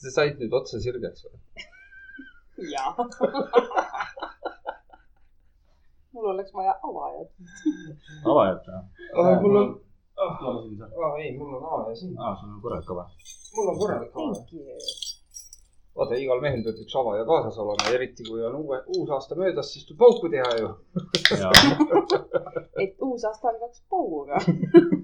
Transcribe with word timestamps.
sa 0.00 0.10
said 0.16 0.40
nüüd 0.40 0.54
otsa 0.56 0.80
sirgeks 0.80 1.26
või? 1.26 1.36
jah. 2.72 2.96
mul 6.12 6.30
oleks 6.32 6.52
vaja 6.56 6.74
avajat. 6.88 7.30
avajat 8.32 8.70
või? 8.70 9.36
mul 9.44 9.60
on, 9.60 9.68
seal. 10.78 10.90
aa 11.04 11.12
ei, 11.20 11.30
mul 11.36 11.54
on 11.58 11.64
avaja 11.64 11.94
siin. 12.00 12.16
aa, 12.18 12.34
sul 12.40 12.50
on 12.54 12.60
korralik 12.64 12.90
ava. 12.96 13.06
mul 13.56 13.72
on 13.72 13.78
korralik 13.82 14.12
you. 14.52 14.64
vaata, 15.96 16.16
igal 16.24 16.40
mehel 16.44 16.64
peab 16.64 16.80
üks 16.84 16.96
avaja 17.02 17.26
kaasas 17.28 17.60
olema, 17.60 17.92
eriti 17.96 18.24
kui 18.28 18.44
on 18.48 18.56
uue, 18.62 18.80
uus 18.96 19.12
aasta 19.16 19.36
möödas, 19.36 19.72
siis 19.74 19.84
tuleb 19.88 20.00
pauku 20.00 20.32
teha 20.32 20.50
ju. 20.60 20.72
et 22.84 22.96
uus 23.04 23.24
aasta 23.28 23.52
algaks 23.52 23.84
pauguga. 23.92 24.40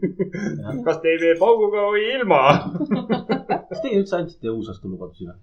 kas 0.89 1.05
teeme 1.05 1.37
pauguga 1.41 1.89
või 1.93 2.09
ilma? 2.17 2.43
kas 3.69 3.83
teie 3.83 4.01
üldse 4.01 4.17
andsite 4.19 4.53
uusaastulubadusi 4.53 5.29
või? 5.29 5.39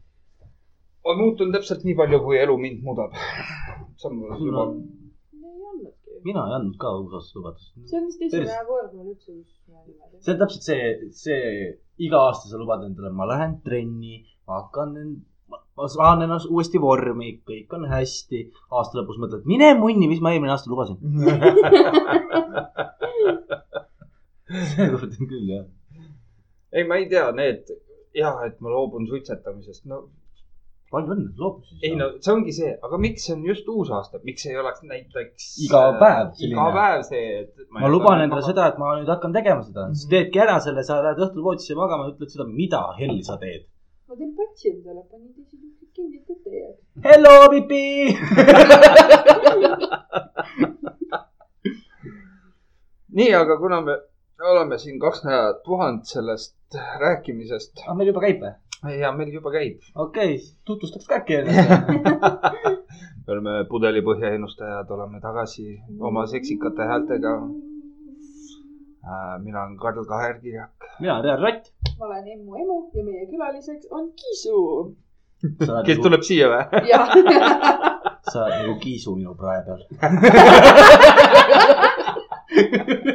ma 1.03 1.15
muutun 1.19 1.51
täpselt 1.55 1.81
nii 1.87 1.95
palju, 1.99 2.19
kui 2.25 2.37
elu 2.39 2.55
mind 2.65 2.83
muudab. 2.87 3.15
see 3.97 4.09
on 4.09 4.19
mulle 4.19 4.37
sul 4.39 4.51
juba 4.51 4.63
mina 6.23 6.45
ei 6.47 6.55
andnud 6.57 6.77
ka 6.79 6.87
uusaastalubadust. 7.01 7.73
see 7.89 7.99
on 7.99 8.05
vist 8.07 8.21
esimene 8.27 8.63
kord 8.69 8.91
mul 8.95 9.11
üldse 9.11 9.29
uus 9.35 9.51
see 10.23 10.33
on 10.33 10.39
täpselt 10.41 10.63
see, 10.69 10.81
see 11.25 11.43
iga 12.07 12.17
aasta 12.29 12.45
sa 12.49 12.57
lubad 12.61 12.81
endale, 12.87 13.09
ma 13.13 13.27
lähen 13.29 13.53
trenni, 13.65 14.15
ma 14.47 14.61
hakkan, 14.61 14.89
ma 15.77 15.87
saan 15.95 16.23
ennast 16.25 16.47
uuesti 16.49 16.81
vormi, 16.81 17.29
kõik 17.49 17.69
on 17.77 17.83
hästi. 17.91 18.39
aasta 18.71 18.99
lõpus 18.99 19.19
mõtled, 19.21 19.43
mine 19.49 19.73
munni, 19.79 20.09
mis 20.11 20.21
ma 20.23 20.33
eelmine 20.33 20.53
aasta 20.55 20.71
lubasin. 20.71 20.97
seekord 24.73 25.13
on 25.19 25.29
küll 25.29 25.47
jah. 25.49 25.65
ei, 26.73 26.83
ma 26.87 26.93
ei 27.02 27.09
tea, 27.11 27.27
need 27.35 27.63
jah, 28.17 28.42
et 28.47 28.56
ma 28.61 28.69
loobun 28.73 29.08
suitsetamisest, 29.09 29.83
no 29.89 29.97
palju 30.94 31.09
õnne, 31.16 31.31
loobus 31.42 31.66
siis. 31.72 31.80
ei 31.88 31.94
no 31.97 32.06
see 32.22 32.33
ongi 32.36 32.53
see, 32.53 32.72
aga 32.88 32.95
miks 33.02 33.22
see 33.25 33.33
on 33.36 33.42
just 33.47 33.66
uus 33.73 33.89
aasta, 33.97 34.16
miks 34.28 34.44
ei 34.50 34.58
oleks 34.61 34.81
näiteks. 34.89 35.42
Iga 35.66 35.81
päev 36.02 36.28
selline. 36.38 36.53
iga 36.53 36.66
päev 36.78 37.00
see, 37.08 37.25
et. 37.42 37.53
ma 37.73 37.88
luban 37.89 38.17
endale 38.25 38.44
seda, 38.45 38.64
et 38.70 38.78
ma 38.81 38.88
nüüd 39.00 39.09
hakkan 39.14 39.31
tegema 39.36 39.61
seda. 39.66 39.81
sa 40.02 40.05
teedki 40.14 40.38
ära 40.45 40.55
selle, 40.66 40.81
sa 40.86 40.94
lähed 41.05 41.20
õhtul 41.25 41.44
voodisse 41.47 41.73
magama 41.80 42.02
ja 42.08 42.11
ütled 42.14 42.31
seda, 42.36 42.45
mida 42.61 42.81
hell 43.00 43.17
sa 43.25 43.33
teed. 43.42 43.64
ma 44.08 44.14
teen 44.20 44.31
patsi 44.38 44.66
endale, 44.75 45.02
panin 45.09 45.31
teised 45.33 45.58
juhtid 45.58 45.89
kinni, 45.98 46.17
et 46.22 46.30
ette 46.38 46.52
jääks. 46.61 46.81
Hello, 47.09 47.36
Pipi. 47.50 47.94
nii, 53.17 53.31
aga 53.42 53.53
kuna 53.61 53.77
me 53.88 53.94
oleme 54.44 54.77
siin 54.77 54.99
kaks 54.99 55.23
nädalat 55.23 55.63
puhanud 55.63 56.03
sellest 56.03 56.55
rääkimisest 56.99 57.83
ah, 57.88 57.95
meil 57.97 58.08
juba 58.11 58.22
käib 58.25 58.41
või? 58.44 58.53
ja 58.99 59.11
meil 59.16 59.31
juba 59.33 59.52
käib. 59.53 59.80
okei 59.95 60.36
okay,, 60.36 60.47
tutvustaks 60.66 61.08
ka 61.08 61.16
äkki 61.22 61.33
ennast. 61.39 61.69
me 63.25 63.36
oleme 63.36 63.53
pudelipõhja 63.69 64.33
ennustajad, 64.36 64.91
oleme 64.91 65.21
tagasi 65.23 65.67
oma 65.99 66.25
seksikate 66.27 66.89
häältega. 66.89 67.33
mina 69.44 69.64
olen 69.64 69.77
Karl 69.77 70.05
Kaherkirjak. 70.08 70.89
mina 70.99 71.14
olen 71.14 71.23
Real 71.23 71.41
Rott. 71.41 71.71
ma 71.99 72.05
olen 72.05 72.27
Emmu 72.36 72.55
emu 72.66 72.77
ja 72.94 73.03
meie 73.03 73.25
külaliseks 73.31 73.88
on 73.91 74.11
Kisu. 74.11 74.59
kes? 75.86 75.99
tuleb 76.03 76.21
siia 76.21 76.52
või? 76.52 76.64
jah, 76.91 77.08
sa 78.31 78.45
oled 78.45 78.59
nagu 78.59 78.80
kiisu 78.80 79.16
minu 79.16 79.36
prae 79.39 79.64
peal. 79.67 79.81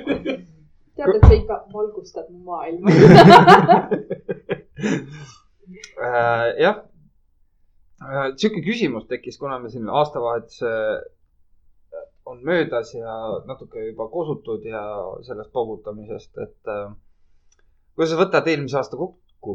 tead, 0.99 1.15
et 1.15 1.27
sa 1.27 1.35
ikka 1.39 1.61
valgustad 1.75 2.31
mu 2.35 2.45
maailma. 2.51 2.87
Äh, 5.99 6.45
jah, 6.63 6.77
sihuke 8.41 8.62
küsimus 8.65 9.05
tekkis, 9.11 9.37
kuna 9.37 9.59
me 9.61 9.69
siin 9.69 9.91
aastavahetus 9.91 10.62
on 12.28 12.45
möödas 12.45 12.95
ja 12.95 13.15
natuke 13.47 13.87
juba 13.87 14.09
kosutud 14.09 14.65
ja 14.65 14.83
sellest 15.27 15.53
paugutamisest, 15.53 16.39
et 16.45 16.72
äh, 16.72 16.93
kuidas 17.95 18.12
sa 18.12 18.21
võtad 18.21 18.51
eelmise 18.53 18.78
aasta 18.81 19.01
kokku 19.01 19.55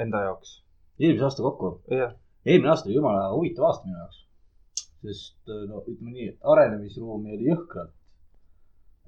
enda 0.00 0.24
jaoks? 0.28 0.54
eelmise 1.00 1.26
aasta 1.28 1.44
kokku. 1.44 1.72
eelmine 1.90 2.72
aasta 2.72 2.88
oli 2.88 2.96
jumala 2.96 3.28
huvitav 3.34 3.68
aasta 3.68 3.88
minu 3.88 3.98
jaoks. 3.98 4.22
sest 5.02 5.52
no 5.68 5.82
ütleme 5.86 6.14
nii, 6.16 6.30
arenemisruumi 6.54 7.36
oli 7.36 7.50
jõhkralt. 7.52 7.94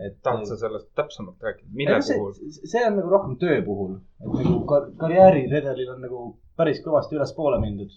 et. 0.07 0.17
tahad 0.23 0.47
sa 0.49 0.57
sellest 0.61 0.89
täpsemalt 0.99 1.43
rääkida, 1.47 1.71
mille 1.81 1.99
see, 2.03 2.19
puhul? 2.19 2.33
see 2.73 2.85
on 2.87 2.99
nagu 3.01 3.13
rohkem 3.15 3.37
töö 3.43 3.61
puhul, 3.67 3.95
et 4.21 4.33
nagu 4.39 4.57
kar 4.71 4.89
karjääriredelil 5.03 5.95
on 5.95 6.03
nagu 6.07 6.25
päris 6.57 6.83
kõvasti 6.85 7.19
ülespoole 7.19 7.61
mindud. 7.63 7.95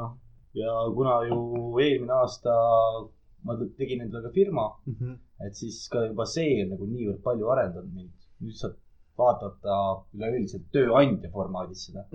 noh, 0.00 0.14
ja 0.58 0.78
kuna 0.94 1.18
ju 1.28 1.38
eelmine 1.82 2.16
aasta 2.20 2.54
ma 3.44 3.56
tegin 3.78 4.04
endale 4.04 4.28
ka 4.28 4.32
firma, 4.34 4.70
et 5.46 5.56
siis 5.58 5.82
ka 5.92 6.06
juba 6.08 6.26
see 6.36 6.62
on 6.64 6.72
nagu 6.74 6.88
niivõrd 6.88 7.20
palju 7.26 7.52
arendanud 7.54 7.92
mind. 7.92 8.14
nüüd 8.44 8.56
saad 8.60 8.80
vaadata 9.18 9.74
üleüldiselt 10.16 10.64
tööandja 10.74 11.30
formaadis 11.34 11.86
seda. 11.88 12.06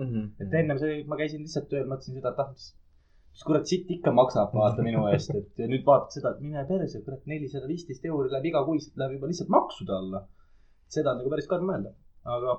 et 0.42 0.54
ennem 0.62 0.78
see, 0.82 1.04
ma 1.08 1.16
käisin 1.20 1.44
lihtsalt 1.46 1.70
tööl, 1.72 1.86
mõtlesin 1.88 2.18
seda, 2.18 2.34
et 2.34 2.42
ah, 2.44 2.50
mis, 2.52 2.66
mis 3.30 3.46
kurat 3.46 3.70
sitt 3.70 3.90
ikka 3.94 4.12
maksab, 4.12 4.52
vaata 4.56 4.84
minu 4.86 5.06
eest, 5.12 5.32
et 5.38 5.62
ja 5.62 5.68
nüüd 5.70 5.84
vaatad 5.86 6.16
seda, 6.16 6.34
et 6.34 6.44
mine 6.44 6.64
perse, 6.68 7.00
kurat, 7.06 7.22
nelisada 7.30 7.70
viisteist 7.70 8.04
euri 8.10 8.32
läheb 8.32 8.50
igakuiselt, 8.50 8.96
läheb 9.00 9.16
juba 9.16 9.30
lihtsalt 9.30 9.52
maksude 9.56 9.96
alla. 9.96 10.26
seda 10.90 11.12
on 11.12 11.20
nagu 11.22 11.30
päris 11.30 11.46
karm 11.50 11.68
mõelda, 11.70 11.92
aga 12.36 12.56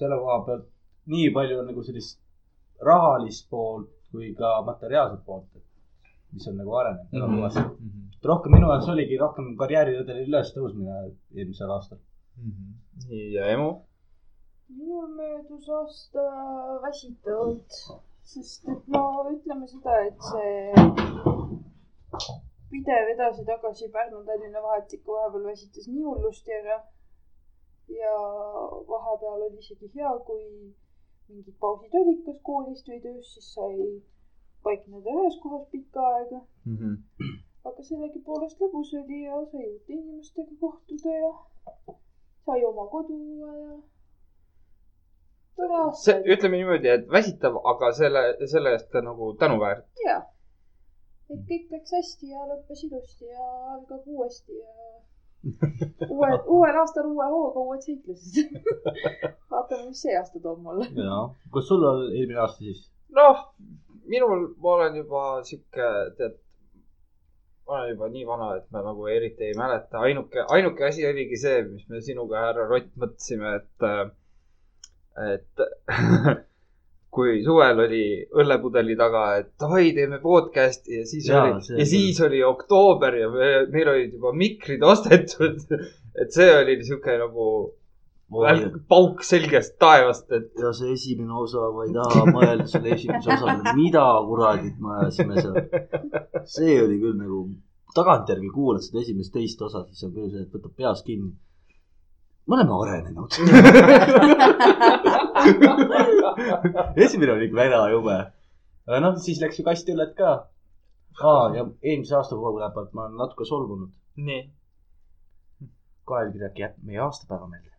selle 0.00 0.16
koha 0.22 0.38
pealt 0.46 0.68
nii 1.12 1.32
palju 1.36 1.58
on 1.60 1.66
nagu 1.68 1.82
sellist 1.84 2.20
rahalist 2.88 3.48
poolt 3.52 3.90
kui 4.10 4.32
ka 4.38 4.60
materiaalset 4.66 5.22
poolt, 5.26 5.50
et 5.56 6.34
mis 6.34 6.46
on 6.50 6.56
nagu 6.60 6.76
arenenud 6.80 7.12
väga 7.14 7.28
kõvasti. 7.34 7.64
rohkem 8.30 8.54
minu 8.56 8.70
jaoks 8.72 8.88
oligi 8.94 9.18
rohkem 9.20 9.52
karjääriredelil 9.60 10.32
üles 10.32 10.52
tõusmine 10.56 10.96
eelmisel 11.36 11.72
aastal. 11.76 12.00
nii, 13.08 13.26
ja 13.36 13.46
emu? 13.54 13.70
minul 14.80 15.08
möödus 15.18 15.68
aasta 15.76 16.24
väsitavalt, 16.82 17.78
sest 18.22 18.68
et 18.68 18.88
no 18.94 19.02
ütleme 19.32 19.66
seda, 19.68 19.96
et 20.06 20.18
see 20.30 20.72
pidev 22.70 23.10
edasi-tagasi 23.14 23.90
Pärnu-Tallinna 23.96 24.62
vahet 24.62 24.92
ikka 24.96 25.12
vahepeal 25.16 25.46
väsitas 25.50 25.88
nii 25.88 26.04
hullusti 26.08 26.52
ära. 26.60 26.78
ja 28.00 28.14
vahepeal 28.88 29.42
oli 29.46 29.58
isegi 29.58 29.90
hea, 29.94 30.12
kui 30.26 30.44
mingid 31.28 31.56
pausid 31.64 31.94
olid 32.00 32.20
kas 32.26 32.38
koolist 32.48 32.88
või 32.90 33.00
tööst, 33.06 33.32
siis 33.34 33.48
sai 33.54 33.76
paikneda 34.66 35.14
ühes 35.20 35.38
kohas 35.42 35.64
pikka 35.74 36.06
aega. 36.14 36.40
aga 37.68 37.82
sellegipoolest 37.88 38.62
lõbus 38.62 38.92
oli 39.02 39.24
ja 39.24 39.40
sai 39.52 39.66
uute 39.72 39.92
inimestega 39.96 40.60
kohtuda 40.60 41.16
ja 41.24 41.32
sai 42.46 42.64
oma 42.72 42.86
kodu 42.94 43.18
ja. 43.40 43.80
See 46.02 46.16
ütleme 46.34 46.60
niimoodi, 46.60 46.90
et 46.92 47.08
väsitav, 47.12 47.56
aga 47.72 47.92
selle, 47.96 48.22
selle 48.52 48.74
eest 48.76 48.90
ka 48.92 49.02
nagu 49.04 49.32
tänuväärt. 49.40 49.86
jaa. 50.06 50.20
et 51.30 51.42
kõik 51.50 51.74
läks 51.74 51.96
hästi 51.98 52.32
ja 52.34 52.46
lõppes 52.50 52.84
ilusti 52.88 53.30
ja 53.30 53.48
algab 53.74 54.06
uuesti 54.06 54.58
ja 54.58 54.72
uue, 56.12 56.30
uuel 56.56 56.78
aastal 56.82 57.06
uue 57.08 57.26
hooga 57.32 57.62
uued 57.68 57.84
seiklused. 57.86 58.50
vaatame, 59.52 59.86
mis 59.88 60.02
see 60.04 60.16
aasta 60.18 60.42
toob 60.42 60.60
mulle. 60.66 60.88
jaa, 60.96 61.22
kus 61.52 61.68
sul 61.68 61.86
oli 61.92 62.10
eelmine 62.18 62.42
aasta 62.44 62.64
siis? 62.64 62.86
noh, 63.16 63.46
minul, 64.10 64.46
ma 64.62 64.76
olen 64.76 64.96
juba 65.00 65.24
sihuke, 65.46 65.88
tead, 66.18 66.36
ma 67.66 67.78
olen 67.78 67.92
juba 67.94 68.08
nii 68.14 68.26
vana, 68.28 68.48
et 68.58 68.66
ma 68.74 68.82
nagu 68.86 69.08
eriti 69.10 69.48
ei 69.48 69.56
mäleta, 69.58 70.02
ainuke, 70.06 70.44
ainuke 70.56 70.86
asi 70.88 71.06
oligi 71.08 71.38
see, 71.44 71.62
mis 71.68 71.86
me 71.90 72.02
sinuga, 72.04 72.44
härra 72.46 72.66
Rott, 72.70 72.90
mõtlesime, 73.02 73.54
et, 73.60 73.88
et 75.18 75.64
kui 77.14 77.40
suvel 77.42 77.82
oli 77.86 78.04
õllepudeli 78.38 78.94
taga, 78.98 79.24
et 79.40 79.50
davai, 79.58 79.90
teeme 79.96 80.20
podcast'i 80.22 81.00
ja 81.00 81.08
siis 81.08 81.26
ja, 81.26 81.42
oli, 81.42 81.80
ja 81.80 81.86
siis 81.88 82.20
oli 82.22 82.42
oktoober 82.46 83.16
ja 83.18 83.30
me, 83.32 83.50
meil 83.72 83.90
olid 83.96 84.14
juba 84.14 84.32
mikrid 84.36 84.84
ostetud. 84.86 85.58
et 86.20 86.32
see 86.34 86.48
oli 86.54 86.78
sihuke 86.86 87.16
nagu 87.18 87.48
välk- 88.30 88.78
pauk 88.88 89.24
selgest 89.26 89.76
taevast, 89.82 90.30
et 90.32 90.54
ja 90.58 90.70
see 90.76 90.94
esimene 90.94 91.34
osa, 91.34 91.66
ma 91.74 91.86
ei 91.86 91.94
taha 91.96 92.24
mõelda 92.30 92.68
selle 92.70 92.94
esimese 92.94 93.34
osa 93.34 93.48
peale, 93.48 93.74
mida 93.78 94.06
kuradit 94.28 94.78
me 94.78 94.96
ajasime 95.00 95.42
seal. 95.42 96.46
see 96.46 96.78
oli 96.84 97.00
küll 97.02 97.18
nagu, 97.18 97.42
tagantjärgi 97.96 98.52
kuulad 98.54 98.86
seda 98.86 99.02
esimest 99.02 99.34
teist 99.34 99.62
osa, 99.66 99.82
siis 99.90 100.06
on 100.06 100.14
küll 100.14 100.30
see, 100.30 100.46
et 100.46 100.54
võtab 100.54 100.76
peas 100.78 101.02
kinni. 101.06 101.34
Me 102.46 102.56
oleme 102.56 102.72
arenenud. 102.82 103.30
esimene 107.04 107.32
oli 107.32 107.48
väga 107.54 107.88
jube. 107.94 108.16
aga 108.88 109.00
noh, 109.04 109.14
siis 109.26 109.40
läks 109.42 109.58
ju 109.60 109.64
kasti 109.66 109.92
õllet 109.94 110.14
ka. 110.18 110.30
aa, 111.20 111.44
ja 111.56 111.62
eelmise 111.82 112.14
aasta 112.18 112.34
koha 112.36 112.70
pealt 112.74 112.92
ma 112.92 113.00
olen 113.06 113.16
natuke 113.24 113.44
solvunud. 113.48 113.90
nii. 114.16 114.42
Kael 116.10 116.28
Kirjak 116.32 116.56
jääb 116.58 116.74
meie 116.82 117.00
aastapäeva 117.06 117.46
meelde. 117.46 117.70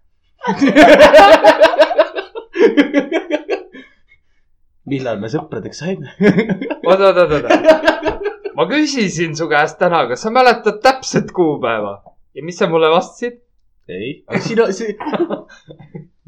millal 4.91 5.19
me 5.21 5.29
sõpradeks 5.31 5.81
saime? 5.83 6.07
oot, 6.87 6.99
oot, 6.99 7.17
oot, 7.17 7.31
oot. 7.37 7.45
ma 8.57 8.63
küsisin 8.69 9.35
su 9.37 9.47
käest 9.51 9.77
täna, 9.81 10.05
kas 10.09 10.25
sa 10.25 10.29
mäletad 10.33 10.81
täpset 10.83 11.31
kuupäeva 11.35 11.93
ja 12.35 12.45
mis 12.45 12.57
sa 12.59 12.69
mulle 12.71 12.89
vastasid? 12.93 13.41
ei, 13.91 14.11
aga 14.27 14.41
sina, 14.41 14.67
see, 14.75 14.95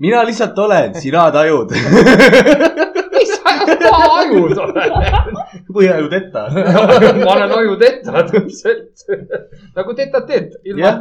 mina 0.04 0.24
lihtsalt 0.28 0.60
olen, 0.60 0.96
sina 1.00 1.32
tajud. 1.32 1.72
mis 3.24 3.34
ajus 3.92 4.58
olen? 4.58 4.92
põhjajud 5.76 6.16
etta. 6.18 6.44
ma 7.26 7.36
olen 7.36 7.54
ajuteta 7.58 8.24
täpselt. 8.32 9.06
nagu 9.76 9.96
tetateed, 9.98 10.58
ilma, 10.64 10.94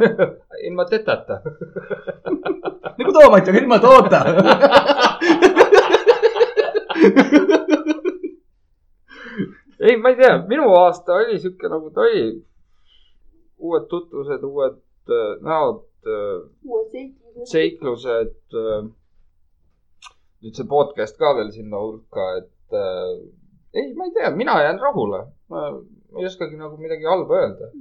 ilma 0.67 0.85
tetata. 0.89 1.41
nagu 2.97 3.11
toomat, 3.13 3.49
aga 3.49 3.59
ilma 3.59 3.79
toota. 3.83 4.23
ei, 9.79 9.97
ma 9.97 10.09
ei 10.13 10.19
tea, 10.19 10.37
minu 10.47 10.69
aasta 10.79 11.19
oli 11.19 11.39
sihuke 11.39 11.71
nagu 11.71 11.91
ta 11.93 12.07
oli. 12.07 12.27
uued 13.63 13.85
tutvused, 13.89 14.43
uued 14.43 14.79
äh, 15.07 15.35
näod, 15.43 15.83
seiklused. 16.07 17.45
seiklused. 17.51 18.57
nüüd 20.43 20.59
see 20.59 20.67
podcast 20.67 21.19
ka 21.21 21.33
veel 21.37 21.51
sinna 21.55 21.79
hulka, 21.79 22.25
et 22.41 22.77
äh, 22.79 23.13
ei, 23.79 23.93
ma 23.97 24.09
ei 24.09 24.15
tea, 24.17 24.31
mina 24.35 24.57
jään 24.63 24.81
rahule. 24.81 25.21
ma 25.49 25.67
ei 26.19 26.25
oskagi 26.31 26.59
nagu 26.59 26.77
midagi 26.77 27.07
halba 27.13 27.39
öelda. 27.43 27.71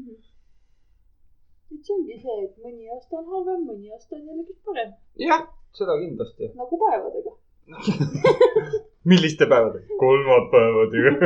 et 1.73 1.83
see 1.83 1.97
ongi 1.97 2.21
see, 2.23 2.39
et 2.47 2.57
mõni 2.63 2.89
aasta 2.95 3.19
on 3.19 3.27
halvem, 3.35 3.67
mõni 3.73 3.93
aasta 3.93 4.17
on 4.17 4.25
jällegi 4.31 4.57
parem, 4.65 4.95
jah, 5.27 5.47
seda 5.79 5.99
kindlasti. 6.05 6.53
nagu 6.63 6.81
päevadega. 6.87 7.37
milliste 9.05 9.47
päevadega? 9.47 9.87
kolmapäevadega. 9.99 11.11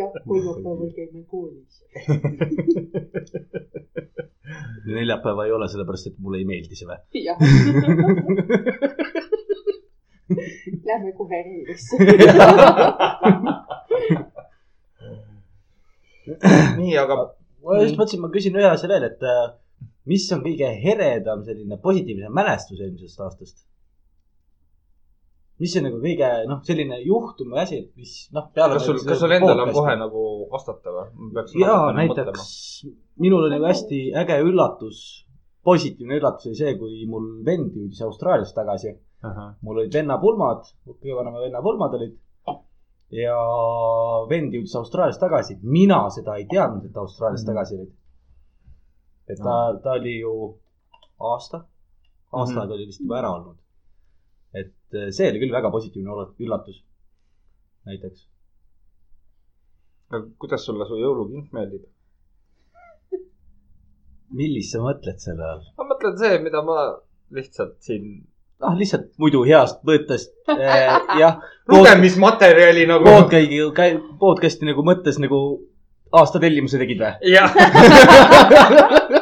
jah, 0.00 0.12
kolmapäeval 0.28 0.90
käime 0.96 1.22
koolis. 1.26 1.84
neljapäeva 4.94 5.44
ei 5.44 5.52
ole, 5.52 5.68
sellepärast 5.68 6.06
et 6.10 6.18
mulle 6.18 6.38
ei 6.42 6.46
meeldi 6.48 6.74
see 6.78 6.88
või? 6.88 6.96
jah. 7.24 7.36
Lähme 10.88 11.10
kohe 11.16 11.38
reedesse. 11.44 11.96
nii, 16.76 16.94
aga 17.00 17.14
ma 17.16 17.24
just 17.80 17.96
mõtlesin, 17.96 18.20
ma 18.20 18.28
küsin 18.32 18.56
ühe 18.58 18.68
asja 18.68 18.88
veel, 18.90 19.04
et 19.08 19.20
äh, 19.24 19.46
mis 20.08 20.32
on 20.36 20.40
kõige 20.44 20.68
heredam 20.82 21.40
selline 21.46 21.76
positiivne 21.80 22.28
mälestus 22.32 22.80
eelmisest 22.80 23.20
aastast? 23.24 23.56
Mis 25.60 25.72
on 25.76 25.82
nagu 25.88 25.98
kõige, 26.02 26.28
noh, 26.48 26.60
selline 26.66 27.00
juhtum 27.02 27.50
või 27.54 27.60
asi, 27.64 27.80
mis 27.96 28.12
noh, 28.32 28.50
kas 28.54 28.84
sul, 28.86 28.98
kas 29.06 29.18
sul 29.20 29.32
endal 29.34 29.60
on 29.64 29.72
kohe 29.74 29.96
nagu 29.98 30.22
vastata 30.52 30.90
või? 30.94 31.06
jaa, 31.62 31.92
näiteks 31.96 32.86
minul 33.18 33.48
oli 33.48 33.58
hästi 33.64 34.00
äge 34.22 34.38
üllatus, 34.46 35.00
positiivne 35.64 36.16
üllatus 36.20 36.46
oli 36.46 36.54
see, 36.60 36.76
kui 36.78 37.04
mul 37.10 37.26
vend 37.44 37.74
jõudis 37.74 38.00
Austraaliast 38.06 38.54
tagasi. 38.54 38.94
mul 39.66 39.78
olid 39.82 39.92
vennapulmad, 39.94 40.62
kõige 40.86 41.16
vanema 41.18 41.40
venna 41.42 41.60
pulmad 41.62 41.94
olid. 41.98 42.16
ja 43.10 43.34
vend 44.30 44.52
jõudis 44.54 44.74
Austraaliast 44.78 45.20
tagasi, 45.20 45.58
mina 45.62 46.04
seda 46.10 46.36
ei 46.36 46.46
teadnud, 46.46 46.84
et 46.84 46.96
Austraaliast 46.96 47.44
Mhm. 47.46 47.52
tagasi 47.54 47.74
olid. 47.78 47.92
et 49.28 49.38
ta, 49.38 49.78
ta 49.82 49.90
oli 49.98 50.20
ju 50.20 50.54
aasta, 51.20 51.64
aasta 52.32 52.54
Mhm. 52.54 52.60
aega 52.62 52.74
oli 52.74 52.86
vist 52.86 53.00
juba 53.00 53.18
ära 53.18 53.30
olnud. 53.34 53.56
Et 54.54 54.96
eh, 54.96 55.10
see 55.14 55.28
oli 55.30 55.42
küll 55.42 55.54
väga 55.54 55.70
positiivne 55.74 56.26
üllatus, 56.44 56.82
näiteks. 57.88 58.26
kuidas 60.40 60.64
sulle 60.64 60.86
su 60.88 60.96
jõulukink 61.00 61.52
meeldib? 61.52 61.84
millist 64.28 64.74
sa 64.74 64.82
mõtled 64.84 65.20
selle 65.22 65.44
all? 65.44 65.62
ma 65.78 65.86
mõtlen 65.92 66.18
see, 66.20 66.40
mida 66.44 66.60
ma 66.64 66.80
lihtsalt 67.32 67.78
siin 67.84 68.26
ah, 68.60 68.74
lihtsalt 68.76 69.10
muidu 69.20 69.44
heast 69.48 69.80
mõttest 69.88 70.34
eh, 70.52 70.92
jah. 71.22 71.40
lugemismaterjali 71.72 72.86
nagu. 72.90 73.08
podcast'i, 73.08 73.96
podcast'i 74.20 74.68
nagu 74.68 74.84
mõttes 74.86 75.20
nagu 75.22 75.40
aasta 76.12 76.40
tellimuse 76.42 76.80
tegid 76.80 77.02
või? 77.04 77.32
jah, 77.34 77.52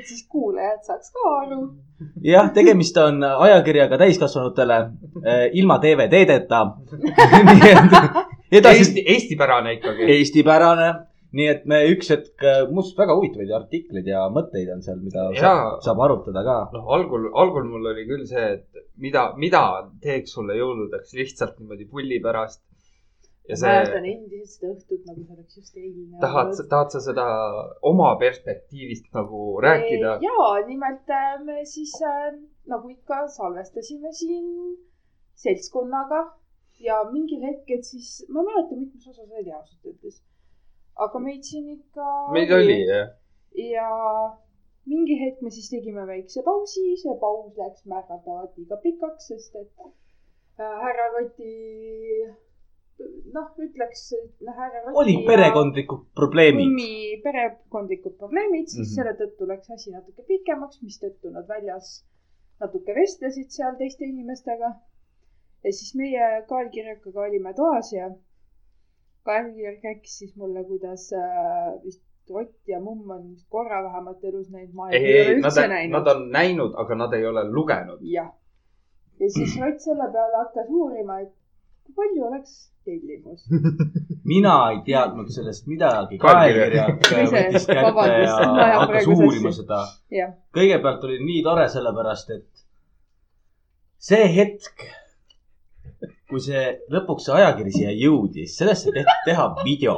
et 0.00 0.08
siis 0.08 0.24
kuulajad 0.32 0.82
saaks 0.88 1.12
ka 1.14 1.34
aru. 1.42 1.60
jah, 2.24 2.48
tegemist 2.56 2.96
on 3.00 3.22
ajakirjaga 3.28 4.00
täiskasvanutele 4.00 4.80
eh, 5.20 5.46
ilma 5.60 5.78
DVD-deta. 5.82 6.64
nii 7.50 7.70
et 7.70 8.60
edasi 8.60 8.82
Eesti, 8.82 9.04
eestipärane 9.14 9.76
ikkagi. 9.78 10.08
eestipärane, 10.16 10.88
nii 11.36 11.48
et 11.52 11.66
me 11.70 11.82
üks 11.92 12.10
hetk, 12.14 12.46
muuseas 12.72 12.96
väga 12.98 13.16
huvitavaid 13.18 13.52
artikleid 13.60 14.08
ja 14.10 14.24
mõtteid 14.32 14.72
on 14.74 14.82
seal, 14.86 14.98
mida 15.04 15.28
Jaa. 15.36 15.42
saab, 15.44 15.76
saab 15.86 16.02
arutada 16.06 16.42
ka. 16.46 16.56
noh, 16.74 16.88
algul, 16.96 17.28
algul 17.44 17.68
mul 17.70 17.92
oli 17.92 18.06
küll 18.08 18.26
see, 18.30 18.48
et 18.56 18.84
mida, 19.00 19.30
mida 19.38 19.62
teeks 20.02 20.34
sulle 20.36 20.58
jõuludeks 20.58 21.14
lihtsalt 21.20 21.60
niimoodi 21.60 21.86
pulli 21.90 22.20
pärast. 22.24 22.62
Ja 23.48 23.56
see, 23.56 23.70
mäletan 23.70 24.06
endiselt 24.06 24.52
seda 24.52 24.72
õhtut, 24.74 25.06
nagu 25.08 25.24
see 25.24 25.36
oleks 25.36 25.56
just 25.60 25.78
eilne. 25.80 26.18
tahad, 26.22 26.52
tahad 26.72 26.94
sa 26.94 27.00
seda 27.04 27.26
oma 27.92 28.10
perspektiivist 28.20 29.08
nagu 29.16 29.40
rääkida? 29.64 30.18
ja 30.26 30.50
nimelt 30.66 31.14
me 31.46 31.64
siis 31.64 31.94
äh, 32.06 32.34
nagu 32.70 32.92
ikka 32.92 33.24
salvestasime 33.38 34.12
siin 34.12 34.50
seltskonnaga 35.40 36.26
ja 36.80 37.00
mingil 37.12 37.42
hetkel 37.44 37.82
siis, 37.84 38.20
ma 38.28 38.42
ei 38.42 38.50
mäleta, 38.50 38.76
mitmes 38.76 39.08
osas 39.08 39.32
oli 39.40 39.52
ausalt 39.52 39.88
öeldes. 39.88 40.20
aga 41.06 41.24
meid 41.24 41.42
siin 41.48 41.72
ikka. 41.78 42.06
meid 42.36 42.52
oli, 42.56 42.78
jah. 42.88 43.10
ja 43.72 43.88
mingi 44.90 45.16
hetk 45.20 45.42
me 45.44 45.50
siis 45.54 45.70
tegime 45.72 46.06
väikse 46.08 46.44
pausi, 46.46 46.84
see 47.02 47.16
paus 47.24 47.56
läks 47.62 47.84
märgatavalt 47.92 48.56
liiga 48.58 48.78
pikaks, 48.84 49.28
sest 49.32 49.58
et 49.60 49.84
äh, 49.84 50.76
härra 50.84 51.10
Roti, 51.16 51.54
noh, 53.34 53.48
ütleks, 53.64 54.04
et 54.16 54.44
noh, 54.46 54.54
härra 54.56 54.84
Roti. 54.84 54.96
olid 55.02 55.26
perekondlikud 55.28 56.06
probleemid. 56.20 56.64
kummi 56.66 57.20
perekondlikud 57.24 58.16
probleemid, 58.22 58.68
siis 58.68 58.78
mm. 58.78 58.86
-hmm. 58.86 58.94
selle 58.94 59.14
tõttu 59.20 59.48
läks 59.50 59.70
asi 59.76 59.94
natuke 59.94 60.24
pikemaks, 60.28 60.82
mistõttu 60.86 61.32
nad 61.34 61.48
väljas 61.48 61.92
natuke 62.60 62.94
vestlesid 62.94 63.50
seal 63.56 63.76
teiste 63.80 64.04
inimestega. 64.04 64.74
ja 65.64 65.72
siis 65.72 65.94
meie 65.94 66.28
Kael 66.48 66.70
Kirjakaga 66.74 67.26
olime 67.28 67.54
toas 67.54 67.92
ja 67.92 68.10
Kael 69.24 69.52
Kirjak 69.54 69.84
rääkis 69.84 70.18
siis 70.18 70.36
mulle, 70.36 70.64
kuidas 70.64 71.10
äh, 71.12 71.74
vist 71.84 72.04
Rott 72.30 72.68
ja 72.68 72.78
mumm 72.80 73.10
on 73.10 73.22
vist 73.30 73.46
korra 73.50 73.82
vähemalt 73.82 74.24
elus 74.24 74.50
näinud, 74.50 74.74
ma 74.74 74.90
ei, 74.90 75.00
ei, 75.04 75.14
ole 75.20 75.40
nad 75.40 75.50
üldse, 75.50 75.64
näinud 75.68 75.96
nad. 75.98 76.10
on 76.12 76.28
näinud, 76.30 76.76
aga 76.78 76.94
nad 76.94 77.16
ei 77.18 77.26
ole 77.26 77.42
lugenud. 77.50 78.04
jah. 78.06 78.30
ja 79.20 79.30
siis 79.36 79.56
Rott 79.60 79.82
selle 79.82 80.06
peale 80.12 80.36
hakkas 80.44 80.68
uurima, 80.68 81.20
et 81.24 81.32
palju 81.96 82.26
oleks 82.28 82.70
tellimus. 82.84 83.44
mina 84.32 84.54
ei 84.70 84.80
teadnud 84.86 85.28
sellest 85.32 85.66
midagi. 85.70 86.18
Hakkas 88.80 89.10
uurima 89.10 89.52
seda. 89.54 89.84
kõigepealt 90.56 91.04
oli 91.08 91.20
nii 91.24 91.44
tore, 91.46 91.68
sellepärast 91.72 92.34
et 92.36 92.48
see 94.00 94.28
hetk, 94.36 94.86
kui 96.30 96.40
see 96.42 96.64
lõpuks 96.92 97.28
see 97.28 97.36
ajakiri 97.36 97.74
siia 97.74 97.92
jõudis, 97.94 98.56
sellest 98.56 98.86
sai 98.86 98.96
tehtud 98.96 99.26
teha 99.28 99.46
video. 99.60 99.96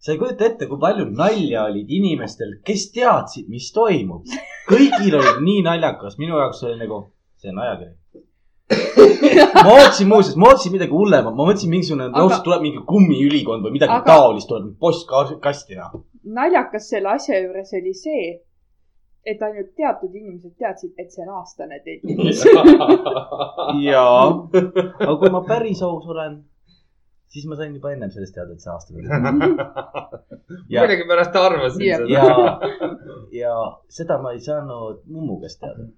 sa 0.00 0.14
ei 0.14 0.18
kujuta 0.18 0.48
ette, 0.48 0.66
kui 0.66 0.80
palju 0.80 1.06
nalja 1.12 1.68
olid 1.70 1.90
inimestel, 1.92 2.56
kes 2.66 2.88
teadsid, 2.96 3.48
mis 3.52 3.70
toimub. 3.76 4.26
kõigil 4.70 5.16
oli 5.20 5.34
nii 5.46 5.64
naljakas, 5.66 6.18
minu 6.18 6.38
jaoks 6.38 6.64
oli 6.66 6.80
nagu, 6.82 7.02
see 7.38 7.52
on 7.54 7.62
ajakiri. 7.66 7.99
ma 9.64 9.70
ootasin 9.74 10.08
muuseas, 10.10 10.36
ma 10.40 10.50
ootasin 10.50 10.72
midagi 10.76 10.94
hullemat, 10.94 11.34
ma 11.34 11.46
mõtlesin 11.48 11.70
mingisugune 11.72 12.06
Aga- 12.10 12.26
aga..., 12.26 12.42
tuleb 12.46 12.62
mingi 12.66 12.82
kummiülikond 12.92 13.66
või 13.66 13.74
midagi 13.78 13.96
Aga- 13.96 14.06
taolist 14.12 14.48
tuleb 14.50 14.70
postkastina. 14.80 15.90
naljakas 16.38 16.88
selle 16.92 17.08
asja 17.16 17.40
juures 17.40 17.72
oli 17.80 17.94
see, 17.96 18.28
et 19.26 19.42
ainult 19.42 19.72
teatud 19.76 20.14
inimesed 20.14 20.54
teadsid, 20.58 20.92
et 20.98 21.10
see 21.12 21.24
on 21.26 21.34
aastane 21.40 21.80
tellimus. 21.84 22.44
jaa, 23.84 24.22
aga 25.06 25.16
kui 25.22 25.30
ma 25.34 25.42
päris 25.48 25.82
aus 25.86 26.06
olen, 26.14 26.38
siis 27.30 27.46
ma 27.50 27.58
sain 27.58 27.74
juba 27.76 27.92
ennem 27.94 28.10
sellest 28.14 28.34
teada, 28.36 28.52
et 28.56 28.64
see 28.64 28.72
aasta 28.72 28.94
ja, 30.70 30.82
millegipärast 30.82 31.36
arvasin 31.36 31.82
seda. 31.84 32.06
ja, 32.08 32.24
ja 33.42 33.54
seda 33.88 34.18
ma 34.22 34.32
ei 34.36 34.40
saanud 34.44 35.02
mummu 35.06 35.40
käest 35.42 35.60
teada. 35.62 35.88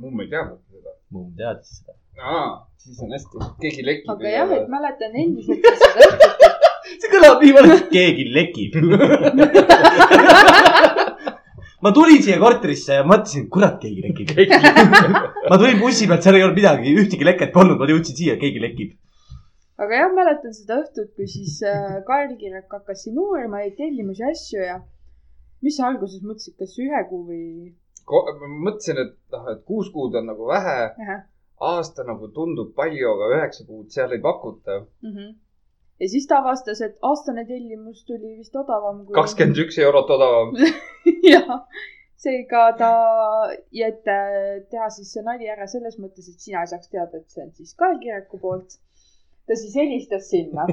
Mumm 0.00 0.20
ei 0.20 0.28
teadnud 0.32 0.60
seda. 0.70 0.90
mumm 1.14 1.30
teadis 1.38 1.70
seda. 1.78 1.92
aa, 2.32 2.50
siis 2.82 2.98
on 3.04 3.10
hästi, 3.16 3.34
keegi 3.62 3.82
lekib. 3.86 4.08
aga 4.14 4.26
jah, 4.34 4.48
et 4.58 4.66
mäletan 4.72 5.12
endiselt 5.22 5.62
seda 5.82 5.98
õhtut, 6.10 6.36
see 6.92 7.08
kõlab 7.12 7.38
nii 7.44 7.54
valesti, 7.56 7.88
keegi 7.94 8.24
lekib. 8.36 8.72
ma 11.84 11.90
tulin 11.96 12.20
siia 12.24 12.38
korterisse 12.42 12.92
ja 13.00 13.04
mõtlesin, 13.08 13.42
kurat, 13.52 13.76
keegi 13.82 14.00
lekib. 14.04 14.28
ma 15.50 15.56
tulin 15.60 15.78
bussi 15.82 16.04
pealt, 16.10 16.22
seal 16.26 16.38
ei 16.38 16.44
olnud 16.46 16.60
midagi, 16.60 16.86
ühtegi 17.04 17.24
leket 17.28 17.50
polnud, 17.56 17.76
ma 17.80 17.84
jõudsin 17.90 18.16
siia, 18.20 18.34
keegi 18.42 18.60
lekib. 18.64 18.90
aga 19.80 19.92
jah, 20.02 20.10
mäletan 20.18 20.52
seda 20.56 20.72
õhtut, 20.82 21.10
kui 21.16 21.26
siis 21.30 21.54
äh, 21.64 21.72
Kael 22.08 22.30
Kirek 22.40 22.68
hakkas 22.72 22.98
siin 23.06 23.16
uurima 23.20 23.56
neid 23.64 23.74
tellimusi 23.80 24.22
asju 24.28 24.58
ja 24.64 24.76
mis 25.64 25.74
sa 25.76 25.82
alguses 25.90 26.20
mõtlesid, 26.24 26.54
kas 26.60 26.72
ühe 26.80 27.00
kuu 27.10 27.22
või? 27.28 27.44
Ma 28.10 28.50
mõtlesin, 28.68 29.00
et 29.02 29.16
noh, 29.34 29.48
et 29.52 29.64
kuus 29.66 29.90
kuud 29.94 30.14
on 30.18 30.30
nagu 30.30 30.46
vähe, 30.48 30.76
aasta 31.70 32.04
nagu 32.06 32.28
tundub 32.34 32.74
palju, 32.76 33.10
aga 33.16 33.32
üheksa 33.38 33.66
kuud 33.66 33.90
seal 33.94 34.14
ei 34.14 34.22
pakuta. 34.22 34.84
Mhm. 35.02 35.34
ja 36.00 36.08
siis 36.12 36.26
ta 36.28 36.38
avastas, 36.42 36.80
et 36.84 36.96
aastane 37.02 37.46
tellimus 37.48 38.04
tuli 38.04 38.36
vist 38.38 38.56
odavam 38.56 39.04
kui. 39.06 39.14
kakskümmend 39.14 39.62
üks 39.64 39.78
eurot 39.82 40.10
odavam. 40.18 40.54
jah, 41.32 41.62
seega 42.16 42.64
ta, 42.78 42.90
ja 43.72 43.88
et 43.92 44.02
teha 44.70 44.90
siis 44.90 45.12
see 45.12 45.24
nali 45.26 45.48
ära 45.48 45.66
selles 45.66 45.98
mõttes, 45.98 46.28
et 46.28 46.40
sina 46.48 46.64
ei 46.64 46.72
saaks 46.72 46.92
teada, 46.92 47.22
et 47.22 47.30
see 47.32 47.44
on 47.46 47.54
siis 47.56 47.74
Kael 47.74 47.98
Kireku 48.02 48.38
poolt. 48.42 48.78
Ta 49.46 49.56
siis 49.58 49.74
helistas 49.78 50.28
sinna, 50.30 50.66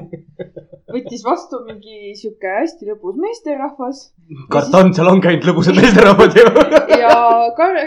võttis 0.94 1.24
vastu 1.26 1.60
mingi 1.66 2.14
sihuke 2.18 2.54
hästi 2.58 2.88
lõbus 2.90 3.18
meesterahvas 3.22 4.06
karton, 4.54 4.94
seal 4.96 5.10
on 5.12 5.22
käinud 5.24 5.46
lõbusad 5.48 5.78
meesterahvad 5.78 6.38
ju. 6.38 6.46
ja 7.04 7.12
Kael, 7.58 7.78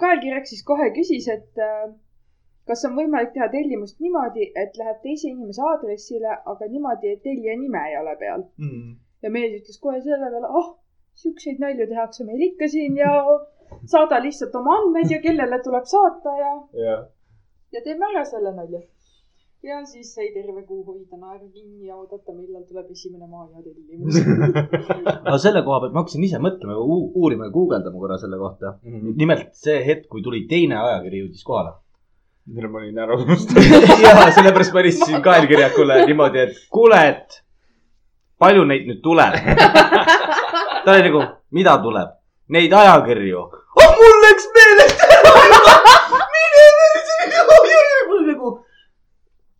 Kael 0.00 0.22
Kirek 0.22 0.46
siis 0.50 0.62
kohe 0.66 0.90
küsis, 0.94 1.26
et 1.32 1.64
äh, 1.64 1.88
kas 2.68 2.84
on 2.88 2.96
võimalik 2.98 3.32
teha 3.34 3.48
tellimust 3.52 3.98
niimoodi, 4.04 4.50
et 4.62 4.76
läheb 4.78 5.02
teise 5.04 5.30
inimese 5.30 5.64
aadressile, 5.72 6.38
aga 6.52 6.68
niimoodi, 6.70 7.14
et 7.16 7.22
tellija 7.24 7.56
nime 7.58 7.84
ei 7.90 7.96
ole 8.00 8.16
peal. 8.20 8.44
ja 9.22 9.30
mees 9.34 9.54
ütles 9.60 9.80
kohe 9.82 10.00
selle 10.04 10.30
peale, 10.30 10.50
ah, 10.60 10.68
siukseid 11.18 11.62
nalju 11.62 11.88
tehakse 11.90 12.26
meil 12.26 12.44
ikka 12.50 12.68
siin 12.70 12.96
ja 13.00 13.12
saada 13.90 14.20
lihtsalt 14.22 14.54
oma 14.60 14.76
andmed 14.80 15.10
ja 15.10 15.18
kellele 15.24 15.58
tuleb 15.64 15.88
saata 15.90 16.34
ja, 16.38 16.52
jah, 16.84 17.02
ja 17.74 17.82
teeme 17.84 18.06
ära 18.12 18.24
selle 18.28 18.54
nalja. 18.54 18.84
Ja 19.62 19.80
siis 19.86 20.12
sai 20.14 20.28
terve 20.34 20.62
kuu 20.66 20.84
hoida 20.86 21.18
naeru 21.18 21.48
kinni 21.50 21.88
ja 21.88 21.96
oodata, 21.96 22.32
millal 22.34 22.62
tuleb 22.68 22.90
esimene 22.94 23.26
maaja 23.26 23.62
tellimus. 23.64 24.20
aga 25.26 25.38
selle 25.42 25.62
koha 25.66 25.80
pealt 25.82 25.96
ma 25.96 26.04
hakkasin 26.04 26.26
ise 26.28 26.40
mõtlema, 26.42 26.76
uurima 26.78 27.48
ja 27.48 27.54
guugeldama 27.54 27.98
korra 27.98 28.18
selle 28.22 28.38
kohta. 28.38 28.76
nimelt 29.22 29.50
see 29.58 29.80
hetk, 29.86 30.06
kui 30.12 30.22
tuli 30.22 30.44
teine 30.50 30.78
ajakiri 30.78 31.24
jõudis 31.24 31.44
kohale. 31.46 31.74
mille 32.48 32.68
ma 32.72 32.78
olin 32.78 32.98
ära 33.04 33.18
unustanud. 33.18 33.88
ja 34.04 34.30
sellepärast 34.32 34.72
ma 34.72 34.80
helistasin 34.84 35.22
Kael 35.26 35.48
Kirjakule 35.50 35.98
niimoodi, 36.06 36.46
et 36.46 36.62
kuule, 36.72 37.02
et 37.10 37.42
palju 38.38 38.64
neid 38.70 38.86
nüüd 38.88 39.02
tuleb? 39.02 39.36
ta 40.84 40.94
oli 40.94 41.10
nagu, 41.10 41.24
mida 41.58 41.76
tuleb? 41.82 42.14
Neid 42.54 42.72
ajakirju. 42.72 43.42
oh, 43.82 43.90
mul 43.98 44.16
läks 44.22 44.48
meelest 44.54 45.04
ära. 45.04 45.34
mine, 46.32 46.64
mul 48.08 48.24
nagu, 48.30 48.54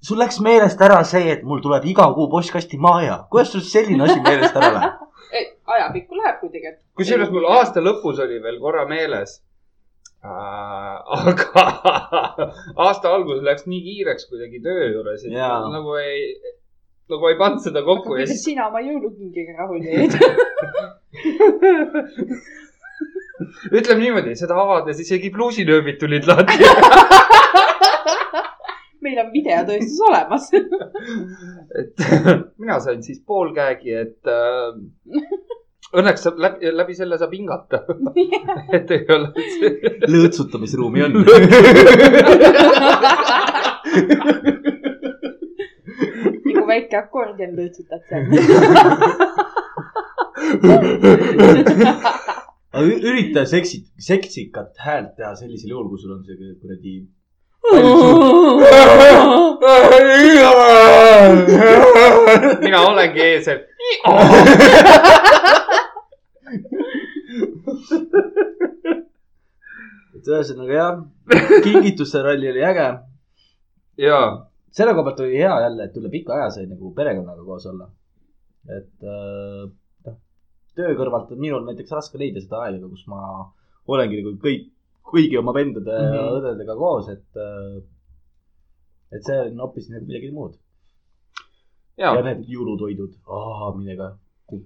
sul 0.03 0.19
läks 0.23 0.39
meelest 0.45 0.81
ära 0.85 1.03
see, 1.07 1.27
et 1.33 1.43
mul 1.43 1.61
tuleb 1.63 1.85
iga 1.91 2.07
kuu 2.15 2.29
postkasti 2.31 2.79
maaja. 2.79 3.25
kuidas 3.31 3.53
sul 3.53 3.65
selline 3.67 4.05
asi 4.07 4.21
meelest 4.21 4.57
ära 4.57 4.71
läheb? 4.77 5.05
ajapikku 5.75 6.17
läheb, 6.17 6.39
kui 6.41 6.51
tegelikult. 6.53 6.85
kusjuures 7.01 7.31
mul 7.35 7.47
aasta 7.57 7.83
lõpus 7.85 8.21
oli 8.25 8.41
veel 8.43 8.61
korra 8.63 8.87
meeles. 8.89 9.41
aga 10.23 11.65
aasta 12.87 13.11
algus 13.15 13.43
läks 13.47 13.67
nii 13.71 13.83
kiireks 13.87 14.31
kuidagi 14.31 14.63
töö 14.63 14.89
juures, 14.93 15.25
et 15.25 15.35
Jaa. 15.35 15.61
nagu 15.73 15.95
ei, 16.01 16.33
nagu 17.11 17.29
ei 17.31 17.39
pannud 17.39 17.63
seda 17.63 17.85
kokku 17.87 18.17
ja 18.17 18.25
kuidas 18.25 18.33
siis 18.35 18.45
sina 18.51 18.67
oma 18.71 18.83
jõulukingiga 18.83 19.59
rahul 19.59 19.83
jäid? 19.87 20.13
ütleme 23.71 24.01
niimoodi, 24.03 24.35
seda 24.39 24.59
avades 24.59 24.99
isegi 25.05 25.31
pluusinööbid 25.35 26.01
tulid 26.03 26.27
lahti. 26.27 26.59
Meil 29.09 29.21
on 29.25 29.31
videotõestus 29.33 30.01
olemas. 30.09 30.49
et 31.81 32.09
mina 32.63 32.79
sain 32.85 33.03
siis 33.05 33.21
pool 33.27 33.55
käegi, 33.57 33.95
et 34.05 34.29
äh, 34.29 34.69
õnneks 35.97 36.27
saab 36.27 36.41
läbi, 36.45 36.73
läbi 36.75 36.95
selle 36.99 37.19
saab 37.21 37.33
hingata. 37.37 37.83
et 38.77 38.91
ei 38.97 39.03
ole 39.17 39.29
lõõtsutamisruumi 40.13 41.01
on. 41.09 41.13
nagu 46.49 46.67
väike 46.69 46.97
akordion 47.01 47.53
lõõtsutad 47.57 48.03
seal. 48.09 48.25
ürita 52.79 53.43
seksit, 53.49 53.85
seksikat 53.99 54.77
häält 54.85 55.17
teha 55.17 55.33
sellisel 55.39 55.73
juhul, 55.73 55.89
kui 55.91 55.99
sul 56.03 56.13
on 56.19 56.25
see 56.27 56.37
kuradi. 56.61 56.99
Mina 62.63 62.81
olengi 62.89 63.21
eesel. 63.27 63.61
et 70.17 70.29
ühesõnaga 70.29 70.75
jah, 70.79 71.01
kingituste 71.65 72.23
ralli 72.25 72.51
oli 72.53 72.63
äge. 72.71 72.87
ja, 74.05 74.19
selle 74.75 74.95
koha 74.95 75.05
pealt 75.11 75.21
oli 75.27 75.39
hea 75.41 75.55
jälle, 75.67 75.89
et 75.89 75.99
üle 76.01 76.11
pika 76.13 76.37
aja 76.39 76.49
sai 76.55 76.67
nagu 76.71 76.93
perekonnaga 76.97 77.45
koos 77.47 77.67
olla. 77.71 77.89
et 78.69 79.05
äh, 79.05 79.69
noh, 80.09 80.17
töö 80.77 80.95
kõrvalt 80.99 81.33
on 81.35 81.41
minul 81.45 81.65
näiteks 81.69 81.95
raske 81.97 82.21
leida 82.21 82.43
seda 82.45 82.65
aega, 82.67 82.89
kus 82.89 83.05
ma 83.11 83.21
olengi 83.89 84.21
nagu 84.23 84.35
kõik, 84.43 84.67
kõigi 85.13 85.39
oma 85.41 85.55
vendade 85.57 85.93
mm 85.95 86.09
Mhm. 86.09 86.19
-hmm. 86.19 86.41
õdedega 86.41 86.75
koos, 86.77 87.09
et 87.15 87.37
äh, 87.37 87.79
et 89.13 89.25
see 89.25 89.43
on 89.47 89.61
hoopis 89.65 89.91
nagu 89.93 90.07
midagi 90.07 90.33
muud. 90.35 90.57
ja 91.99 92.15
need 92.23 92.45
jõulutoidud, 92.47 93.15
millega 93.77 94.15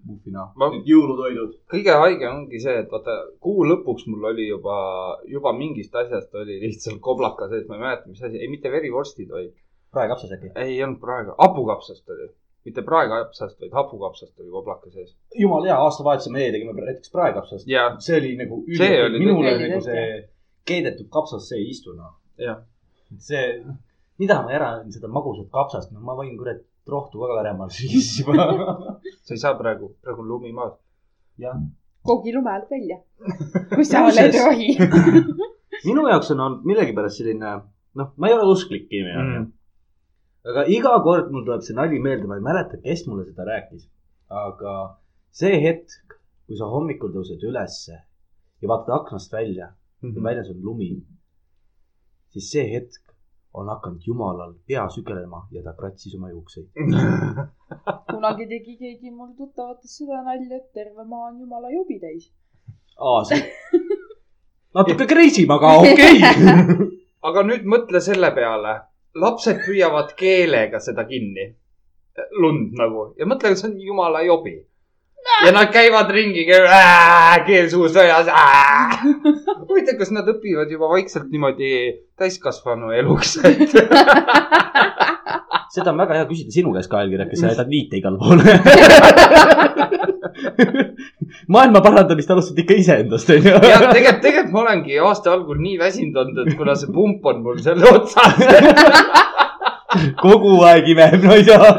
muffina 0.06 0.46
Ma-, 0.58 0.70
jõulutoidud. 0.86 1.56
kõige 1.70 1.94
haigem 2.04 2.42
ongi 2.42 2.60
see, 2.62 2.74
et 2.84 2.90
vaata 2.92 3.16
kuu 3.42 3.66
lõpuks 3.66 4.06
mul 4.10 4.28
oli 4.32 4.48
juba, 4.48 4.76
juba 5.30 5.52
mingist 5.56 5.94
asjast 6.02 6.34
oli 6.38 6.60
lihtsalt 6.62 7.00
koblaka 7.02 7.48
sees, 7.50 7.66
ma 7.68 7.78
ei 7.78 7.84
mäleta, 7.86 8.10
mis 8.10 8.22
asi, 8.22 8.38
ei 8.38 8.50
mitte 8.52 8.70
verivorstid, 8.72 9.30
vaid 9.32 9.52
praekapsas 9.94 10.34
äkki? 10.36 10.52
ei 10.64 10.78
olnud 10.84 11.00
praegu, 11.02 11.36
hapukapsast 11.38 12.14
oli. 12.14 12.30
mitte 12.64 12.84
praekapsast, 12.86 13.58
vaid 13.60 13.72
hapukapsast 13.78 14.40
oli 14.40 14.50
koblaka 14.50 14.90
sees. 14.90 15.14
jumala 15.38 15.70
hea, 15.70 15.78
aastavahetuse 15.86 16.34
meie 16.34 16.52
tegime 16.54 16.76
näiteks 16.78 17.14
praekapsast. 17.14 17.66
see 18.06 18.18
oli 18.18 18.36
nagu 18.42 18.62
See 18.76 19.00
oli 19.06 19.24
nagu 19.24 19.80
see 19.86 20.04
keedetud 20.68 21.08
kapsas, 21.10 21.48
see 21.48 21.58
ei 21.58 21.72
istu 21.74 21.96
noh. 21.96 22.14
see, 23.18 23.48
mida 24.22 24.40
ma 24.44 24.52
eran 24.58 24.90
seda 24.94 25.08
magusat 25.16 25.48
kapsast, 25.56 25.92
no 25.92 26.00
ma 26.06 26.14
võin 26.18 26.36
kurat 26.40 26.60
rohtu 26.92 27.20
ka 27.22 27.36
Venemaal 27.40 27.70
siis 27.74 28.08
juba. 28.18 28.46
sa 29.26 29.34
ei 29.34 29.40
saa 29.44 29.54
praegu, 29.58 29.92
praegu 30.02 30.22
on 30.24 30.28
lumi 30.32 30.52
maas. 30.58 30.74
jah, 31.44 31.56
koogi 32.06 32.32
lume 32.34 32.50
alt 32.54 32.70
välja. 32.70 32.98
kui 33.76 33.84
sa 33.86 34.04
oled 34.08 34.34
rohi. 34.44 34.70
minu 35.88 36.06
jaoks 36.10 36.30
on 36.34 36.40
olnud 36.46 36.64
millegipärast 36.68 37.18
selline, 37.22 37.52
noh, 37.98 38.08
ma 38.16 38.28
ei 38.30 38.34
ole 38.38 38.46
usklik 38.54 38.86
inimene 38.90 39.22
Mm. 39.22 39.36
mm.. 39.38 39.52
aga 40.50 40.62
iga 40.76 40.92
kord 41.06 41.30
mul 41.32 41.44
tuleb 41.46 41.62
see 41.66 41.74
nali 41.78 41.98
meelde, 42.02 42.26
ma 42.30 42.36
ei 42.38 42.44
mäleta, 42.48 42.78
kes 42.84 43.04
mulle 43.08 43.24
seda 43.28 43.44
rääkis. 43.50 43.84
aga 44.42 44.72
see 45.40 45.54
hetk, 45.64 46.16
kui 46.46 46.56
sa 46.58 46.66
hommikul 46.74 47.12
tõused 47.14 47.42
ülesse 47.48 47.94
ja 48.62 48.66
vaatad 48.70 48.94
aknast 49.00 49.32
välja 49.38 49.70
Mhm. 50.02 50.16
ja 50.18 50.22
väljas 50.26 50.48
on 50.50 50.58
lumi, 50.66 50.88
siis 52.34 52.48
see 52.50 52.64
hetk 52.72 53.11
on 53.54 53.68
hakanud 53.68 54.00
jumalal 54.06 54.54
pea 54.66 54.84
sügelema 54.88 55.46
ja 55.50 55.62
ta 55.62 55.74
kratsis 55.78 56.14
oma 56.16 56.30
juukseid. 56.30 56.68
kunagi 58.12 58.46
tegi 58.48 58.76
keegi 58.78 59.10
mul 59.10 59.34
tuttavates 59.36 59.96
seda 59.98 60.22
nalja, 60.24 60.56
et 60.56 60.72
terve 60.72 61.04
maa 61.04 61.28
on 61.30 61.40
jumala 61.40 61.70
jobi 61.70 61.98
täis. 62.00 62.30
aa, 62.98 63.24
see, 63.24 63.42
natuke 64.76 65.06
crazy, 65.06 65.46
aga 65.56 65.74
okei 65.82 66.16
okay. 66.22 66.88
aga 67.28 67.44
nüüd 67.48 67.68
mõtle 67.74 68.00
selle 68.00 68.32
peale, 68.36 68.76
lapsed 69.14 69.60
püüavad 69.66 70.14
keelega 70.18 70.80
seda 70.80 71.04
kinni, 71.08 71.50
lund 72.40 72.76
nagu 72.80 73.10
ja 73.18 73.28
mõtle, 73.28 73.54
see 73.56 73.70
on 73.70 73.80
jumala 73.80 74.24
jobi. 74.26 74.56
Ja 75.46 75.52
nad 75.54 75.68
käivad 75.74 76.08
ringi, 76.14 76.44
keel 77.46 77.70
suus 77.70 77.94
väljas. 77.96 78.26
huvitav, 79.68 79.94
kas 79.98 80.10
nad 80.14 80.28
õpivad 80.28 80.70
juba 80.72 80.86
vaikselt 80.92 81.28
niimoodi 81.32 81.70
täiskasvanu 82.18 82.86
eluks, 82.96 83.30
et 83.48 83.68
seda 85.74 85.90
on 85.92 85.98
väga 86.02 86.12
hea 86.20 86.26
küsida 86.28 86.50
sinu 86.54 86.70
käest, 86.76 86.90
Kael 86.92 87.08
Kirek, 87.12 87.28
kes 87.32 87.40
sa 87.42 87.46
jätad 87.52 87.68
viite 87.72 87.94
igale 87.98 88.18
poole. 88.20 88.44
maailma 91.48 91.80
parandamist 91.84 92.30
alustad 92.30 92.58
ikka 92.62 92.74
iseendast, 92.78 93.30
onju. 93.30 93.52
ja 93.52 93.60
tegelikult, 93.88 94.22
tegelikult 94.24 94.54
ma 94.54 94.60
olengi 94.66 94.94
aasta 95.02 95.28
algul 95.32 95.58
nii 95.62 95.78
väsinud 95.80 96.16
olnud, 96.22 96.38
et 96.44 96.52
kuna 96.58 96.72
see 96.78 96.90
pump 96.92 97.22
on 97.32 97.38
mul 97.44 97.58
selle 97.64 97.84
otsas, 97.90 98.34
kogu 100.24 100.52
aeg 100.68 100.84
imeb, 100.94 101.18
no 101.24 101.30
ei 101.36 101.44
saa. 101.48 101.70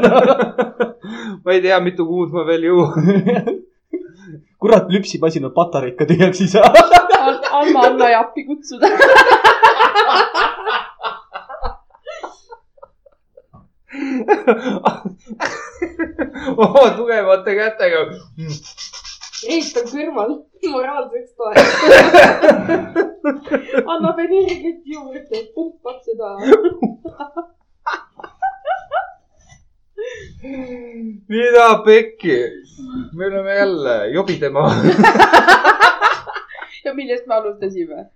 Ma 1.42 1.50
ei 1.54 1.60
tea, 1.64 1.78
mitu 1.84 2.02
kuud 2.08 2.30
ma 2.34 2.42
veel 2.48 2.62
jõuan. 2.68 2.94
kurat, 4.62 4.84
lüpsimasin 4.88 5.46
on 5.48 5.54
patareid 5.56 5.96
ka 5.98 6.04
tühjaks 6.08 6.40
ei 6.44 6.50
saa. 6.54 6.68
Alma, 7.54 7.80
anna 7.88 8.06
ja 8.10 8.18
appi 8.24 8.42
kutsuda. 8.48 8.86
oma 16.56 16.84
tugevate 16.96 17.52
kätega. 17.58 18.00
Heit 19.44 19.76
on 19.80 19.86
kõrval 19.92 20.30
moraalseks 20.72 21.32
toeks. 21.36 21.70
annab 23.92 24.18
energiat 24.24 24.80
juurde, 24.94 25.38
pumpab 25.54 25.98
seda. 26.06 26.28
mida 31.28 31.68
pekki, 31.84 32.36
me 33.16 33.26
oleme 33.26 33.54
jälle 33.54 33.96
jobidema. 34.12 34.64
ja 36.84 36.94
millest 36.94 37.26
me 37.26 37.34
alustasime? 37.34 38.06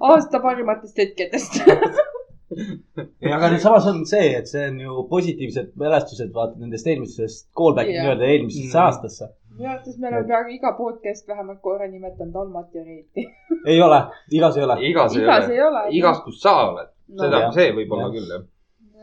aasta 0.00 0.40
parimatest 0.40 0.98
hetkedest. 0.98 1.60
aga 3.34 3.48
nüüd 3.52 3.62
samas 3.62 3.86
on 3.88 4.02
see, 4.08 4.32
et 4.36 4.48
see 4.50 4.64
on 4.68 4.80
ju 4.82 5.04
positiivsed 5.08 5.70
mälestused, 5.80 6.32
vaata 6.34 6.58
nendest 6.60 6.86
eelmistest 6.90 7.46
callback'id 7.56 7.94
Jah. 7.94 8.02
nii-öelda 8.04 8.28
eelmisesse 8.28 8.76
Mm. 8.78 8.82
aastasse. 8.84 9.28
minu 9.56 9.68
arvates 9.70 9.98
me 9.98 10.08
oleme 10.08 10.26
peaaegu 10.28 10.50
iga 10.58 10.72
podcast 10.76 11.28
vähemalt 11.28 11.60
korra 11.60 11.86
nimetanud 11.88 12.36
Almat 12.42 12.74
ja 12.74 12.84
Reeti. 12.84 13.24
ei 13.72 13.80
ole, 13.82 14.02
igas 14.30 14.56
ei 14.56 14.64
ole. 14.64 14.76
igas 14.90 15.16
ei 15.16 15.22
igas 15.22 15.48
ole, 15.68 15.82
ei 15.88 15.98
igas, 15.98 16.20
kus 16.24 16.40
sa 16.42 16.54
oled, 16.68 16.88
seda 17.20 17.40
jah., 17.46 17.52
see 17.56 17.70
võib 17.78 17.92
olla 17.96 18.08
Jah. 18.08 18.14
küll 18.16 18.28
jah. 18.34 18.44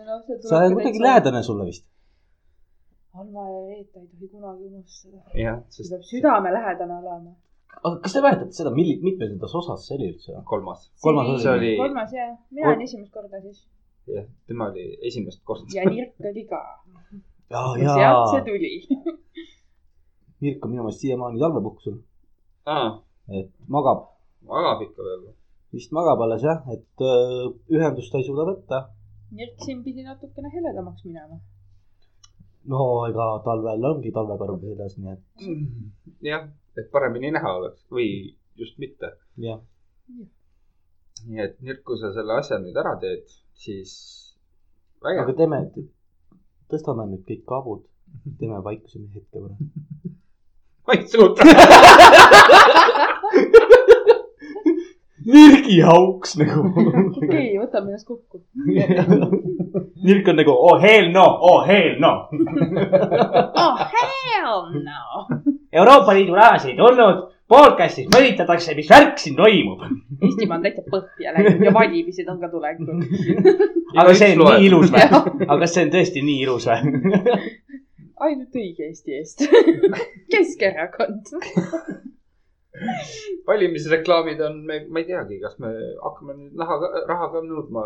no,. 0.06 0.22
sa 0.50 0.58
oled 0.60 0.74
kuidagi. 0.78 1.02
lähedane 1.08 1.44
sulle 1.44 1.66
vist. 1.72 1.86
Alma 3.20 3.44
ja 3.54 3.60
Reeta 3.70 4.00
ei 4.02 4.08
tohi 4.12 4.28
kunagi 4.34 4.64
unustada. 4.70 5.20
jah, 5.46 5.58
see 5.74 5.84
sest 5.84 5.92
peab 5.94 6.04
südamelähedane 6.12 6.96
olema. 7.02 7.32
aga 7.84 7.96
kas 8.04 8.14
te 8.16 8.22
mäletate 8.26 8.52
seda, 8.60 8.72
milli-, 8.80 9.00
mitmendas 9.08 9.54
osas 9.62 9.88
see 9.88 9.96
oli 9.98 10.08
üldse? 10.14 10.32
kolmas, 10.52 10.80
Kolmas. 11.06 11.28
See 11.44 11.52
oli- 11.58 11.76
kolmas 11.84 12.12
jah, 12.20 12.32
mina 12.52 12.68
olen 12.72 12.82
esimest 12.88 13.12
korda 13.18 13.42
siis 13.46 13.60
jah, 14.16 14.26
tema 14.48 14.70
oli 14.72 14.86
esimest 15.12 15.42
korda. 15.48 15.66
ja 15.78 15.84
Nirk 15.90 16.16
oli 16.32 16.46
ka. 16.54 16.62
ja, 17.54 17.62
ja 17.84 17.94
sealt 18.00 18.32
see 18.34 18.44
tuli. 18.50 18.74
Mirk 20.42 20.64
on 20.66 20.72
minu 20.72 20.84
meelest 20.86 21.02
siiamaani 21.04 21.40
talvepuhkusel, 21.42 21.98
aa, 22.74 22.90
et 23.40 23.50
magab, 23.76 24.06
magab 24.48 24.82
ikka 24.86 25.04
veel. 25.08 25.26
vist 25.76 25.92
magab 25.98 26.22
alles 26.26 26.44
jah, 26.48 26.62
et 26.76 27.04
öö, 27.04 27.50
ühendust 27.76 28.12
ta 28.14 28.18
ei 28.22 28.28
suuda 28.28 28.46
võtta. 28.48 28.78
Nirk 29.36 29.60
siin 29.66 29.82
pidi 29.86 30.02
natukene 30.08 30.50
heledamaks 30.54 31.04
minema. 31.06 31.36
No 32.68 33.06
ega 33.08 33.28
talvel 33.46 33.86
ongi 33.92 34.12
talvekarv 34.16 34.62
väljas, 34.64 34.98
nii 34.98 35.14
et 35.14 35.22
jah, 36.32 36.48
et 36.78 36.90
paremini 36.92 37.32
näha 37.36 37.54
oleks 37.62 37.86
või 37.92 38.10
just 38.60 38.78
mitte. 38.84 39.14
jah. 39.38 39.62
nii 41.28 41.42
et 41.46 41.62
Nirk, 41.62 41.84
kui 41.88 41.98
sa 42.02 42.12
selle 42.16 42.34
asja 42.40 42.60
nüüd 42.60 42.78
ära 42.80 42.96
teed, 43.02 43.24
siis 43.54 43.92
aga 45.04 45.34
teeme, 45.38 45.64
tõstame 46.72 47.08
nüüd 47.14 47.24
kõik 47.28 47.46
kaabud, 47.48 47.82
teeme 48.40 48.64
vaikuse 48.66 49.00
hetke 49.16 49.40
korra. 49.40 49.56
ma 50.88 50.98
ei 50.98 51.08
suuda. 51.08 51.42
Nirgi 55.30 55.80
hauks 55.86 56.36
nagu. 56.40 56.64
okei, 57.22 57.54
võtame 57.60 57.94
ennast 57.94 58.08
kokku. 58.08 58.42
Nirk 60.06 60.30
on 60.32 60.40
nagu 60.40 60.54
oh 60.56 60.78
hell 60.82 61.10
no, 61.14 61.26
oh 61.50 61.60
hell 61.68 62.00
no. 62.02 62.14
oh 63.66 63.84
hell 63.94 64.70
no. 64.80 65.26
Euroopa 65.72 66.16
Liidu 66.18 66.38
rahasid 66.38 66.74
ei 66.74 66.80
tulnud, 66.80 67.28
podcast'is 67.50 68.10
mõnitatakse, 68.14 68.76
mis 68.78 68.90
värk 68.90 69.20
siin 69.22 69.38
toimub. 69.38 69.84
Eestimaa 70.22 70.58
on 70.60 70.66
täitsa 70.66 70.86
põhja 70.90 71.34
läinud 71.36 71.66
ja 71.66 71.74
valimised 71.76 72.30
on 72.32 72.40
ka 72.42 72.50
tulekul. 72.52 73.02
aga 74.00 74.16
see 74.18 74.36
on 74.36 74.46
nii 74.46 74.70
ilus 74.70 74.94
või? 74.94 75.08
aga 75.46 75.60
kas 75.64 75.76
see 75.76 75.88
on 75.88 75.94
tõesti 75.98 76.26
nii 76.26 76.46
ilus 76.46 76.70
või? 76.70 76.80
ainult 78.20 78.62
õige 78.62 78.90
Eesti 78.90 79.20
eest. 79.20 79.46
Keskerakond. 80.34 81.34
valimisreklaamid 83.48 84.42
on, 84.46 84.60
me, 84.66 84.80
ma 84.90 85.00
ei 85.02 85.06
teagi, 85.08 85.40
kas 85.42 85.56
me 85.64 85.70
hakkame 86.04 86.34
nüüd 86.38 86.60
raha, 86.62 86.76
raha 87.10 87.26
ka 87.34 87.40
nõudma. 87.46 87.82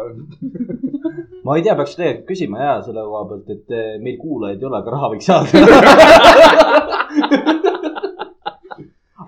ma 1.45 1.51
ei 1.57 1.63
tea, 1.65 1.75
peaks 1.79 1.95
tegelikult 1.97 2.27
küsima 2.29 2.57
ja 2.61 2.73
selle 2.85 3.01
koha 3.07 3.23
pealt, 3.31 3.47
et 3.55 3.67
eh, 3.77 3.93
meil 4.03 4.17
kuulajaid 4.21 4.59
ei 4.61 4.67
ole, 4.69 4.77
aga 4.81 4.89
raha 4.95 5.07
võiks 5.13 5.27
saada. 5.29 5.49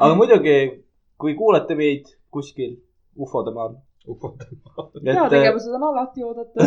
aga 0.01 0.13
muidugi, 0.19 0.57
kui 1.21 1.31
kuulete 1.39 1.73
meid 1.79 2.03
kuskil 2.35 2.71
ufode 3.15 3.51
maal, 3.55 3.73
et, 4.05 4.21
heategevused 5.07 5.73
on 5.77 5.83
alati 5.87 6.19
oodatud. 6.25 6.59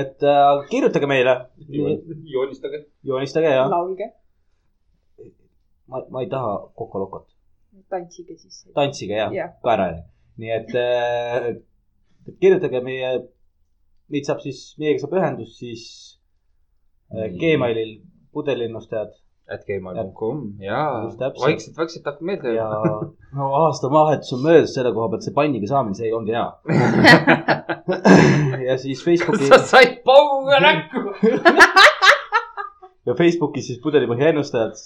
et 0.00 0.20
äh, 0.24 0.30
kirjutage 0.70 1.06
meile, 1.10 1.34
joonistage. 1.68 2.78
joonistage 3.04 3.50
ja 3.52 3.64
laulge, 3.68 4.06
ma, 5.90 5.96
ma 6.08 6.18
ei 6.24 6.28
taha 6.32 6.52
kokolokot, 6.80 7.26
tantsige 7.90 8.36
siis. 8.38 8.62
tantsige 8.74 9.18
ja 9.18 9.28
Jah. 9.34 9.54
ka 9.62 9.74
ära. 9.76 9.88
nii 10.40 10.52
et 10.56 10.74
äh, 10.78 11.48
kirjutage 12.40 12.82
meie, 12.84 13.10
meid 14.12 14.28
saab 14.28 14.42
siis, 14.44 14.62
meiega 14.80 15.02
saab 15.02 15.16
ühendust 15.18 15.58
siis 15.62 15.84
äh. 17.14 17.30
Gmailil 17.40 17.98
pudelinnustajad 18.32 19.16
at 19.50 19.64
gmail.com 19.66 20.42
ja 20.62 20.82
täpselt. 21.18 21.40
vaikselt, 21.42 21.76
vaikselt 21.76 22.06
hakkab 22.06 22.26
meelde 22.26 22.54
ja 22.54 22.68
no 23.36 23.50
aastavahetus 23.64 24.32
on 24.36 24.44
möödas 24.44 24.74
selle 24.74 24.92
koha 24.94 25.10
pealt, 25.10 25.26
see 25.26 25.34
panniga 25.34 25.70
saamine, 25.70 25.98
see 25.98 26.06
ei 26.06 26.14
olnud 26.14 26.34
hea. 26.34 26.46
ja 28.68 28.78
siis 28.78 29.04
Facebooki 29.04 29.50
sa 29.50 29.58
said 29.58 30.02
pauga 30.06 30.60
näkku. 30.66 31.88
Ja 33.10 33.18
Facebookis 33.18 33.66
siis 33.70 33.82
pudelipõhja 33.82 34.30
ennustajad. 34.32 34.78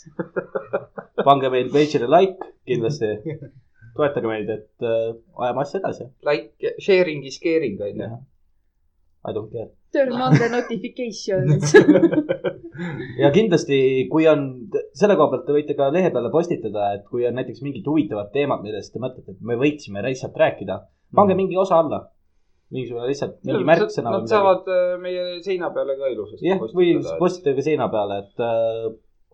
pange 1.29 1.51
meil 1.53 1.71
page'ile 1.73 2.09
like 2.11 2.53
kindlasti, 2.69 3.11
toetage 3.97 4.29
meid, 4.29 4.51
et 4.51 4.87
äh, 4.87 5.11
ajame 5.47 5.65
asja 5.65 5.81
edasi. 5.81 6.09
Like, 6.27 6.77
sharing 6.83 7.25
is 7.29 7.41
caring 7.43 7.81
on 7.81 8.01
ju. 8.03 8.15
I 9.25 9.33
don't 9.33 9.51
care. 9.53 9.71
Turn 9.95 10.13
on 10.21 10.35
the 10.37 10.49
notifications. 10.57 11.73
ja 13.23 13.31
kindlasti, 13.33 13.79
kui 14.13 14.27
on, 14.29 14.43
selle 14.99 15.17
koha 15.17 15.31
pealt 15.33 15.47
te 15.47 15.57
võite 15.57 15.77
ka 15.79 15.89
lehe 15.95 16.11
peale 16.13 16.33
postitada, 16.33 16.91
et 16.99 17.07
kui 17.09 17.25
on 17.29 17.39
näiteks 17.39 17.63
mingid 17.65 17.87
huvitavad 17.89 18.33
teemad, 18.35 18.65
millest 18.67 18.93
te 18.93 19.01
mõtlete, 19.01 19.37
et 19.37 19.47
me 19.47 19.57
võiksime 19.61 20.05
lihtsalt 20.05 20.37
rääkida, 20.37 20.83
pange 21.17 21.39
mingi 21.39 21.57
osa 21.61 21.81
alla. 21.81 22.03
Mingisugune 22.75 23.07
lihtsalt 23.11 23.35
mingi 23.47 23.65
märksõna 23.69 24.09
Nad 24.17 24.27
saavad 24.31 24.65
äh, 24.73 24.79
meie 25.03 25.23
seina 25.47 25.67
peale 25.75 25.93
ka 25.99 26.05
ilusasti 26.13 26.45
jah, 26.51 26.59
või 26.75 26.89
postitage 27.21 27.63
seina 27.67 27.87
peale, 27.93 28.15
et 28.25 28.37
äh, 28.45 28.49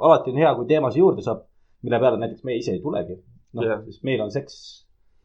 alati 0.01 0.29
on 0.35 0.39
hea, 0.43 0.51
kui 0.59 0.67
teemasid 0.71 1.01
juurde 1.03 1.23
saab, 1.27 1.41
mille 1.87 1.99
peale 2.03 2.17
näiteks 2.21 2.43
me 2.47 2.53
ise 2.61 2.71
ei 2.77 2.83
tulegi. 2.85 3.15
noh 3.57 3.63
sest 3.87 4.03
meil 4.07 4.21
on 4.23 4.31
seks, 4.31 4.53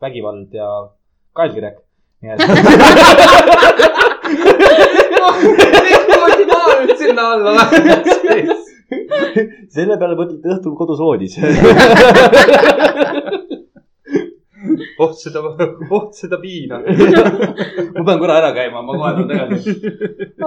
vägivald 0.01 0.49
ja 0.55 0.67
kaelkirjak. 1.37 1.77
nii 2.23 2.31
et 2.33 2.41
ma 6.65 6.73
nüüd 6.81 6.97
sinna 6.99 7.23
alla 7.35 7.51
lähen? 7.59 7.89
selle 9.75 9.95
peale 9.99 10.15
mõtlete 10.17 10.47
õhtul 10.55 10.73
kodus 10.77 10.99
voodis. 11.01 11.33
oh 14.99 15.13
seda, 15.19 15.41
oh 15.89 16.09
seda 16.15 16.39
piina. 16.41 16.79
ma 17.95 18.05
pean 18.05 18.21
korra 18.21 18.39
ära 18.41 18.51
käima, 18.55 18.83
ma 18.85 18.97
kohe 18.99 19.13
tulen 19.19 19.41
tagasi. 19.41 19.75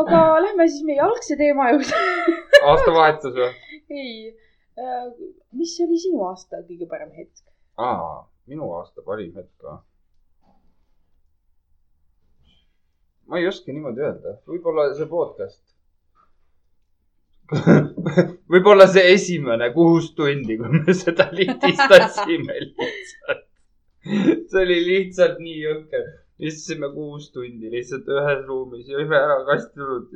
aga 0.02 0.22
lähme 0.44 0.68
siis 0.68 0.84
meie 0.88 1.02
algse 1.04 1.38
teema 1.40 1.70
juurde. 1.72 2.04
aastavahetus 2.72 3.37
või? 3.38 3.50
ei, 3.88 4.14
mis 5.58 5.76
oli 5.84 6.00
sinu 6.00 6.24
aasta 6.28 6.62
kõige 6.64 6.88
parem 6.90 7.12
hetk? 7.16 7.44
aa, 7.80 8.24
minu 8.50 8.72
aasta 8.78 9.04
parim 9.06 9.34
hetk 9.37 9.68
või? 9.68 9.78
ma 13.28 13.38
ei 13.38 13.48
oska 13.48 13.72
niimoodi 13.72 14.00
öelda, 14.04 14.38
võib-olla 14.48 14.88
see 14.96 15.08
podcast. 15.11 15.61
võib-olla 18.52 18.87
see 18.88 19.04
esimene 19.14 19.70
kuus 19.74 20.12
tundi, 20.16 20.56
kui 20.61 20.80
me 20.80 20.94
seda 20.96 21.28
lindistasime 21.37 22.56
lihtsalt. 22.64 23.44
see 24.50 24.62
oli 24.62 24.78
lihtsalt 24.87 25.38
nii 25.42 25.58
jõhker. 25.64 26.06
istusime 26.38 26.92
kuus 26.94 27.32
tundi 27.34 27.70
lihtsalt 27.72 28.06
ühes 28.14 28.44
ruumis, 28.46 28.87
jõime 28.90 29.16
ära 29.18 29.40
kastinud. 29.48 30.06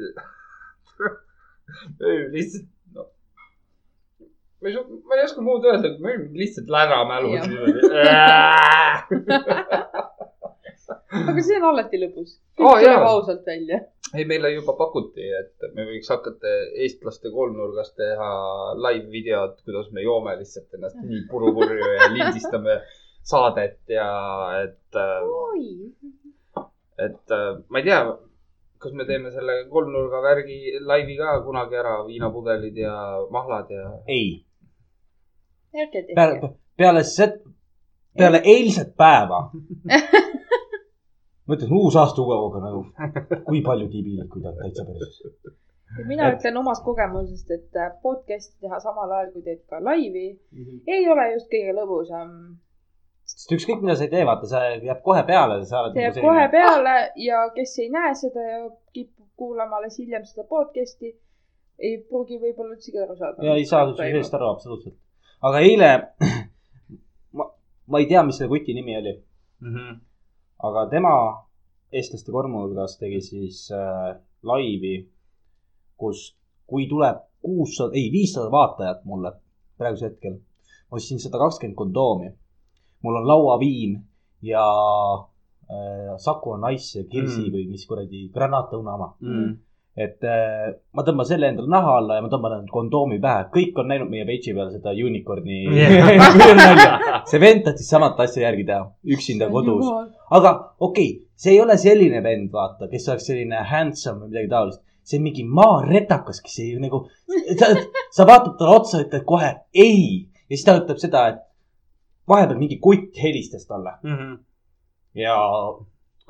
lihtsalt, 2.34 2.68
noh. 2.94 3.08
ma 4.60 4.70
ei 4.70 4.76
suuda, 4.76 5.00
ma 5.08 5.18
ei 5.18 5.26
oska 5.26 5.40
muud 5.42 5.66
öelda, 5.66 5.96
me 5.98 6.14
olime 6.14 6.44
lihtsalt 6.44 6.68
läramälus 6.70 7.42
aga 11.12 11.42
see 11.44 11.58
on 11.58 11.66
alati 11.72 12.00
lõbus. 12.00 12.36
Kõik 12.58 12.82
tuleb 12.82 12.86
jaa. 12.86 13.02
ausalt 13.10 13.48
välja. 13.48 13.80
ei, 14.12 14.24
meile 14.28 14.52
juba 14.52 14.74
pakuti, 14.78 15.24
et 15.38 15.66
me 15.76 15.86
võiks 15.88 16.10
hakata 16.12 16.52
eestlaste 16.84 17.32
kolmnurgas 17.34 17.92
teha 17.98 18.30
live 18.80 19.08
videot, 19.12 19.58
kuidas 19.66 19.90
me 19.92 20.04
joome 20.04 20.36
lihtsalt 20.40 20.78
ennast 20.78 21.00
nii 21.00 21.24
puru-purju 21.30 21.92
ja 21.96 22.10
lindistame 22.12 22.78
saadet 23.22 23.80
ja 23.88 24.08
et, 24.62 24.98
oi, 24.98 25.92
et 27.06 27.34
äh, 27.36 27.48
ma 27.68 27.80
ei 27.80 27.86
tea, 27.86 28.00
kas 28.82 28.94
me 28.98 29.06
teeme 29.06 29.30
selle 29.30 29.58
kolmnurga 29.70 30.22
värgi 30.24 30.58
laivi 30.80 31.16
ka 31.20 31.36
kunagi 31.46 31.78
ära, 31.78 31.94
viinapudelid 32.06 32.76
ja 32.82 32.94
mahlad 33.30 33.70
ja. 33.70 33.90
ei, 34.10 34.44
peale, 36.14 36.54
peale 36.76 37.04
set-, 37.06 37.42
peale 38.18 38.42
eilset 38.44 38.96
päeva. 38.96 39.40
ma 41.46 41.56
ütlen 41.56 41.74
uus 41.78 41.96
aasta 41.96 42.22
uue 42.22 42.36
hooga 42.38 42.62
nagu, 42.62 42.84
kui 43.48 43.62
palju 43.66 43.88
tiibilikuid 43.92 44.44
on 44.50 44.58
täitsa 44.58 44.84
päris. 44.88 45.22
mina 46.08 46.32
ütlen 46.34 46.58
omast 46.60 46.84
kogemusest, 46.84 47.50
et 47.50 47.76
äh, 47.76 47.94
podcast'i 48.02 48.66
teha 48.66 48.80
samal 48.80 49.10
ajal, 49.10 49.32
kui 49.32 49.42
teed 49.46 49.62
ka 49.70 49.80
laivi, 49.84 50.28
ei 50.86 51.08
ole 51.14 51.32
just 51.36 51.50
kõige 51.52 51.74
lõbusam. 51.78 52.36
Sest 53.42 53.56
ükskõik, 53.56 53.82
mida 53.82 53.96
sa 53.98 54.06
ei 54.06 54.12
tee, 54.12 54.22
vaata, 54.28 54.46
see 54.46 54.78
jääb 54.86 55.02
kohe 55.02 55.24
peale, 55.26 55.58
sa 55.66 55.80
oled 55.82 55.96
see 55.96 56.06
nagu 56.06 56.20
jääb 56.20 56.26
kohe 56.28 56.46
peale 56.52 56.94
ja 57.24 57.42
kes 57.56 57.74
ei 57.82 57.90
näe 57.90 58.14
seda 58.18 58.46
ja 58.46 58.60
kipub 58.94 59.26
kuulama 59.40 59.80
alles 59.80 59.98
hiljem 59.98 60.24
seda 60.28 60.46
podcast'i, 60.46 61.10
ei 61.82 61.96
pruugi 62.06 62.38
võib-olla 62.38 62.76
üldsegi 62.76 63.02
aru 63.02 63.16
saada. 63.18 63.42
ja 63.42 63.56
ei 63.58 63.66
saa 63.66 63.88
sellest 63.98 64.38
aru 64.38 64.50
absoluutselt. 64.52 64.96
aga 65.50 65.62
eile, 65.66 65.90
ma, 67.38 67.48
ma 67.90 68.02
ei 68.02 68.06
tea, 68.10 68.22
mis 68.28 68.38
selle 68.38 68.52
kuti 68.52 68.76
nimi 68.78 68.94
oli, 69.00 69.16
aga 70.68 70.86
tema 70.92 71.14
eestlaste 71.92 72.32
kormu 72.32 72.62
hulgas 72.66 72.94
tegi 73.00 73.20
siis 73.24 73.64
äh, 73.74 74.14
laivi, 74.46 74.94
kus, 75.98 76.30
kui 76.66 76.86
tuleb 76.88 77.26
kuussada, 77.42 77.98
ei 77.98 78.06
viissada 78.12 78.50
vaatajat 78.50 79.02
mulle 79.04 79.34
praegusel 79.78 80.12
hetkel, 80.12 80.38
ma 80.88 81.00
ostsin 81.00 81.20
sada 81.20 81.40
kakskümmend 81.42 81.76
kondoomi. 81.76 82.30
Mul 83.02 83.16
on 83.20 83.26
lauaviin 83.28 83.98
ja 84.42 84.62
äh, 85.70 86.14
Saku 86.16 86.50
on 86.56 86.64
Ice 86.72 86.98
ja 87.00 87.04
Kirsi 87.10 87.44
Mm. 87.46 87.52
või 87.54 87.68
mis 87.70 87.86
kuradi 87.86 88.28
granaatõuna 88.34 88.94
oma. 88.94 89.12
Mm. 89.20 89.52
et 89.96 90.24
äh, 90.24 90.70
ma 90.96 91.02
tõmban 91.04 91.26
selle 91.28 91.50
endale 91.52 91.68
naha 91.68 91.98
alla 91.98 92.14
ja 92.16 92.22
ma 92.24 92.28
tõmban 92.32 92.54
endale 92.56 92.72
kondoomi 92.72 93.18
pähe, 93.20 93.42
kõik 93.52 93.76
on 93.76 93.90
näinud 93.92 94.08
meie 94.08 94.24
peitsi 94.24 94.54
peal 94.56 94.70
seda 94.72 94.94
unicorn'i 94.96 95.58
Yeah. 95.76 97.26
see 97.28 97.40
vend 97.42 97.60
tahtis 97.66 97.90
samat 97.92 98.20
asja 98.24 98.46
järgi 98.46 98.64
teha, 98.70 98.86
üksinda 99.04 99.50
kodus. 99.52 99.84
aga 100.30 100.54
okei 100.80 101.10
okay,, 101.10 101.26
see 101.36 101.52
ei 101.52 101.60
ole 101.60 101.76
selline 101.76 102.22
vend, 102.24 102.48
vaata, 102.54 102.88
kes 102.88 103.08
oleks 103.12 103.28
selline 103.28 103.60
handsome 103.68 104.24
või 104.24 104.32
midagi 104.32 104.48
taolist. 104.54 104.80
see 105.04 105.18
on 105.20 105.24
mingi 105.28 105.44
maaretakas, 105.60 106.40
kes 106.40 106.58
ei 106.62 106.72
nagu, 106.80 107.02
sa, 107.58 107.72
sa 108.16 108.26
vaatad 108.28 108.56
talle 108.58 108.76
otsa, 108.78 109.02
ütled 109.04 109.24
kohe 109.28 109.50
ei 109.74 110.28
ja 110.48 110.56
siis 110.56 110.64
ta 110.64 110.78
ütleb 110.80 111.04
seda, 111.04 111.26
et 111.34 111.44
vahepeal 112.28 112.58
mingi 112.58 112.78
kutt 112.82 113.18
helistas 113.22 113.66
talle 113.66 113.96
ja 115.14 115.36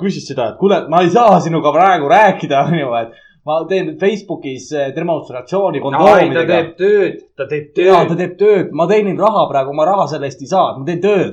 küsis 0.01 0.27
seda, 0.27 0.53
et 0.53 0.59
kuule, 0.61 0.83
ma 0.91 1.03
ei 1.05 1.11
saa 1.13 1.41
sinuga 1.43 1.73
praegu 1.75 2.09
rääkida, 2.11 2.65
onju, 2.71 2.89
et 3.03 3.11
ma 3.47 3.59
teen 3.71 3.97
Facebookis 4.01 4.71
eh, 4.77 4.91
demonstratsiooni 4.97 5.81
ta 5.81 5.87
kondoomidega. 5.87 6.47
teeb 6.53 6.71
tööd, 6.79 7.19
ta 7.37 7.49
teeb 7.51 7.83
ja 7.83 8.03
ta 8.03 8.15
tööd. 8.15 8.19
teeb 8.21 8.37
tööd, 8.41 8.67
ma 8.79 8.87
teenin 8.91 9.19
raha 9.21 9.47
praegu, 9.51 9.75
ma 9.77 9.87
raha 9.89 10.07
selle 10.11 10.31
eest 10.31 10.45
ei 10.45 10.51
saa, 10.51 10.77
ma 10.79 10.87
teen 10.89 11.03
tööd. 11.03 11.33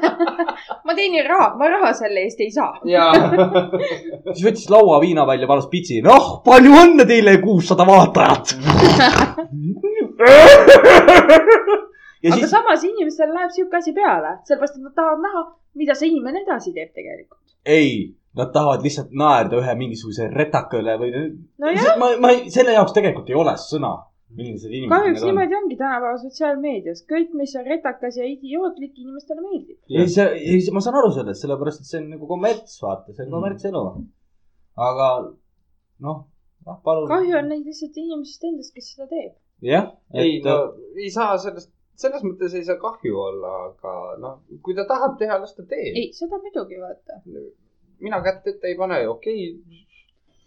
ma 0.86 0.96
teenin 0.96 1.26
raha, 1.26 1.48
ma 1.58 1.70
raha 1.74 1.92
selle 1.98 2.24
eest 2.26 2.40
ei 2.46 2.52
saa. 2.54 2.72
ja, 2.88 3.10
siis 4.32 4.46
võttis 4.46 4.70
lauaviina 4.72 5.26
välja, 5.28 5.50
valas 5.50 5.68
pitsi. 5.72 6.00
noh, 6.06 6.40
palju 6.46 6.72
õnne 6.84 7.06
teile, 7.10 7.38
kuussada 7.42 7.86
vaatajat. 7.90 8.56
ja 12.22 12.32
aga 12.34 12.40
siis, 12.40 12.50
samas 12.52 12.84
inimestel 12.84 13.32
läheb 13.34 13.52
sihuke 13.54 13.76
asi 13.80 13.92
peale, 13.96 14.36
sellepärast 14.48 14.76
et 14.78 14.84
nad 14.86 14.94
tahavad 14.98 15.24
näha, 15.26 15.42
mida 15.80 15.94
see 15.98 16.10
inimene 16.12 16.42
edasi 16.44 16.72
teeb 16.76 16.92
tegelikult. 16.96 17.56
ei, 17.66 18.14
nad 18.36 18.52
tahavad 18.54 18.84
lihtsalt 18.86 19.10
naerda 19.22 19.58
ühe 19.60 19.74
mingisuguse 19.78 20.28
retaka 20.34 20.78
üle 20.82 20.94
või. 21.00 21.10
nojah, 21.64 21.90
ma, 21.98 22.12
ma, 22.22 22.32
selle 22.52 22.76
jaoks 22.76 22.94
tegelikult 22.96 23.30
ei 23.32 23.38
ole 23.40 23.54
sõna, 23.62 23.92
millised 24.36 24.70
inimesed 24.70 24.92
kahjuks 24.94 25.16
need 25.16 25.24
on. 25.24 25.30
niimoodi 25.32 25.56
ongi 25.58 25.76
tänapäeva 25.80 26.18
sotsiaalmeedias, 26.22 27.04
kõik, 27.10 27.32
mis 27.40 27.54
on 27.58 27.66
retakas 27.66 28.18
ja 28.20 28.28
idiootlik, 28.28 28.92
inimestele 28.98 29.42
meeldib. 29.42 29.78
ei, 29.90 30.06
see, 30.08 30.26
ei, 30.38 30.60
ma 30.76 30.82
saan 30.84 31.00
aru 31.00 31.10
sellest, 31.16 31.42
sellepärast 31.42 31.82
et 31.82 31.90
see 31.90 32.02
on 32.02 32.10
nagu 32.14 32.28
kommerts, 32.30 32.76
vaata, 32.84 33.14
see 33.14 33.24
on 33.24 33.30
Mm. 33.30 33.36
kommertselu. 33.38 33.84
aga 34.90 35.08
noh, 36.06 36.22
noh, 36.66 36.78
palun. 36.84 37.08
kahju 37.10 37.36
on 37.42 37.48
neid 37.50 37.66
lihtsalt 37.66 37.96
inimesest 38.04 38.44
endast, 38.52 38.74
kes 38.76 38.94
seda 38.94 39.08
teeb. 39.10 39.34
jah, 39.66 39.90
ei 40.14 40.38
et 40.38 40.46
no 40.46 40.56
ei 40.96 41.10
saa 41.10 41.34
sellest, 41.38 41.72
selles 41.98 42.22
mõttes 42.24 42.54
ei 42.56 42.64
saa 42.66 42.78
kahju 42.80 43.18
olla, 43.20 43.52
aga 43.68 43.94
noh, 44.22 44.38
kui 44.64 44.76
ta 44.76 44.86
tahab 44.88 45.18
teha, 45.20 45.38
las 45.42 45.54
ta 45.56 45.64
teeb. 45.68 45.96
ei, 45.96 46.10
seda 46.16 46.40
muidugi 46.42 46.80
vaata. 46.80 47.20
mina 48.00 48.22
kätt 48.24 48.46
ette 48.52 48.70
ei 48.70 48.76
pane, 48.78 49.00
okei 49.08 49.42
okay.. 49.52 49.82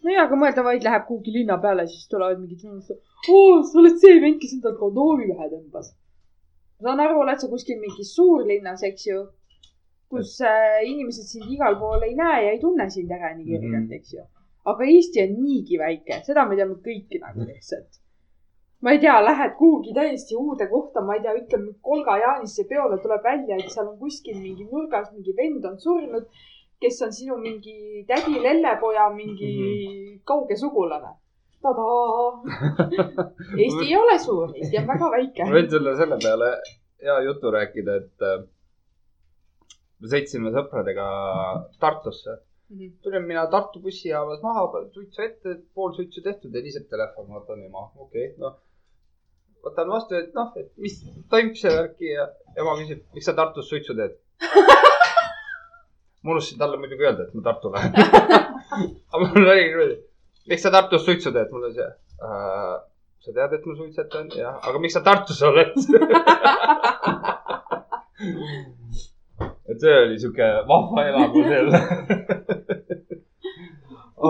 nojah, 0.06 0.26
aga 0.26 0.38
mõelda 0.40 0.64
vaid 0.66 0.86
läheb 0.86 1.06
kuhugi 1.10 1.36
linna 1.38 1.58
peale, 1.62 1.86
siis 1.90 2.08
tulevad 2.10 2.40
mingid 2.40 2.64
inimesed. 2.66 3.00
oo, 3.30 3.62
sa 3.62 3.78
oled 3.82 4.00
see 4.02 4.18
vend, 4.24 4.40
kes 4.42 4.56
endale 4.58 4.78
kondoomi 4.80 5.30
pähe 5.30 5.50
tõmbas. 5.52 5.94
ma 6.80 6.90
saan 6.90 7.06
aru, 7.06 7.22
oled 7.24 7.42
sa 7.42 7.50
kuskil 7.52 7.80
mingis 7.80 8.14
suurlinnas, 8.18 8.86
eks 8.90 9.08
ju, 9.10 9.24
kus 10.10 10.36
äh, 10.44 10.80
inimesed 10.90 11.28
sind 11.30 11.50
igal 11.50 11.78
pool 11.80 12.02
ei 12.06 12.16
näe 12.18 12.46
ja 12.46 12.54
ei 12.54 12.62
tunne 12.62 12.88
sind 12.90 13.12
ära 13.14 13.34
nii 13.36 13.50
kergelt, 13.52 13.92
eks 13.98 14.16
ju. 14.16 14.26
aga 14.72 14.90
Eesti 14.94 15.22
on 15.28 15.36
niigi 15.42 15.78
väike, 15.78 16.22
seda 16.26 16.48
me 16.48 16.58
teame 16.58 16.80
kõik 16.82 17.14
nagu 17.20 17.46
lihtsalt. 17.46 18.03
Ma 18.84 18.92
ei 18.92 19.00
tea, 19.00 19.16
lähed 19.24 19.54
kuhugi 19.58 19.94
täiesti 19.96 20.36
uude 20.36 20.66
kohta, 20.68 21.00
ma 21.00 21.16
ei 21.16 21.22
tea, 21.24 21.32
ütleme 21.40 21.72
Kolga 21.88 22.18
Jaanisse 22.20 22.66
peole 22.68 22.98
tuleb 23.00 23.22
välja, 23.24 23.56
et 23.56 23.72
seal 23.72 23.88
on 23.88 23.98
kuskil 23.98 24.36
mingi 24.36 24.66
nurgas 24.68 25.08
mingi 25.14 25.32
vend 25.38 25.64
on 25.70 25.78
surnud, 25.80 26.26
kes 26.84 27.00
on 27.06 27.12
sinu 27.18 27.38
mingi 27.40 28.04
tädi 28.08 28.42
lellepoja 28.46 29.08
mingi 29.14 29.50
mm 29.50 29.60
-hmm. 29.60 30.20
kauge 30.30 30.56
sugulane. 30.56 31.12
tadaa. 31.64 32.44
Eesti 33.62 33.84
ei 33.88 33.96
ole 33.96 34.18
suur, 34.18 34.50
Eesti 34.56 34.78
on 34.78 34.86
väga 34.92 35.10
väike 35.16 35.44
ma. 35.44 35.54
võin 35.56 35.70
sulle 35.70 35.96
selle 36.00 36.18
peale 36.24 36.50
hea 37.04 37.20
jutu 37.28 37.50
rääkida, 37.56 37.94
et 38.02 38.26
äh, 38.30 38.42
me 40.00 40.12
sõitsime 40.12 40.52
sõpradega 40.56 41.06
Tartusse. 41.80 42.36
tulin 43.02 43.24
mina 43.30 43.46
Tartu 43.46 43.80
bussijaamas 43.80 44.42
maha, 44.42 44.84
suitsu 44.92 45.22
ette, 45.22 45.56
pool 45.74 45.96
suitsu 45.96 46.22
tehtud, 46.28 46.52
heliseb 46.58 46.86
telefon, 46.90 47.28
vaatan 47.32 47.64
ema, 47.64 47.88
okei 47.96 48.28
okay,, 48.28 48.38
noh. 48.44 48.60
Võtan 49.64 49.90
vastu, 49.90 50.18
et 50.18 50.34
noh, 50.36 50.52
et 50.60 50.70
mis 50.80 50.94
toimub 51.32 51.56
see 51.58 51.72
värki 51.72 52.12
ja 52.12 52.28
ema 52.60 52.76
küsib, 52.80 53.00
miks 53.16 53.26
sa 53.28 53.34
Tartus 53.36 53.68
suitsu 53.70 53.96
teed? 53.98 54.14
ma 56.24 56.32
unustasin 56.32 56.58
talle 56.58 56.76
muidugi 56.80 57.04
öelda, 57.04 57.22
et 57.26 57.34
ma 57.36 57.42
Tartu 57.44 57.72
lähen. 57.72 57.92
aga 59.12 59.22
mul 59.24 59.44
oli 59.44 59.64
niimoodi, 59.68 59.96
miks 60.50 60.62
sa 60.64 60.70
Tartus 60.74 61.04
suitsu 61.04 61.32
teed, 61.34 61.48
mul 61.52 61.64
oli 61.68 61.76
see 61.76 61.90
äh,. 62.24 62.74
sa 63.24 63.30
tead, 63.36 63.52
et 63.58 63.66
ma 63.68 63.72
suitsetan, 63.80 64.26
jah, 64.36 64.54
aga 64.68 64.76
miks 64.80 64.94
sa 64.96 65.02
Tartus 65.04 65.40
oled? 65.48 65.72
et 69.70 69.78
see 69.80 69.96
oli 70.06 70.16
sihuke 70.22 70.46
vahva 70.68 71.00
elamus 71.10 71.46
jälle. 71.56 71.78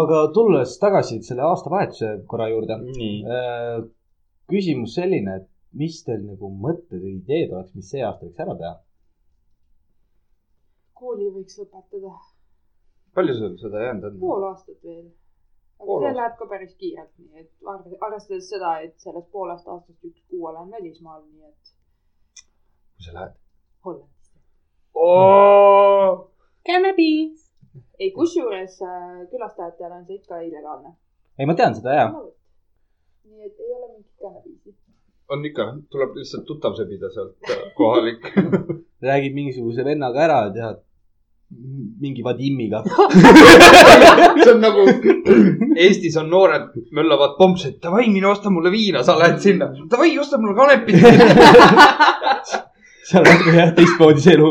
aga 0.02 0.18
tulles 0.34 0.70
tagasi 0.82 1.16
selle 1.22 1.42
aastavahetuse 1.46 2.08
korra 2.30 2.46
juurde. 2.50 2.74
nii. 2.90 3.16
Küsimus 4.50 4.94
selline, 4.98 5.36
et 5.40 5.48
mis 5.74 5.96
teil 6.06 6.22
nagu 6.26 6.50
mõtted 6.66 7.00
või 7.02 7.16
ideed 7.18 7.52
oleks, 7.52 7.74
mis 7.74 7.90
see 7.90 8.02
aasta 8.04 8.26
võiks 8.26 8.40
ära 8.46 8.56
teha? 8.60 8.74
kooli 11.04 11.26
võiks 11.34 11.58
lõpetada. 11.60 12.12
palju 13.14 13.34
sul 13.38 13.54
seda 13.60 13.82
jäänud 13.82 14.04
on? 14.08 14.18
pool 14.20 14.44
aastat 14.48 14.78
veel. 14.82 15.06
aga 15.78 15.86
Pool 15.86 16.00
see 16.00 16.08
aastat. 16.08 16.20
läheb 16.20 16.36
ka 16.38 16.46
päris 16.52 16.74
kiirelt, 16.80 17.12
nii 17.18 17.40
et 17.42 17.50
arve- 17.72 17.98
arvestades 18.08 18.48
seda, 18.52 18.74
et 18.86 18.94
sellest 19.06 19.30
poolest 19.34 19.68
aastast 19.68 20.04
üks 20.10 20.22
kuu 20.30 20.46
olen 20.50 20.70
välismaal, 20.76 21.24
nii 21.30 21.48
et 21.50 21.74
kus 22.96 23.08
sa 23.08 23.16
lähed? 23.18 23.34
Hollandisse. 23.84 24.38
Cannabis. 26.68 27.50
ei, 27.98 28.10
kusjuures 28.14 28.78
äh, 28.82 29.26
külastajatele 29.30 29.94
on 29.98 30.06
see 30.06 30.16
ikka 30.22 30.40
illegaalne. 30.46 30.94
ei, 31.38 31.46
ma 31.46 31.54
tean 31.58 31.74
seda 31.74 31.98
ja. 31.98 32.06
Nii 33.24 33.46
et 33.48 33.60
ei 33.60 33.74
ole 33.76 33.86
mingit 33.92 34.10
kannabiisi. 34.22 34.74
on 35.32 35.44
ikka, 35.48 35.64
tuleb 35.90 36.16
lihtsalt 36.18 36.44
tuttav 36.48 36.74
sebida 36.76 37.10
sealt 37.10 37.50
äh, 37.50 37.62
kohalik. 37.78 38.26
räägid 39.08 39.34
mingisuguse 39.36 39.84
vennaga 39.84 40.26
ära 40.26 40.40
ja 40.46 40.52
tead 40.58 40.82
mingi 42.00 42.22
Vadimiga. 42.24 42.82
see 44.44 44.52
on 44.52 44.60
nagu 44.60 44.86
Eestis 45.84 46.16
on 46.16 46.30
noored 46.30 46.72
möllavad 46.94 47.36
pompsed, 47.38 47.78
davai, 47.82 48.08
mine 48.12 48.28
osta 48.30 48.50
mulle 48.50 48.70
viina, 48.70 49.02
sa 49.02 49.18
lähed 49.18 49.40
sinna. 49.42 49.70
davai, 49.90 50.18
osta 50.18 50.38
mulle 50.38 50.54
kanepit. 50.58 50.96
seal 53.08 53.22
on 53.22 53.30
nagu 53.30 53.56
jah, 53.58 53.72
teistmoodi 53.76 54.24
see 54.24 54.36
elu. 54.38 54.50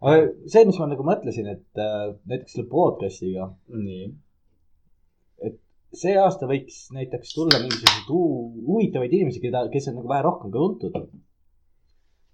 aga 0.00 0.18
see, 0.46 0.66
mis 0.66 0.78
ma 0.80 0.90
nagu 0.90 1.06
mõtlesin, 1.06 1.50
et 1.54 1.82
äh, 1.82 2.12
näiteks 2.26 2.58
selle 2.58 2.68
podcast'iga, 2.72 3.50
nii. 3.76 4.12
See 5.92 6.14
aasta 6.16 6.46
võiks 6.48 6.76
näiteks 6.96 7.34
tulla 7.36 7.58
mingisuguseid 7.62 8.06
hu- 8.08 8.64
huvitavaid 8.68 9.12
inimesi, 9.12 9.40
keda, 9.44 9.66
kes 9.72 9.88
on 9.90 9.98
nagu 10.00 10.08
vähe 10.08 10.22
rohkem 10.24 10.50
ka 10.54 10.58
tuntud. 10.58 10.96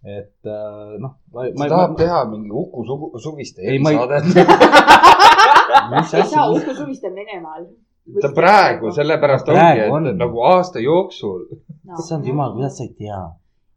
et 0.04 0.46
äh, 0.46 0.92
noh, 1.02 1.16
ma, 1.34 1.66
ta 1.68 1.76
ma, 1.88 1.94
teha 1.98 2.20
mingi 2.30 2.50
Uku 2.54 2.84
Sugu- 2.86 3.18
Suviste 3.18 3.62
Ei, 3.66 3.78
ma 3.82 3.90
ei- 3.90 3.98
erisaadet. 3.98 4.52
mis 5.92 6.14
asja, 6.20 6.44
Uku 6.54 6.74
Suviste 6.78 7.08
on 7.10 7.14
Venemaal. 7.18 7.66
ta 8.22 8.28
praegu, 8.32 8.92
sellepärast 8.94 9.44
Praegu 9.50 9.90
ongi, 9.96 10.12
et 10.14 10.20
nagu 10.22 10.38
aasta 10.52 10.78
jooksul. 10.80 11.48
issand 11.98 12.24
jumal, 12.30 12.54
kuidas 12.54 12.76
sa 12.78 12.84
ei 12.86 12.94
tea? 13.00 13.18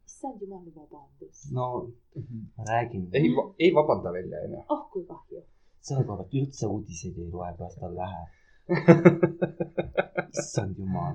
issand 0.06 0.38
jumal, 0.40 0.62
vabandust. 0.76 1.50
no 1.52 1.66
ma 2.56 2.64
räägin, 2.70 3.08
ei, 3.18 3.26
ei 3.58 3.72
vabanda 3.74 4.12
välja, 4.14 4.38
onju. 4.46 4.62
oh 4.70 4.86
kui 4.92 5.02
kahju. 5.10 5.42
selle 5.80 6.04
koha 6.06 6.22
pealt 6.22 6.34
üldse 6.38 6.66
uudiseid 6.70 7.18
ei 7.18 7.28
loe, 7.34 7.50
kuidas 7.58 7.74
tal 7.80 7.94
läheb. 7.98 8.30
Issand 10.38 10.76
jumal. 10.78 11.14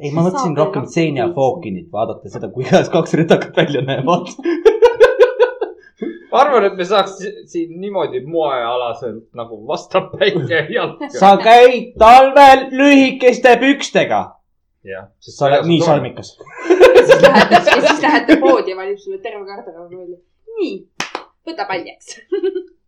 ei, 0.00 0.10
ma 0.10 0.22
See 0.22 0.30
mõtlesin 0.30 0.56
rohkem 0.58 0.86
Xenia 0.88 1.26
teisi. 1.26 1.34
Fokinit 1.36 1.88
vaadata 1.92 2.32
seda, 2.32 2.48
kuidas 2.54 2.88
kaks 2.92 3.14
rüdakat 3.20 3.56
välja 3.56 3.82
näevad. 3.84 4.30
ma 6.32 6.40
arvan, 6.44 6.64
et 6.70 6.76
me 6.78 6.84
saaks 6.88 7.16
si- 7.20 7.32
siin 7.52 7.76
niimoodi 7.82 8.22
moealaselt 8.26 9.26
nagu 9.36 9.60
vastapäike 9.68 10.66
jalga. 10.74 11.08
sa 11.18 11.34
käid 11.42 11.94
talvel 11.98 12.68
lühikeste 12.70 13.56
pükstega. 13.60 14.22
jah. 14.84 15.08
sa 15.20 15.46
oled 15.50 15.66
nii. 15.68 15.80
salmikas. 15.84 16.36
siis 17.06 17.22
lähete, 17.22 17.54
ja 17.54 17.80
siis 17.88 18.02
lähete 18.02 18.36
poodi 18.40 18.70
ja 18.70 18.76
valib 18.76 18.98
sulle 18.98 19.18
terve 19.18 19.44
garderoobi 19.44 19.96
välja. 19.96 20.18
nii, 20.58 20.74
võta 21.46 21.66
paljaks. 21.68 22.16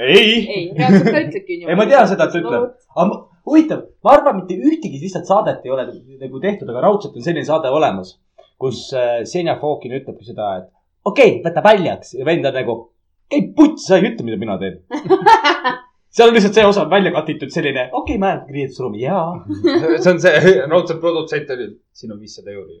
ei. 0.00 0.30
ei, 0.56 0.62
reaalselt 0.76 1.10
ta 1.10 1.22
ütlebki 1.24 1.58
niimoodi. 1.58 1.72
Ei, 1.72 1.78
ma 1.78 1.86
tean 1.90 2.08
seda, 2.10 2.26
et 2.26 2.34
ta 2.34 2.40
ütleb. 2.40 2.66
aga 3.04 3.20
huvitav, 3.50 3.84
ma 4.04 4.14
arvan, 4.16 4.40
mitte 4.40 4.56
ühtegi 4.56 5.00
lihtsalt 5.02 5.28
saadet 5.28 5.66
ei 5.66 5.74
ole 5.74 5.86
nagu 5.90 6.42
tehtud, 6.42 6.68
aga 6.72 6.86
raudselt 6.86 7.16
on 7.18 7.26
selline 7.26 7.46
saade 7.48 7.72
olemas, 7.72 8.14
kus 8.60 8.88
äh, 8.96 9.20
Senja 9.28 9.58
Fokin 9.60 9.96
ütlebki 10.00 10.28
seda, 10.28 10.54
et 10.60 10.70
okei 11.04 11.36
okay,, 11.36 11.44
võta 11.46 11.64
paljaks 11.64 12.16
ja 12.18 12.26
vend 12.28 12.48
on 12.48 12.58
nagu, 12.60 12.80
käi 13.30 13.46
putsi, 13.56 13.86
sa 13.88 13.98
ei 13.98 14.10
ütle, 14.10 14.26
mida 14.28 14.40
mina 14.40 14.58
teen. 14.60 14.82
seal 16.10 16.28
on 16.28 16.34
lihtsalt 16.34 16.54
see 16.54 16.66
osa 16.66 16.84
välja 16.90 17.12
katitud 17.14 17.52
selline, 17.54 17.86
okei 17.92 18.16
okay,, 18.16 18.18
ma 18.18 18.32
lähen 18.32 18.54
riietusruumi 18.54 19.02
ja, 19.02 19.18
see 20.02 20.10
on 20.12 20.20
see, 20.22 20.54
raudselt 20.72 21.00
produtsent 21.00 21.50
oli, 21.54 21.68
siin 21.94 22.12
on 22.14 22.20
viissada 22.20 22.50
euri. 22.50 22.78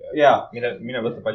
mine, 0.52 0.72
mine 0.80 1.02
võta 1.04 1.22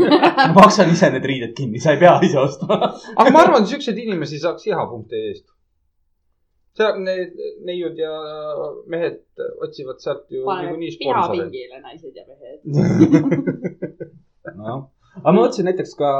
ma 0.00 0.52
maksan 0.56 0.92
ise 0.94 1.10
need 1.12 1.28
riided 1.32 1.52
kinni, 1.56 1.82
sa 1.82 1.94
ei 1.94 2.00
pea 2.00 2.16
ise 2.24 2.40
ostma. 2.40 2.80
aga 3.20 3.34
ma 3.34 3.44
arvan, 3.44 3.68
siukseid 3.68 4.00
inimesi 4.00 4.40
saaks 4.40 4.66
iha.ee 4.70 5.22
eest. 5.28 5.46
seal 6.80 7.02
need 7.04 7.36
neiud 7.68 8.00
ja 8.00 8.14
mehed 8.88 9.20
otsivad 9.66 10.00
sealt 10.00 10.24
ju 10.32 10.46
niikuinii 10.48 10.94
sponsoreid. 10.96 11.50
pihapingile 11.52 11.82
naised 11.84 12.16
ja 12.16 12.24
mehed. 12.32 12.60
noh, 14.56 14.86
aga 15.20 15.32
ma 15.34 15.40
mõtlesin 15.42 15.68
näiteks 15.68 15.96
ka, 16.00 16.10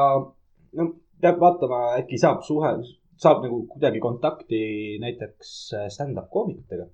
no 0.76 0.92
peab 1.24 1.40
vaatama, 1.40 1.86
äkki 2.02 2.20
saab 2.20 2.44
suhe, 2.44 2.76
saab 3.20 3.44
nagu 3.44 3.64
kuidagi 3.70 4.00
kontakti 4.02 4.60
näiteks 5.02 5.56
stand-up 5.92 6.30
koomikutega. 6.32 6.88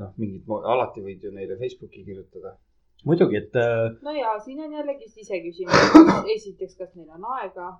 noh, 0.00 0.12
mingid, 0.16 0.46
alati 0.48 1.02
võid 1.04 1.24
ju 1.26 1.30
neile 1.34 1.58
Facebooki 1.60 2.04
kirjutada. 2.06 2.56
muidugi, 3.04 3.36
et 3.42 3.56
äh, 3.58 3.88
no 4.06 4.14
ja 4.16 4.36
siin 4.44 4.60
on 4.62 4.72
jällegi 4.72 5.08
siseküsimus. 5.10 5.96
esiteks, 6.36 6.76
kas 6.78 6.94
neil 6.94 7.10
on 7.10 7.26
aega, 7.38 7.72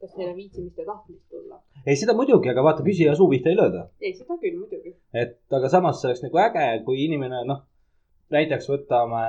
kas 0.00 0.16
neil 0.16 0.32
on 0.32 0.38
viitsimist 0.40 0.80
ja 0.80 0.88
tahtmist 0.88 1.28
tulla. 1.30 1.60
ei, 1.86 1.96
seda 2.00 2.16
muidugi, 2.18 2.50
aga 2.50 2.64
vaata, 2.64 2.86
küsija 2.86 3.14
suu 3.18 3.28
pihta 3.30 3.52
ei 3.52 3.60
lööda. 3.60 3.86
ei, 4.00 4.14
seda 4.16 4.38
küll 4.40 4.58
muidugi. 4.58 4.96
et 5.12 5.58
aga 5.60 5.70
samas 5.76 6.00
see 6.00 6.10
oleks 6.10 6.24
nagu 6.24 6.42
äge, 6.46 6.66
kui 6.88 7.04
inimene, 7.04 7.44
noh, 7.52 7.62
näiteks 8.32 8.68
võtame 8.72 9.22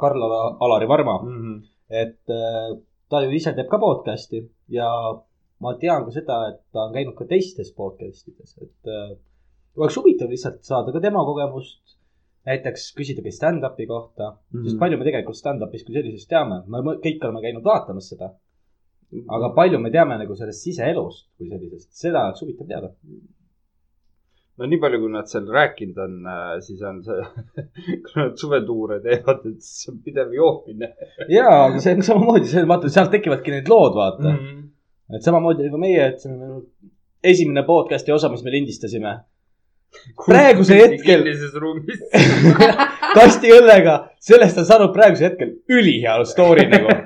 Karl-Alari 0.00 0.88
Varma, 0.88 1.18
et 1.90 2.34
äh, 2.38 2.74
ta 3.10 3.26
ju 3.26 3.34
ise 3.34 3.52
teeb 3.58 3.68
ka 3.70 3.82
podcast'i 3.82 4.46
ja 4.72 4.88
ma 5.64 5.74
tean 5.80 6.04
ka 6.06 6.12
seda, 6.14 6.40
et 6.52 6.60
ta 6.72 6.86
on 6.86 6.94
käinud 6.96 7.16
ka 7.18 7.26
teistes 7.30 7.72
podcast 7.76 8.28
ides, 8.28 8.56
et 8.60 8.90
äh, 8.92 9.14
oleks 9.80 9.98
huvitav 9.98 10.32
lihtsalt 10.32 10.62
saada 10.66 10.92
ka 10.94 11.02
tema 11.04 11.24
kogemust. 11.26 11.82
näiteks 12.44 12.90
küsida 12.92 13.22
ka 13.24 13.30
stand-up'i 13.32 13.86
kohta 13.88 14.26
mm, 14.30 14.36
-hmm. 14.36 14.64
sest 14.64 14.78
palju 14.78 14.98
me 15.00 15.04
tegelikult 15.06 15.38
stand-up'ist 15.38 15.86
kui 15.86 15.94
sellisest 15.96 16.28
teame, 16.28 16.58
me 16.68 16.98
kõik 17.06 17.22
oleme 17.24 17.40
käinud 17.40 17.64
vaatamas 17.64 18.08
seda. 18.12 18.34
aga 19.36 19.48
palju 19.58 19.78
me 19.80 19.90
teame 19.94 20.18
nagu 20.20 20.36
sellest 20.36 20.66
siseelust 20.66 21.30
kui 21.38 21.48
sellisest, 21.48 21.88
seda 22.02 22.26
oleks 22.26 22.42
huvitav 22.44 22.68
teada. 22.68 22.90
no 24.58 24.68
nii 24.72 24.80
palju, 24.82 25.00
kui 25.00 25.14
nad 25.14 25.30
seal 25.32 25.48
rääkinud 25.56 26.02
on, 26.06 26.28
siis 26.66 26.82
on 26.90 27.00
see, 27.08 27.24
kui 28.04 28.20
nad 28.20 28.36
suvetuure 28.42 29.00
teevad, 29.06 29.40
et 29.50 29.64
siis 29.70 29.88
on 29.94 30.02
pidev 30.04 30.36
joomine 30.40 30.92
ja, 31.38 31.48
aga 31.64 31.80
see 31.80 31.96
on 31.96 32.06
samamoodi, 32.10 32.52
see, 32.52 32.68
vaata, 32.74 32.92
sealt 32.98 33.10
tekivadki 33.16 33.56
need 33.56 33.72
lood, 33.72 33.96
vaata 34.02 34.28
mm. 34.28 34.38
-hmm. 34.44 34.63
Et 35.12 35.26
samamoodi 35.26 35.68
nagu 35.68 35.80
meie, 35.80 36.08
et 36.12 36.22
see 36.22 36.32
on 36.32 36.40
nagu 36.40 36.60
esimene 37.24 37.64
podcast'i 37.66 38.12
osa, 38.14 38.30
mis 38.32 38.44
me 38.44 38.52
lindistasime. 38.54 39.14
praegusel 40.26 40.80
hetkel 40.80 41.22
kinnises 41.22 41.54
ruumis. 41.60 42.00
kasti 43.18 43.52
õllega, 43.54 43.98
sellest 44.22 44.58
on 44.62 44.66
saanud 44.70 44.94
praegusel 44.94 45.30
hetkel 45.30 45.54
ülihea 45.70 46.16
story 46.28 46.66
nagu. 46.72 46.96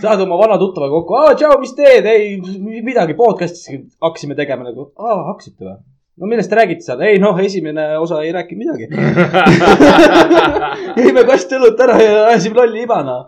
saad 0.00 0.20
oma 0.22 0.38
vana 0.40 0.58
tuttava 0.60 0.88
kokku, 0.92 1.16
aa, 1.16 1.34
tšau, 1.36 1.58
mis 1.60 1.74
teed, 1.76 2.06
ei 2.10 2.36
midagi, 2.84 3.16
podcast'i 3.18 3.82
hakkasime 4.04 4.36
tegema 4.38 4.66
nagu, 4.68 4.90
aa, 5.00 5.22
hakkasite 5.32 5.64
või? 5.64 5.78
no 6.16 6.28
millest 6.30 6.50
te 6.52 6.56
räägite 6.56 6.84
seal? 6.84 7.02
ei 7.04 7.20
noh, 7.20 7.38
esimene 7.44 7.86
osa 8.00 8.22
ei 8.24 8.32
rääkinud 8.32 8.60
midagi. 8.64 8.88
jõime 11.00 11.24
kast 11.28 11.52
õlut 11.56 11.80
ära 11.86 11.98
ja 12.00 12.14
ajasime 12.30 12.60
lolli 12.60 12.84
ibana. 12.86 13.18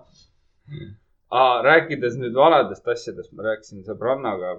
Aa, 1.28 1.62
rääkides 1.62 2.14
nüüd 2.16 2.36
vanadest 2.36 2.86
asjadest, 2.88 3.34
ma 3.36 3.44
rääkisin 3.50 3.82
sõbrannaga, 3.84 4.54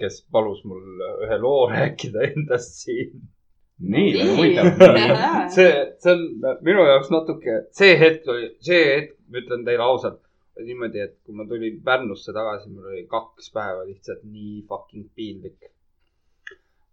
kes 0.00 0.22
palus 0.32 0.62
mul 0.64 1.02
ühe 1.26 1.36
loo 1.42 1.66
rääkida 1.72 2.22
endast 2.30 2.78
siin. 2.84 3.26
nii, 3.78 4.12
Nii. 4.14 4.28
huvitav. 4.30 4.70
see, 5.56 5.68
see 6.02 6.14
on 6.14 6.56
minu 6.64 6.86
jaoks 6.88 7.12
natuke, 7.14 7.58
see 7.76 7.92
hetk 8.00 8.24
oli, 8.32 8.48
see 8.64 8.80
hetk, 8.86 9.12
ma 9.28 9.42
ütlen 9.42 9.66
teile 9.68 9.84
ausalt, 9.84 10.22
niimoodi, 10.58 11.04
et 11.04 11.14
kui 11.22 11.36
ma 11.36 11.44
tulin 11.50 11.76
Pärnusse 11.84 12.32
tagasi, 12.34 12.72
mul 12.72 12.88
oli 12.94 13.04
kaks 13.12 13.52
päeva 13.54 13.84
lihtsalt 13.86 14.24
nii 14.24 14.64
fucking 14.70 15.06
piinlik. 15.14 15.68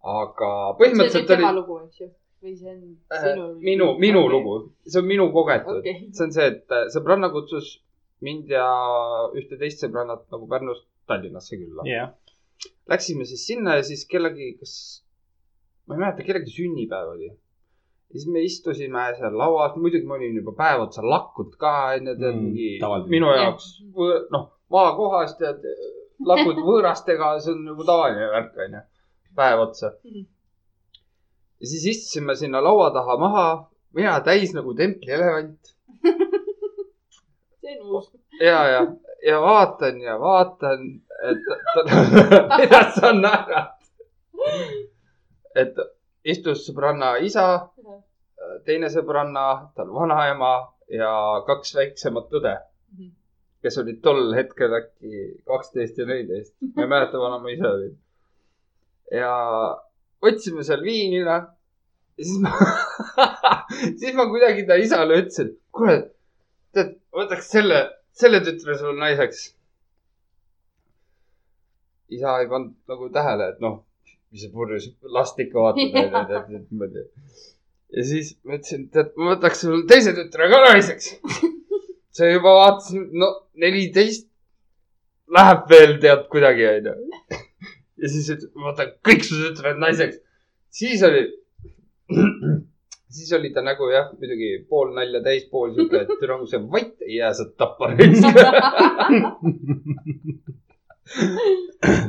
aga 0.06 0.52
see 0.52 0.52
on 0.52 0.76
nüüd 0.76 0.78
põhimõtteliselt 0.84 1.32
tema 1.32 1.50
oli 1.50 1.62
lugu, 1.62 1.80
eks 1.88 2.04
ju? 2.04 2.12
või 2.46 2.54
see 2.60 2.76
on 2.76 2.84
äh, 3.16 3.24
sinu? 3.24 3.48
minu, 3.64 3.88
minu 4.04 4.22
lugu, 4.30 4.60
see 4.86 5.00
on 5.02 5.08
minu 5.10 5.32
kogetud 5.34 5.80
Okei. 5.80 6.12
see 6.12 6.28
on 6.28 6.36
see, 6.36 6.52
et 6.52 6.76
äh, 6.78 6.86
sõbranna 6.94 7.32
kutsus 7.34 7.72
mind 8.24 8.50
ja 8.50 8.66
ühte 9.36 9.58
teist 9.60 9.82
sõbrannat 9.84 10.24
nagu 10.32 10.48
Pärnust 10.48 10.86
Tallinnasse 11.08 11.58
külla. 11.60 11.84
jah, 11.90 12.14
Läksime 12.90 13.26
siis 13.28 13.42
sinna 13.48 13.76
ja 13.76 13.84
siis 13.84 14.06
kellegi, 14.08 14.54
kas, 14.60 14.72
ma 15.88 15.96
ei 15.96 16.00
mäleta, 16.06 16.24
kellegi 16.24 16.54
sünnipäev 16.56 17.10
oli. 17.16 17.28
ja 17.28 18.14
siis 18.16 18.28
me 18.32 18.42
istusime 18.46 19.04
seal 19.18 19.36
lauas, 19.38 19.76
muidugi 19.76 20.06
ma 20.08 20.16
olin 20.16 20.36
juba 20.40 20.54
päev 20.56 20.86
otsa 20.88 21.04
lakkunud 21.04 21.58
ka, 21.60 21.74
onju, 21.98 22.14
tead 22.16 22.36
Mm, 22.36 22.44
mingi 22.46 22.70
tavaline. 22.82 23.10
minu 23.12 23.34
jaoks, 23.36 23.68
noh, 24.32 24.46
maakohas 24.72 25.36
tead, 25.38 25.66
lakud 26.26 26.62
võõrastega, 26.64 27.34
see 27.44 27.52
on 27.54 27.66
nagu 27.68 27.84
tavaline 27.84 28.30
värk, 28.32 28.56
onju, 28.68 28.82
päev 29.36 29.60
otsa. 29.68 29.92
Mhm. 30.06 30.26
ja 31.60 31.68
siis 31.68 31.86
istusime 31.92 32.36
sinna 32.36 32.62
laua 32.64 32.90
taha 32.96 33.18
maha, 33.20 33.46
mina 33.94 34.20
täis 34.24 34.54
nagu 34.56 34.74
templielevant 34.76 35.74
see 37.66 37.80
on 37.82 37.88
uus. 37.96 38.12
ja, 38.40 38.68
ja, 38.68 38.82
ja 39.28 39.42
vaatan 39.42 40.02
ja 40.02 40.20
vaatan, 40.20 40.86
et 41.30 41.38
mida 42.60 42.82
sa 42.96 43.12
naerad. 43.14 43.74
et 45.56 45.82
istus 46.26 46.66
sõbranna 46.68 47.16
isa, 47.26 47.48
teine 48.66 48.90
sõbranna, 48.94 49.46
tal 49.76 49.92
vanaema 49.94 50.54
ja 50.92 51.12
kaks 51.48 51.76
väiksemat 51.80 52.34
õde, 52.40 52.56
kes 53.66 53.82
olid 53.82 54.02
tol 54.06 54.34
hetkel 54.38 54.74
äkki 54.82 55.28
kaksteist 55.48 55.98
ja 55.98 56.08
neliteist, 56.10 56.56
ma 56.76 56.86
ei 56.86 56.92
mäleta, 56.92 57.22
vana 57.22 57.42
ma 57.42 57.54
ise 57.54 57.68
olin. 57.70 57.94
ja 59.14 59.34
võtsime 60.26 60.66
seal 60.66 60.84
viina 60.86 61.40
ja 62.18 62.24
siis 62.24 62.38
ma, 62.42 62.52
siis 64.00 64.14
ma 64.18 64.28
kuidagi 64.30 64.68
ta 64.68 64.78
isale 64.80 65.24
ütlesin, 65.24 65.56
kuule, 65.76 65.98
võtaks 67.16 67.50
selle, 67.52 67.82
selle 68.16 68.42
tütre 68.46 68.78
sul 68.80 68.98
naiseks. 69.00 69.52
isa 72.16 72.36
ei 72.40 72.48
pannud 72.48 72.76
nagu 72.92 73.10
tähele, 73.14 73.48
et 73.54 73.62
noh, 73.64 73.80
mis 74.32 74.44
sa 74.46 74.52
purjus 74.54 74.92
last 75.16 75.40
ikka 75.42 75.64
vaatad, 75.64 76.36
et 76.38 76.70
niimoodi. 76.70 77.06
ja 77.96 78.06
siis 78.12 78.36
ma 78.44 78.60
ütlesin, 78.60 78.88
tead, 78.94 79.14
ma 79.18 79.34
võtaks 79.34 79.66
sul 79.66 79.86
teise 79.90 80.14
tütre 80.18 80.50
ka 80.52 80.62
naiseks. 80.68 81.16
see 82.16 82.32
juba 82.32 82.54
vaatasin, 82.60 83.10
no 83.20 83.32
neliteist 83.64 84.30
läheb 85.36 85.66
veel 85.72 85.98
tead 86.04 86.28
kuidagi, 86.32 86.68
onju. 86.74 86.94
ja 88.04 88.12
siis 88.12 88.30
ütles, 88.36 88.54
ma 88.54 88.72
võtan 88.72 88.94
kõik 89.08 89.26
su 89.26 89.42
tütred 89.42 89.82
naiseks. 89.82 90.22
siis 90.70 91.04
oli 91.08 91.26
siis 93.16 93.32
oli 93.38 93.50
ta 93.54 93.62
nagu 93.64 93.88
jah, 93.92 94.08
muidugi 94.20 94.50
pool 94.70 94.94
nalja 94.96 95.20
täis, 95.24 95.44
pool 95.52 95.70
sihuke, 95.76 95.98
et 96.04 96.12
türa, 96.20 96.38
kui 96.42 96.50
sa 96.52 96.58
vait 96.72 96.96
ei 97.08 97.16
jää, 97.20 97.32
saad 97.38 97.52
tappa 97.60 97.84
raisk. 97.94 98.26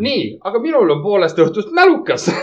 nii, 0.06 0.22
aga 0.48 0.56
minul 0.62 0.88
on 0.96 1.00
poolest 1.04 1.38
õhtust 1.42 1.70
mälukas. 1.76 2.24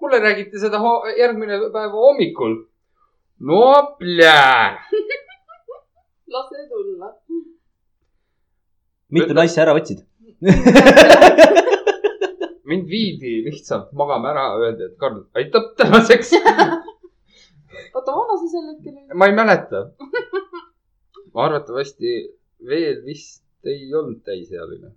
mulle 0.00 0.18
räägiti 0.22 0.56
seda 0.62 0.78
järgmine 1.18 1.54
päev 1.72 1.92
hommikul. 1.92 2.54
no 3.40 3.96
plää. 3.98 4.84
lase 6.26 6.68
tulla. 6.68 7.14
mitu 9.10 9.34
naist 9.34 9.54
sa 9.54 9.62
ära 9.64 9.74
võtsid? 9.74 9.98
mind 12.70 12.88
viidi 12.90 13.44
lihtsalt 13.46 13.92
magama 13.92 14.30
ära, 14.34 14.46
öeldi, 14.58 14.82
et 14.90 14.96
Karl, 14.98 15.24
aitab 15.34 15.64
tänaseks. 15.78 16.30
oota, 17.94 18.16
vana 18.16 18.38
sa 18.40 18.50
sel 18.50 18.68
hetkel 18.70 18.94
olid? 18.94 19.14
ma 19.14 19.28
ei 19.30 19.36
mäleta. 19.36 19.82
arvatavasti 21.46 22.18
veel 22.68 23.00
vist 23.04 23.42
ei 23.66 23.88
olnud 23.94 24.22
täisealine. 24.24 24.92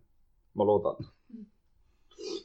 ma 0.56 0.68
loodan. 0.68 1.08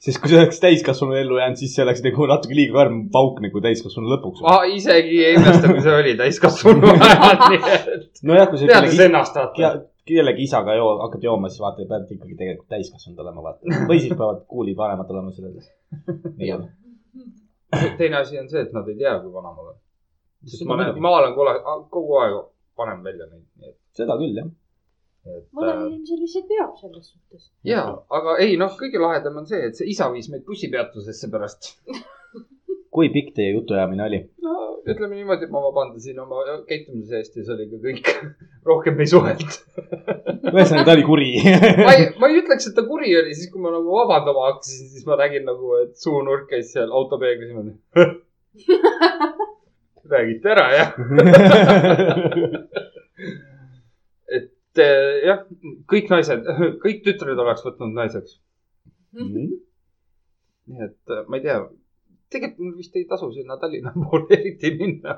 sest 0.04 0.20
kui 0.22 0.30
see 0.30 0.38
oleks 0.38 0.60
täiskasvanu 0.62 1.16
ellu 1.18 1.38
jäänud, 1.40 1.58
siis 1.60 1.74
see 1.76 1.84
oleks 1.86 2.04
nagu 2.04 2.28
natuke 2.30 2.58
liiga 2.58 2.76
karm 2.78 3.00
pauk 3.14 3.40
nagu 3.44 3.64
täiskasvanu 3.64 4.12
lõpuks. 4.14 4.44
ma 4.44 4.60
isegi 4.70 5.24
ei 5.24 5.38
imesta, 5.38 5.72
kui 5.72 5.82
see 5.86 5.96
oli 6.02 6.14
täiskasvanu 6.20 6.92
ajal, 7.08 7.42
nii 7.48 7.74
et 7.96 8.22
nojah, 8.30 8.48
kui 8.50 8.62
sa 8.62 8.70
teades 8.70 8.94
kellegi, 8.94 9.08
ennast 9.08 9.40
vaata. 9.40 9.72
kellegi 10.12 10.46
isaga 10.48 10.78
joo, 10.78 10.94
hakkad 11.06 11.26
jooma, 11.30 11.50
siis 11.50 11.64
vaata, 11.64 11.88
pead 11.90 12.14
ikkagi 12.16 12.38
tegelikult 12.38 12.70
täiskasvanud 12.76 13.26
olema, 13.26 13.48
vaata. 13.50 13.82
või 13.90 14.00
siis 14.00 14.14
peavad 14.14 14.44
kuulid 14.50 14.78
vanemad 14.78 15.14
olema 15.16 15.34
selles. 15.34 15.70
Teine 17.98 18.20
asi 18.20 18.38
on 18.38 18.46
see, 18.46 18.62
et 18.62 18.74
nad 18.74 18.86
ei 18.86 18.94
tea, 19.00 19.16
kui 19.22 19.32
vana 19.34 19.50
ma 19.50 19.64
olen. 19.64 19.80
Sest 20.50 20.66
ma 20.66 20.76
olen, 20.76 20.90
muidugi. 20.90 21.04
ma 21.04 21.14
olen 21.20 21.34
kogu, 21.38 21.88
kogu 21.96 22.20
aeg 22.22 22.36
panen 22.78 23.02
välja 23.06 23.28
neid, 23.30 23.46
nii 23.60 23.72
et, 23.72 23.78
seda 23.96 24.18
küll, 24.20 24.40
jah. 24.40 24.50
et. 25.30 25.46
mõnel 25.56 25.84
inimesel 25.88 26.22
lihtsalt 26.24 26.52
veab 26.54 26.74
selles 26.80 27.12
suhtes. 27.12 27.48
ja, 27.66 27.86
aga 28.18 28.38
ei 28.44 28.58
noh, 28.60 28.74
kõige 28.80 29.02
lahedam 29.02 29.42
on 29.42 29.48
see, 29.50 29.62
et 29.70 29.78
see 29.78 29.90
isa 29.94 30.10
viis 30.14 30.30
meid 30.32 30.46
bussipeatusesse 30.48 31.30
pärast. 31.32 31.74
kui 32.94 33.10
pikk 33.14 33.34
teie 33.38 33.56
jutuajamine 33.56 34.06
oli? 34.06 34.22
no 34.44 34.54
ütleme 34.84 35.16
niimoodi, 35.16 35.46
et 35.46 35.52
ma 35.52 35.62
vabandasin 35.64 36.18
oma 36.20 36.42
käitumise 36.68 37.20
eest 37.20 37.36
ja 37.38 37.44
see 37.46 37.54
oli 37.54 37.66
ka 37.70 37.80
kõik. 37.84 38.10
rohkem 38.68 39.00
ei 39.00 39.08
suhelnud. 39.10 39.56
ühesõnaga, 40.52 40.84
ta 40.88 40.94
oli 40.96 41.06
kuri. 41.08 41.30
ma 41.80 41.94
ei, 41.96 42.10
ma 42.20 42.30
ei 42.30 42.40
ütleks, 42.42 42.68
et 42.68 42.76
ta 42.76 42.84
kuri 42.88 43.14
oli, 43.20 43.34
siis 43.36 43.50
kui 43.52 43.64
ma 43.64 43.72
nagu 43.74 43.96
vabandama 43.96 44.50
hakkasin, 44.50 44.90
siis 44.92 45.08
ma 45.08 45.18
nägin 45.20 45.48
nagu, 45.48 45.72
et 45.82 45.96
suunurk 46.00 46.46
käis 46.52 46.72
seal 46.76 46.92
autopeeglis 46.92 47.52
niimoodi. 47.52 47.74
Räägite 50.10 50.50
ära, 50.52 50.66
jah. 50.76 50.90
et 54.36 54.82
eh, 54.82 55.14
jah, 55.28 55.44
kõik 55.90 56.10
naised, 56.12 56.48
kõik 56.84 57.04
tütred 57.06 57.38
oleks 57.38 57.64
võtnud 57.66 57.94
naiseks. 57.96 58.32
nii 60.66 60.86
et 60.88 61.14
eh, 61.14 61.24
ma 61.28 61.38
ei 61.38 61.44
tea, 61.44 61.58
tegelikult 62.34 62.64
mul 62.64 62.78
vist 62.78 62.96
ei 62.98 63.06
tasu 63.10 63.30
sinna 63.34 63.58
Tallinna 63.60 63.92
poole 64.02 64.26
eriti 64.36 64.72
minna. 64.78 65.12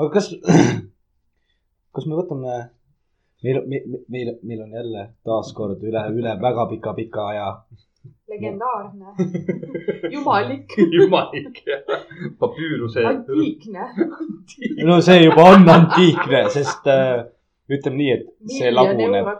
aga 0.00 0.08
kas, 0.14 0.30
kas 1.94 2.08
me 2.08 2.18
võtame, 2.20 2.56
meil, 3.44 3.62
meil, 3.68 3.84
meil, 4.08 4.34
meil 4.42 4.64
on 4.64 4.76
jälle 4.78 5.06
taaskord 5.26 5.82
üle, 5.84 6.02
üle 6.16 6.36
väga 6.42 6.68
pika-pika 6.72 7.28
aja. 7.34 7.48
Legendaarne, 8.30 9.14
jumalik, 10.14 10.76
jumalik, 10.92 11.62
papüüruse. 12.38 13.04
antiikne, 13.06 13.86
no 14.86 15.00
see 15.00 15.24
juba 15.24 15.46
on 15.54 15.68
antiikne, 15.68 16.44
sest 16.54 16.86
äh, 16.90 17.24
ütleme 17.70 18.00
nii, 18.02 18.12
et 18.16 18.52
see 18.58 18.70
laguneb. 18.74 19.32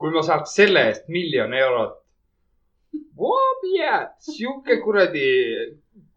kui 0.00 0.14
ma 0.14 0.22
saaks 0.24 0.54
selle 0.56 0.86
eest 0.90 1.10
miljon 1.12 1.52
eurot. 1.54 1.98
sihuke 4.30 4.80
kuradi 4.84 5.26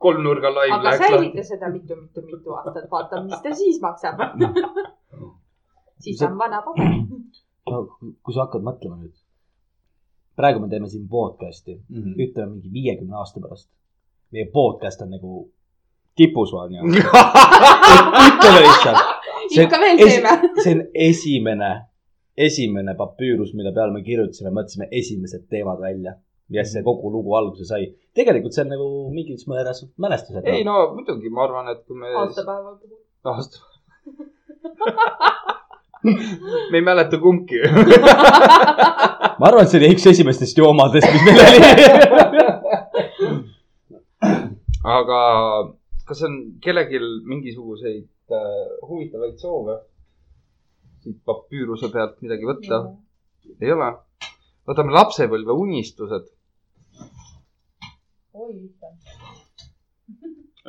kolmnurga 0.03 0.53
laim 0.53 0.77
aga 0.77 0.95
säilita 1.01 1.43
seda 1.49 1.69
mitu-mitu-mitu 1.73 2.55
aastat, 2.59 2.88
vaata, 2.91 3.23
mis 3.25 3.41
ta 3.43 3.55
siis 3.55 3.81
maksab. 3.81 4.23
siis 5.99 6.21
on 6.27 6.38
vana 6.38 6.62
paber. 6.62 6.95
no 7.71 7.86
kui 7.99 8.33
sa 8.33 8.45
hakkad 8.45 8.65
mõtlema 8.69 8.99
nüüd. 9.01 9.22
Praegu 10.35 10.59
me 10.59 10.67
teeme 10.69 10.87
siin 10.89 11.07
podcast'i, 11.09 11.75
Mhm. 11.89 12.13
ütleme 12.25 12.51
mingi 12.55 12.69
viiekümne 12.73 13.15
aasta 13.15 13.39
pärast. 13.39 13.69
meie 14.31 14.45
podcast 14.53 15.01
on 15.01 15.09
nagu 15.13 15.49
tipus, 16.15 16.53
on 16.53 16.71
ju. 16.73 16.81
ütleme 18.29 18.59
lihtsalt. 18.65 18.97
ikka 19.61 19.79
veel 19.79 19.97
teeme. 19.97 20.29
see 20.63 20.73
on 20.75 20.81
esimene, 20.93 21.71
esimene 22.37 22.95
papüürus, 22.97 23.53
mille 23.53 23.71
peale 23.73 23.93
me 23.93 24.01
kirjutasime, 24.03 24.49
mõtlesime 24.49 24.87
esimesed 24.91 25.45
teemad 25.49 25.79
välja. 25.81 26.15
millest 26.49 26.73
see 26.73 26.83
kogu 26.83 27.09
lugu 27.11 27.35
alguse 27.35 27.65
sai. 27.65 27.85
tegelikult 28.13 28.53
see 28.53 28.63
on 28.65 28.69
nagu 28.73 28.87
mingis 29.13 29.45
mõttes 29.47 29.85
mälestused. 29.97 30.43
ei 30.45 30.63
no 30.63 30.93
muidugi, 30.95 31.29
ma 31.29 31.43
arvan, 31.45 31.69
et 31.75 31.85
kui 31.87 31.95
me. 31.97 32.07
aastapäeva 32.23 32.75
puhul. 32.81 32.97
aasta. 33.23 33.57
Me 36.03 36.79
ei 36.79 36.81
mäleta 36.83 37.19
kumbki. 37.21 37.61
ma 39.39 39.47
arvan, 39.47 39.63
et 39.63 39.71
see 39.71 39.79
oli 39.81 39.93
üks 39.95 40.05
esimestest 40.11 40.57
joomadest, 40.59 41.07
mis 41.13 41.23
meil 41.27 41.39
oli. 41.45 41.59
aga 44.97 45.19
kas 46.07 46.19
on 46.27 46.33
kellelgi 46.63 46.99
mingisuguseid 47.31 48.35
äh, 48.35 48.63
huvitavaid 48.87 49.37
soove 49.39 49.79
siit 51.03 51.19
papüüruse 51.27 51.89
pealt 51.91 52.19
midagi 52.23 52.47
võtta? 52.47 52.79
ei 53.59 53.71
ole? 53.75 53.89
võtame 54.69 54.95
lapsepõlve 54.95 55.55
unistused. 55.65 56.29
oi, 58.43 58.53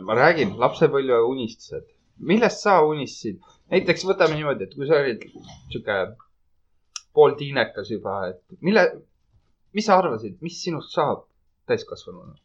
ma 0.09 0.16
räägin, 0.18 0.57
lapsepõlve 0.64 1.20
unistused. 1.31 1.87
millest 2.31 2.64
sa 2.66 2.81
unistasid? 2.87 3.38
Näiteks 3.72 4.05
võtame 4.09 4.38
niimoodi, 4.38 4.68
et 4.68 4.74
kui 4.77 4.88
sa 4.88 5.00
olid 5.00 5.24
sihuke 5.72 5.98
pooltiinekas 7.14 7.90
juba, 7.94 8.16
et 8.33 8.59
mille, 8.66 8.85
mis 9.77 9.87
sa 9.88 9.98
arvasid, 10.00 10.37
mis 10.44 10.59
sinust 10.62 10.94
saab 10.96 11.27
täiskasvanuna? 11.70 12.37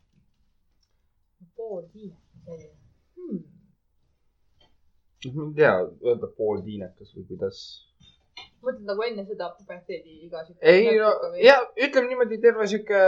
pool 1.56 1.84
viies 1.94 2.16
oli 2.48 2.68
hmm.. 3.20 3.44
ma 5.36 5.46
ei 5.50 5.54
tea, 5.60 5.76
öelda 6.08 6.30
pooltiinekas 6.38 7.14
või 7.16 7.26
kuidas. 7.32 7.62
mõtled 8.64 8.86
nagu 8.88 9.06
enne 9.08 9.26
seda 9.28 9.52
puberteedi 9.58 10.20
iga 10.28 10.44
sihuke. 10.46 10.64
ei 10.64 10.98
no 11.00 11.12
ja 11.44 11.60
ütleme 11.76 12.12
niimoodi 12.12 12.42
terve 12.46 12.68
sihuke 12.72 13.02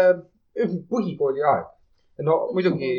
põhikooli 0.92 1.46
aeg. 1.54 1.70
no 2.28 2.38
muidugi 2.56 2.92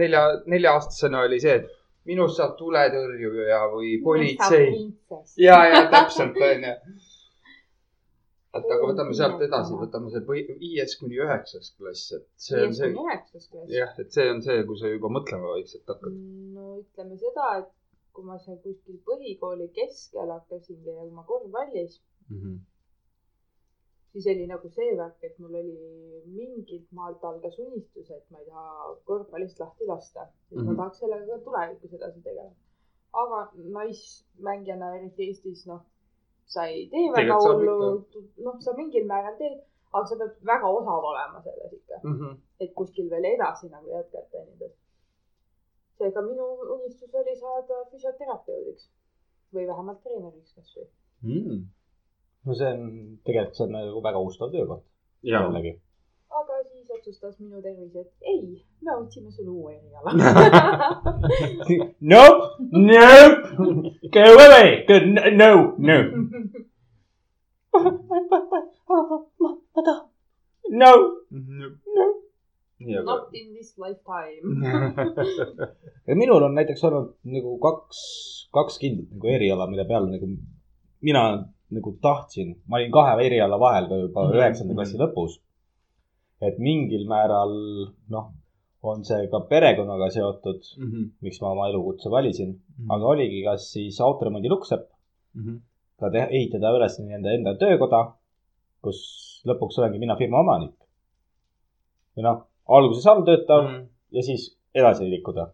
nelja, 0.00 0.24
nelja-aastasena 0.46 1.26
oli 1.28 1.40
see, 1.42 1.60
et 1.60 1.79
minust 2.10 2.40
saab 2.40 2.56
tuletõrjuja 2.58 3.60
või 3.74 3.94
politsei. 4.04 4.68
ja, 5.40 5.58
ja 5.70 5.82
täpselt 5.92 6.38
onju. 6.48 6.74
et 8.58 8.70
aga 8.76 8.80
võtame 8.82 9.14
sealt 9.16 9.42
edasi, 9.46 9.76
võtame 9.78 10.10
see 10.14 10.46
viies 10.62 10.96
kuni 11.00 11.20
üheksas 11.22 11.74
klass, 11.78 12.14
et 12.18 12.26
see 12.48 12.64
on 12.66 12.74
see, 12.78 12.90
jah, 13.74 13.92
et 14.02 14.16
see 14.16 14.30
on 14.32 14.42
see, 14.46 14.64
kui 14.68 14.80
sa 14.80 14.90
juba 14.90 15.12
mõtlema 15.18 15.54
vaikselt 15.54 15.94
hakkad. 15.94 16.16
no 16.56 16.80
ütleme 16.80 17.20
seda, 17.20 17.52
et 17.62 17.70
kui 18.16 18.26
ma 18.26 18.40
seal 18.42 18.58
kuskil 18.64 18.98
põhikooli 19.06 19.70
keskel 19.76 20.34
hakkasin 20.34 20.82
käima 20.86 21.24
korvpallis, 21.28 22.00
siis 24.12 24.26
oli 24.32 24.46
nagu 24.46 24.68
see 24.76 24.96
värk, 24.98 25.22
et 25.22 25.38
mul 25.38 25.54
oli 25.60 26.22
mingilt 26.26 26.88
maalt 26.92 27.24
algas 27.24 27.58
unistus, 27.58 28.10
et 28.10 28.24
ma 28.30 28.38
ei 28.40 28.46
taha 28.46 28.96
korvpallist 29.04 29.60
lahti 29.60 29.86
lasta. 29.86 30.22
et 30.50 30.56
ma 30.56 30.62
Mhm. 30.72 30.76
tahaks 30.76 30.98
sellega 30.98 31.26
ka 31.26 31.38
tulevikus 31.44 31.92
edasi 31.98 32.22
tegeleda. 32.22 32.50
aga 33.12 33.38
naismängijana, 33.76 34.96
eriti 34.96 35.26
Eestis, 35.28 35.66
noh, 35.66 35.80
sa 36.46 36.64
ei 36.66 36.88
tee 36.90 37.06
väga 37.16 37.34
hullu, 37.54 38.04
noh, 38.44 38.56
sa 38.60 38.72
mingil 38.76 39.04
määral 39.06 39.36
teed, 39.38 39.56
aga 39.92 40.06
sa 40.06 40.16
pead 40.20 40.34
väga 40.52 40.66
osav 40.78 41.04
olema 41.10 41.42
selles 41.42 41.72
ikka, 41.72 41.96
et 42.60 42.74
kuskil 42.74 43.10
veel 43.10 43.24
edasi 43.24 43.68
nagu 43.70 43.88
jätkata 43.90 44.36
ja 44.36 44.44
nii 44.44 44.54
edasi. 44.60 44.76
seega 45.98 46.20
minu 46.22 46.44
unistus 46.74 47.14
oli 47.14 47.36
saada 47.36 47.74
füsioterapeudiks 47.90 48.88
või 49.54 49.66
vähemalt 49.66 50.02
treeneriks 50.02 50.54
kasvõi. 50.54 50.86
No 52.44 52.54
see 52.54 52.72
on, 52.74 52.82
tegelikult 53.26 53.56
see 53.56 53.66
on 53.66 53.72
nagu 53.76 54.02
väga 54.04 54.18
uustav 54.24 54.52
töökoht. 54.54 54.84
aga 56.40 56.54
siis 56.72 56.90
otsustas 56.96 57.34
minu 57.40 57.62
tervis, 57.62 57.94
et 57.96 58.10
ei, 58.32 58.62
me 58.84 58.94
otsime 58.96 59.30
sulle 59.34 59.50
uue 59.50 59.74
eriala. 59.74 60.10
Nope, 62.12 62.44
nope, 62.72 63.40
go 64.14 64.24
away, 64.32 64.68
no, 65.40 65.50
no. 65.78 65.98
ma, 68.88 68.98
ma 69.40 69.82
tahan, 69.84 70.06
no. 70.82 70.92
nii, 72.80 72.96
aga 72.96 73.06
Not 73.10 73.34
in 73.36 73.52
this 73.54 73.74
lifetime. 73.78 74.46
ja 76.08 76.16
minul 76.16 76.42
on 76.48 76.56
näiteks 76.56 76.84
olnud 76.88 77.12
nagu 77.36 77.56
kaks, 77.62 78.00
kaks 78.54 78.80
kindlat 78.82 79.10
nagu 79.14 79.32
eriala, 79.36 79.68
mille 79.70 79.84
peale 79.88 80.10
nagu 80.14 80.30
mina 81.04 81.24
nagu 81.70 81.90
tahtsin, 82.02 82.56
ma 82.68 82.76
olin 82.78 82.90
kahe 82.96 83.12
eriala 83.26 83.58
vahel 83.60 83.88
ka 83.88 83.94
juba 84.04 84.20
Mhm. 84.24 84.34
üheksanda 84.38 84.74
klassi 84.74 84.98
lõpus. 84.98 85.32
et 86.42 86.58
mingil 86.58 87.04
määral 87.08 87.50
noh, 88.08 88.26
on 88.82 89.04
see 89.04 89.26
ka 89.28 89.40
perekonnaga 89.50 90.06
seotud, 90.10 90.60
miks 91.22 91.40
ma 91.42 91.50
oma 91.52 91.68
elukutse 91.68 92.08
valisin, 92.10 92.54
aga 92.88 93.04
oligi 93.12 93.42
kas 93.44 93.72
siis 93.72 94.00
autoremondi 94.00 94.48
luksepp, 94.48 94.88
ka 96.00 96.10
teha, 96.10 96.26
ehitada 96.36 96.72
üles 96.76 96.94
nii-öelda 96.98 97.28
enda 97.36 97.52
töökoda, 97.60 98.00
kus 98.82 99.42
lõpuks 99.46 99.78
olengi 99.78 99.98
mina 99.98 100.16
firma 100.16 100.38
omanik. 100.40 100.72
või 102.16 102.22
noh, 102.24 102.38
alguses 102.68 103.06
alltöötav 103.06 103.62
Mhm. 103.68 103.84
ja 104.12 104.22
siis 104.22 104.56
edasi 104.74 105.04
liikuda. 105.10 105.44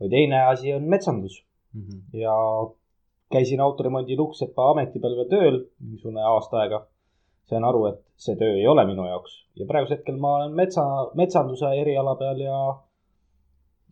või 0.00 0.10
teine 0.10 0.38
asi 0.52 0.72
on 0.74 0.82
metsandus 0.82 1.40
ja 2.12 2.34
käisin 3.32 3.60
autoremondi 3.60 4.16
Luksepa 4.16 4.70
ametipalga 4.72 5.28
tööl 5.30 5.62
mingisugune 5.80 6.22
aasta 6.34 6.60
aega. 6.62 6.86
sain 7.44 7.64
aru, 7.64 7.86
et 7.90 8.00
see 8.16 8.36
töö 8.40 8.54
ei 8.56 8.66
ole 8.66 8.86
minu 8.88 9.04
jaoks 9.04 9.44
ja 9.58 9.66
praegusel 9.68 9.98
hetkel 9.98 10.16
ma 10.16 10.30
olen 10.38 10.54
metsa, 10.56 10.84
metsanduse 11.14 11.70
eriala 11.80 12.14
peal 12.16 12.40
ja 12.40 12.58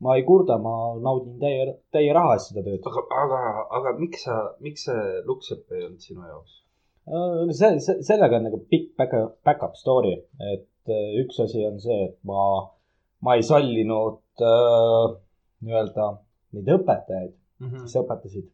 ma 0.03 0.17
ei 0.19 0.25
kurda, 0.27 0.59
ma 0.59 0.75
naudin 0.99 1.39
täie, 1.43 1.67
täie 1.95 2.13
raha 2.17 2.35
eest 2.37 2.51
seda 2.51 2.65
tööd. 2.67 2.87
aga, 2.89 3.05
aga, 3.23 3.41
aga 3.79 3.95
miks 4.01 4.25
sa, 4.27 4.39
miks 4.65 4.87
see 4.89 5.05
luksepp 5.29 5.71
ei 5.77 5.87
olnud 5.87 6.03
sinu 6.03 6.27
jaoks? 6.27 6.59
see, 7.59 7.79
see, 7.85 7.99
sellega 8.09 8.39
on 8.39 8.49
nagu 8.49 8.63
pikk 8.71 8.97
back, 8.99 9.15
back-up 9.47 9.79
story, 9.79 10.17
et 10.53 10.91
äh, 10.91 11.07
üks 11.23 11.39
asi 11.43 11.65
on 11.67 11.79
see, 11.83 12.09
et 12.09 12.19
ma, 12.29 12.43
ma 13.27 13.39
ei 13.39 13.47
sallinud 13.47 14.43
äh, 14.49 15.07
nii-öelda 15.67 16.09
neid 16.57 16.75
õpetajaid, 16.77 17.39
kes 17.79 17.97
õpetasid. 18.03 18.51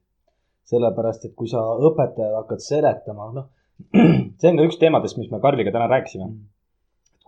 sellepärast, 0.68 1.24
et 1.28 1.34
kui 1.38 1.48
sa 1.50 1.62
õpetajale 1.88 2.42
hakkad 2.42 2.64
seletama, 2.64 3.30
noh, 3.36 3.48
see 4.38 4.50
on 4.50 4.58
ka 4.60 4.66
üks 4.68 4.80
teemadest, 4.80 5.18
mis 5.20 5.30
me 5.32 5.40
Karliga 5.42 5.72
täna 5.74 5.88
rääkisime. 5.90 6.30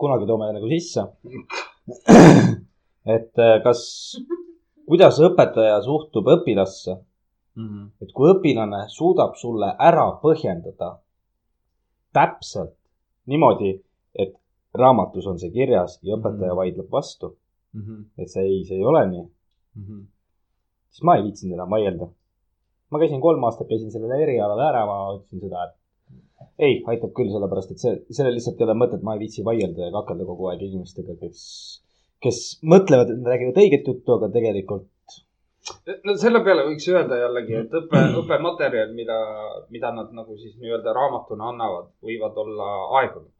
kunagi 0.01 0.25
toome 0.25 0.49
nagu 0.53 0.69
sisse. 0.69 1.05
et 3.15 3.41
äh, 3.41 3.55
kas, 3.63 3.81
kuidas 4.89 5.19
õpetaja 5.21 5.79
suhtub 5.85 6.29
õpilasse, 6.37 6.97
et 8.01 8.11
kui 8.15 8.29
õpilane 8.31 8.85
suudab 8.89 9.35
sulle 9.35 9.73
ära 9.79 10.05
põhjendada 10.21 10.93
täpselt 12.15 12.75
niimoodi, 13.27 13.73
et 14.15 14.33
raamatus 14.73 15.27
on 15.27 15.39
see 15.39 15.51
kirjas 15.51 15.99
ja 16.03 16.15
õpetaja 16.17 16.55
vaidleb 16.55 16.89
vastu, 16.91 17.35
et 18.17 18.29
see 18.31 18.43
ei, 18.43 18.63
see 18.67 18.77
ei 18.79 18.87
ole 18.87 19.03
nii, 19.09 19.25
siis 20.91 21.03
ma 21.07 21.17
ei 21.17 21.23
viitsinud 21.27 21.55
enam 21.55 21.69
vaielda. 21.75 22.07
Ma 22.91 23.01
käisin 23.01 23.21
kolm 23.23 23.43
aastat, 23.47 23.69
käisin 23.69 23.93
sellele 23.93 24.19
erialale 24.23 24.67
ära, 24.67 24.85
ma 24.89 24.97
ütlesin 25.17 25.45
seda, 25.45 25.67
et 25.69 25.77
ei, 26.61 26.79
aitab 26.91 27.13
küll, 27.17 27.31
sellepärast 27.33 27.73
et 27.73 27.83
see, 27.83 27.97
sellel 28.13 28.35
lihtsalt 28.37 28.59
ei 28.59 28.67
ole 28.67 28.77
mõtet, 28.77 29.03
ma 29.05 29.15
ei 29.15 29.23
viitsi 29.23 29.45
vaielda 29.47 29.87
ja 29.87 29.93
kakelda 29.95 30.27
kogu 30.27 30.49
aeg 30.51 30.65
inimestega, 30.67 31.15
kes, 31.21 31.43
kes 32.23 32.41
mõtlevad, 32.73 33.13
et 33.13 33.21
nad 33.21 33.31
räägivad 33.33 33.61
õiget 33.63 33.87
juttu, 33.87 34.17
aga 34.17 34.31
tegelikult 34.33 34.89
no 36.05 36.15
selle 36.19 36.41
peale 36.45 36.65
võiks 36.67 36.87
öelda 36.89 37.19
jällegi, 37.19 37.57
et 37.59 37.75
õppe, 37.81 38.01
õppematerjal, 38.21 38.95
mida, 38.97 39.19
mida 39.73 39.91
nad 39.95 40.09
nagu 40.15 40.37
siis 40.39 40.55
nii-öelda 40.61 40.95
raamatuna 40.97 41.51
annavad, 41.51 41.91
võivad 42.05 42.39
olla 42.43 42.71
aegunud. 43.01 43.31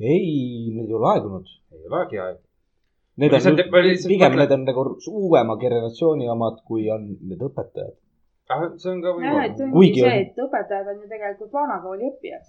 ei, 0.00 0.68
need 0.74 0.90
ei 0.90 0.98
ole 0.98 1.10
aegunud. 1.14 1.54
ei 1.74 1.86
olegi 1.90 2.20
aegunud. 2.24 2.44
Need 3.18 3.34
on 3.34 3.56
pigem 4.06 4.36
need 4.38 4.52
on 4.54 4.66
nagu 4.66 4.84
uuema 5.10 5.56
generatsiooni 5.58 6.28
omad, 6.30 6.60
kui 6.66 6.84
on 6.94 7.08
need 7.18 7.40
õpetajad. 7.42 7.96
ah, 8.52 8.64
see 8.76 8.92
on 8.92 9.02
ka 9.04 9.12
võimalik. 9.16 9.58
ongi 9.64 9.74
Kuigi 9.74 10.04
see, 10.04 10.22
et 10.22 10.40
õpetajad 10.44 10.92
on 10.92 11.02
ju 11.02 11.10
tegelikult 11.10 11.52
vanakooli 11.58 12.08
õppijad. 12.12 12.48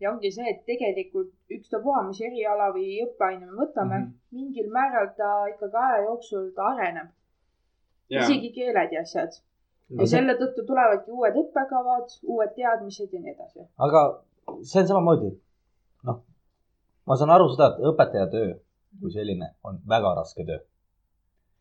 ja 0.00 0.12
ongi 0.12 0.30
see, 0.36 0.48
et 0.54 0.64
tegelikult 0.68 1.32
ükstapuha, 1.58 2.02
mis 2.08 2.22
eriala 2.28 2.70
või 2.76 3.02
õppeaine 3.06 3.46
me 3.50 3.58
võtame 3.58 3.98
mm. 3.98 4.06
-hmm. 4.06 4.38
mingil 4.38 4.72
määral 4.78 5.12
ta 5.18 5.30
ikkagi 5.52 5.82
aja 5.84 6.00
jooksul 6.06 6.48
ta 6.56 6.72
areneb. 6.72 7.12
isegi 8.22 8.52
keeled 8.56 8.96
ja 8.96 9.04
asjad. 9.08 9.36
ja 10.00 10.06
selle 10.14 10.38
tõttu 10.40 10.66
tulevadki 10.66 11.10
uued 11.10 11.36
õppekavad, 11.44 12.18
uued 12.22 12.56
teadmised 12.56 13.12
ja 13.12 13.20
nii 13.20 13.36
edasi. 13.36 13.68
aga 13.88 14.02
see 14.62 14.82
on 14.82 14.90
samamoodi, 14.94 15.30
noh, 16.08 16.24
ma 17.06 17.16
saan 17.16 17.36
aru 17.36 17.48
seda, 17.52 17.72
et 17.74 17.88
õpetaja 17.92 18.26
töö 18.34 18.50
kui 18.98 19.12
selline 19.14 19.54
on 19.64 19.78
väga 19.88 20.14
raske 20.18 20.44
töö. 20.48 20.60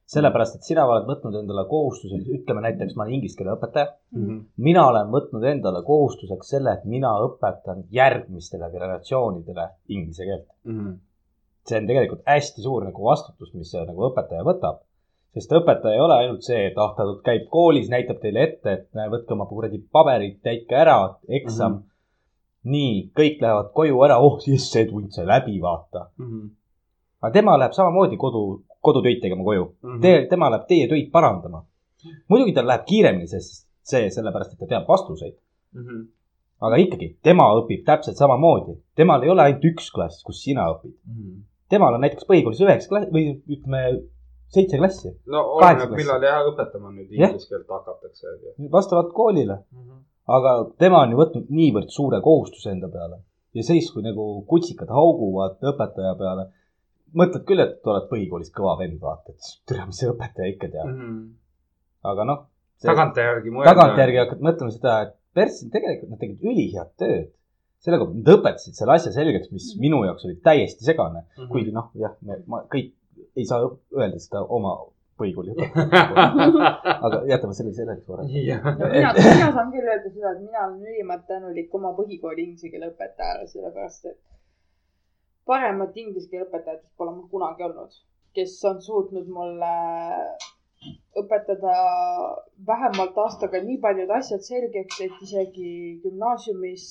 sellepärast, 0.10 0.56
et 0.58 0.66
sina 0.66 0.86
oled 0.90 1.06
võtnud 1.06 1.36
endale 1.38 1.68
kohustuse, 1.70 2.18
ütleme 2.34 2.64
näiteks 2.66 2.96
ma 2.98 3.04
olen 3.06 3.20
inglise 3.20 3.38
keele 3.38 3.54
õpetaja, 3.58 3.92
Mhm. 4.16 4.38
mina 4.58 4.88
olen 4.90 5.12
võtnud 5.14 5.44
endale 5.46 5.84
kohustuseks 5.86 6.50
selle, 6.56 6.74
et 6.74 6.86
mina 6.86 7.12
õpetan 7.28 7.84
järgmistele 7.94 8.72
generatsioonidele 8.74 9.68
inglise 9.90 10.26
keelt. 10.26 10.48
see 11.70 11.78
on 11.78 11.86
tegelikult 11.88 12.22
hästi 12.26 12.62
suur 12.66 12.84
nagu 12.84 13.04
vastutus, 13.06 13.54
mis 13.54 13.70
see 13.72 13.86
nagu 13.86 14.08
õpetaja 14.10 14.44
võtab. 14.48 14.80
sest 15.34 15.52
õpetaja 15.52 15.94
ei 15.94 16.00
ole 16.02 16.16
ainult 16.16 16.42
see, 16.44 16.64
et 16.72 16.78
ah, 16.78 16.96
ta 16.98 17.04
käib 17.24 17.44
koolis, 17.54 17.90
näitab 17.90 18.18
teile 18.22 18.42
ette, 18.44 18.72
et 18.72 18.88
näe, 18.98 19.10
võtke 19.10 19.32
oma 19.36 19.46
kuradi 19.46 19.78
paberid, 19.92 20.40
täitke 20.42 20.74
ära, 20.76 21.16
eksam 21.28 21.72
mm. 21.72 21.78
-hmm. 21.78 22.72
nii, 22.72 23.12
kõik 23.14 23.38
lähevad 23.42 23.70
koju 23.74 24.02
ära, 24.08 24.18
oh 24.20 24.40
jess, 24.48 24.74
tund 24.90 25.12
sai 25.12 25.26
läbi, 25.26 25.60
vaata. 25.62 26.08
aga 27.22 27.32
tema 27.34 27.58
läheb 27.60 27.74
samamoodi 27.78 28.18
kodu, 28.18 28.64
kodutöid 28.82 29.22
tegema 29.22 29.44
koju 29.44 29.66
Mhm. 29.84 30.02
Te,. 30.02 30.28
tema 30.30 30.50
läheb 30.52 30.68
teie 30.68 30.88
töid 30.88 31.12
parandama. 31.12 31.64
muidugi 32.30 32.54
tal 32.54 32.68
läheb 32.68 32.86
kiiremini, 32.88 33.28
sest 33.28 33.68
see, 33.84 34.10
sellepärast, 34.10 34.54
et 34.54 34.60
ta 34.60 34.66
teab 34.68 34.88
vastuseid. 34.88 35.36
aga 36.62 36.76
ikkagi, 36.84 37.14
tema 37.24 37.46
õpib 37.60 37.84
täpselt 37.88 38.18
samamoodi. 38.20 38.78
temal 38.96 39.24
ei 39.24 39.30
ole 39.30 39.42
ainult 39.48 39.64
üks 39.72 39.92
klass, 39.96 40.24
kus 40.24 40.42
sina 40.44 40.68
õpid. 40.74 40.94
temal 41.70 41.94
on 41.94 42.02
näiteks 42.02 42.26
põhikoolis 42.30 42.62
üheksa 42.66 42.90
klass 42.90 43.12
või 43.14 43.42
ütleme, 43.48 43.82
seitse 44.50 44.78
klassi, 44.82 45.12
no 45.28 45.44
oleneb, 45.60 45.92
millal 45.96 46.22
jah 46.26 46.42
õpetama 46.50 46.90
nüüd 46.92 47.12
inglise 47.12 47.48
keelt 47.50 47.68
hakatakse. 47.70 48.28
vastavalt 48.72 49.14
koolile. 49.14 49.60
aga 50.28 50.52
tema 50.78 51.02
on 51.04 51.12
ju 51.12 51.18
võtnud 51.18 51.50
niivõrd 51.50 51.90
suure 51.90 52.22
kohustuse 52.22 52.70
enda 52.72 52.88
peale 52.88 53.22
ja 53.54 53.64
siis, 53.64 53.92
kui 53.92 54.04
nagu 54.06 54.44
kutsikad 54.46 54.90
hauguvad 54.94 55.58
õpetaja 55.72 56.16
peale, 56.18 56.44
mõtled 57.18 57.46
küll, 57.48 57.60
et 57.64 57.88
oled 57.88 58.08
põhikoolis 58.12 58.52
kõva 58.56 58.78
vend, 58.80 59.00
vaata, 59.02 59.34
et 59.34 59.50
tere, 59.70 59.86
mis 59.90 59.98
see 60.00 60.10
õpetaja 60.12 60.52
ikka 60.54 60.70
teab. 60.76 60.90
aga 62.10 62.24
noh, 62.30 62.46
tagantjärgi 62.84 63.52
mõelda. 63.54 63.74
tagantjärgi 63.74 64.18
hakkad 64.24 64.44
mõtlema 64.46 64.72
seda, 64.76 64.94
et 65.08 65.16
perssid 65.36 65.72
tegelikult 65.74 66.10
nad 66.14 66.20
tegid 66.22 66.44
ülihead 66.44 66.94
tööd. 66.98 67.32
sellega 67.80 68.06
nad 68.12 68.28
õpetasid 68.36 68.76
selle 68.76 68.92
asja 68.98 69.12
selgeks, 69.16 69.52
mis 69.56 69.70
minu 69.80 70.02
jaoks 70.04 70.26
oli 70.28 70.36
täiesti 70.44 70.84
segane, 70.84 71.22
Mhm. 71.38 71.48
kuigi 71.52 71.72
noh, 71.72 71.92
jah, 71.96 72.16
ma 72.48 72.64
kõik 72.68 72.92
ei 73.38 73.46
saa 73.46 73.62
öelda 73.96 74.20
seda 74.20 74.42
oma 74.44 74.74
põhikooli 75.20 75.52
õpetajale, 75.54 76.68
aga 77.06 77.22
jätame 77.28 77.54
selle 77.56 77.72
selleks 77.76 78.04
korraks. 78.08 78.32
no 78.32 78.88
mina, 78.92 79.14
mina 79.16 79.52
saan 79.56 79.72
küll 79.72 79.88
öelda 79.88 80.10
seda, 80.12 80.32
et 80.36 80.42
mina 80.44 80.66
olen 80.68 80.84
ülimalt 80.92 81.26
tänulik 81.28 81.74
oma 81.76 81.92
põhikooli 81.98 82.46
inglise 82.48 82.70
keele 82.72 82.92
õpetajale, 82.92 83.48
sellepärast 83.48 84.06
et 84.12 84.18
paremat 85.50 85.98
inglise 85.98 86.30
keele 86.32 86.46
õpetajat 86.48 86.84
pole 86.98 87.12
mul 87.16 87.28
kunagi 87.34 87.66
olnud, 87.68 87.92
kes 88.38 88.54
on 88.70 88.78
suutnud 88.86 89.28
mulle 89.34 89.72
õpetada 91.20 91.74
vähemalt 92.68 93.18
aastaga 93.24 93.60
nii 93.66 93.80
paljud 93.84 94.12
asjad 94.20 94.42
selgeks, 94.46 95.02
et 95.04 95.18
isegi 95.26 95.72
gümnaasiumis, 96.06 96.86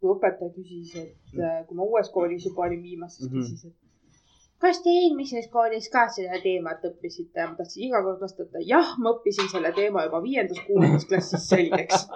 kui 0.00 0.08
õpetaja 0.12 0.50
küsis, 0.56 0.90
et 1.00 1.38
äh, 1.40 1.62
kui 1.68 1.76
ma 1.78 1.86
uues 1.88 2.10
koolis 2.12 2.44
juba 2.50 2.66
olin 2.66 2.82
viimas, 2.84 3.12
siis 3.16 3.30
Mhm. 3.30 3.40
küsis, 3.40 3.64
et 3.70 3.76
kas 4.64 4.82
te 4.84 4.90
eelmises 4.98 5.46
koolis 5.52 5.86
ka 5.92 6.02
seda 6.12 6.36
teemat 6.42 6.84
õppisite 6.90 7.40
ja 7.40 7.46
ma 7.48 7.56
tahtsin 7.62 7.82
iga 7.88 8.02
kord 8.04 8.20
vastata, 8.26 8.60
jah, 8.74 8.88
ma 8.98 9.08
õppisin 9.16 9.48
selle 9.52 9.72
teema 9.76 10.04
juba 10.06 10.18
viiendas-kuuendas 10.26 11.04
klassis 11.08 11.48
selgeks. 11.48 11.98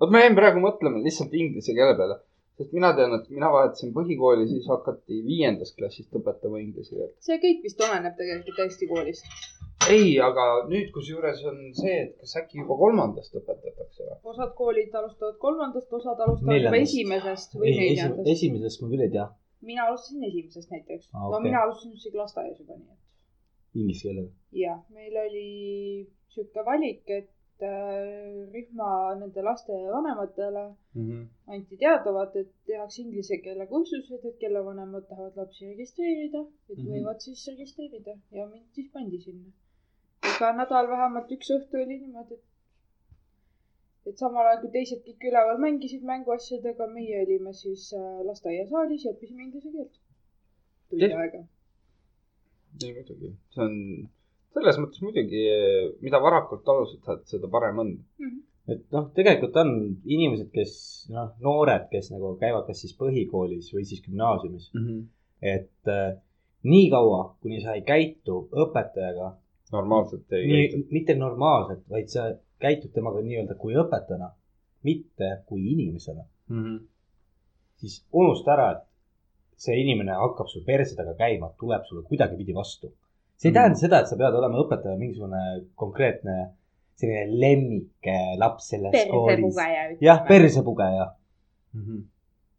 vot 0.00 0.10
ma 0.12 0.22
jäin 0.24 0.36
praegu 0.38 0.62
mõtlema 0.64 1.00
lihtsalt 1.04 1.34
inglise 1.40 1.74
keele 1.76 1.94
peale, 1.98 2.16
sest 2.58 2.72
mina 2.76 2.92
tean, 2.96 3.14
et 3.18 3.28
mina 3.34 3.50
vahetasin 3.52 3.92
põhikooli, 3.96 4.46
siis 4.50 4.66
hakati 4.70 5.20
viiendast 5.26 5.76
klassist 5.78 6.14
õpetama 6.20 6.60
inglise 6.62 6.94
keelt. 6.94 7.14
see 7.26 7.38
kõik 7.42 7.62
vist 7.66 7.84
oleneb 7.86 8.16
tegelikult 8.20 8.60
Eesti 8.64 8.88
koolist. 8.90 9.28
ei, 9.90 10.10
aga 10.28 10.44
nüüd, 10.70 10.90
kusjuures 10.94 11.42
on 11.50 11.62
see, 11.76 11.96
et 12.06 12.18
kas 12.20 12.36
äkki 12.42 12.62
juba 12.62 12.78
kolmandast 12.82 13.34
õpetatakse 13.40 14.06
või? 14.08 14.18
osad 14.34 14.54
koolid 14.60 14.94
alustavad 15.00 15.38
kolmandast, 15.46 15.92
osad 16.00 16.26
alustavad 16.26 16.68
juba 16.68 16.82
esimesest 16.82 17.58
või 17.58 17.74
neljandast. 17.78 18.30
esimesest 18.36 18.84
ma 18.84 18.92
küll 18.92 19.06
ei 19.08 19.14
tea, 19.16 19.28
mina 19.72 19.88
alustasin 19.88 20.28
esimesest 20.30 20.76
näiteks 20.76 21.08
Aa, 21.12 21.26
no 21.26 21.38
okei. 21.38 21.48
mina 21.50 21.64
alustasin 21.66 21.98
isegi 21.98 22.22
lasteaias 22.22 22.60
juba 22.62 22.78
nii, 22.78 22.92
et 22.94 23.80
inglise 23.82 24.08
keelega. 24.08 24.30
jah, 24.64 24.82
meil 24.94 25.22
oli 25.26 25.48
sihuke 26.34 26.64
valik, 26.66 27.02
et 27.10 27.30
rühma 27.62 29.14
nende 29.20 29.42
laste 29.42 29.72
vanematele 29.72 30.64
Mhm. 30.94 31.20
anti 31.46 31.76
teada, 31.76 32.12
vaata, 32.12 32.38
et 32.40 32.50
tehakse 32.66 33.02
inglise 33.02 33.36
keele 33.44 33.66
kursused, 33.66 34.24
et 34.24 34.38
kelle 34.38 34.60
vanemad 34.64 35.04
tahavad 35.08 35.36
lapsi 35.36 35.66
registreerida, 35.72 36.40
et 36.70 36.78
Mhm. 36.78 36.88
võivad 36.92 37.18
siis 37.20 37.46
registreerida 37.48 38.14
ja 38.32 38.46
mind 38.46 38.66
siis 38.74 38.88
pandi 38.92 39.18
sinna. 39.20 39.50
iga 40.36 40.52
nädal 40.56 40.86
vähemalt 40.88 41.30
üks 41.36 41.48
õhtu 41.56 41.74
oli 41.84 41.98
niimoodi, 41.98 42.34
et 42.34 42.42
et 44.06 44.18
samal 44.18 44.46
ajal 44.46 44.60
kui 44.62 44.70
teised 44.70 45.00
kõik 45.06 45.22
üleval 45.30 45.58
mängisid 45.64 46.02
mänguasjadega, 46.10 46.86
meie 46.86 47.22
olime 47.24 47.52
siis 47.52 47.92
äh, 47.92 48.20
lasteaiasaalis 48.28 49.04
ja 49.04 49.12
õppisime 49.12 49.42
inglise 49.46 49.70
keelt. 49.72 49.94
tund 50.90 51.02
aega. 51.02 51.44
ei 52.84 52.92
muidugi, 52.94 53.30
see 53.54 53.62
on 53.64 54.08
selles 54.54 54.80
mõttes 54.80 55.02
muidugi, 55.02 55.44
mida 56.04 56.20
varakult 56.22 56.68
alustad, 56.70 57.24
seda 57.30 57.50
parem 57.50 57.80
on. 57.82 57.94
et 58.70 58.84
noh, 58.94 59.10
tegelikult 59.16 59.56
on 59.60 59.72
inimesed, 60.08 60.48
kes 60.54 60.74
noh, 61.12 61.34
noored, 61.44 61.88
kes 61.90 62.10
nagu 62.14 62.34
käivad 62.40 62.64
kas 62.68 62.80
siis 62.80 62.94
põhikoolis 62.96 63.72
või 63.74 63.84
siis 63.84 64.00
gümnaasiumis, 64.06 64.70
et 65.42 65.90
äh, 65.92 66.14
niikaua, 66.64 67.36
kuni 67.44 67.60
sa 67.60 67.74
ei 67.76 67.82
käitu 67.84 68.48
õpetajaga 68.64 69.34
normaalselt 69.72 70.32
ei 70.32 70.46
nii 70.46 70.68
käitu., 70.68 70.88
mitte 70.94 71.14
normaalselt, 71.18 71.84
vaid 71.90 72.08
sa 72.12 72.30
käitud 72.62 72.92
temaga 72.94 73.20
nii-öelda 73.24 73.56
kui 73.60 73.76
õpetajana, 73.76 74.30
mitte 74.86 75.30
kui 75.48 75.66
inimesena, 75.72 76.24
siis 77.80 78.00
unusta 78.12 78.52
ära, 78.54 78.66
et 78.76 79.60
see 79.64 79.76
inimene 79.80 80.16
hakkab 80.18 80.48
sul 80.50 80.64
perse 80.66 80.96
taga 80.96 81.14
käima, 81.18 81.52
tuleb 81.60 81.84
sulle 81.88 82.04
kuidagipidi 82.08 82.54
vastu. 82.54 82.92
See 83.36 83.48
ei 83.48 83.52
Mhm. 83.52 83.58
tähenda 83.58 83.78
seda, 83.78 83.98
et 84.00 84.08
sa 84.08 84.16
pead 84.16 84.34
olema 84.34 84.58
õpetaja 84.64 84.98
mingisugune 84.98 85.64
konkreetne 85.74 86.50
selline 86.94 87.26
lemmik 87.42 88.06
laps 88.38 88.68
selles 88.70 88.92
koolis. 89.10 89.36
persepugeja. 89.36 89.96
jah, 90.00 90.20
persepugeja. 90.28 91.06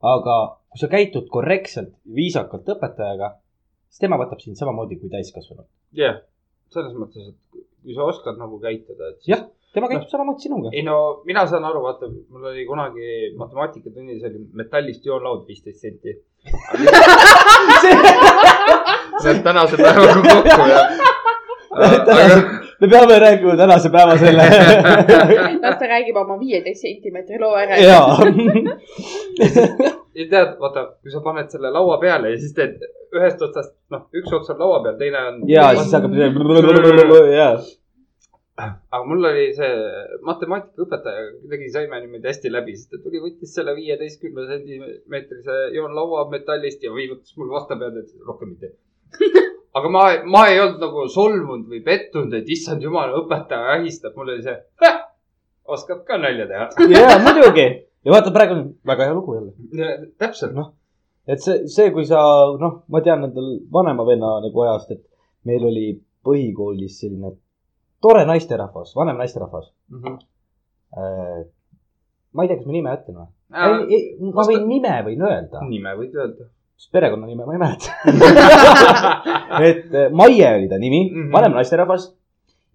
aga 0.06 0.36
kui 0.70 0.80
sa 0.82 0.88
käitud 0.92 1.30
korrektselt, 1.32 1.94
viisakalt 2.16 2.68
õpetajaga, 2.76 3.30
siis 3.90 4.00
tema 4.04 4.18
võtab 4.20 4.40
sind 4.44 4.56
samamoodi 4.60 4.96
kui 5.00 5.10
täiskasvanu. 5.10 5.64
jah, 5.96 6.20
selles 6.74 6.94
mõttes, 7.00 7.30
et 7.32 7.40
kui 7.84 7.94
sa 7.96 8.04
oskad 8.04 8.38
nagu 8.38 8.60
käituda, 8.60 9.10
et 9.14 9.18
siis 9.24 9.32
jah, 9.38 9.46
tema 9.74 9.88
käitub 9.88 10.10
samamoodi 10.12 10.42
sinuga. 10.50 10.70
ei 10.74 10.84
no 10.84 11.22
mina 11.26 11.48
saan 11.48 11.64
aru, 11.64 11.82
vaata, 11.88 12.06
mul 12.30 12.44
oli 12.52 12.66
kunagi 12.68 13.32
matemaatikatunnis 13.40 14.24
oli 14.28 14.40
metallist 14.54 15.06
joonlaud 15.06 15.48
viisteist 15.48 15.80
senti. 15.88 16.12
see 19.22 19.36
on 19.36 19.44
tänase 19.44 19.78
päevaga 19.78 20.22
kokku 20.30 20.70
ja. 20.72 20.86
aga 21.86 22.28
me 22.82 22.88
peame 22.88 23.20
rääkima 23.20 23.58
tänase 23.58 23.90
päeva 23.90 24.18
selle. 24.18 24.44
las 25.64 25.78
ta 25.80 25.88
räägib 25.88 26.18
oma 26.18 26.40
viieteist 26.40 26.82
sentimeetri 26.82 27.40
loo 27.40 27.56
ära. 27.56 27.78
jaa. 27.78 28.18
ja 30.18 30.28
tead, 30.30 30.54
vaata, 30.60 30.86
kui 31.02 31.12
sa 31.14 31.24
paned 31.24 31.50
selle 31.52 31.72
laua 31.72 31.98
peale 32.02 32.34
ja 32.34 32.42
siis 32.42 32.54
teed 32.58 32.84
ühest 33.16 33.42
otsast, 33.48 33.74
noh, 33.92 34.06
üks 34.16 34.36
ots 34.36 34.52
on 34.54 34.62
laua 34.64 34.84
peal, 34.84 35.00
teine 35.00 35.24
on. 35.32 35.42
ja 35.50 35.72
siis 35.80 35.96
hakkab, 35.96 36.16
jaa. 37.32 37.52
aga 38.60 39.04
mul 39.08 39.30
oli 39.32 39.46
see 39.56 39.72
matemaatikaõpetaja, 40.28 41.30
kuidagi 41.44 41.72
saime 41.74 42.02
niimoodi 42.04 42.32
hästi 42.32 42.52
läbi, 42.52 42.76
sest 42.80 42.92
ta 42.96 43.04
tuli, 43.04 43.24
võttis 43.24 43.56
selle 43.56 43.76
viieteistkümne 43.76 44.48
sentimeetrise 44.52 45.62
joonlaua 45.76 46.28
metallist 46.32 46.84
ja 46.84 46.92
viibutas 46.96 47.36
mul 47.40 47.52
vastu 47.56 47.80
pead, 47.80 48.04
et 48.04 48.28
rohkem 48.28 48.56
mitte. 48.56 48.76
aga 49.78 49.92
ma, 49.92 50.04
ma 50.36 50.46
ei 50.52 50.60
olnud 50.64 50.80
nagu 50.84 51.08
solvunud 51.12 51.68
või 51.72 51.82
pettunud, 51.86 52.34
et 52.38 52.50
issand 52.56 52.84
jumal, 52.84 53.14
õpetaja 53.22 53.76
ähistab, 53.80 54.16
mul 54.18 54.34
oli 54.36 54.46
see, 54.46 54.56
oskab 55.76 56.04
ka 56.08 56.18
nalja 56.22 56.48
teha. 56.50 56.70
jaa, 56.96 57.20
muidugi. 57.26 57.68
ja 58.06 58.14
vaata, 58.16 58.34
praegu 58.36 58.58
on 58.58 58.66
väga 58.88 59.10
hea 59.10 59.16
lugu 59.18 59.38
jälle. 59.38 59.96
täpselt, 60.22 60.54
noh, 60.58 60.72
et 61.28 61.42
see, 61.44 61.66
see, 61.72 61.92
kui 61.96 62.06
sa, 62.08 62.22
noh, 62.62 62.82
ma 62.92 63.02
tean 63.06 63.28
endal 63.30 63.56
vanema 63.74 64.06
venna 64.08 64.38
nagu 64.46 64.66
ajast, 64.68 64.92
et 64.98 65.04
meil 65.50 65.66
oli 65.68 65.88
põhikoolis 66.26 67.00
selline 67.02 67.36
tore 68.02 68.26
naisterahvas, 68.30 68.96
vanem 68.98 69.18
naisterahvas. 69.22 69.72
ma 72.36 72.44
ei 72.44 72.50
tea, 72.50 72.58
kas 72.60 72.68
ma 72.68 72.74
nime 72.76 72.94
ütlen 72.98 73.18
või? 73.20 73.30
ma 73.56 74.42
oska- 74.42 74.52
võin 74.52 74.68
nime 74.70 74.94
võin 75.08 75.22
öelda, 75.26 75.62
nime 75.70 75.94
võid 76.00 76.16
öelda. 76.18 76.48
Sest 76.76 76.92
perekonnanime 76.92 77.46
ma 77.46 77.54
ei 77.56 77.62
mäleta. 77.62 77.90
et 79.70 79.94
eh, 79.94 80.10
Maie 80.12 80.52
oli 80.58 80.68
ta 80.70 80.78
nimi 80.78 81.10
mm. 81.10 81.16
-hmm. 81.16 81.32
vanem 81.32 81.56
naisterahvas 81.58 82.10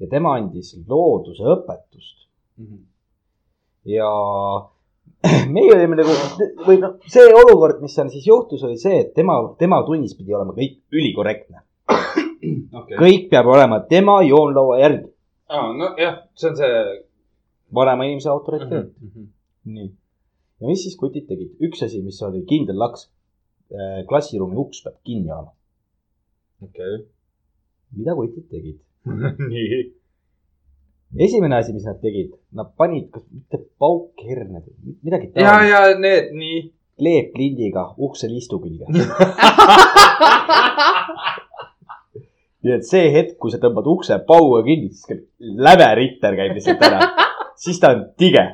ja 0.01 0.09
tema 0.09 0.35
andis 0.39 0.75
looduseõpetust 0.89 2.21
ja 3.85 4.09
meie 5.55 5.73
olime 5.75 5.99
nagu 5.99 6.15
või 6.67 6.79
noh, 6.81 6.97
see 7.11 7.27
olukord, 7.29 7.81
mis 7.85 7.95
seal 7.97 8.11
siis 8.13 8.27
juhtus, 8.29 8.63
oli 8.67 8.79
see, 8.81 9.03
et 9.05 9.13
tema, 9.17 9.37
tema 9.61 9.83
tunnis 9.87 10.17
pidi 10.17 10.35
olema 10.37 10.55
kõik 10.57 10.81
ülikorrektne. 10.97 11.63
okei. 12.81 12.97
kõik 12.97 13.29
peab 13.33 13.51
olema 13.53 13.83
tema 13.89 14.21
joonlaua 14.25 14.81
järgi, 14.81 15.09
nojah, 15.51 16.21
see 16.39 16.53
on 16.53 16.61
see. 16.61 16.83
vanema 17.75 18.07
inimese 18.07 18.31
autoriteet 18.31 18.89
mm. 18.89 19.09
-hmm. 19.09 19.27
nii. 19.75 19.91
ja 20.61 20.67
mis 20.67 20.83
siis 20.83 20.97
kutid 20.97 21.27
tegid? 21.29 21.53
üks 21.61 21.83
asi, 21.85 22.03
mis 22.03 22.23
oli 22.23 22.45
kindel 22.47 22.79
laks. 22.79 23.11
Klassiruumi 24.09 24.57
uks 24.59 24.83
peab 24.85 24.97
kinni 25.07 25.31
olema. 25.31 25.53
okei. 26.67 26.97
mida 27.97 28.15
kutid 28.19 28.47
tegid? 28.51 28.79
nii. 29.53 29.81
esimene 31.27 31.55
asi, 31.57 31.73
mis 31.77 31.87
nad 31.89 31.99
tegid, 32.03 32.31
nad 32.57 32.69
panid, 32.77 33.07
kas 33.15 33.25
mitte 33.31 33.59
paukherned, 33.79 34.67
midagi 35.03 35.33
ja, 35.37 35.55
ja 35.67 35.81
need, 35.99 36.25
nii. 36.37 36.61
kleeplindiga 37.01 37.85
ukse 37.97 38.27
liistu 38.29 38.61
külge. 38.63 38.87
nii 42.61 42.75
et 42.77 42.85
see 42.85 43.07
hetk, 43.15 43.39
kui 43.41 43.51
sa 43.53 43.59
tõmbad 43.63 43.87
ukse 43.89 44.19
pauga 44.29 44.61
kinni, 44.67 44.89
siis 44.93 45.07
käib 45.09 45.23
läveritter 45.41 46.37
käib 46.37 46.53
lihtsalt 46.59 46.83
ära. 46.91 47.01
siis 47.61 47.81
ta 47.81 47.93
on 47.95 48.05
tige. 48.19 48.45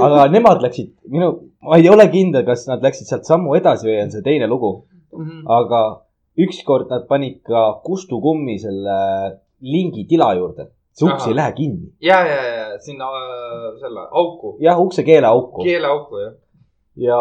aga 0.00 0.26
nemad 0.32 0.62
läksid, 0.64 0.94
minu, 1.12 1.30
ma 1.64 1.78
ei 1.80 1.88
ole 1.92 2.08
kindel, 2.12 2.44
kas 2.48 2.66
nad 2.70 2.84
läksid 2.84 3.10
sealt 3.10 3.28
sammu 3.28 3.56
edasi 3.58 3.90
või 3.90 4.00
on 4.06 4.14
see 4.14 4.24
teine 4.24 4.48
lugu. 4.50 4.72
aga 5.58 5.82
ükskord 6.44 6.90
nad 6.90 7.06
panid 7.10 7.42
ka 7.46 7.66
kustukummi 7.84 8.56
selle 8.58 8.96
lingi 9.62 10.06
tila 10.10 10.34
juurde. 10.34 10.70
see 10.94 11.08
uks 11.08 11.24
Ahah. 11.24 11.28
ei 11.28 11.36
lähe 11.36 11.52
kinni. 11.58 11.88
ja, 12.00 12.20
ja, 12.26 12.42
ja 12.42 12.78
sinna 12.78 13.08
äh, 13.18 13.72
selle 13.80 14.06
auku, 14.10 14.56
jah, 14.62 14.78
ukse 14.80 15.02
keeleauku. 15.02 15.64
keeleauku 15.66 16.20
jah. 16.22 16.34
ja, 17.06 17.18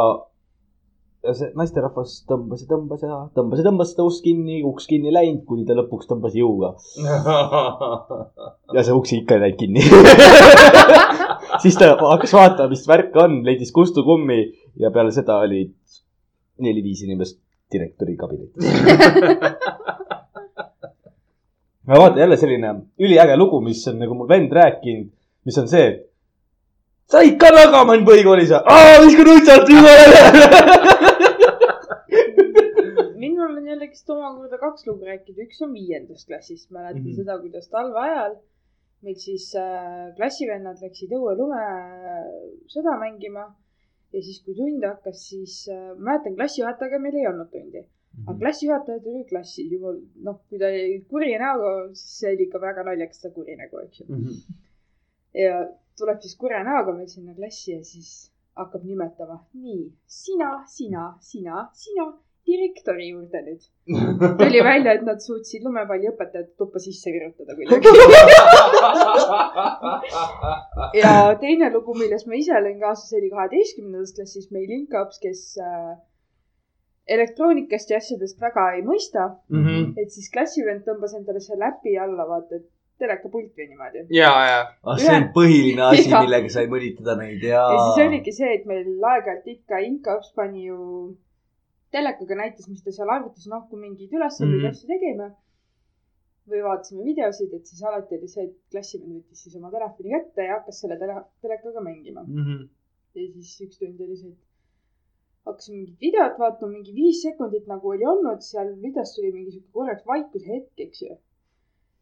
ja 1.23 1.33
see 1.33 1.49
naisterahvas 1.57 2.19
tõmbas 2.29 2.61
ja 2.61 2.69
tõmbas 2.69 3.01
ja 3.01 3.17
tõmbas 3.33 3.63
ja 3.63 3.65
tõmbas 3.65 3.93
seda 3.93 4.05
ust 4.05 4.21
kinni, 4.25 4.61
uks 4.69 4.85
kinni 4.89 5.09
ei 5.09 5.17
läinud, 5.17 5.41
kuni 5.49 5.65
ta 5.65 5.77
lõpuks 5.79 6.09
tõmbas 6.11 6.37
jõuga. 6.37 6.75
ja 8.75 8.85
see 8.85 8.93
uks 8.93 9.17
ikka 9.17 9.39
ei 9.39 9.45
läinud 9.47 9.59
kinni. 9.63 9.81
siis 11.63 11.77
ta 11.79 11.93
hakkas 11.99 12.33
vaatama, 12.35 12.69
mis 12.73 12.87
värk 12.87 13.15
on, 13.23 13.39
leidis 13.45 13.71
kustukummi 13.75 14.39
ja 14.79 14.91
peale 14.91 15.11
seda 15.15 15.39
oli 15.45 15.65
neli-viis 16.63 17.03
inimest 17.07 17.39
direktori 17.73 18.15
kabinetis. 18.19 18.63
no 21.87 21.99
vaata 21.99 22.19
jälle 22.19 22.37
selline 22.37 22.75
üliäge 22.99 23.37
lugu, 23.37 23.61
mis 23.61 23.87
on 23.87 23.99
nagu 24.01 24.17
mul 24.17 24.29
vend 24.29 24.51
rääkinud, 24.51 25.09
mis 25.45 25.57
on 25.57 25.67
see, 25.71 25.87
et 25.87 26.03
sa 27.11 27.23
ikka 27.25 27.51
tagamaid 27.55 28.05
põhikoolis, 28.07 28.53
viska 29.05 29.23
nutsalt 29.27 29.69
jumala. 29.73 30.21
minul 33.23 33.57
on 33.57 33.67
jällegist 33.67 34.09
omakorda 34.09 34.57
kaks 34.61 34.87
lugu 34.87 35.05
rääkida, 35.09 35.47
üks 35.47 35.61
on 35.65 35.73
viiendast 35.75 36.27
klassist, 36.27 36.69
mäletan 36.71 37.01
mm. 37.01 37.07
-hmm. 37.07 37.15
seda, 37.21 37.39
kuidas 37.39 37.67
talveajal 37.69 38.35
meil 39.03 39.17
siis 39.19 39.49
äh, 39.59 40.13
klassivennad 40.17 40.81
läksid 40.83 41.11
õuelume 41.17 41.59
äh, 41.63 42.29
sõda 42.71 42.95
mängima 43.01 43.47
ja 44.13 44.21
siis, 44.21 44.39
kui 44.45 44.55
tund 44.57 44.85
hakkas, 44.85 45.25
siis 45.29 45.63
äh, 45.71 45.91
ma 45.97 46.13
mäletan, 46.13 46.37
klassijuhatajaga 46.39 47.01
meil 47.01 47.19
ei 47.19 47.27
olnud 47.31 47.51
tundi, 47.51 47.83
Mhm. 48.13 48.29
aga 48.29 48.39
klassijuhataja 48.39 48.99
tuli 49.01 49.23
klassi, 49.29 49.63
jumal, 49.71 49.95
noh, 50.25 50.35
kui 50.49 50.59
ta 50.61 50.67
oli 50.69 50.99
kuri 51.09 51.31
näoga, 51.41 51.69
siis 51.97 52.11
see 52.19 52.33
oli 52.35 52.45
ikka 52.47 52.59
väga 52.61 52.83
naljakas, 52.85 53.21
see 53.23 53.31
kuri 53.37 53.55
nägu, 53.57 53.79
eks 53.87 54.01
ju. 54.01 54.19
ja 55.43 55.55
tuleb 55.97 56.19
siis 56.21 56.35
kurja 56.37 56.59
näoga 56.67 56.93
meil 56.93 57.09
sinna 57.09 57.33
klassi 57.33 57.71
ja 57.73 57.79
siis 57.83 58.11
hakkab 58.59 58.85
nimetama. 58.85 59.39
nii, 59.53 59.87
sina, 60.05 60.51
sina, 60.75 61.07
sina, 61.31 61.65
sina 61.73 62.05
direktori 62.47 63.09
juurde 63.09 63.41
nüüd. 63.45 63.61
tuli 64.41 64.63
välja, 64.65 64.91
et 64.97 65.03
nad 65.07 65.19
suutsid 65.23 65.61
lumepalliõpetajat 65.67 66.49
tuppa 66.59 66.79
sisse 66.83 67.09
virutada 67.15 67.51
kuidagi. 67.57 67.87
ja 71.01 71.13
teine 71.41 71.67
lugu, 71.73 71.91
milles 71.99 72.23
ma 72.27 72.33
ise 72.39 72.53
olin 72.59 72.79
kaasa, 72.83 73.03
see 73.07 73.19
oli 73.21 73.29
kaheteistkümnendas 73.33 74.11
klassis 74.17 74.47
meil 74.55 74.69
inkaõps, 74.79 75.17
kes 75.23 75.39
äh, 75.63 75.93
elektroonikast 77.17 77.87
ja 77.91 77.97
asjadest 78.03 78.37
väga 78.43 78.63
ei 78.77 78.83
mõista. 78.85 79.21
Mhm. 79.51 79.97
et 79.97 80.09
siis 80.11 80.27
klassivend 80.33 80.81
tõmbas 80.87 81.13
endale 81.19 81.41
selle 81.43 81.65
äpi 81.71 81.91
alla, 81.99 82.23
vaata, 82.29 82.51
et 82.61 82.67
telekapult 83.01 83.51
või 83.57 83.67
niimoodi. 83.71 83.99
ja, 84.15 84.31
ja. 84.47 84.59
ah, 84.85 84.97
see 85.01 85.15
on 85.17 85.29
põhiline 85.35 85.83
asi, 85.89 86.09
millega 86.23 86.49
sai 86.53 86.65
mõnitada 86.71 87.13
neid 87.19 87.41
ja. 87.43 87.65
ja 87.73 87.77
siis 87.87 88.07
oligi 88.07 88.31
see, 88.35 88.51
et 88.59 88.65
meil 88.69 88.87
aeg-ajalt 89.11 89.47
ikka 89.55 89.75
Inkaps 89.87 90.29
pani 90.37 90.67
ju 90.69 90.79
telekaga 91.93 92.37
näitas, 92.39 92.67
mis 92.71 92.83
ta 92.83 92.93
seal 92.95 93.11
arvutis, 93.13 93.47
noh, 93.51 93.65
kui 93.69 93.79
mingeid 93.79 94.13
ülesandeid 94.17 94.59
mm 94.59 94.65
-hmm. 94.65 94.77
asju 94.77 94.89
tegime 94.93 95.31
või 96.49 96.63
vaatasime 96.65 97.03
videosid, 97.07 97.53
et 97.55 97.69
siis 97.69 97.83
alati 97.87 98.17
oli 98.17 98.29
see, 98.31 98.47
et 98.49 98.55
klassivend 98.71 99.13
võttis 99.15 99.43
siis 99.45 99.59
oma 99.59 99.69
telefoni 99.71 100.11
kätte 100.15 100.47
ja 100.47 100.57
hakkas 100.57 100.81
selle 100.83 100.97
tele 100.99 101.19
telekaga 101.45 101.83
mängima. 101.85 102.25
Mhm. 102.27 102.65
ja 103.15 103.27
siis 103.35 103.61
üks 103.67 103.79
tund 103.79 104.01
oli 104.01 104.17
see, 104.17 104.33
et 104.33 105.47
hakkasime 105.47 105.77
mingit 105.77 106.01
videot 106.07 106.39
vaatama, 106.39 106.71
mingi 106.73 106.95
viis 106.95 107.21
sekundit 107.21 107.69
nagu 107.71 107.93
oli 107.93 108.07
olnud, 108.13 108.41
seal 108.41 108.73
videos 108.81 109.15
tuli 109.15 109.31
mingi 109.31 109.53
sihuke 109.53 109.71
korraks 109.77 110.05
vaikuse 110.09 110.49
hetk, 110.49 110.73
eks 110.87 111.05
ju. 111.05 111.17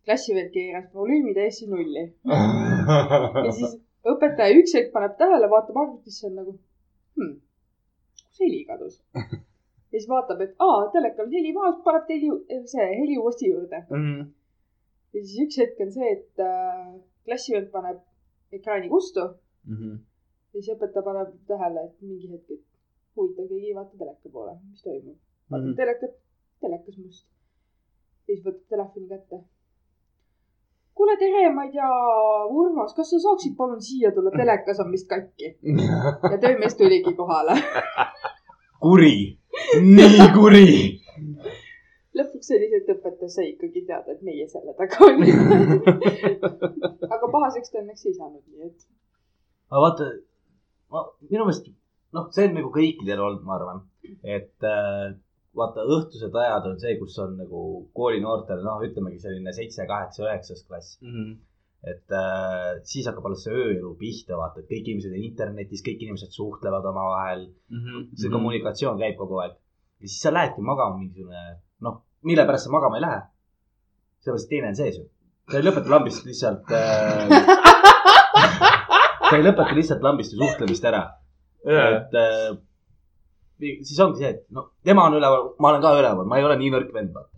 klassivend 0.05 0.49
keeras 0.55 0.89
volüümi 0.97 1.35
täiesti 1.37 1.67
nulli 1.69 2.07
ja 3.45 3.51
siis 3.53 3.77
õpetaja 4.13 4.57
üks 4.57 4.73
hetk 4.77 4.89
paneb 4.95 5.13
tähele, 5.19 5.49
vaatab 5.51 5.77
arvutisse, 5.83 6.25
on 6.31 6.39
nagu 6.39 6.57
hmm,, 7.19 7.35
kus 8.23 8.45
heli 8.47 8.63
kadus? 8.65 8.97
ja 9.91 9.99
siis 9.99 10.07
vaatab, 10.09 10.41
et 10.41 10.53
aa, 10.59 10.87
telekal 10.93 11.25
on 11.25 11.31
heli 11.35 11.51
maas, 11.53 11.75
paneb 11.85 12.07
heli, 12.09 12.29
see 12.73 12.85
heli 13.01 13.17
uuesti 13.19 13.49
juurde. 13.51 13.83
ja 15.13 15.23
siis 15.23 15.39
üks 15.45 15.57
hetk 15.59 15.79
on 15.85 15.91
see, 15.91 16.11
et 16.17 16.39
äh, 16.39 16.93
klassivend 17.25 17.71
paneb 17.71 17.99
ekraani 18.51 18.89
kustu 18.89 19.27
Mhm. 19.67 19.91
ja 20.53 20.61
siis 20.61 20.71
õpetaja 20.75 21.03
paneb 21.05 21.33
tähele, 21.47 21.83
et 21.89 22.01
mingi 22.01 22.31
hetk, 22.31 22.49
et 22.51 22.63
huvitav, 23.15 23.47
keegi 23.49 23.67
ei 23.67 23.75
vaata 23.75 23.97
teleka 23.97 24.29
poole, 24.33 24.55
mis 24.71 24.81
toimub. 24.83 25.17
vaatab 25.51 25.67
Mhm. 25.67 25.75
telekat, 25.81 26.15
telekas 26.61 26.97
must. 26.97 27.27
ja 28.27 28.35
siis 28.35 28.45
võtab 28.45 28.63
telefoni 28.69 29.07
kätte. 29.09 29.41
kuule, 30.95 31.17
tere, 31.17 31.49
ma 31.53 31.63
ei 31.65 31.71
tea, 31.71 31.89
Urmas, 32.49 32.93
kas 32.93 33.09
sa 33.09 33.19
saaksid 33.19 33.55
palun 33.57 33.81
siia 33.81 34.11
tulla, 34.11 34.31
telekas 34.31 34.79
on 34.79 34.91
vist 34.91 35.07
katki. 35.09 35.55
ja 36.31 36.37
töömees 36.37 36.75
tuligi 36.77 37.13
kohale. 37.15 37.55
kuri, 38.81 39.37
nii 39.81 40.27
kuri. 40.35 40.67
lõpuks 42.17 42.51
et 42.55 42.91
õpetaja 42.95 43.29
sai 43.31 43.49
ikkagi 43.53 43.85
teada, 43.87 44.15
et 44.15 44.23
meie 44.25 44.47
selle 44.51 44.75
taga 44.77 45.05
olime. 45.07 45.31
aga 47.13 47.31
pahaseks 47.35 47.71
ta 47.73 47.81
õnneks 47.81 48.07
ei 48.07 48.15
saanud, 48.17 48.43
nii 48.51 48.69
et. 48.69 48.87
aga 49.71 49.83
vaata, 49.85 50.09
ma, 50.93 51.05
minu 51.29 51.47
meelest, 51.47 51.71
noh, 52.17 52.29
see 52.35 52.47
on 52.49 52.57
nagu 52.59 52.71
kõikidel 52.75 53.23
olnud, 53.27 53.45
ma 53.47 53.57
arvan, 53.59 53.83
et 54.23 54.67
äh, 54.67 55.13
vaata, 55.57 55.85
õhtused 55.97 56.35
ajad 56.43 56.67
on 56.71 56.81
see, 56.81 56.97
kus 56.99 57.17
on 57.23 57.37
nagu 57.39 57.63
koolinoortel, 57.97 58.63
noh, 58.65 58.83
ütlemegi 58.87 59.23
selline 59.23 59.55
seitse, 59.55 59.87
kaheksa, 59.89 60.27
üheksas 60.27 60.65
klass. 60.67 60.99
Et 61.81 62.13
äh, 62.13 62.77
siis 62.85 63.07
hakkab 63.09 63.25
alles 63.25 63.41
see 63.45 63.53
ööelu 63.57 63.95
pihta, 63.97 64.37
vaata, 64.37 64.61
et 64.61 64.69
kõik 64.69 64.91
inimesed 64.91 65.15
on 65.15 65.23
internetis, 65.25 65.81
kõik 65.85 66.03
inimesed 66.05 66.33
suhtlevad 66.35 66.85
omavahel. 66.91 67.47
see 68.21 68.29
kommunikatsioon 68.33 69.01
käib 69.01 69.17
kogu 69.17 69.41
aeg. 69.41 69.57
ja 70.01 70.07
siis 70.07 70.21
sa 70.21 70.33
lähedki 70.33 70.61
magama 70.61 70.99
mingisugune, 70.99 71.57
noh, 71.81 72.01
mille 72.21 72.45
pärast 72.45 72.69
sa 72.69 72.73
magama 72.75 72.99
ei 72.99 73.05
lähe? 73.07 73.21
sellepärast, 74.21 74.45
et 74.45 74.53
teine 74.53 74.69
on 74.69 74.77
sees 74.77 74.99
ju. 74.99 75.07
sa 75.49 75.57
ei 75.57 75.65
lõpeta 75.65 75.89
lambist 75.89 76.25
lihtsalt 76.29 76.69
äh, 76.77 77.29
sa 79.29 79.37
ei 79.39 79.45
lõpeta 79.45 79.73
lihtsalt 79.77 80.05
lambist 80.05 80.35
ju 80.35 80.43
suhtlemist 80.43 80.85
ära. 80.85 81.05
et 81.65 82.13
äh, 82.13 82.51
siis 83.61 83.99
ongi 84.05 84.21
see, 84.21 84.35
et 84.35 84.45
no 84.53 84.69
tema 84.85 85.07
on 85.09 85.17
üleval, 85.17 85.55
ma 85.57 85.73
olen 85.73 85.81
ka 85.81 85.97
üleval, 85.97 86.29
ma 86.29 86.37
ei 86.37 86.45
ole 86.45 86.61
nii 86.61 86.75
nõrk 86.77 86.93
vend, 86.93 87.13
vaata. 87.15 87.33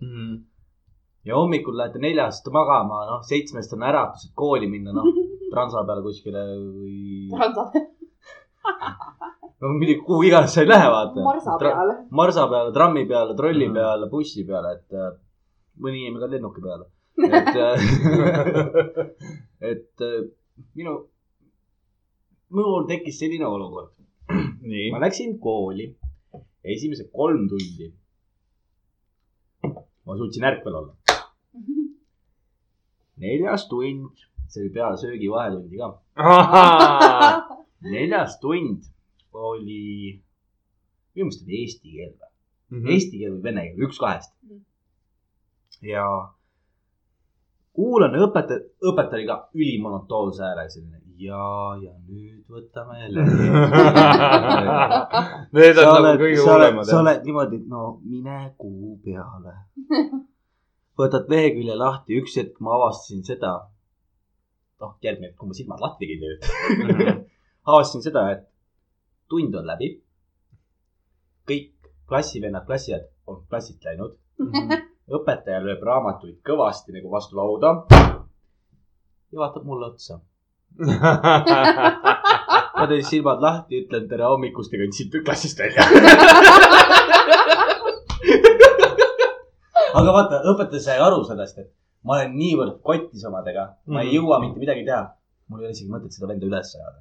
Ja 1.26 1.36
hommikul 1.40 1.78
lähete 1.78 2.00
neljast 2.04 2.48
magama, 2.52 3.06
noh, 3.10 3.22
seitsmest 3.28 3.74
on 3.74 3.84
äratus, 3.88 4.26
et 4.30 4.34
kooli 4.36 4.68
minna, 4.72 4.92
noh, 4.96 5.06
transa 5.54 5.84
peale 5.88 6.02
kuskile 6.06 6.42
või 6.58 7.30
no 9.62 9.66
muidugi 9.78 10.02
kuhu 10.08 10.22
iganes 10.28 10.52
sa 10.56 10.62
ei 10.64 10.68
lähe, 10.70 10.88
vaata. 10.92 11.20
marsa 11.24 11.52
peale. 11.62 11.94
marsa 12.12 12.48
peale, 12.52 12.72
trammi 12.76 13.04
peale, 13.08 13.34
trolli 13.40 13.68
Mhm. 13.70 13.76
peale, 13.78 14.06
bussi 14.12 14.44
peale, 14.48 14.70
et 14.80 14.90
äh, 15.00 15.12
mõni 15.80 15.98
inimene 16.04 16.22
ka 16.26 16.30
lennuki 16.34 16.62
peale. 16.62 16.86
et 17.38 17.56
äh,, 17.62 17.78
et 19.72 19.96
äh, 20.02 20.22
minu, 20.76 20.94
minul 22.50 22.88
tekkis 22.90 23.20
selline 23.22 23.46
olukord. 23.48 23.92
ma. 24.92 25.00
läksin 25.06 25.32
kooli 25.40 25.86
esimesed 26.64 27.08
kolm 27.14 27.48
tundi. 27.52 27.88
ma 30.06 30.12
suutsin 30.18 30.44
ärkvel 30.50 30.76
olla. 30.82 30.94
neljas 33.24 33.68
tund, 33.70 34.12
see 34.50 34.64
oli 34.66 34.74
peale 34.76 34.98
söögi 35.02 35.30
vahetundi 35.32 35.78
ka. 35.82 35.90
neljas 37.94 38.38
tund 38.42 38.84
oli, 39.34 40.20
minu 41.16 41.26
meelest 41.28 41.44
oli 41.48 41.62
eesti 41.64 41.90
keel 41.98 42.12
või? 42.14 42.30
Mhm. 42.74 42.88
eesti 42.96 43.20
keel 43.22 43.34
või 43.36 43.44
vene 43.50 43.68
keel, 43.70 43.84
üks 43.88 44.00
kahest 44.02 44.34
Mhm.. 44.44 44.62
ja 45.94 46.06
kuulan 47.74 48.14
õpetaja, 48.18 48.62
õpetaja 48.86 49.20
oli 49.20 49.28
ka 49.30 49.38
ülimonotoonse 49.58 50.44
häälega 50.46 50.70
selline 50.74 51.02
ja, 51.24 51.46
ja 51.82 51.92
nüüd 52.10 52.44
võtame 52.50 53.08
läbi. 53.14 53.48
Need 55.58 55.78
on 55.82 56.04
nagu 56.04 56.20
kõige 56.22 56.42
hullemad 56.42 56.88
sa. 56.90 57.00
oled 57.00 57.26
niimoodi, 57.28 57.60
et 57.62 57.68
no 57.70 57.84
mine 58.04 58.38
kuu 58.58 58.98
peale. 59.06 59.54
Võtad 61.00 61.30
lehekülje 61.32 61.76
lahti, 61.78 62.18
üks 62.22 62.34
hetk 62.38 62.60
ma 62.62 62.70
avastasin 62.78 63.24
seda. 63.26 63.54
noh, 64.84 64.98
järgmine 65.02 65.32
kui 65.40 65.48
ma 65.48 65.54
silmad 65.56 65.80
lahti 65.80 66.04
tegin 66.04 66.20
nüüd, 66.24 66.42
avastasin 67.70 68.04
seda, 68.04 68.22
et 68.36 68.44
tund 69.32 69.56
on 69.56 69.66
läbi. 69.68 69.90
kõik 71.50 71.72
klassivennad, 72.10 72.66
klassiõed 72.68 73.06
on 73.28 73.36
klassilt 73.50 73.84
läinud. 73.88 74.14
õpetaja 75.18 75.60
lööb 75.64 75.82
raamatuid 75.84 76.38
kõvasti 76.46 76.92
nagu 76.96 77.08
vastu 77.12 77.34
lauda. 77.40 77.70
ja 79.32 79.38
vaatab 79.40 79.64
mulle 79.66 79.86
otsa. 79.92 80.14
ma 82.78 82.86
teen 82.90 83.04
silmad 83.06 83.40
lahti, 83.42 83.74
ütlen 83.86 84.08
tere 84.10 84.24
hommikust 84.30 84.72
ja 84.74 84.80
kõndsin 84.82 85.08
klassist 85.26 85.60
välja. 85.60 85.82
aga 90.00 90.12
vaata, 90.18 90.42
õpetaja 90.52 90.80
sai 90.88 90.98
aru 91.08 91.24
sellest, 91.28 91.58
et 91.64 91.70
ma 92.04 92.16
olen 92.18 92.34
niivõrd 92.38 92.82
kotis 92.88 93.24
omadega, 93.30 93.68
ma 93.88 94.02
ei 94.02 94.08
Mhm. 94.10 94.16
jõua 94.18 94.40
mitte 94.42 94.60
midagi 94.60 94.86
teha. 94.86 95.04
mul 95.50 95.60
ei 95.60 95.66
ole 95.68 95.74
isegi 95.76 95.92
mõtet 95.92 96.12
seda 96.16 96.28
venda 96.32 96.46
üles 96.48 96.70
ajada. 96.76 97.00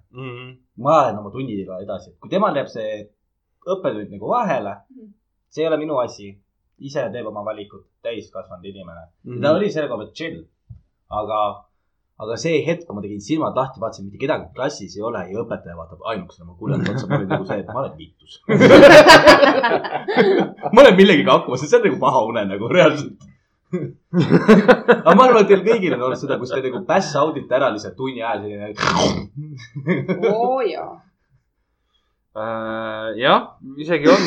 ma 0.77 0.91
lähen 1.03 1.19
oma 1.19 1.31
tundidega 1.31 1.79
edasi, 1.83 2.11
kui 2.21 2.29
temal 2.31 2.55
jääb 2.55 2.69
see 2.69 3.09
õppetund 3.67 4.11
nagu 4.11 4.29
vahele, 4.29 4.77
see 5.49 5.63
ei 5.63 5.69
ole 5.69 5.77
minu 5.79 5.99
asi. 6.01 6.39
ise 6.83 7.05
teeb 7.13 7.27
oma 7.27 7.45
valikud, 7.45 7.85
täiskasvanud 8.03 8.65
inimene. 8.65 9.05
ta 9.43 9.53
oli 9.55 9.71
selle 9.71 9.89
koha 9.89 9.99
pealt 10.03 10.15
chill, 10.15 10.45
aga, 11.11 11.39
aga 12.23 12.37
see 12.39 12.61
hetk, 12.67 12.85
kui 12.87 12.97
ma 12.97 13.03
tegin 13.05 13.23
silmad 13.25 13.57
lahti, 13.59 13.81
vaatasin, 13.83 14.07
mitte 14.07 14.21
kedagi 14.23 14.47
klassis 14.57 14.95
ei 14.99 15.05
ole 15.09 15.25
ja 15.31 15.43
õpetaja 15.43 15.75
vaatab 15.79 16.05
ainukesena 16.13 16.47
mu 16.47 16.57
kuljalt 16.61 16.89
otsa, 16.93 17.09
ma 17.11 17.19
olin 17.19 17.31
nagu 17.33 17.47
see, 17.49 17.59
et 17.63 17.71
ma 17.73 17.83
olen 17.83 17.95
vitus. 17.99 18.33
ma 20.75 20.85
olen 20.85 20.99
millegagi 20.99 21.31
hakkama 21.31 21.59
saanud, 21.59 21.71
see 21.73 21.81
on 21.81 21.87
nagu 21.89 22.01
paha 22.03 22.21
unenägu 22.31 22.71
reaalselt. 22.73 23.29
aga 23.73 25.17
ma 25.17 25.27
arvan, 25.27 25.43
et 25.43 25.51
teil 25.51 25.65
kõigil 25.67 25.97
on 25.97 26.07
olnud 26.09 26.21
seda, 26.21 26.39
kus 26.41 26.53
te 26.53 26.63
nagu 26.67 26.85
pass 26.89 27.17
out'ite 27.19 27.59
ära 27.59 27.73
lihtsalt 27.75 27.97
tunni 27.99 28.23
ajal 28.23 28.41
selline. 28.45 28.67
oo 30.31 30.61
jaa. 30.69 30.93
Äh, 32.33 33.09
jah, 33.21 33.41
isegi 33.83 34.09
on. 34.09 34.25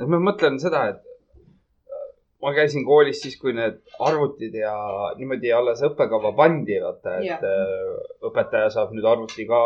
et 0.00 0.08
ma 0.08 0.18
mõtlen 0.30 0.56
seda, 0.62 0.88
et 0.94 1.09
ma 2.42 2.52
käisin 2.56 2.84
koolis 2.88 3.20
siis, 3.22 3.36
kui 3.40 3.52
need 3.56 3.80
arvutid 4.00 4.54
ja 4.56 4.74
niimoodi 5.18 5.52
alles 5.52 5.82
õppekava 5.86 6.32
pandi, 6.36 6.78
vaata, 6.82 7.18
et 7.20 7.26
Jah. 7.28 7.42
äh, 7.44 7.98
õpetaja 8.30 8.70
saab 8.76 8.94
nüüd 8.96 9.08
arvuti 9.08 9.46
ka 9.48 9.60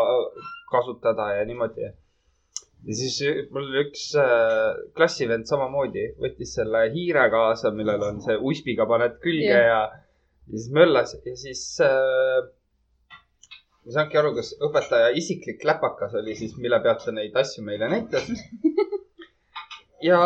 kasutada 0.71 1.29
ja 1.37 1.45
niimoodi. 1.47 1.91
ja 2.85 2.97
siis 2.99 3.47
mul 3.55 3.71
üks 3.85 4.09
äh, 4.21 4.75
klassivend 4.97 5.47
samamoodi 5.49 6.09
võttis 6.21 6.57
selle 6.59 6.85
hiire 6.93 7.29
kaasa, 7.33 7.71
millel 7.71 8.03
on 8.09 8.21
see 8.25 8.35
USB-ga 8.37 8.89
paned 8.89 9.17
külge 9.23 9.55
ja, 9.55 9.63
ja 9.71 9.81
siis 10.49 10.69
möllas 10.75 11.15
ja 11.25 11.35
siis 11.39 11.63
äh, 11.81 12.43
ma 13.85 13.91
ei 13.91 13.93
saanudki 13.95 14.17
aru, 14.17 14.33
kas 14.33 14.51
õpetaja 14.65 15.09
isiklik 15.17 15.63
läpakas 15.65 16.15
oli 16.17 16.35
siis, 16.37 16.55
mille 16.57 16.79
pealt 16.81 17.05
ta 17.05 17.13
neid 17.13 17.35
asju 17.37 17.63
meile 17.65 17.89
näitas. 17.91 18.29
ja 20.05 20.21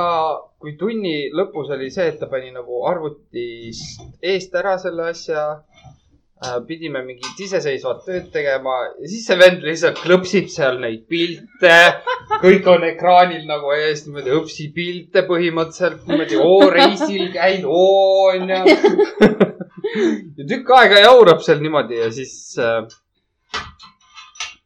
kui 0.59 0.75
tunni 0.79 1.29
lõpus 1.35 1.71
oli 1.75 1.89
see, 1.93 2.09
et 2.11 2.19
ta 2.19 2.27
pani 2.31 2.51
nagu 2.55 2.83
arvutist 2.89 4.01
eest 4.31 4.55
ära 4.59 4.75
selle 4.81 5.09
asja 5.13 5.43
äh,, 5.55 6.57
pidime 6.67 7.03
mingit 7.05 7.39
iseseisvat 7.45 8.03
tööd 8.07 8.29
tegema 8.33 8.75
ja 8.99 9.11
siis 9.11 9.27
see 9.29 9.39
vend 9.39 9.63
lihtsalt 9.65 10.01
klõpsib 10.03 10.49
seal 10.51 10.79
neid 10.83 11.05
pilte. 11.11 11.75
kõik 12.43 12.67
on 12.71 12.85
ekraanil 12.89 13.45
nagu 13.49 13.71
ees 13.77 14.05
niimoodi 14.07 14.35
õpsi 14.39 14.69
pilte 14.75 15.23
põhimõtteliselt 15.29 16.07
niimoodi 16.09 16.41
oo 16.43 16.69
reisil 16.75 17.29
käinud, 17.35 17.69
oo 17.69 18.29
onju. 18.33 18.61
ja 20.37 20.49
tükk 20.53 20.75
aega 20.79 21.05
jaurab 21.07 21.45
seal 21.45 21.63
niimoodi 21.63 22.03
ja 22.03 22.11
siis 22.13 22.35
äh, 22.59 22.83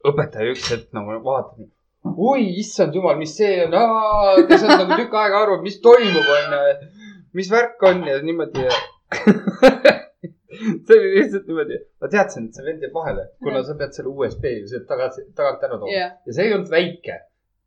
õpetaja 0.10 0.52
üks 0.54 0.68
hetk 0.74 0.90
nagu 0.96 1.22
vaatab. 1.24 1.70
oi, 2.18 2.46
issand 2.62 2.96
jumal, 2.96 3.18
mis 3.20 3.36
see 3.38 3.64
on, 3.66 3.74
ta 3.74 4.36
ei 4.38 4.60
saanud 4.60 4.84
nagu 4.84 5.00
tükk 5.02 5.18
aega 5.22 5.42
aru, 5.46 5.60
mis 5.64 5.80
toimub, 5.84 6.30
onju. 6.38 6.62
mis 7.40 7.52
värk 7.52 7.84
on 7.90 8.04
ja 8.08 8.20
niimoodi 8.24 8.66
ja... 8.66 8.80
see 10.88 10.98
oli 11.00 11.12
lihtsalt 11.18 11.48
niimoodi, 11.50 11.80
ma 12.02 12.10
teadsin, 12.14 12.48
et 12.48 12.58
see 12.58 12.66
vend 12.68 12.86
jääb 12.86 12.96
vahele, 12.96 13.28
kuna 13.44 13.64
sa 13.66 13.76
pead 13.80 13.96
selle 13.98 14.14
USB 14.14 14.48
sealt 14.70 14.88
tagasi, 14.90 15.28
tagant 15.38 15.66
ära 15.68 15.80
tooma 15.80 15.94
jah, 15.94 16.16
ja 16.28 16.38
see 16.38 16.48
ei 16.48 16.56
olnud 16.58 16.72
väike. 16.74 17.20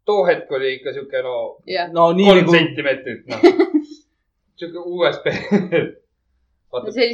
too 0.06 0.22
hetk 0.28 0.52
oli 0.54 0.76
ikka 0.76 0.94
sihuke 0.94 1.22
no 1.26 1.36
jah. 1.66 1.90
no 1.92 2.10
nii 2.14 2.28
kolm 2.30 2.44
nagu, 2.44 2.56
sentimeetrit, 2.56 3.22
noh. 3.30 3.40
sihuke 4.58 4.78
USB. 4.86 5.26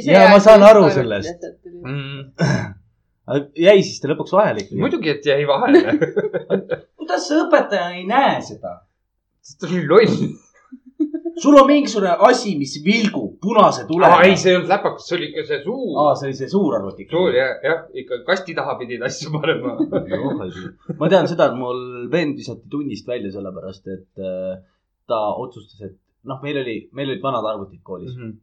Jaa, 0.03 0.29
ma 0.33 0.39
saan 0.43 0.63
aru 0.65 0.89
sellest. 0.91 1.45
Mm, 1.71 2.33
jäi 3.55 3.79
siis 3.83 3.99
ta 4.03 4.09
lõpuks 4.11 4.33
vahele 4.35 4.63
ikkagi. 4.65 4.79
muidugi, 4.83 5.09
et 5.13 5.25
jäi 5.25 5.43
vahele. 5.47 5.83
kuidas 6.99 7.27
see 7.29 7.37
õpetaja 7.45 7.91
ei 7.97 8.07
näe 8.09 8.41
seda? 8.43 8.79
sest 9.43 9.59
ta 9.61 9.67
oli 9.69 9.85
loll. 9.87 10.17
sul 11.43 11.55
on 11.59 11.65
mingisugune 11.67 12.11
asi, 12.27 12.53
mis 12.59 12.75
vilgub 12.85 13.37
punase 13.41 13.85
tulega. 13.89 14.19
ei, 14.27 14.35
see 14.39 14.51
ei 14.53 14.57
olnud 14.59 14.69
läpakas, 14.71 15.07
see 15.07 15.17
oli 15.17 15.29
ikka 15.31 15.45
see 15.49 15.61
suur. 15.63 15.95
aa, 16.03 16.13
see 16.19 16.29
oli 16.29 16.37
see 16.41 16.51
suur 16.51 16.75
arvuti. 16.77 17.07
suur 17.11 17.33
jah, 17.35 17.55
jah, 17.63 17.81
ikka 18.03 18.21
kasti 18.27 18.55
taha 18.59 18.75
pidid 18.81 19.01
asju 19.07 19.31
panema. 19.33 19.73
ma 20.99 21.09
tean 21.11 21.27
seda, 21.31 21.49
et 21.51 21.57
mul 21.59 21.81
vend 22.13 22.37
visati 22.39 22.69
tunnist 22.71 23.07
välja 23.09 23.31
sellepärast, 23.33 23.87
et 23.97 24.23
äh, 24.23 24.53
ta 25.09 25.19
otsustas, 25.43 25.81
et 25.89 25.97
noh, 26.29 26.39
meil 26.43 26.61
oli, 26.61 26.77
meil 26.95 27.09
olid 27.11 27.23
vanad 27.25 27.45
arvutid 27.55 27.81
koolis 27.83 28.13
Mhm. 28.15 28.37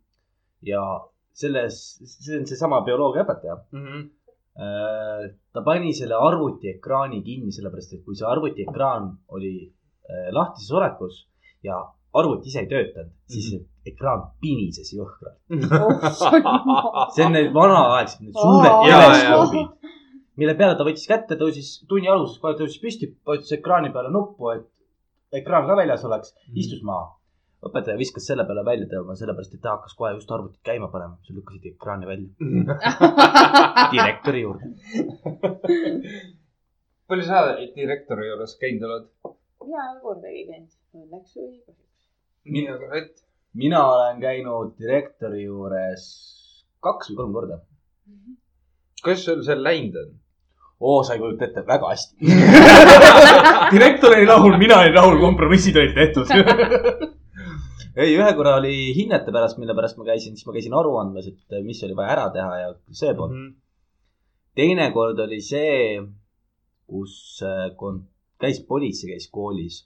ja 0.68 0.82
selles, 1.40 1.76
see 2.04 2.36
on 2.40 2.44
seesama 2.48 2.82
bioloogiaõpetaja. 2.84 3.54
Ta 4.60 5.62
pani 5.64 5.94
selle 5.96 6.18
arvuti 6.20 6.68
ekraani 6.74 7.22
kinni, 7.24 7.52
sellepärast 7.54 7.94
et 7.96 8.04
kui 8.04 8.16
see 8.18 8.28
arvuti 8.28 8.66
ekraan 8.68 9.08
oli 9.36 9.54
äh, 9.64 10.28
lahtises 10.36 10.72
olekus 10.76 11.22
ja 11.64 11.78
arvuti 12.12 12.50
ise 12.50 12.64
ei 12.64 12.68
töötanud, 12.68 13.12
siis 13.30 13.50
see 13.52 13.92
ekraan 13.92 14.26
pinises 14.42 14.90
jõhkralt. 14.92 15.38
see 17.14 17.24
on 17.24 17.36
need 17.36 17.52
vanaaegsed, 17.54 18.24
need 18.26 18.36
suured 18.36 18.76
teleskoobid, 18.84 19.94
mille 20.42 20.56
peale 20.58 20.76
ta 20.76 20.86
võttis 20.88 21.08
kätte, 21.08 21.38
tõusis 21.40 21.72
tunni 21.88 22.10
alguses, 22.10 22.36
kohe 22.42 22.58
tõusis 22.58 22.82
püsti, 22.82 23.12
vajutas 23.26 23.56
ekraani 23.56 23.94
peale 23.94 24.12
nuppu, 24.12 24.52
et 24.56 25.40
ekraan 25.40 25.68
ka 25.70 25.78
väljas 25.78 26.04
oleks, 26.08 26.34
istus 26.52 26.82
maha. 26.84 27.14
Õpetaja 27.66 27.98
viskas 28.00 28.24
selle 28.30 28.46
peale 28.48 28.62
välja 28.64 28.88
tõmbama, 28.88 29.16
sellepärast 29.20 29.54
et 29.56 29.62
ta 29.64 29.74
hakkas 29.74 29.96
kohe 29.98 30.14
just 30.14 30.30
arvutit 30.32 30.60
käima 30.64 30.88
panema, 30.92 31.18
siis 31.26 31.36
lükkasid 31.36 31.66
ekraani 31.74 32.08
välja 32.08 32.28
direktori 33.94 34.44
juurde. 34.44 34.70
palju 37.10 37.26
sa 37.26 37.42
direktori 37.76 38.30
juures 38.30 38.56
käinud 38.60 38.86
oled? 38.88 39.10
mina 39.60 39.82
ei 39.84 39.92
ole 39.92 40.00
kordagi 40.06 40.46
käinud, 40.48 40.72
õnneks 40.96 41.36
või 41.36 41.50
kahjuks. 41.50 42.00
mina 42.56 42.78
ka, 42.80 42.90
et. 43.02 43.12
mina 43.64 43.82
olen 43.90 44.24
käinud 44.24 44.72
direktori 44.80 45.44
juures 45.44 46.08
kaks 46.80 47.12
või 47.12 47.20
kolm 47.20 47.36
korda. 47.36 47.60
kuidas 49.04 49.28
sul 49.28 49.44
seal 49.44 49.60
läinud 49.68 50.00
on? 50.00 50.18
oo, 50.80 51.02
sa 51.04 51.12
ei 51.12 51.20
kujuta 51.20 51.44
ette, 51.44 51.66
väga 51.68 51.92
hästi. 51.92 52.16
direktor 53.76 54.16
oli 54.16 54.28
rahul, 54.32 54.56
mina 54.56 54.80
olin 54.80 54.96
rahul, 54.96 55.20
kompromissid 55.20 55.76
olid 55.76 55.98
tehtud. 55.98 57.18
ei, 57.96 58.14
ühe 58.16 58.30
korra 58.38 58.56
oli 58.60 58.92
hinnete 58.96 59.32
pärast, 59.34 59.58
mille 59.60 59.74
pärast 59.76 59.98
ma 59.98 60.06
käisin, 60.08 60.36
siis 60.36 60.46
ma 60.48 60.54
käisin 60.56 60.74
aru 60.76 60.96
andmas, 61.00 61.26
et 61.30 61.60
mis 61.66 61.82
oli 61.86 61.96
vaja 61.98 62.14
ära 62.16 62.30
teha 62.34 62.56
ja 62.62 62.72
see 63.02 63.12
pool. 63.18 63.34
Mhm. 63.34 63.52
teine 64.58 64.90
kord 64.92 65.18
oli 65.22 65.38
see, 65.40 66.00
kus 66.90 67.14
äh, 67.46 67.70
kon- 67.80 68.02
käis 68.40 68.58
politsei, 68.66 69.12
käis 69.12 69.28
koolis 69.30 69.84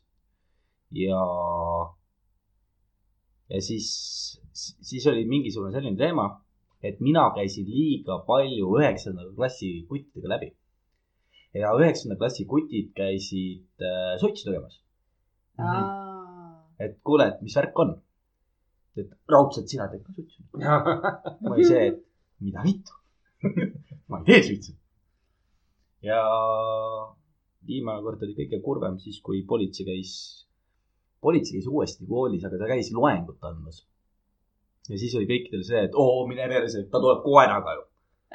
ja, 0.95 1.21
ja 3.51 3.61
siis, 3.61 3.89
siis 4.55 5.07
oli 5.11 5.25
mingisugune 5.29 5.73
selline 5.75 5.99
teema, 6.01 6.29
et 6.83 7.01
mina 7.01 7.29
käisin 7.37 7.67
liiga 7.69 8.19
palju 8.29 8.75
üheksanda 8.79 9.27
klassi 9.37 9.73
kuttidega 9.89 10.35
läbi. 10.37 10.53
ja 11.55 11.71
üheksanda 11.79 12.17
klassi 12.19 12.45
kutid 12.51 12.91
käisid 12.97 13.69
äh, 13.83 14.17
sotsi 14.21 14.49
tegemas, 14.49 14.81
et 16.81 16.99
kuule, 17.07 17.29
et 17.29 17.43
mis 17.43 17.57
värk 17.57 17.79
on. 17.79 17.95
et 18.97 19.11
raudselt 19.29 19.69
sina 19.69 19.89
teed 19.91 20.05
ka 20.07 20.13
sutsu. 20.15 20.43
ma 20.59 21.53
olin 21.53 21.67
see, 21.67 21.87
et 21.91 22.01
mida 22.41 22.63
vittu. 22.63 22.95
ma 24.09 24.21
ei 24.21 24.29
tee 24.29 24.43
suitsu. 24.49 24.73
ja 26.03 26.21
viimane 27.67 28.03
kord 28.05 28.23
oli 28.27 28.37
kõige 28.37 28.61
kurvem 28.65 28.99
siis, 29.03 29.21
kui 29.25 29.43
politsei 29.49 29.87
käis, 29.89 30.13
politsei 31.25 31.59
käis 31.59 31.69
uuesti 31.71 32.07
koolis, 32.09 32.45
aga 32.45 32.61
ta 32.61 32.71
käis 32.71 32.93
loengut 32.93 33.43
andmas. 33.49 33.83
ja 34.89 35.01
siis 35.01 35.17
oli 35.19 35.29
kõikidel 35.31 35.65
see, 35.67 35.83
et 35.89 35.99
oo, 35.99 36.25
mine 36.29 36.49
perse, 36.51 36.87
ta 36.91 37.01
tuleb 37.01 37.25
koeraga 37.25 37.77
ju. 37.79 37.85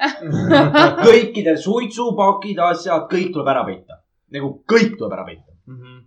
kõikidel 1.08 1.58
suitsupakid, 1.60 2.60
asjad, 2.70 3.08
kõik 3.10 3.34
tuleb 3.34 3.52
ära 3.52 3.64
peita. 3.68 4.00
nagu 4.34 4.54
kõik 4.68 4.96
tuleb 4.98 5.18
ära 5.18 5.26
peita. 5.28 5.52
Mhm. 5.70 5.98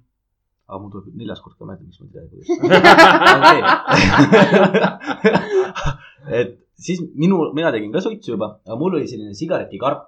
Aga 0.74 0.82
mul 0.82 0.91
tuleb 0.93 1.13
neljas 1.21 1.41
kord 1.45 1.55
ka 1.59 1.65
meelde, 1.69 1.84
miks 1.86 1.99
ma 2.01 2.05
ei 2.07 2.13
tea, 2.13 2.26
kuidas. 2.32 2.47
et 6.39 6.49
siis 6.86 6.99
minu, 7.13 7.36
mina 7.53 7.69
tegin 7.76 7.93
ka 7.93 8.01
suitsu 8.01 8.34
juba, 8.34 8.47
aga 8.65 8.76
mul 8.82 8.97
oli 8.97 9.07
selline 9.11 9.36
sigaretikarp. 9.38 10.01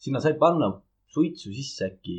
sinna 0.00 0.20
sai 0.24 0.34
panna 0.40 0.68
suitsu 1.12 1.52
sisse 1.52 1.82
äkki. 1.90 2.16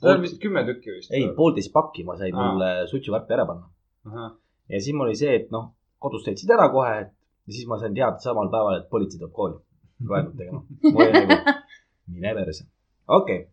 seal 0.00 0.16
on 0.16 0.24
vist 0.26 0.38
kümme 0.42 0.60
tükki 0.66 0.90
vist. 0.96 1.10
ei, 1.14 1.24
poolteist 1.38 1.72
pakki 1.78 2.04
ma 2.08 2.18
sain 2.18 2.34
mulle 2.34 2.70
suitsukarpi 2.90 3.32
ära 3.38 3.46
panna. 3.46 3.66
pool. 4.02 4.28
ja 4.74 4.78
siis 4.82 4.94
mul 4.96 5.06
oli 5.08 5.18
see, 5.22 5.32
et 5.42 5.48
noh, 5.54 5.64
kodus 6.02 6.26
täitsid 6.26 6.50
ära 6.56 6.66
kohe, 6.74 6.96
ja 7.46 7.50
siis 7.54 7.66
ma 7.70 7.78
sain 7.78 7.94
teada 7.94 8.18
samal 8.26 8.48
päeval, 8.52 8.74
et 8.80 8.90
politsei 8.90 9.22
tuleb 9.22 9.34
kooli 9.38 9.58
loengut 10.08 10.36
tegema. 10.36 10.60
mul 10.92 11.06
oli 11.06 11.24
nagu, 11.30 11.56
mine 12.10 12.36
perse. 12.40 12.68
okei 13.06 13.40
okay., 13.42 13.48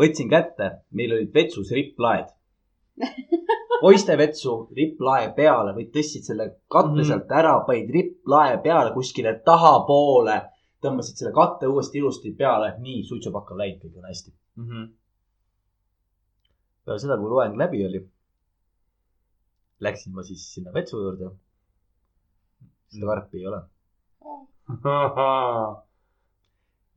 võtsin 0.00 0.30
kätte, 0.30 0.70
meil 0.90 1.12
olid 1.16 1.30
vetsus 1.34 1.70
ripplaed. 1.74 2.32
poiste 3.84 4.16
vetsu 4.18 4.52
ripplae 4.76 5.32
peale 5.36 5.72
või 5.76 5.86
tõstsid 5.94 6.22
selle 6.28 6.46
katte 6.70 6.94
Mhm. 7.00 7.04
sealt 7.08 7.30
ära, 7.32 7.54
panid 7.66 7.90
ripplae 7.90 8.58
peale 8.62 8.92
kuskile 8.94 9.32
tahapoole, 9.44 10.36
tõmbasid 10.84 11.16
selle 11.20 11.32
katte 11.34 11.66
uuesti 11.66 11.98
ilusti 11.98 12.32
peale, 12.38 12.74
nii 12.78 13.04
suitsupakk 13.08 13.50
on 13.50 13.58
läinud, 13.58 13.80
kõik 13.82 13.96
on 13.98 14.04
hästi. 14.10 14.32
Mhm. 14.56 14.84
peale 16.84 16.98
seda, 17.00 17.16
kui 17.18 17.30
loeng 17.32 17.56
läbi 17.56 17.84
oli, 17.86 18.00
läksin 19.80 20.12
ma 20.14 20.22
siis 20.22 20.42
sinna 20.54 20.70
vetsu 20.72 21.00
juurde. 21.00 21.30
seda 22.94 23.06
karpi 23.06 23.38
ei 23.40 23.46
ole 23.46 23.62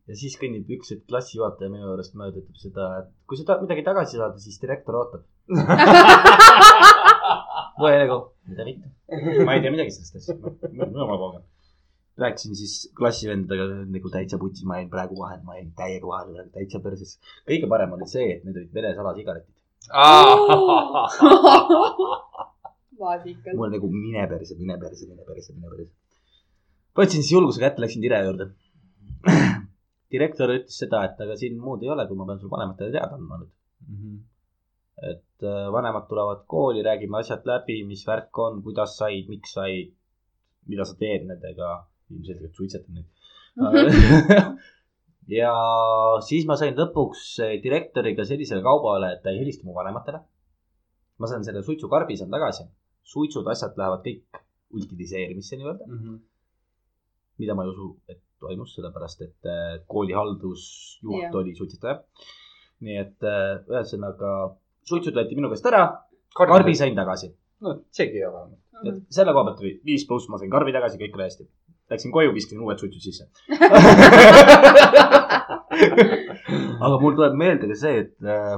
ja 0.08 0.16
siis 0.16 0.38
kõnnib 0.39 0.70
üks 0.78 0.93
hetk 0.93 1.03
klassijuhataja 1.10 1.70
minu 1.72 1.89
juurest 1.89 2.14
mööda, 2.20 2.39
ütleb 2.41 2.58
seda, 2.62 2.84
et 3.01 3.10
kui 3.28 3.39
sa 3.39 3.43
tahad 3.49 3.66
midagi 3.66 3.84
tagasi 3.88 4.20
saada, 4.20 4.38
siis 4.43 4.58
direktor 4.62 4.93
ootab. 5.01 5.24
ma 7.78 7.84
olin 7.89 8.01
nagu, 8.05 8.18
mida 8.47 8.64
vittu, 8.68 8.88
ma 9.47 9.51
ei 9.58 9.62
tea 9.64 9.74
midagi 9.74 9.91
sellest 9.95 10.16
asjast, 10.22 10.41
jumal 10.72 11.20
pauge. 11.22 11.39
rääkisin 12.24 12.53
siis 12.58 12.74
klassivendadega 12.97 13.66
nagu 13.93 14.08
täitsa 14.14 14.39
putsis, 14.41 14.66
ma 14.70 14.80
jäin 14.80 14.89
praegu 14.93 15.16
vahele, 15.20 15.43
ma 15.47 15.60
jäin 15.60 15.72
täiega 15.78 16.08
vahele, 16.10 16.47
täitsa 16.55 16.78
perses. 16.84 17.12
kõige 17.49 17.68
parem 17.74 17.93
oli 17.97 18.08
see, 18.10 18.28
et 18.38 18.41
need 18.47 18.58
olid 18.62 18.72
Vene 18.74 18.95
salasigaretid. 18.97 19.55
maasikas. 22.99 23.53
mul 23.55 23.70
nagu 23.76 23.88
mine 23.91 24.24
perse, 24.32 24.55
mine 24.60 24.78
perse, 24.82 25.03
mine 25.10 25.24
perse, 25.28 25.53
mine 25.53 25.70
perse. 25.74 25.91
võtsin 26.97 27.22
siis 27.22 27.36
julguse 27.36 27.62
kätte, 27.62 27.84
läksin 27.84 28.01
Dire 28.03 28.24
juurde. 28.26 28.45
Direktor 30.14 30.53
ütles 30.53 30.78
seda, 30.82 31.03
et 31.08 31.20
aga 31.24 31.36
siin 31.39 31.58
muud 31.62 31.84
ei 31.84 31.91
ole, 31.93 32.05
kui 32.08 32.18
ma 32.20 32.28
pean 32.30 32.39
sulle 32.39 32.53
vanematele 32.55 32.93
teada 32.95 33.18
andma 33.18 33.41
nüüd. 33.41 33.51
et 35.08 35.45
äh, 35.45 35.68
vanemad 35.74 36.08
tulevad 36.10 36.45
kooli, 36.49 36.82
räägime 36.86 37.20
asjad 37.20 37.45
läbi, 37.45 37.84
mis 37.89 38.05
värk 38.08 38.39
on, 38.41 38.64
kuidas 38.66 38.95
said, 38.97 39.28
miks 39.30 39.53
said, 39.58 39.91
mida 40.72 40.88
sa 40.88 40.97
teed 41.03 41.28
nendega. 41.30 41.76
ilmselgelt 42.08 42.55
suitsetan 42.55 42.95
neid. 42.95 43.08
ja 45.39 45.51
siis 46.24 46.45
ma 46.47 46.55
sain 46.55 46.78
lõpuks 46.78 47.24
äh, 47.43 47.58
direktoriga 47.64 48.26
sellisele 48.26 48.64
kaubale, 48.64 49.12
et 49.14 49.24
ta 49.24 49.34
ei 49.34 49.41
helista 49.41 49.68
mu 49.68 49.76
vanematele. 49.76 50.24
ma 51.20 51.28
saan 51.28 51.43
selle 51.43 51.64
suitsukarbi 51.66 52.16
saan 52.18 52.32
tagasi, 52.32 52.64
suitsud, 53.03 53.47
asjad 53.51 53.78
lähevad 53.78 54.05
kõik 54.05 54.41
utiliseerimisse 54.78 55.58
nii-öelda, 55.58 55.86
mida 57.41 57.55
ma 57.58 57.66
ei 57.66 57.72
usu, 57.74 57.88
et 58.12 58.22
toimus, 58.43 58.75
sellepärast 58.77 59.19
et 59.25 59.49
äh, 59.49 59.79
kooli 59.89 60.13
haldusjuht 60.17 61.23
Jah. 61.23 61.35
oli 61.41 61.51
suitsetaja. 61.57 61.95
nii 62.85 62.97
et 63.01 63.19
äh, 63.25 63.65
ühesõnaga 63.71 64.29
suitsud 64.88 65.15
võeti 65.17 65.38
minu 65.38 65.49
käest 65.51 65.65
ära, 65.69 65.83
karbi 66.38 66.73
sain 66.77 66.95
tagasi. 66.97 67.27
no 67.65 67.69
seegi 67.91 68.15
ei 68.21 68.27
ole 68.27 68.35
vähemalt. 68.35 68.61
et 68.85 68.97
selle 69.19 69.31
koha 69.33 69.43
pealt 69.49 69.63
oli 69.65 69.73
viis 69.85 70.03
pluss, 70.07 70.29
ma 70.29 70.35
sain 70.41 70.53
karbi 70.53 70.71
tagasi, 70.75 71.01
kõik 71.01 71.15
oli 71.17 71.27
hästi. 71.29 71.43
Läksin 71.88 72.11
koju, 72.11 72.33
viskasin 72.35 72.63
uued 72.65 72.79
suitsud 72.81 72.99
sisse. 72.99 73.23
aga 76.85 76.95
mul 76.99 77.13
tuleb 77.15 77.33
meelde 77.39 77.65
ka 77.71 77.75
see, 77.79 77.95
et 78.03 78.15
äh, 78.27 78.57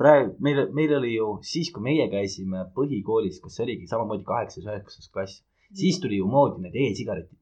praegu 0.00 0.32
meil, 0.44 0.62
meil 0.76 0.94
oli 1.00 1.12
ju 1.16 1.28
siis, 1.46 1.70
kui 1.74 1.84
meie 1.84 2.06
käisime 2.12 2.64
põhikoolis, 2.76 3.40
kas 3.42 3.58
see 3.58 3.66
oligi 3.66 3.90
samamoodi 3.90 4.24
kaheksas, 4.28 4.66
üheksas 4.66 5.10
klass, 5.12 5.42
siis 5.76 6.00
tuli 6.02 6.20
ju 6.20 6.28
moodi 6.30 6.64
need 6.64 6.78
e-sigaretid. 6.84 7.39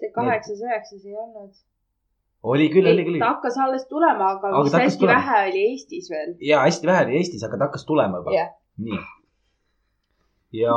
See 0.00 0.10
kaheksas, 0.14 0.60
üheksas 0.66 1.04
ei 1.06 1.16
olnud. 1.24 1.52
oli 2.42 2.68
küll, 2.72 2.88
oli 2.92 3.04
küll 3.04 3.18
ta. 3.20 3.32
hakkas 3.34 3.58
alles 3.66 3.86
tulema, 3.88 4.30
aga 4.36 4.48
Aga 4.54 4.62
vist 4.64 4.78
hästi 4.80 5.00
tulema. 5.04 5.18
vähe 5.20 5.50
oli 5.50 5.64
Eestis 5.70 6.10
veel. 6.10 6.34
ja 6.50 6.60
hästi 6.66 6.86
vähe 6.90 7.04
oli 7.06 7.16
Eestis, 7.20 7.44
aga 7.48 7.58
ta 7.58 7.68
hakkas 7.70 7.84
tulema 7.88 8.22
juba 8.22 8.34
Jah.. 8.36 8.50
nii. 8.78 9.00
ja, 10.62 10.76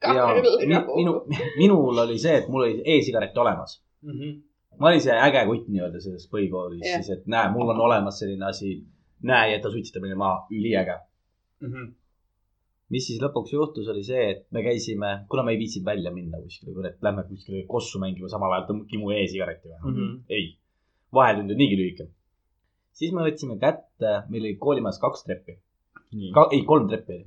ja 0.14 0.26
mi, 0.66 0.76
minu, 0.96 1.12
minul 1.58 1.98
oli 2.04 2.18
see, 2.22 2.36
et 2.38 2.48
mul 2.48 2.62
oli 2.68 2.82
e-sigaret 2.96 3.36
olemas. 3.38 3.80
ma 4.78 4.88
olin 4.92 5.02
see 5.02 5.16
äge 5.26 5.42
kutt 5.50 5.66
nii-öelda 5.68 6.00
selles 6.00 6.28
põhikoolis 6.32 6.86
Jah. 6.86 7.02
siis, 7.02 7.18
et 7.18 7.26
näe, 7.26 7.50
mul 7.54 7.68
on 7.74 7.80
olemas 7.88 8.18
selline 8.22 8.46
asi. 8.46 8.76
näe, 9.22 9.52
jäta 9.52 9.70
suitsetamine 9.74 10.14
maha, 10.14 10.46
üliäge. 10.54 10.94
Mis 12.94 13.06
siis 13.08 13.20
lõpuks 13.20 13.52
juhtus, 13.52 13.88
oli 13.92 14.02
see, 14.06 14.22
et 14.32 14.46
me 14.54 14.62
käisime, 14.64 15.10
kuna 15.28 15.44
me 15.44 15.54
ei 15.54 15.60
viitsinud 15.60 15.86
välja 15.88 16.12
minna 16.14 16.40
kuskile, 16.40 16.88
et 16.88 17.02
lähme 17.04 17.24
kuskile 17.28 17.64
kossu 17.68 18.00
mängima, 18.02 18.30
samal 18.32 18.54
ajal 18.56 18.68
tõmbame 18.70 19.02
mu 19.02 19.12
e-sigareti 19.16 19.68
või. 19.72 19.80
Mhm. 19.92 20.14
ei, 20.32 20.48
vahetund 21.14 21.52
on 21.52 21.60
niigi 21.60 21.78
lühike. 21.80 22.08
siis 22.98 23.12
me 23.14 23.22
võtsime 23.26 23.58
kätte, 23.60 24.14
meil 24.28 24.42
oli 24.42 24.56
koolimajas 24.56 25.00
kaks 25.02 25.24
treppi. 25.24 25.58
Ka, 26.34 26.48
ei, 26.52 26.64
kolm 26.64 26.88
treppi 26.88 27.18
oli. 27.18 27.26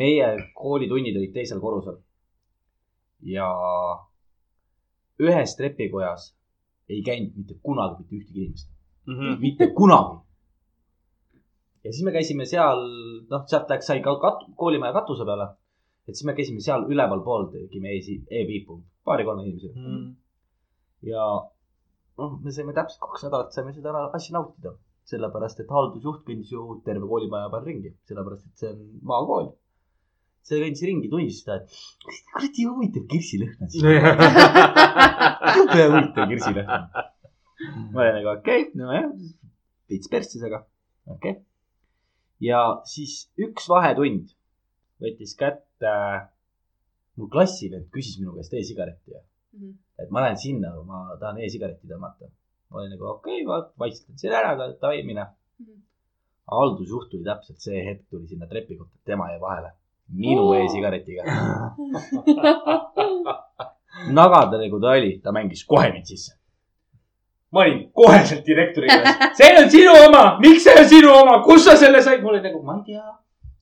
meie 0.00 0.28
koolitunnid 0.54 1.16
olid 1.16 1.32
teisel 1.32 1.60
korrusel. 1.60 1.98
ja 3.22 3.48
ühes 5.22 5.56
trepikojas 5.56 6.32
ei 6.90 7.02
käinud 7.06 7.36
mitte 7.36 7.54
kunagi 7.62 8.02
mitte 8.02 8.16
ühtegi 8.16 8.40
inimest, 8.42 8.68
mitte 9.40 9.70
kunagi. 9.76 10.20
Ja 11.82 11.90
siis 11.92 12.04
me 12.06 12.14
käisime 12.14 12.46
seal, 12.48 12.84
noh, 13.30 13.44
sealt 13.50 13.70
läks, 13.72 13.88
sai 13.90 14.02
ka 14.04 14.14
kat-, 14.22 14.46
koolimaja 14.58 14.94
katuse 15.00 15.26
peale. 15.28 15.48
et 16.08 16.16
siis 16.18 16.26
me 16.26 16.34
käisime 16.38 16.60
seal 16.62 16.86
ülevalpool, 16.90 17.48
tegime 17.52 17.94
e-, 17.94 18.20
e-piipu, 18.42 18.80
paari-kolme 19.06 19.46
inimesega. 19.46 19.96
ja 21.10 21.26
noh, 22.20 22.38
me 22.42 22.54
saime 22.54 22.74
täpselt 22.76 23.02
kaks 23.06 23.26
nädalat 23.26 23.56
saime 23.56 23.74
seda 23.74 24.06
asja 24.18 24.36
nautida, 24.38 24.76
sellepärast 25.10 25.62
et 25.62 25.74
haldusjuht 25.74 26.22
kõndis 26.28 26.52
ju 26.54 26.78
terve 26.86 27.08
koolimaja 27.10 27.50
peal 27.52 27.66
ringi, 27.66 27.94
sellepärast 28.08 28.46
et 28.46 28.64
see 28.64 28.72
on 28.72 28.80
maakool. 29.12 29.52
see 30.46 30.58
kõndis 30.62 30.82
ringi, 30.86 31.10
tunnistas 31.10 31.44
seda, 31.44 31.54
et 31.62 32.06
"Kus 32.06 32.18
kuradi 32.30 32.66
huvitav 32.70 33.06
kirsilõhn 33.10 33.62
on 33.62 33.70
siin. 33.70 33.84
jube 35.58 35.86
huvitav 35.94 36.28
kirsilõhn. 36.34 36.90
ma 37.94 38.02
olin 38.02 38.14
nagu 38.18 38.34
okei 38.36 38.66
okay,, 38.66 38.70
nojah, 38.78 39.08
veits 39.90 40.10
persses, 40.10 40.42
aga 40.42 40.64
okei 41.06 41.34
okay.. 41.36 41.40
Ja 42.42 42.62
siis 42.88 43.26
üks 43.40 43.68
vahetund 43.70 44.32
võttis 45.02 45.34
kätte, 45.38 45.92
mu 47.18 47.28
klassivend 47.32 47.88
küsis 47.94 48.18
minu 48.20 48.34
käest 48.36 48.54
e-sigaretti 48.56 49.14
ja 49.14 49.22
et 50.00 50.10
ma 50.10 50.24
lähen 50.24 50.38
sinna, 50.40 50.72
ma 50.86 51.16
tahan 51.20 51.40
e-sigaretti 51.44 51.88
tõmmata. 51.90 52.30
ma 52.70 52.80
olin 52.80 52.94
nagu 52.94 53.08
okei 53.10 53.44
okay,, 53.44 53.70
vaistan 53.78 54.18
selle 54.18 54.38
ära, 54.40 54.54
davai, 54.80 55.02
mine. 55.06 55.26
haldusjuht 56.52 57.10
tuli 57.12 57.24
täpselt 57.24 57.60
see 57.64 57.82
hetk, 57.86 58.06
tuli 58.10 58.26
sinna 58.28 58.48
trepi 58.50 58.76
kohta, 58.76 58.96
tema 59.04 59.30
jäi 59.32 59.40
vahele. 59.40 59.72
minu 60.08 60.48
Oo. 60.48 60.54
e-sigaretiga. 60.58 61.22
nagada 64.18 64.58
nagu 64.58 64.80
ta 64.80 64.96
oli, 64.98 65.18
ta 65.22 65.32
mängis 65.32 65.64
kohe 65.68 65.92
mind 65.92 66.08
sisse. 66.08 66.38
Ma 67.52 67.64
olin 67.64 67.82
koheselt 67.96 68.46
direktori 68.46 68.88
juures, 68.88 69.18
see 69.38 69.50
on 69.60 69.68
sinu 69.72 69.96
oma, 70.06 70.22
miks 70.44 70.64
see 70.66 70.78
on 70.78 70.88
sinu 70.88 71.10
oma, 71.14 71.40
kust 71.46 71.68
sa 71.68 71.76
selle 71.80 72.00
said? 72.04 72.22
mul 72.24 72.36
oli 72.36 72.44
nagu, 72.46 72.62
ma 72.66 72.78
ei 72.78 72.86
tea. 72.92 73.04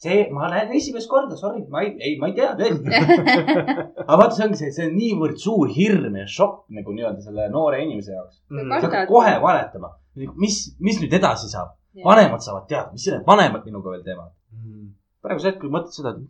see, 0.01 0.20
ma 0.32 0.49
lähen 0.53 0.72
esimest 0.78 1.11
korda, 1.11 1.36
sorry, 1.36 1.64
ma 1.72 1.82
ei, 1.84 1.91
ei, 1.99 2.14
ma 2.20 2.30
ei 2.30 2.36
tea 2.38 2.53
tõesti. 2.57 2.95
aga 4.07 4.20
vaata, 4.22 4.30
see 4.36 4.47
ongi 4.47 4.61
see, 4.62 4.70
see 4.76 4.86
on 4.88 4.95
niivõrd 4.97 5.43
suur 5.43 5.72
hirm 5.74 6.16
ja 6.22 6.28
šokk 6.38 6.62
nagu 6.78 6.95
nii-öelda 6.97 7.26
selle 7.26 7.51
noore 7.53 7.82
inimese 7.84 8.14
jaoks. 8.14 8.41
sa 8.41 8.62
Kardad. 8.62 8.86
hakkad 8.86 9.11
kohe 9.11 9.36
valetama. 9.43 9.95
mis, 10.41 10.62
mis 10.80 11.03
nüüd 11.03 11.18
edasi 11.20 11.51
saab? 11.53 11.76
vanemad 12.05 12.43
saavad 12.45 12.68
teada, 12.70 12.93
mis 12.95 13.07
need 13.11 13.26
vanemad 13.26 13.66
minuga 13.66 13.97
veel 13.97 14.05
teevad. 14.07 14.30
praegusel 15.20 15.53
hetkel 15.53 15.72
mõtled 15.74 15.97
seda, 15.99 16.14
et 16.14 16.28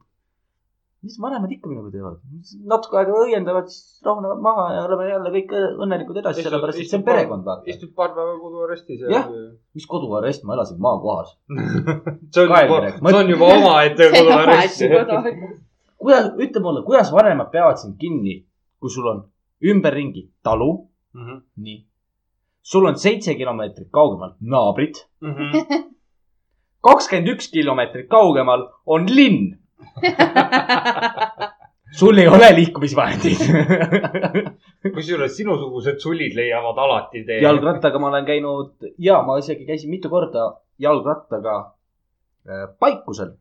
mis 1.04 1.16
vanemad 1.22 1.52
ikka 1.54 1.70
minuga 1.70 1.90
teevad. 1.94 2.18
natuke 2.72 2.98
aega 3.00 3.22
õiendavad, 3.24 3.70
siis 3.72 4.02
rahunevad 4.04 4.42
maha 4.44 4.66
ja 4.74 4.82
oleme 4.88 5.08
jälle 5.08 5.32
kõik 5.38 5.54
õnnelikud 5.86 6.20
edasi, 6.20 6.44
sellepärast 6.44 6.82
et 6.82 6.90
see 6.90 7.00
on 7.00 7.06
perekond, 7.06 7.46
vaata. 7.46 7.66
istud 7.72 7.94
paar 7.96 8.12
päeva 8.16 8.36
koduarestis 8.42 9.06
Jah.. 9.08 9.30
mis 9.74 9.88
koduarest, 9.88 10.44
ma 10.44 10.58
elasin 10.58 10.80
maakohas. 10.82 11.34
see 12.34 12.44
on 12.44 12.52
juba, 12.52 12.92
see 13.00 13.18
on 13.24 13.34
juba 13.34 13.50
omaette 13.56 14.12
koduarest 14.14 14.84
kuidas, 16.00 16.32
ütle 16.40 16.62
mulle, 16.64 16.82
kuidas 16.86 17.12
vanemad 17.12 17.50
peavad 17.52 17.78
sind 17.80 17.98
kinni, 18.00 18.40
kui 18.80 18.92
sul 18.92 19.08
on 19.10 19.22
ümberringi 19.72 20.26
talu, 20.44 20.70
nii. 21.60 21.78
sul 22.62 22.88
on 22.88 22.96
seitse 22.98 23.34
kilomeetrit 23.36 23.90
kaugemal 23.92 24.34
naabrid, 24.40 25.02
kakskümmend 26.86 27.34
üks 27.34 27.50
kilomeetrit 27.52 28.08
kaugemal 28.12 28.68
on 28.86 29.08
linn. 29.10 29.56
sul 31.98 32.18
ei 32.18 32.28
ole 32.28 32.48
liikumisvahendeid. 32.54 33.40
kusjuures 34.94 35.34
sinusugused 35.36 35.98
sulid 36.00 36.34
leiavad 36.38 36.78
alati 36.78 37.24
tee. 37.26 37.40
jalgrattaga 37.42 37.98
ma 38.00 38.08
olen 38.12 38.24
käinud 38.28 38.72
ja 38.98 39.22
ma 39.26 39.38
isegi 39.42 39.66
käisin 39.68 39.90
mitu 39.90 40.08
korda 40.12 40.44
jalgrattaga 40.78 41.56
äh, 42.48 42.68
Paikusel. 42.78 43.32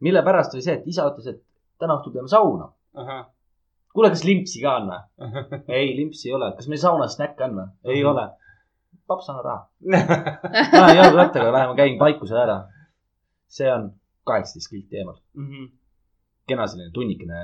mille 0.00 0.22
pärast 0.22 0.54
oli 0.54 0.62
see, 0.62 0.74
et 0.78 0.86
isa 0.86 1.06
ütles, 1.10 1.26
et 1.34 1.42
täna 1.80 1.96
õhtul 1.98 2.12
peame 2.14 2.28
sauna. 2.28 2.70
kuule, 3.92 4.10
kas 4.12 4.24
limpsi 4.24 4.60
ka 4.62 4.76
on 4.80 4.90
või? 4.92 5.00
ei, 5.76 5.92
limpsi 5.96 6.28
ei 6.30 6.34
ole. 6.38 6.52
kas 6.56 6.68
meil 6.68 6.80
saunas 6.80 7.14
snäkke 7.18 7.44
on 7.48 7.54
või? 7.60 7.68
ei 7.84 8.02
Mhm. 8.02 8.10
ole. 8.14 8.26
paps, 9.06 9.28
anna 9.30 9.42
raha. 9.42 9.68
Lähen 10.72 10.96
jalgrattaga, 10.98 11.52
lähen 11.54 11.76
käin 11.76 11.98
Paikusel 11.98 12.36
ära. 12.42 12.56
see 13.48 13.68
on 13.72 13.92
kaheksateist 14.28 14.70
kilti 14.72 14.96
eemal. 15.02 15.18
kena 16.48 16.66
selline 16.70 16.92
tunnikene 16.94 17.38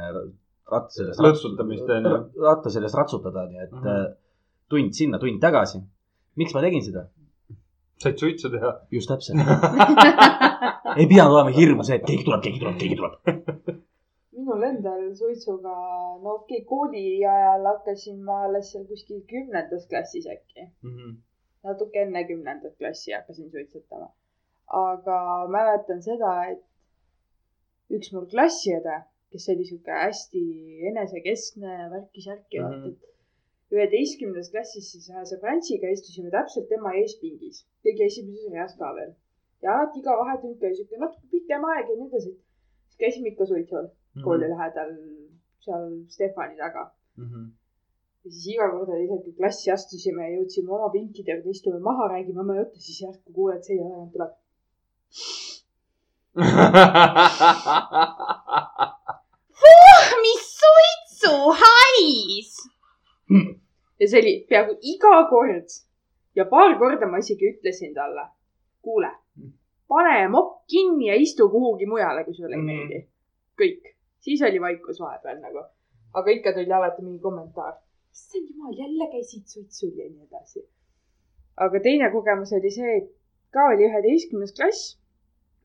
ratta 0.73 0.91
sellest. 0.95 1.21
Lõtsutamist, 1.25 1.89
on 1.97 2.05
ju. 2.11 2.19
ratta 2.45 2.71
sellest 2.71 2.95
ratsutada, 2.99 3.47
nii 3.51 3.63
et 3.65 3.73
Mhm. 3.73 3.89
äh, 3.89 4.05
tund 4.71 4.93
sinna, 4.99 5.19
tund 5.19 5.41
tagasi. 5.43 5.83
miks 6.37 6.55
ma 6.55 6.61
tegin 6.65 6.83
seda? 6.85 7.07
said 8.03 8.17
suitsu 8.19 8.51
teha. 8.51 8.71
just 8.91 9.09
täpselt. 9.11 9.39
ei 10.99 11.07
pidanud 11.11 11.35
olema 11.37 11.51
hirmu 11.59 11.85
see, 11.87 11.97
et 12.01 12.07
keegi 12.09 12.25
tuleb, 12.29 12.43
keegi 12.47 12.59
tuleb, 12.63 12.79
keegi 12.81 12.97
tuleb. 13.01 13.15
minul 14.33 14.63
endal 14.67 15.03
suitsuga, 15.19 15.75
no 16.23 16.33
okei 16.39 16.63
okay,, 16.63 16.65
kooli 16.71 17.05
ajal 17.35 17.67
hakkasin 17.71 18.19
ma 18.27 18.41
alles 18.47 18.73
seal 18.73 18.85
kuskil 18.89 19.21
kümnendas 19.31 19.87
klassis 19.91 20.27
äkki. 20.35 20.67
natuke 21.65 22.03
enne 22.07 22.25
kümnendat 22.31 22.75
klassi 22.79 23.13
hakkasin 23.15 23.51
suitsetama. 23.51 24.09
aga 24.83 25.19
mäletan 25.55 26.03
seda, 26.03 26.33
et 26.53 26.63
üks 27.97 28.13
mul 28.15 28.27
klassiõde, 28.35 28.99
kes 29.33 29.49
oli 29.55 29.65
sihuke 29.69 29.95
hästi 30.05 30.43
enesekeskne 30.91 31.71
ja 31.81 31.89
värki-särki 31.95 32.61
mm, 32.61 32.67
Mhm. 32.67 32.85
-hmm. 32.85 32.93
et 32.93 33.77
üheteistkümnendas 33.77 34.51
klassis 34.53 34.91
siis 34.93 35.09
ühe 35.11 35.23
sõbrantsiga 35.33 35.91
istusime 35.97 36.31
täpselt 36.35 36.69
tema 36.69 36.93
eespingis, 37.01 37.63
kõige 37.85 38.05
esimeses 38.11 38.53
reas 38.53 38.75
ka 38.81 38.91
veel. 38.99 39.13
ja 39.63 39.77
alati 39.77 40.01
iga 40.03 40.17
vahetund 40.19 40.63
oli 40.67 40.77
sihuke 40.77 40.99
natuke 41.05 41.27
pikem 41.31 41.65
aeg 41.73 41.89
ja 41.91 41.97
nii 41.97 42.09
edasi. 42.11 42.33
siis 42.87 42.99
käisime 43.05 43.29
ikka 43.33 43.47
suitsul 43.47 43.87
kooli 44.25 44.49
lähedal 44.53 44.93
seal 45.65 45.87
Stefani 46.15 46.57
taga. 46.57 46.85
ja 48.25 48.31
siis 48.31 48.47
iga 48.55 48.67
kord 48.71 48.89
oli 48.97 49.07
see, 49.09 49.23
kui 49.25 49.33
klassi 49.41 49.71
astusime 49.77 50.23
ja 50.29 50.37
jõudsime 50.37 50.71
oma 50.79 50.89
pinkide 50.97 51.33
juurde, 51.37 51.51
istume 51.57 51.79
maha, 51.89 52.09
räägime 52.15 52.41
oma 52.45 52.57
jutte, 52.61 52.79
siis 52.81 53.01
järsku 53.05 53.33
kuuled 53.39 53.63
selja 53.69 53.89
tagant 53.89 54.13
tuleb. 54.17 54.33
Mis 60.23 60.45
suitsuhais. 60.61 62.51
ja 64.01 64.09
see 64.09 64.21
oli 64.21 64.33
peaaegu 64.49 64.73
iga 64.93 65.13
kord 65.31 65.69
ja 66.37 66.45
paar 66.51 66.79
korda 66.81 67.07
ma 67.07 67.19
isegi 67.23 67.45
ütlesin 67.53 67.93
talle, 67.95 68.25
kuule, 68.83 69.11
pane 69.89 70.29
mopp 70.33 70.65
kinni 70.73 71.07
ja 71.11 71.15
istu 71.21 71.49
kuhugi 71.53 71.87
mujale, 71.87 72.25
kui 72.25 72.35
sulle 72.35 72.57
ei 72.57 72.63
Mhm. 72.63 72.67
meeldi. 72.67 72.99
kõik, 73.61 73.83
siis 74.21 74.43
oli 74.43 74.61
vaikus 74.61 75.01
vahepeal 75.01 75.39
nagu, 75.41 75.63
aga 76.15 76.31
ikka 76.31 76.53
tuli 76.53 76.73
alati 76.73 77.03
mingi 77.03 77.21
kommentaar. 77.21 77.75
issand 78.13 78.49
jumal, 78.51 78.73
jälle 78.77 79.07
käisid 79.13 79.45
suitsul 79.47 79.93
ja 79.97 80.05
nii 80.11 80.27
edasi. 80.27 80.61
aga 81.57 81.81
teine 81.81 82.11
kogemus 82.11 82.53
oli 82.53 82.71
see, 82.71 82.97
et 82.97 83.09
ka 83.53 83.61
oli 83.69 83.85
üheteistkümnes 83.89 84.53
klass 84.57 84.99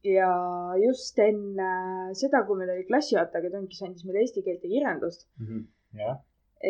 ja 0.08 0.30
just 0.82 1.20
enne 1.20 1.72
seda, 2.18 2.43
kui 2.47 2.58
meil 2.60 2.72
oli 2.76 2.88
klassijuhataja, 2.88 3.51
ta 3.53 3.62
kes 3.74 3.84
andis 3.88 4.08
meile 4.08 4.24
eesti 4.24 4.43
keelt 4.45 4.64
ja 4.66 4.72
kirjandust, 4.74 5.28
jah, 6.01 6.18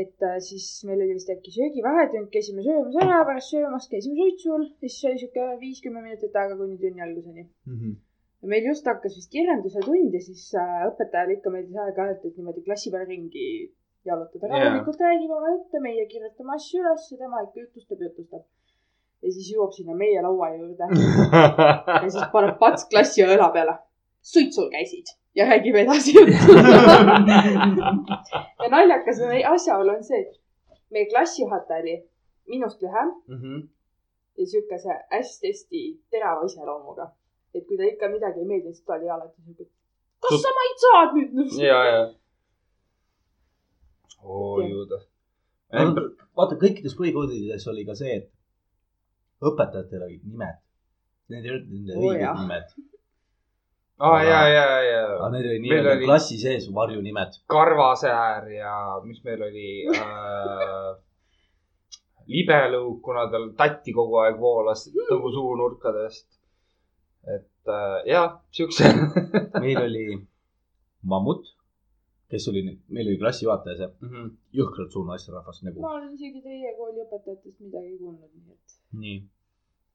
et 0.02 0.26
äh, 0.30 0.40
siis 0.44 0.66
meil 0.88 1.02
oli 1.06 1.16
vist 1.16 1.30
äkki 1.32 1.54
söögivahetund, 1.56 2.28
käisime 2.34 2.66
söömas 2.66 2.98
ära, 3.04 3.22
pärast 3.30 3.54
söömast 3.54 3.92
käisime 3.94 4.18
suitsul, 4.20 4.68
siis 4.82 5.00
oli 5.08 5.22
sihuke 5.22 5.48
viis-kümme 5.62 6.04
minutit 6.04 6.36
aega 6.36 6.58
kuni 6.60 6.78
tunni 6.82 7.06
alguseni. 7.06 7.48
ja 8.42 8.52
meil 8.52 8.68
just 8.68 8.86
hakkas 8.86 9.16
vist 9.18 9.32
kirjanduse 9.32 9.82
tund 9.86 10.14
ja 10.14 10.22
siis 10.22 10.44
äh, 10.56 10.84
õpetajale 10.92 11.38
ikka 11.38 11.54
meeldis 11.54 11.80
aeg-ajalt, 11.86 12.26
et 12.26 12.38
niimoodi 12.38 12.66
klassi 12.68 12.92
peal 12.94 13.08
ringi 13.08 13.48
jalutada. 14.08 14.52
Rahulikult 14.52 15.02
räägib 15.04 15.32
oma 15.38 15.56
jutte, 15.56 15.82
meie 15.84 16.06
kirjutame 16.12 16.56
asju 16.56 16.84
üles 16.84 17.08
ja 17.12 17.18
tema 17.24 17.42
ikka 17.48 17.64
jutustab, 17.64 18.04
jutustab. 18.08 18.46
Ja 19.24 19.32
siis 19.34 19.51
jõuab 19.53 19.72
sinna 19.76 19.95
meie 19.97 20.22
laua 20.22 20.49
juurde 20.55 20.89
ja 22.01 22.09
siis 22.09 22.26
paneb 22.34 22.57
pats 22.59 22.86
klassi 22.91 23.24
õla 23.26 23.49
peale. 23.53 23.78
suitsul 24.22 24.70
käisid 24.74 25.07
ja 25.38 25.45
räägib 25.49 25.76
edasi 25.84 26.13
juttu. 26.18 26.53
ja 28.63 28.70
naljakas 28.74 29.22
on- 29.22 29.47
asjaolu 29.53 29.95
on 29.95 30.03
see, 30.03 30.22
et 30.22 30.38
meie 30.91 31.05
klassijuhataja 31.11 31.82
oli 31.84 31.95
minust 32.47 32.82
lühem 32.82 33.11
ja 34.38 34.45
siukese 34.45 34.93
hästi-hästi 35.11 35.82
terava 36.11 36.45
iseloomuga. 36.45 37.09
et 37.55 37.65
kui 37.68 37.78
ta 37.78 37.84
ikka 37.84 38.09
midagi 38.09 38.39
ei 38.39 38.45
meeldinud, 38.45 38.76
siis 38.76 38.86
ta 38.86 38.93
oli 38.93 39.09
alati 39.09 39.41
siuke, 39.41 39.65
kas 40.22 40.41
sa 40.41 40.49
maid 40.59 40.82
saad 40.86 41.15
nüüd? 41.18 41.59
ja, 41.70 41.80
ja. 41.86 42.01
oo 44.24 44.59
juuda. 44.61 44.99
vaata 46.38 46.55
kõikides 46.61 46.95
põhikoolides 46.99 47.68
oli 47.72 47.86
ka 47.86 47.95
see, 47.97 48.18
et 48.22 48.30
õpetajatel 49.42 50.04
olid 50.08 50.24
nimed. 50.26 50.58
Need 51.30 51.46
ei 51.46 51.52
olnud 51.52 51.74
nende 51.74 51.96
Oo, 51.98 52.12
õiged 52.12 52.38
nimed, 52.42 52.70
aa, 54.00 54.20
ja, 54.24 54.40
ja, 54.48 54.66
ja 54.86 55.02
aga. 55.18 55.30
need 55.34 55.46
olid 55.50 55.62
nii-öelda 55.66 55.96
oli- 55.98 56.06
klassi 56.08 56.38
sees 56.40 56.68
varjunimed. 56.74 57.34
karvasäär 57.52 58.48
ja 58.54 58.76
mis 59.04 59.20
meil 59.26 59.42
oli 59.50 59.70
äh,. 59.92 60.96
libelõug, 62.28 63.00
kuna 63.04 63.28
tal 63.32 63.50
tatti 63.60 63.94
kogu 63.96 64.18
aeg 64.24 64.40
voolas 64.40 64.88
nagu 64.94 65.32
suunurkadest. 65.36 66.28
et 67.36 67.68
äh, 67.68 67.98
jah, 68.08 68.38
siukse. 68.56 68.88
meil 69.60 69.82
oli 69.84 70.06
mammut, 71.04 71.44
kes 72.32 72.48
oli, 72.52 72.62
meil 72.90 73.08
oli 73.08 73.18
klassijuhataja 73.22 73.78
see, 73.78 73.88
Mhm. 74.08 74.28
jõhkralt 74.60 74.92
suur 74.92 75.06
naisterahvas 75.08 75.62
nagu. 75.64 75.82
ma 75.82 75.94
olen 75.96 76.14
isegi 76.14 76.42
teie 76.44 76.74
kooli 76.78 77.00
õpetajatest 77.06 77.60
midagi 77.64 77.98
kuulnud, 77.98 78.30
nii 78.36 78.52
et. 78.54 78.78
nii, 78.94 79.18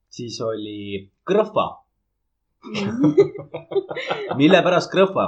siis 0.08 0.40
oli 0.40 1.10
Krõhva. 1.30 1.66
mille 4.40 4.60
pärast 4.62 4.90
Krõhva? 4.92 5.26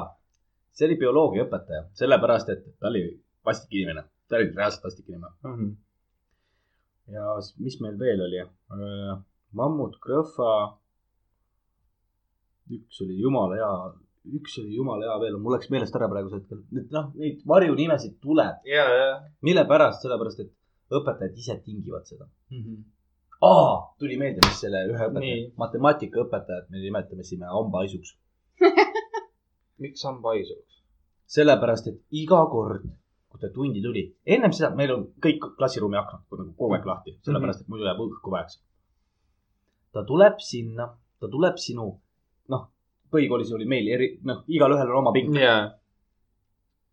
see 0.75 0.87
oli 0.89 0.97
bioloogiaõpetaja, 0.99 1.85
sellepärast 1.95 2.49
et 2.51 2.65
ta 2.81 2.89
oli 2.91 3.05
vastik 3.47 3.71
inimene, 3.79 4.03
ta 4.29 4.37
oli 4.41 4.49
reaalselt 4.57 4.83
vastik 4.89 5.07
inimene. 5.09 5.77
ja 7.15 7.35
siis, 7.41 7.59
mis 7.63 7.77
meil 7.85 7.99
veel 8.01 8.21
oli? 8.27 8.41
mammut, 9.55 10.01
Krõhva. 10.03 10.55
üks 12.75 13.03
oli 13.05 13.21
jumala 13.21 13.55
hea, 13.61 13.73
üks 14.25 14.59
oli 14.63 14.75
jumala 14.79 15.07
hea 15.09 15.21
veel, 15.21 15.37
mul 15.43 15.57
läks 15.57 15.71
meelest 15.73 15.97
ära 15.99 16.09
praegusel 16.09 16.41
hetkel. 16.41 16.63
noh, 16.95 17.11
neid 17.21 17.43
varjunimesid 17.49 18.19
tuleb, 18.23 18.65
ja, 18.69 18.85
ja. 18.99 19.09
mille 19.45 19.65
pärast, 19.69 20.03
sellepärast 20.05 20.45
et 20.45 20.53
õpetajad 20.95 21.39
ise 21.41 21.57
tingivad 21.65 22.09
seda. 22.09 22.29
aa, 23.45 23.73
tuli 24.01 24.17
meelde, 24.21 24.41
mis 24.47 24.61
selle 24.65 24.85
ühe 24.91 25.09
õpetaja 25.11 25.49
matemaatikaõpetajat 25.61 26.71
me 26.73 26.83
nimetasime 26.85 27.51
hambahaisuks. 27.53 28.17
miks 29.85 30.05
hambahaisus? 30.07 30.83
sellepärast, 31.35 31.89
et 31.91 32.21
iga 32.23 32.39
kord, 32.53 32.85
kui 33.33 33.41
ta 33.41 33.49
tundi 33.53 33.81
tuli, 33.83 34.05
ennem 34.37 34.53
seda 34.55 34.71
meil 34.77 34.93
on 34.95 35.07
kõik 35.25 35.49
klassiruumi 35.59 35.99
aknad 35.99 36.23
nagu 36.31 36.53
kogu 36.59 36.77
aeg 36.77 36.85
lahti, 36.87 37.17
sellepärast 37.27 37.65
et 37.65 37.73
muidu 37.73 37.89
jääb 37.89 38.03
õhku 38.05 38.33
väheks. 38.35 38.61
ta 39.93 40.05
tuleb 40.07 40.39
sinna, 40.45 40.91
ta 41.21 41.31
tuleb 41.33 41.59
sinu, 41.59 41.89
noh, 42.53 42.69
põhikoolis 43.15 43.53
oli 43.57 43.69
meil 43.71 43.89
eri, 43.97 44.11
noh, 44.29 44.43
igalühel 44.51 44.91
on 44.91 45.01
oma 45.03 45.13
pink. 45.15 45.37
ja. 45.41 45.55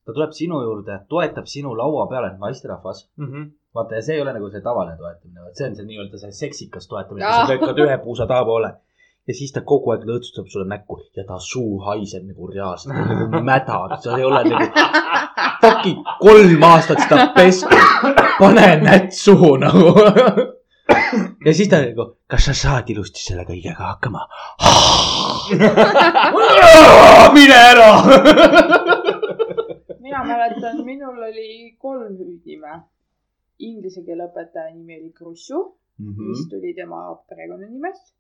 ta 0.06 0.14
tuleb 0.14 0.32
sinu 0.36 0.62
juurde, 0.66 1.02
toetab 1.10 1.50
sinu 1.50 1.74
laua 1.78 2.08
peale, 2.10 2.36
naisterahvas. 2.42 3.08
Mhm. 3.18 3.50
vaata, 3.76 3.96
ja 3.96 4.04
see 4.04 4.16
ei 4.18 4.22
ole 4.22 4.34
nagu 4.36 4.50
see 4.52 4.62
tavaline 4.62 4.98
toetamine, 5.00 5.44
vaid 5.46 5.56
see 5.56 5.68
on 5.70 5.76
see 5.76 5.86
nii-öelda 5.88 6.18
see 6.20 6.32
seksikas 6.40 6.90
toetamine, 6.92 7.28
sa 7.28 7.46
lükkad 7.54 7.84
ühe 7.86 7.98
puusa 8.04 8.28
tahapoole. 8.28 8.74
ja 9.28 9.34
siis 9.38 9.54
ta 9.54 9.62
kogu 9.62 9.92
aeg 9.94 10.04
lõõtsutab 10.10 10.48
sulle 10.50 10.66
näkku 10.68 10.98
ja 11.16 11.24
ta 11.28 11.38
suu 11.40 11.80
haiseb 11.86 12.26
nagu 12.26 12.48
reaalselt, 12.50 12.98
nagu 12.98 13.44
mäda, 13.52 13.78
sa 14.02 14.18
ei 14.18 14.26
ole 14.26 14.42
nagu 14.50 14.66
fucking 15.62 16.02
kolm 16.20 16.64
aastat 16.72 17.06
seda 17.06 17.28
pestud, 17.36 17.78
pane 18.40 18.68
nätt 18.82 19.14
suhu 19.16 19.56
nagu. 19.62 19.94
ja 21.46 21.54
siis 21.54 21.70
ta 21.70 21.80
nagu, 21.84 22.06
kas 22.30 22.46
sa 22.50 22.54
saad 22.58 22.90
ilusti 22.94 23.20
selle 23.24 23.44
kõigega 23.48 23.90
hakkama? 23.94 24.22
mine 27.34 27.58
ära. 27.72 27.90
mina 30.00 30.24
mäletan, 30.28 30.82
minul 30.86 31.20
oli 31.30 31.76
kolm 31.80 32.16
hüüdnime. 32.20 32.82
Inglise 33.62 34.02
keele 34.06 34.26
õpetaja 34.30 34.72
nimi 34.74 34.98
oli 35.00 35.12
Krussu, 35.14 35.60
Mhm. 36.02 36.30
mis 36.32 36.48
tuli 36.50 36.74
tema 36.74 37.02
perekonnanimest. 37.30 38.14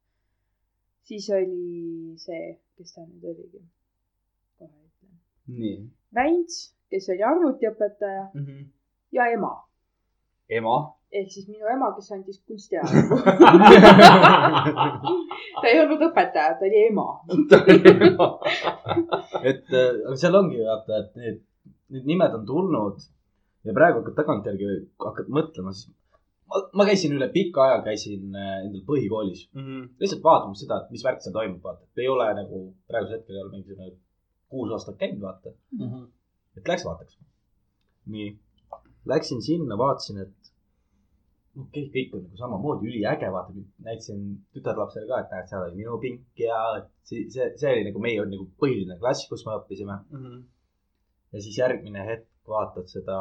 siis 1.03 1.29
oli 1.33 2.13
see, 2.21 2.57
kes 2.77 2.93
ta 2.93 3.01
nüüd 3.01 3.23
oligi, 3.31 3.61
kohe 4.59 4.69
ütlen. 4.69 5.15
nii. 5.47 5.89
Väints, 6.15 6.59
kes 6.91 7.09
oli 7.09 7.23
arvutiõpetaja 7.25 8.27
ja 9.11 9.25
ema 9.33 9.53
ema. 10.49 10.75
Ehk 11.11 11.31
siis 11.33 11.47
minu 11.51 11.67
ema, 11.67 11.89
kes 11.95 12.11
andis 12.15 12.39
kunstiajalugu. 12.47 13.17
ta 15.61 15.69
ei 15.69 15.79
olnud 15.83 16.01
õpetaja, 16.07 16.51
ta 16.59 16.67
oli 16.67 16.79
ema. 16.87 17.07
et 19.51 19.67
äh, 19.75 19.87
aga 20.07 20.17
seal 20.19 20.35
ongi 20.39 20.59
vaata, 20.63 20.91
et 21.01 21.11
need, 21.19 21.37
need 21.95 22.05
nimed 22.13 22.33
on 22.39 22.43
tulnud 22.47 22.97
ja 23.67 23.71
praegu 23.77 23.97
hakkad 24.01 24.15
tagantjärgi 24.21 24.65
hakkad 25.05 25.27
mõtlema, 25.35 25.69
siis 25.75 25.87
ma, 26.47 26.55
ma 26.79 26.83
käisin 26.89 27.17
üle 27.17 27.27
pika 27.33 27.59
aja, 27.67 27.77
käisin 27.87 28.21
äh, 28.31 28.53
endal 28.67 28.83
põhikoolis 28.87 29.41
lihtsalt 30.01 30.23
vaatamas 30.25 30.59
seda, 30.63 30.75
et 30.81 30.89
mis 30.95 31.03
värk 31.05 31.19
seal 31.23 31.35
toimub, 31.35 31.61
vaata, 31.65 31.83
et 31.89 31.97
ei 32.05 32.09
ole 32.11 32.27
nagu 32.39 32.57
praegusel 32.87 33.15
hetkel 33.19 33.35
ei 33.35 33.43
ole 33.43 33.53
mingisugune 33.57 33.87
kuus 34.51 34.69
aastat 34.75 34.97
käinud, 34.99 35.21
vaata. 35.23 35.49
et 36.57 36.65
läks 36.67 36.83
vaataks. 36.87 37.13
nii, 38.11 38.29
läksin 39.11 39.39
sinna, 39.43 39.73
vaatasin, 39.79 40.17
et 40.25 40.40
okei 41.59 41.83
okay,, 41.83 41.89
kõik 41.93 42.15
on 42.15 42.23
nagu 42.25 42.39
samamoodi 42.39 42.87
üliäge, 42.87 43.29
vaata, 43.33 43.53
näitasin 43.83 44.21
tütarlapsele 44.55 45.07
ka, 45.09 45.19
et 45.19 45.33
näed, 45.35 45.49
seal 45.49 45.65
oli 45.65 45.79
minu 45.81 45.97
pink 46.03 46.39
ja 46.39 46.59
see, 47.07 47.25
see, 47.33 47.49
see 47.59 47.73
oli 47.75 47.87
nagu 47.89 48.03
meie 48.03 48.23
nagu 48.23 48.47
põhiline 48.61 48.97
klass, 49.01 49.27
kus 49.29 49.43
me 49.47 49.57
õppisime. 49.59 49.97
ja 51.31 51.41
siis 51.43 51.57
järgmine 51.59 52.05
hetk 52.07 52.29
vaatad 52.47 52.87
seda, 52.91 53.17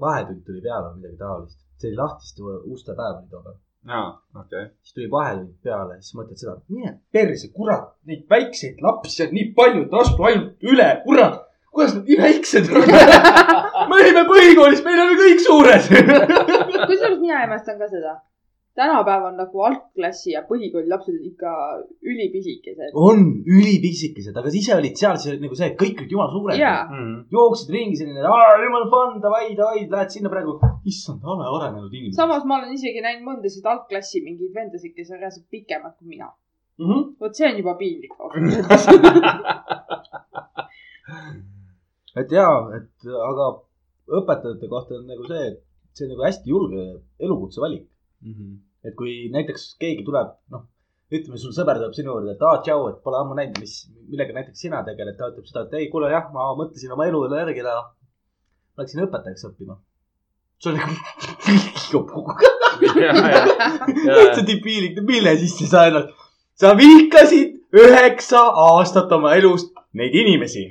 vahetund 0.00 0.44
tuli 0.46 0.62
peale 0.62 0.92
või 0.92 1.02
midagi 1.02 1.18
taolist. 1.18 1.58
see 1.80 1.90
oli 1.90 1.98
lahtiste 1.98 2.54
uste 2.76 2.94
päev 2.94 3.18
oli 3.18 3.28
too 3.34 3.42
päev. 3.48 3.58
aa, 3.88 4.08
okei. 4.44 4.70
siis 4.82 4.94
tuli 4.94 5.10
vahetund 5.10 5.54
peale, 5.66 5.98
siis 6.00 6.18
mõtled 6.20 6.38
seda, 6.38 6.56
mine 6.68 6.96
perse, 7.10 7.50
kurat, 7.56 7.94
neid 8.06 8.26
väikseid 8.30 8.82
lapsi 8.86 9.26
on 9.26 9.34
nii 9.34 9.50
palju, 9.58 9.86
et 9.88 9.98
astu 10.04 10.30
ainult 10.30 10.70
üle, 10.74 10.90
kurat. 11.02 11.42
kuidas 11.74 11.98
nad 11.98 12.06
nii 12.06 12.22
väiksed 12.22 12.70
on? 12.70 12.86
me 13.90 14.00
olime 14.00 14.24
põhikoolis, 14.28 14.82
meil 14.86 15.02
olid 15.04 15.22
kõik 15.24 15.46
suured. 15.46 15.88
kusjuures 16.90 17.20
mina 17.20 17.44
imestan 17.46 17.78
ka 17.80 17.88
seda. 17.90 18.14
tänapäeval 18.78 19.34
nagu 19.34 19.62
algklassi 19.66 20.30
ja 20.30 20.44
põhikooli 20.48 20.88
lapsed 20.88 21.14
on 21.18 21.24
ikka 21.26 21.52
ülipisikesed. 22.10 22.92
on 22.94 23.18
ülipisikesed, 23.56 24.36
aga 24.36 24.48
siis 24.54 24.68
ise 24.68 24.76
olid 24.76 24.96
seal, 25.00 25.16
see 25.20 25.32
oli 25.32 25.42
nagu 25.44 25.54
see, 25.58 25.68
et 25.72 25.78
kõik 25.80 25.96
olid 26.00 26.12
jumala 26.14 26.30
suured. 26.34 26.56
jaa, 26.60 26.80
jooksid 27.34 27.68
ringi 27.74 27.96
selline, 27.98 28.20
jumala 28.66 28.86
fun, 28.92 29.10
davai, 29.24 29.46
davai, 29.58 29.80
lähed 29.94 30.10
sinna 30.14 30.28
praegu. 30.32 30.52
issand, 30.92 31.20
ole 31.34 31.44
arenenud 31.48 31.92
inimesed. 31.92 32.20
samas 32.20 32.42
ma 32.46 32.54
olen 32.60 32.72
isegi 32.78 33.00
näinud 33.06 33.24
mõndasid 33.30 33.64
algklassi 33.74 34.18
mingeid 34.26 34.52
vendasid, 34.54 34.92
kes 34.94 35.08
on 35.10 35.18
reaalselt 35.24 35.48
pikemad 35.56 35.94
kui 35.98 36.06
mina. 36.14 36.28
mm. 36.78 36.86
-hmm. 36.86 37.02
vot 37.20 37.32
see 37.36 37.46
on 37.50 37.56
juba 37.62 37.72
piinlik 37.82 38.14
et 42.20 42.32
jaa, 42.32 42.54
et 42.76 43.10
aga 43.30 43.46
õpetajate 44.20 44.66
kohta 44.70 44.98
on 44.98 45.06
nagu 45.10 45.26
see, 45.28 45.44
et 45.52 45.60
see 46.00 46.08
on 46.08 46.14
nagu 46.14 46.26
hästi 46.26 46.52
julge 46.52 46.84
elukutse 47.20 47.62
valik. 47.62 47.86
et 48.84 48.94
kui 48.96 49.28
näiteks 49.32 49.74
keegi 49.80 50.04
tuleb, 50.06 50.32
noh, 50.52 50.64
ütleme, 51.12 51.38
sul 51.42 51.52
sõber 51.52 51.80
tuleb 51.80 51.94
sinu 51.96 52.14
juurde, 52.14 52.34
et 52.36 52.42
aa, 52.46 52.60
tšau, 52.64 52.86
et 52.92 52.98
pole 53.04 53.18
ammu 53.18 53.36
näinud, 53.36 53.58
mis, 53.60 53.74
millega 54.08 54.36
näiteks 54.36 54.62
sina 54.64 54.80
tegeled, 54.86 55.16
ta 55.18 55.28
ütleb 55.32 55.48
seda, 55.48 55.66
et 55.66 55.76
ei, 55.80 55.88
kuule 55.92 56.10
jah, 56.12 56.28
ma 56.34 56.50
mõtlesin 56.58 56.94
oma 56.94 57.08
elu 57.10 57.24
üle 57.26 57.40
järgi 57.42 57.64
teha. 57.66 57.82
Läksin 58.80 59.02
õpetajaks 59.04 59.46
õppima. 59.50 59.76
see 60.60 60.70
on 60.70 60.78
nagu, 60.78 60.94
täitsa 64.06 64.44
debiilik, 64.46 65.00
mille 65.08 65.34
sisse 65.40 65.68
sa 65.68 65.86
ennast, 65.90 66.14
sa 66.60 66.72
vihkasid 66.78 67.58
üheksa 67.80 68.42
aastat 68.64 69.12
oma 69.16 69.34
elust 69.38 69.72
neid 69.96 70.14
inimesi. 70.14 70.64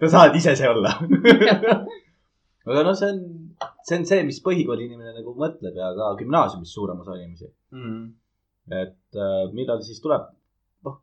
sa 0.00 0.12
saad 0.16 0.36
ise 0.36 0.56
see 0.58 0.68
olla. 0.68 0.94
aga 2.68 2.84
noh, 2.86 2.94
see 2.98 3.08
on, 3.08 3.20
see 3.88 3.98
on 3.98 4.04
see, 4.08 4.22
mis 4.28 4.40
põhikooli 4.44 4.86
inimene 4.88 5.12
nagu 5.18 5.34
mõtleb 5.38 5.76
ja 5.78 5.92
ka 5.96 6.10
gümnaasiumis 6.20 6.72
suurem 6.74 7.00
osa 7.04 7.16
inimesi. 7.18 7.48
et 8.70 9.16
äh, 9.18 9.52
millal 9.52 9.80
siis 9.82 10.00
tuleb, 10.04 10.28
noh, 10.86 10.98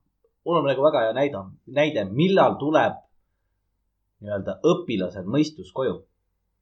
mul 0.46 0.62
on 0.62 0.68
nagu 0.70 0.84
väga 0.86 1.02
hea 1.08 1.14
näide, 1.18 1.42
näide, 1.80 2.06
millal 2.12 2.56
tuleb 2.62 2.96
nii-öelda 4.24 4.58
õpilasel 4.72 5.28
mõistus 5.32 5.72
koju, 5.76 5.98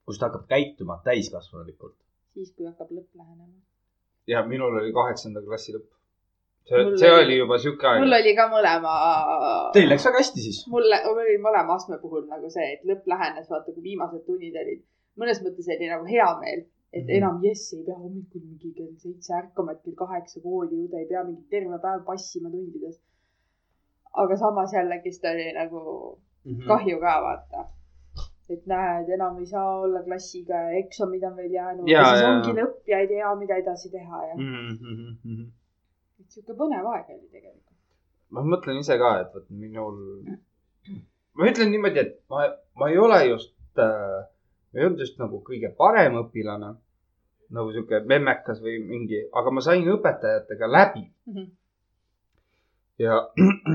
kus 0.06 0.20
ta 0.20 0.28
hakkab 0.30 0.48
käituma 0.50 1.00
täiskasvanulikult. 1.06 1.96
siis, 2.34 2.52
kui 2.56 2.66
hakkab 2.70 2.92
lõpp 2.94 3.14
lähenema. 3.18 3.54
ja 4.28 4.44
minul 4.46 4.76
oli 4.82 4.92
kaheksanda 4.94 5.42
klassi 5.46 5.74
lõpp. 5.76 5.88
see 6.68 6.84
Mul, 6.84 6.98
see 7.00 7.12
oli- 7.14 7.24
oli 7.26 7.38
juba 7.38 7.58
sihuke 7.64 7.94
mul 8.00 8.14
aeg. 8.14 8.26
oli 8.26 8.36
ka 8.36 8.46
mõlema. 8.52 8.94
Teil 9.74 9.90
läks 9.90 10.06
väga 10.10 10.18
hästi 10.24 10.42
siis. 10.44 10.60
mulle, 10.68 10.98
mul 11.06 11.22
oli 11.24 11.38
mõlema 11.48 11.76
astme 11.80 11.98
puhul 12.02 12.26
nagu 12.28 12.50
see, 12.50 12.74
et 12.74 12.84
lõpp 12.90 13.08
lähenes, 13.14 13.50
vaata 13.50 13.72
kui 13.74 13.84
viimased 13.84 14.26
tunnid 14.26 14.56
olid. 14.64 14.84
Mõnes 15.18 15.40
mõttes 15.44 15.68
oli 15.76 15.88
nagu 15.90 16.06
hea 16.06 16.28
meel, 16.42 16.60
et 16.94 17.04
mm 17.04 17.08
-hmm. 17.08 17.18
enam 17.18 17.40
jess 17.44 17.74
ei 17.74 17.84
pea 17.86 17.96
hommikul 18.04 18.42
mingi 18.42 18.74
kell 18.78 18.94
seitse 19.04 19.34
ärkama, 19.40 19.72
et 19.72 19.82
kell 19.84 19.96
kaheksa 20.04 20.40
kooli 20.44 20.76
jõuda, 20.76 21.00
ei 21.00 21.06
pea 21.12 21.24
mingi 21.24 21.44
terve 21.50 21.80
päev 21.86 22.04
passima 22.06 22.50
tundides. 22.50 23.00
aga 24.18 24.36
samas 24.38 24.72
jällegist 24.74 25.26
oli 25.26 25.52
nagu 25.54 25.82
Mhm. 26.46 26.68
kahju 26.68 27.00
ka 27.00 27.22
vaata. 27.26 27.66
et 28.50 28.66
näed, 28.66 29.10
enam 29.10 29.38
ei 29.40 29.46
saa 29.46 29.80
olla 29.82 30.00
klassiga 30.04 30.56
ja 30.56 30.78
eksamid 30.80 31.24
on 31.24 31.36
veel 31.36 31.52
jäänud 31.52 31.88
ja, 31.90 32.00
ja 32.00 32.06
siis 32.06 32.22
jaa. 32.22 32.30
ongi 32.36 32.54
lõpp 32.62 32.88
ja 32.88 33.00
ei 33.00 33.08
tea, 33.08 33.36
mida 33.36 33.56
edasi 33.58 33.90
teha 33.92 34.18
ja 34.28 34.36
Mhm. 34.36 35.42
et 36.20 36.30
sihuke 36.32 36.54
põnev 36.62 36.86
aeg 36.94 37.10
oli 37.10 37.28
tegelikult. 37.32 37.76
ma 38.30 38.42
mõtlen 38.42 38.80
ise 38.80 38.98
ka, 38.98 39.10
et 39.22 39.34
vot 39.34 39.50
minul, 39.50 39.98
ma 41.34 41.46
ütlen 41.52 41.70
niimoodi, 41.72 42.00
et 42.00 42.16
ma, 42.30 42.48
ma 42.76 42.90
ei 42.90 42.98
ole 42.98 43.20
just 43.30 43.54
äh,, 43.78 44.24
ei 44.78 44.86
olnud 44.88 45.00
just 45.04 45.18
nagu 45.22 45.42
kõige 45.46 45.72
parem 45.78 46.18
õpilane. 46.24 46.76
nagu 47.50 47.72
sihuke 47.72 48.02
memmekas 48.04 48.60
või 48.60 48.78
mingi, 48.84 49.22
aga 49.40 49.52
ma 49.56 49.62
sain 49.64 49.86
õpetajatega 49.88 50.68
läbi 50.68 51.06
Mhm. 51.28 51.46
ja, 53.00 53.22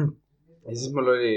ja 0.66 0.74
siis 0.74 0.92
mul 0.92 1.08
oli 1.14 1.34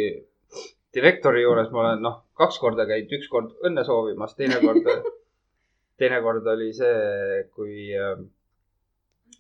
direktori 0.96 1.42
juures, 1.44 1.70
ma 1.72 1.80
olen 1.84 2.02
noh, 2.04 2.18
kaks 2.40 2.58
korda 2.60 2.86
käinud, 2.90 3.12
üks 3.18 3.28
kord 3.32 3.54
õnne 3.68 3.84
soovimas, 3.88 4.36
teine 4.36 4.60
kord, 4.64 4.84
teine 6.00 6.22
kord 6.24 6.48
oli 6.48 6.72
see, 6.76 7.44
kui 7.56 7.88
äh, 7.96 8.20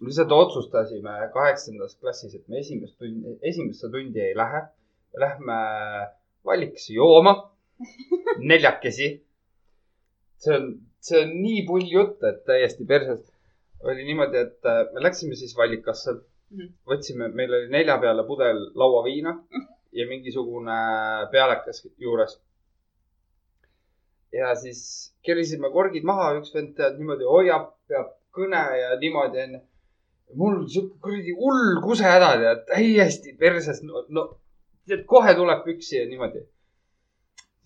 lihtsalt 0.01 0.31
otsustasime 0.35 1.29
kaheksandas 1.33 1.95
klassis, 1.99 2.35
et 2.35 2.47
me 2.47 2.59
esimest 2.59 2.97
tundi, 2.99 3.37
esimesse 3.47 3.89
tundi 3.91 4.19
ei 4.23 4.35
lähe. 4.35 4.65
Lähme 5.15 5.55
valikusse 6.45 6.93
jooma 6.93 7.35
neljakesi. 8.51 9.07
See 10.43 10.55
on, 10.55 10.69
see 10.99 11.21
on 11.23 11.33
nii 11.41 11.65
pull 11.67 11.85
jutt, 11.91 12.23
et 12.23 12.45
täiesti 12.45 12.85
perses. 12.85 13.25
oli 13.85 14.03
niimoodi, 14.05 14.37
et 14.37 14.65
äh, 14.65 14.85
me 14.93 15.03
läksime 15.03 15.35
siis 15.35 15.53
vallikasse 15.57 16.15
Mhm. 16.51 16.67
võtsime, 16.87 17.29
meil 17.33 17.53
oli 17.57 17.69
nelja 17.73 17.97
peale 18.01 18.23
pudel 18.27 18.59
lauaviina 18.77 19.31
ja 19.97 20.05
mingisugune 20.07 20.75
pealekas 21.31 21.87
juures. 21.97 22.39
ja 24.35 24.51
siis 24.59 24.79
kerisime 25.23 25.69
korgid 25.71 26.03
maha, 26.03 26.33
üks 26.39 26.53
vend 26.53 26.73
tead 26.75 26.97
niimoodi 26.99 27.23
hoiab, 27.23 27.69
peab 27.87 28.09
kõne 28.35 28.61
ja 28.79 28.97
niimoodi 28.99 29.41
onju. 29.45 29.59
mul 30.41 30.67
sihuke 30.67 30.99
kuradi 31.01 31.35
hull 31.39 31.81
kusehäda 31.83 32.31
tead, 32.41 32.65
täiesti 32.71 33.35
perses, 33.39 33.81
no, 33.83 34.03
no 34.09 34.25
tead 34.87 35.05
kohe 35.05 35.33
tuleb 35.35 35.63
püksi 35.65 35.97
ja 36.01 36.05
niimoodi. 36.09 36.43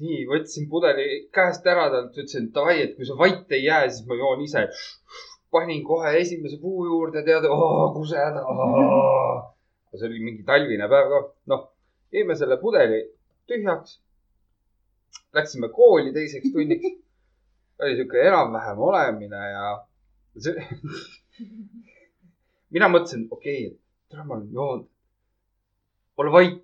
nii, 0.04 0.20
võtsin 0.30 0.68
pudeli 0.72 1.08
käest 1.36 1.66
ära 1.68 1.90
talt, 1.92 2.16
ütlesin 2.16 2.50
davai, 2.56 2.78
et 2.84 2.96
kui 2.98 3.08
sa 3.08 3.18
vait 3.20 3.52
ei 3.56 3.66
jää, 3.66 3.88
siis 3.90 4.08
ma 4.08 4.18
joon 4.20 4.44
ise. 4.46 4.68
panin 5.52 5.82
kohe 5.84 6.12
esimese 6.20 6.60
puu 6.62 6.86
juurde, 6.86 7.24
tead, 7.26 7.48
kusehäda. 7.96 8.44
see 9.96 10.08
oli 10.08 10.20
mingi 10.22 10.44
talvine 10.46 10.88
päev 10.92 11.10
ka, 11.10 11.22
noh, 11.52 11.64
jõime 12.14 12.36
selle 12.38 12.60
pudeli 12.62 13.02
tühjaks. 13.50 13.98
Läksime 15.34 15.70
kooli 15.74 16.14
teiseks 16.14 16.54
tunniks. 16.54 16.92
oli 17.80 17.96
sihuke 17.96 18.22
enam-vähem 18.28 18.80
olemine 18.90 19.42
ja 19.54 19.66
see... 20.38 20.68
mina 22.76 22.90
mõtlesin, 22.94 23.26
okei 23.32 23.66
okay,, 23.68 23.78
tere, 24.12 24.24
ma 24.24 24.38
olen 24.38 24.52
joonud. 24.54 24.86
ole 26.20 26.32
vait, 26.32 26.62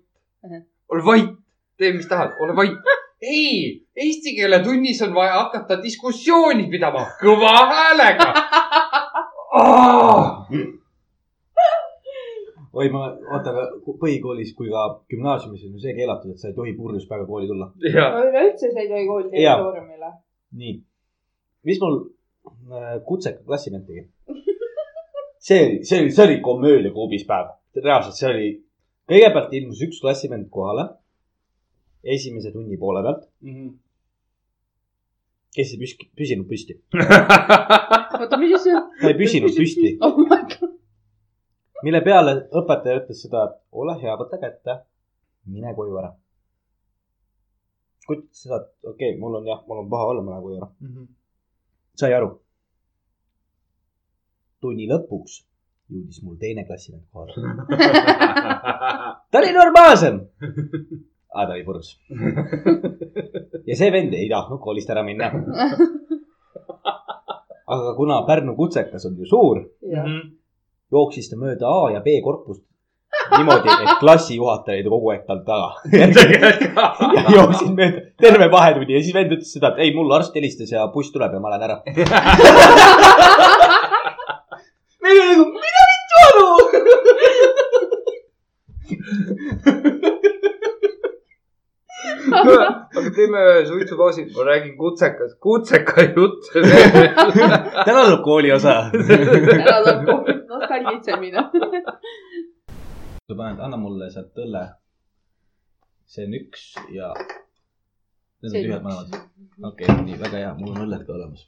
ole 0.92 1.04
vait, 1.04 1.34
tee, 1.76 1.92
mis 1.96 2.08
tahad, 2.08 2.38
ole 2.40 2.56
vait. 2.56 3.05
ei, 3.22 3.82
eesti 3.96 4.34
keele 4.36 4.60
tunnis 4.64 5.02
on 5.02 5.14
vaja 5.14 5.38
hakata 5.42 5.80
diskussiooni 5.82 6.68
pidama 6.70 7.06
kõva 7.20 7.54
häälega 7.72 8.32
oh! 9.56 10.46
oi, 12.76 12.88
ma, 12.92 13.06
oota, 13.32 13.52
aga 13.52 13.94
põhikoolis 14.00 14.52
kui 14.56 14.68
ka 14.72 14.82
gümnaasiumis 15.10 15.64
on 15.66 15.76
ju 15.76 15.84
see 15.84 15.94
keelatud, 15.96 16.34
et 16.34 16.42
sa 16.42 16.50
ei 16.50 16.56
tohi 16.58 16.74
purjus 16.76 17.06
päeva 17.08 17.24
kooli 17.28 17.48
tulla. 17.50 17.70
ja, 17.88 18.10
üleüldse 18.20 18.72
sa 18.72 18.82
ei 18.82 18.90
tohi 18.90 19.06
kooli 19.08 19.30
territooriumile. 19.32 20.12
nii, 20.60 20.74
mis 21.70 21.80
mul 21.82 21.98
äh, 22.02 22.98
kutseka 23.08 23.44
klassivend 23.48 23.88
tegi? 23.88 24.06
see 25.46 25.62
oli, 25.64 25.80
see 25.88 26.02
oli, 26.02 26.12
see 26.12 26.28
oli 26.28 26.38
komöödia 26.44 26.92
kuubis 26.92 27.24
päev. 27.28 27.54
reaalselt, 27.80 28.18
see 28.20 28.30
oli, 28.32 28.52
kõigepealt 29.08 29.56
ilmus 29.56 29.82
üks 29.88 30.02
klassivend 30.04 30.50
kohale. 30.52 30.90
Esimese 32.14 32.52
tunni 32.54 32.78
poole 32.80 33.02
pealt, 33.06 33.26
kes 35.56 35.72
ei 35.72 35.80
püski, 35.80 36.08
püsinud 36.18 36.48
püsti. 36.50 36.76
oota, 38.20 38.38
mis 38.40 38.66
on? 38.70 38.90
ta 39.00 39.10
ei 39.10 39.18
püsinud 39.18 39.56
püsti, 39.56 39.96
oh 40.04 40.20
mille 41.84 42.00
peale 42.04 42.36
õpetaja 42.56 43.02
ütles 43.02 43.24
seda, 43.26 43.44
et 43.48 43.82
ole 43.82 43.96
hea, 44.00 44.14
võta 44.18 44.38
kätte, 44.42 44.78
mine 45.52 45.74
koju 45.76 45.98
ära. 46.00 46.14
kutt 48.06 48.26
seda, 48.38 48.60
et 48.62 48.88
okei 48.92 49.12
okay,, 49.12 49.20
mul 49.20 49.40
on 49.40 49.46
jah, 49.48 49.62
mul 49.66 49.82
on 49.82 49.90
paha 49.90 50.10
olla, 50.12 50.22
ma 50.22 50.36
lähen 50.36 50.46
koju 50.46 50.56
ära. 50.60 50.70
sai 52.00 52.14
aru. 52.16 52.30
tunni 54.62 54.88
lõpuks 54.90 55.42
jõudis 55.92 56.22
mul 56.26 56.38
teine 56.40 56.64
klassivend 56.66 57.04
kohale. 57.12 57.34
ta 59.30 59.42
oli 59.42 59.52
normaalsem, 59.54 60.20
aga 61.36 61.46
ta 61.46 61.56
oli 61.56 61.64
purjus. 61.66 61.90
ja 63.68 63.76
see 63.76 63.90
vend 63.92 64.14
ei 64.16 64.28
tahtnud 64.32 64.60
koolist 64.62 64.90
ära 64.90 65.02
minna. 65.06 65.30
aga 67.76 67.94
kuna 67.98 68.22
Pärnu 68.28 68.56
kutsekas 68.56 69.04
on 69.08 69.18
ju 69.20 69.28
suur, 69.28 69.62
jooksis 70.92 71.30
ta 71.30 71.36
mööda 71.40 71.68
A 71.68 71.92
ja 71.96 72.00
B 72.00 72.18
korpust 72.24 72.64
niimoodi, 73.36 73.68
et 73.82 73.98
klassijuhataja 74.00 74.80
oli 74.82 74.90
kogu 74.90 75.10
aeg 75.12 75.22
tal 75.26 75.40
taga. 75.46 75.68
ja 77.16 77.22
jooksin 77.34 77.72
mööda 77.78 78.00
terve 78.22 78.46
vahetunni 78.52 78.92
ja 78.96 79.00
siis 79.02 79.14
vend 79.16 79.30
ütles 79.36 79.52
seda, 79.56 79.66
et 79.72 79.78
ei, 79.86 79.90
mul 79.96 80.12
arst 80.16 80.34
helistas 80.36 80.70
ja 80.72 80.80
buss 80.92 81.12
tuleb 81.14 81.32
ja 81.36 81.40
ma 81.42 81.48
lähen 81.54 81.66
ära. 81.68 81.76
meil 85.02 85.16
oli 85.22 85.30
nagu, 85.32 85.44
mida 85.54 85.82
vittu 85.92 86.14
aru? 86.26 86.48
aga 92.36 93.00
teeme 93.16 93.42
ühe 93.50 93.64
suitsupausi, 93.68 94.26
ma 94.36 94.44
räägin 94.48 94.76
kutsekas, 94.78 95.34
kutseka 95.42 96.04
jutt. 96.16 96.50
täna 97.86 98.04
tuleb 98.04 98.22
kooli 98.24 98.52
osa. 98.54 98.76
ära 98.92 99.76
tuleb 99.84 100.46
nostalgitsemine. 100.52 101.46
sa 103.26 103.34
paned, 103.34 103.60
anna 103.60 103.80
mulle 103.80 104.10
sealt 104.14 104.44
õlle. 104.44 104.66
see 106.06 106.28
on 106.28 106.38
üks 106.38 106.70
ja. 106.94 107.10
Need 108.44 108.52
on 108.52 108.56
tühjad 108.60 108.84
mõlemad. 108.84 109.20
okei 109.72 109.88
okay,, 109.90 110.04
nii 110.06 110.18
väga 110.22 110.42
hea, 110.44 110.54
mul 110.60 110.74
on 110.76 110.84
õlled 110.86 111.06
ka 111.06 111.16
olemas. 111.18 111.46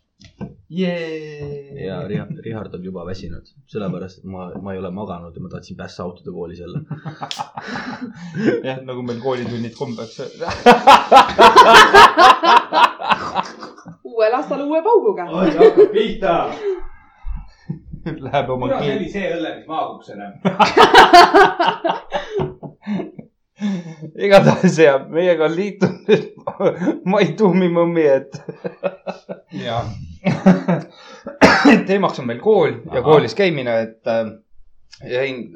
Ja 1.87 2.09
Richard, 2.09 2.39
Richard 2.45 2.75
on 2.75 2.85
juba 2.85 3.05
väsinud, 3.07 3.47
sellepärast 3.67 4.25
ma, 4.25 4.51
ma 4.63 4.73
ei 4.73 4.79
ole 4.79 4.91
maganud 4.91 5.37
ja 5.37 5.43
ma 5.43 5.49
tahtsin 5.49 5.77
pässa 5.77 6.03
autoda 6.05 6.31
koolis 6.33 6.59
jälle. 6.61 6.81
jah, 8.69 8.83
nagu 8.85 9.03
meil 9.03 9.21
koolitunnid 9.23 9.75
kombeks. 9.79 10.21
uuel 14.05 14.35
aastal 14.41 14.61
uue 14.67 14.83
pauguga. 14.83 15.27
see 15.51 15.59
hakkab 15.63 15.91
pihta. 15.93 16.35
Läheb 18.09 18.51
oma 18.51 18.69
see 18.69 18.79
kiil- 18.81 18.97
oli 18.97 19.09
see 19.13 19.27
õlle, 19.37 19.51
mis 19.57 19.67
ma 19.69 19.77
kukkusin. 19.89 20.21
igatahes 24.27 24.79
ja 24.79 24.99
meiega 25.09 25.45
on 25.49 25.57
liitunud 25.57 26.27
Mai 27.11 27.33
Tuumi 27.39 27.69
mõmmi, 27.73 28.05
et. 28.07 28.39
ja. 29.65 29.83
teemaks 31.89 32.21
on 32.23 32.29
meil 32.31 32.43
kool 32.43 32.71
ja 32.71 33.01
Ahah. 33.01 33.07
koolis 33.11 33.35
käimine, 33.39 33.75
et 33.87 34.11
äh, 34.11 34.31
jäin 35.11 35.49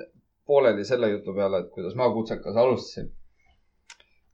pooleli 0.46 0.84
selle 0.84 1.10
jutu 1.12 1.34
peale, 1.34 1.62
et 1.62 1.70
kuidas 1.74 1.94
ma 1.98 2.10
kutsekas 2.12 2.56
alustasin. 2.56 3.12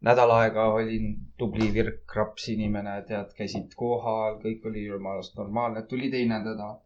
nädal 0.00 0.30
aega 0.30 0.68
olin 0.72 1.14
tubli 1.38 1.72
virkraps 1.74 2.48
inimene, 2.54 3.00
tead, 3.06 3.32
käisid 3.36 3.74
kohal, 3.76 4.38
kõik 4.42 4.66
oli 4.70 4.86
jumalast 4.86 5.36
normaalne, 5.36 5.82
tuli 5.90 6.10
teine 6.10 6.40
nädal. 6.44 6.76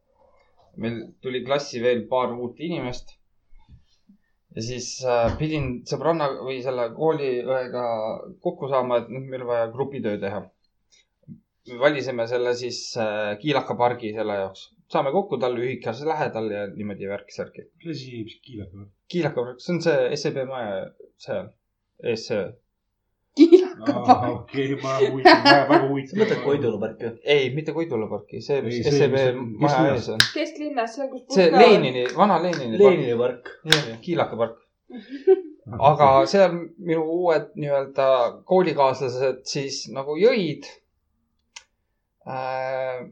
meil 0.76 1.02
tuli 1.20 1.44
klassi 1.44 1.82
veel 1.82 2.06
paar 2.08 2.32
uut 2.32 2.60
inimest. 2.60 3.18
Ja 4.56 4.64
siis 4.64 4.88
äh, 5.08 5.30
pidin 5.40 5.68
sõbranna 5.88 6.28
või 6.42 6.58
selle 6.64 6.88
kooliõega 6.96 7.84
kokku 8.44 8.68
saama, 8.72 9.00
et 9.00 9.12
nüüd 9.12 9.30
meil 9.32 9.46
on 9.46 9.52
vaja 9.52 9.70
grupitöö 9.74 10.20
teha. 10.22 10.42
valisime 11.80 12.26
selle 12.26 12.54
siis 12.58 12.78
äh, 12.98 13.38
Kiilaka 13.38 13.76
pargi 13.78 14.12
selle 14.16 14.38
jaoks. 14.40 14.70
saame 14.92 15.12
kokku 15.12 15.38
tal 15.40 15.56
ühikas 15.56 16.02
lähedal 16.04 16.50
ja 16.50 16.66
niimoodi 16.74 17.08
värk-särki. 17.08 17.68
mis 17.78 17.96
asi, 17.96 18.24
mis 18.24 18.40
kiilaka 18.44 18.76
või? 18.76 18.88
Kiilaka 19.08 19.44
park, 19.44 19.60
see 19.60 19.74
on 19.76 19.82
see 19.86 20.16
SEB 20.16 20.42
maja 20.48 20.74
seal, 21.26 21.52
kiilaka 23.36 23.60
park. 23.60 23.61
okei, 23.90 24.76
ma 24.82 24.96
huvitav, 25.10 25.44
väga 25.46 25.78
huvitav. 25.88 26.18
mõtled 26.22 26.42
Koidula 26.44 26.80
parki 26.82 27.08
või? 27.08 27.20
ei, 27.36 27.48
mitte 27.56 27.74
Koidula 27.76 28.08
parki, 28.10 28.40
see, 28.44 28.60
mis 28.66 28.82
SEB 28.86 29.14
mis- 29.14 29.62
maja 29.64 29.94
ees 29.94 30.10
on. 30.14 30.20
kesklinnas, 30.34 30.96
seal 30.98 31.08
kus. 31.12 31.24
see. 31.34 31.48
Lenini, 31.54 32.04
vana 32.16 32.38
Lenini 32.42 32.76
park. 32.78 32.84
Lenini 32.84 33.16
park. 33.22 33.54
Kiilaka 34.04 34.38
park. 34.40 34.60
aga 35.88 36.10
seal 36.30 36.54
minu 36.82 37.02
uued 37.16 37.52
nii-öelda 37.54 38.06
koolikaaslased 38.50 39.42
siis 39.48 39.84
nagu 39.94 40.16
jõid 40.18 40.66
äh,. 42.26 43.06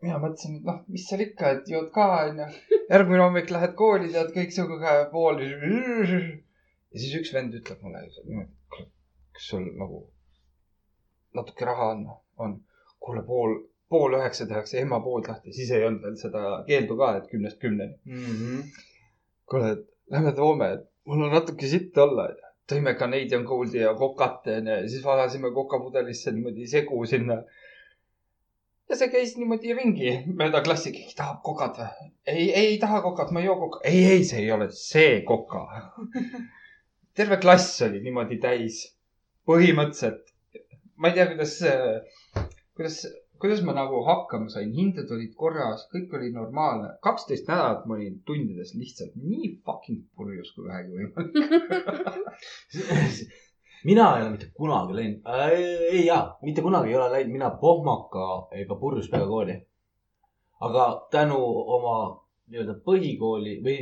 mina 0.00 0.18
mõtlesin, 0.20 0.60
et 0.60 0.68
noh, 0.68 0.78
mis 0.92 1.06
seal 1.08 1.24
ikka, 1.24 1.54
et 1.56 1.68
jood 1.72 1.90
ka 1.94 2.06
onju. 2.26 2.46
järgmine 2.92 3.22
hommik 3.24 3.50
lähed 3.52 3.74
kooli, 3.80 4.12
tead 4.12 4.30
kõik 4.36 4.54
sinuga 4.54 4.96
pool. 5.12 5.42
ja 5.44 7.02
siis 7.02 7.16
üks 7.20 7.34
vend 7.36 7.56
ütleb 7.58 7.82
mulle 7.84 8.04
niimoodi, 8.06 8.52
kas 9.40 9.48
sul 9.48 9.64
nagu 9.80 10.02
natuke 11.34 11.64
raha 11.64 11.90
on, 11.94 12.04
on. 12.38 12.60
kuule, 13.00 13.22
pool, 13.24 13.54
pool 13.88 14.16
üheksa 14.18 14.44
tehakse 14.46 14.80
emapood 14.82 15.28
lahti, 15.30 15.54
siis 15.56 15.70
ei 15.72 15.86
olnud 15.86 16.02
veel 16.04 16.16
seda 16.20 16.42
keeldu 16.66 16.98
ka, 16.98 17.14
et 17.16 17.30
kümnest 17.30 17.60
kümneni. 17.62 17.96
kuule, 19.48 19.70
et 19.76 19.86
lähme 20.12 20.34
toome, 20.36 20.68
et 20.76 20.84
mul 21.08 21.24
on 21.28 21.32
natuke 21.38 21.70
sitt 21.70 21.96
olla. 21.98 22.28
tõime 22.70 22.92
Canadian 22.94 23.42
Goldi 23.42 23.80
ja 23.80 23.94
kokat 23.98 24.44
onju 24.46 24.74
ja 24.82 24.88
siis 24.88 25.02
valasime 25.04 25.48
kokapudelisse 25.54 26.30
niimoodi 26.36 26.68
segu 26.70 27.00
sinna. 27.06 27.40
ja 28.90 28.98
see 29.00 29.08
käis 29.10 29.34
niimoodi 29.38 29.74
ringi 29.74 30.12
mööda 30.28 30.60
klassi, 30.66 30.92
keegi 30.92 31.16
tahab 31.16 31.40
kokat 31.42 31.80
või? 31.80 32.12
ei, 32.26 32.46
ei 32.62 32.78
taha 32.78 33.00
kokat, 33.08 33.32
ma 33.32 33.40
ei 33.40 33.48
joo 33.48 33.56
koka. 33.64 33.80
ei, 33.88 34.04
ei, 34.12 34.24
see 34.24 34.44
ei 34.44 34.52
ole 34.52 34.68
see 34.76 35.22
koka. 35.26 35.64
terve 37.16 37.40
klass 37.42 37.82
oli 37.88 38.04
niimoodi 38.04 38.38
täis. 38.44 38.84
põhimõtteliselt, 39.50 40.30
ma 41.00 41.10
ei 41.10 41.16
tea, 41.16 41.26
kuidas, 41.32 41.54
kuidas, 42.78 42.96
kuidas 43.40 43.62
ma 43.66 43.72
nagu 43.74 44.02
hakkama 44.06 44.50
sain, 44.52 44.70
hinded 44.76 45.10
olid 45.16 45.32
korras, 45.42 45.86
kõik 45.92 46.12
oli 46.18 46.30
normaalne. 46.34 46.92
kaksteist 47.06 47.48
nädalat 47.50 47.86
ma 47.88 47.96
olin 47.96 48.18
tundides 48.28 48.74
lihtsalt 48.78 49.14
nii 49.16 49.54
fucking 49.66 50.02
purjus 50.16 50.52
kui 50.54 50.68
vähegi 50.68 50.92
võimalik. 50.98 51.32
mina 53.88 54.06
ei 54.16 54.22
ole 54.22 54.30
mitte 54.34 54.50
kunagi 54.60 54.96
läinud 54.98 55.20
äh,, 55.24 55.54
ei 55.96 56.04
jaa, 56.06 56.24
mitte 56.44 56.62
kunagi 56.62 56.92
ei 56.92 56.98
ole 57.00 57.08
läinud 57.16 57.32
mina 57.38 57.48
pohmaka 57.62 58.26
ega 58.62 58.76
purjuspeaga 58.82 59.26
kooli. 59.32 59.56
aga 60.68 60.90
tänu 61.10 61.40
oma 61.78 61.96
nii-öelda 62.50 62.76
põhikooli 62.84 63.56
või 63.64 63.78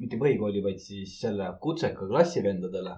mitte 0.00 0.18
põhikooli, 0.20 0.62
vaid 0.64 0.80
siis 0.82 1.14
selle 1.20 1.48
kutseka 1.62 2.08
klassivendadele, 2.08 2.96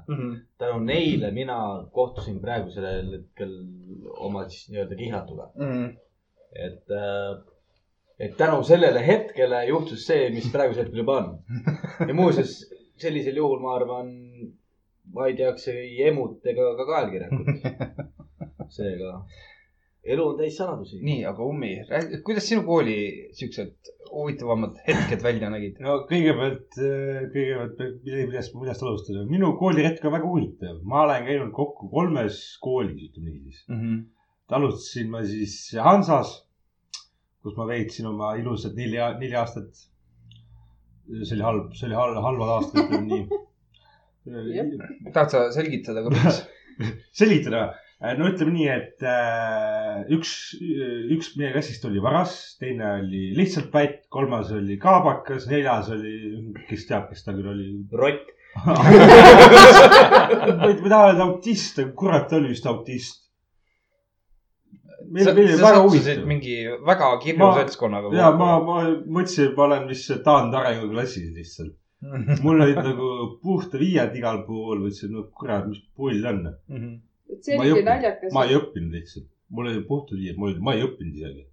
tänu 0.58 0.80
neile 0.84 1.30
mina 1.34 1.58
kohtusin 1.94 2.40
praegusel 2.42 2.88
hetkel 3.12 3.54
oma 4.28 4.46
siis 4.48 4.68
nii-öelda 4.72 4.98
kihlatuga. 4.98 5.50
et, 6.66 6.94
et 8.18 8.36
tänu 8.36 8.62
sellele 8.66 9.04
hetkele 9.06 9.64
juhtus 9.68 10.06
see, 10.06 10.30
mis 10.34 10.50
praegusel 10.52 10.84
hetkel 10.84 11.04
juba 11.04 11.18
on. 11.22 11.30
ja 12.08 12.14
muuseas, 12.14 12.58
sellisel 12.98 13.36
juhul 13.38 13.60
ma 13.62 13.76
arvan, 13.76 14.10
ma 15.14 15.28
ei 15.28 15.36
teaks 15.38 15.68
ei 15.74 16.02
emut 16.08 16.46
ega 16.46 16.72
ka 16.80 16.88
kaelkirjakut. 16.92 17.54
seega 18.78 19.22
elu 20.14 20.24
on 20.24 20.36
täis 20.38 20.56
saladusi. 20.58 20.98
nii, 21.04 21.22
aga 21.28 21.44
Ummi, 21.44 21.72
kuidas 22.26 22.48
sinu 22.48 22.64
kooli 22.66 22.98
siuksed 23.36 23.92
huvitavamad 24.12 24.78
hetked 24.86 25.22
välja 25.24 25.50
nägid? 25.52 25.80
no 25.84 25.98
kõigepealt, 26.08 26.76
kõigepealt, 27.34 27.82
millest, 28.06 28.54
millest 28.58 28.84
alustada. 28.84 29.24
minu 29.28 29.52
kooliretk 29.60 30.04
on 30.08 30.14
väga 30.16 30.30
huvitav. 30.30 30.78
ma 30.88 31.04
olen 31.04 31.26
käinud 31.28 31.52
kokku 31.56 31.90
kolmes 31.92 32.40
koolis, 32.64 33.10
ütleme 33.10 33.34
niiviisi. 33.34 33.64
alustasin 34.58 35.10
ma 35.12 35.22
siis 35.26 35.58
Hansas, 35.84 36.34
kus 37.44 37.56
ma 37.58 37.68
veetsin 37.68 38.08
oma 38.10 38.34
ilusad 38.40 38.78
neli, 38.78 39.00
neli 39.20 39.36
aastat. 39.36 39.84
see 41.08 41.34
oli 41.36 41.44
halb, 41.44 41.74
see 41.76 41.88
oli 41.90 41.98
halb, 41.98 42.22
halvad 42.28 42.54
aastad, 42.56 42.86
ütleme 42.86 43.06
nii. 43.12 43.42
tahad 45.12 45.34
sa 45.34 45.44
selgitada 45.54 46.04
ka, 46.04 46.16
miks? 46.16 46.42
selgitada, 47.20 47.68
no 47.98 48.28
ütleme 48.30 48.52
nii, 48.54 48.68
et 48.70 49.02
äh, 49.02 50.06
üks, 50.14 50.54
üks 51.14 51.32
meie 51.38 51.52
klassist 51.54 51.84
oli 51.88 52.00
varas, 52.02 52.56
teine 52.60 52.86
oli 53.00 53.22
lihtsalt 53.36 53.70
pätt, 53.72 54.04
kolmas 54.14 54.52
oli 54.54 54.76
kaabakas, 54.82 55.48
neljas 55.50 55.88
oli, 55.94 56.12
kes 56.68 56.86
teab, 56.86 57.04
kes 57.10 57.24
ta 57.26 57.32
küll 57.34 57.48
oli. 57.50 57.66
rott. 57.98 58.26
ma 58.58 58.74
ei 60.70 60.78
taha 60.82 61.08
öelda 61.10 61.24
autist, 61.26 61.78
aga 61.82 61.92
kurat, 61.98 62.26
ta 62.30 62.34
oli 62.38 62.48
vist 62.54 62.66
autist. 62.70 63.18
meil, 65.08 65.24
sa, 65.26 65.34
sa 65.34 65.40
väga 65.40 65.82
sattusid 65.82 66.22
mingi 66.28 66.54
väga 66.86 67.06
kirju 67.22 67.48
seltskonnaga. 67.58 68.06
ja 68.14 68.30
ma, 68.38 68.50
ma 68.62 68.76
mõtlesin, 69.04 69.44
et 69.50 69.54
ma 69.58 69.62
olen 69.66 69.84
vist 69.90 70.14
taandarengu 70.24 70.86
klassis 70.94 71.30
lihtsalt. 71.34 71.74
mul 72.46 72.62
olid 72.62 72.78
nagu 72.78 73.06
puhta 73.42 73.74
viied 73.82 74.12
igal 74.18 74.38
pool, 74.46 74.78
mõtlesin, 74.86 75.10
no 75.18 75.26
kurat, 75.34 75.66
mis 75.66 75.82
pull 75.98 76.22
on. 76.30 76.46
Et 77.32 77.44
see 77.44 77.58
Ma 77.58 77.66
ei 77.66 77.72
oligi 77.74 77.86
naljakas 77.88 78.34
ma, 78.34 78.44
ei 78.48 78.58
õppinud 78.58 78.96
lihtsalt, 78.96 79.28
mul 79.54 79.70
olid 79.70 79.86
puhtad 79.88 80.20
viied, 80.20 80.38
ma, 80.40 80.50
ma 80.68 80.74
ei 80.76 80.84
õppinud 80.86 81.18
isegi. 81.20 81.44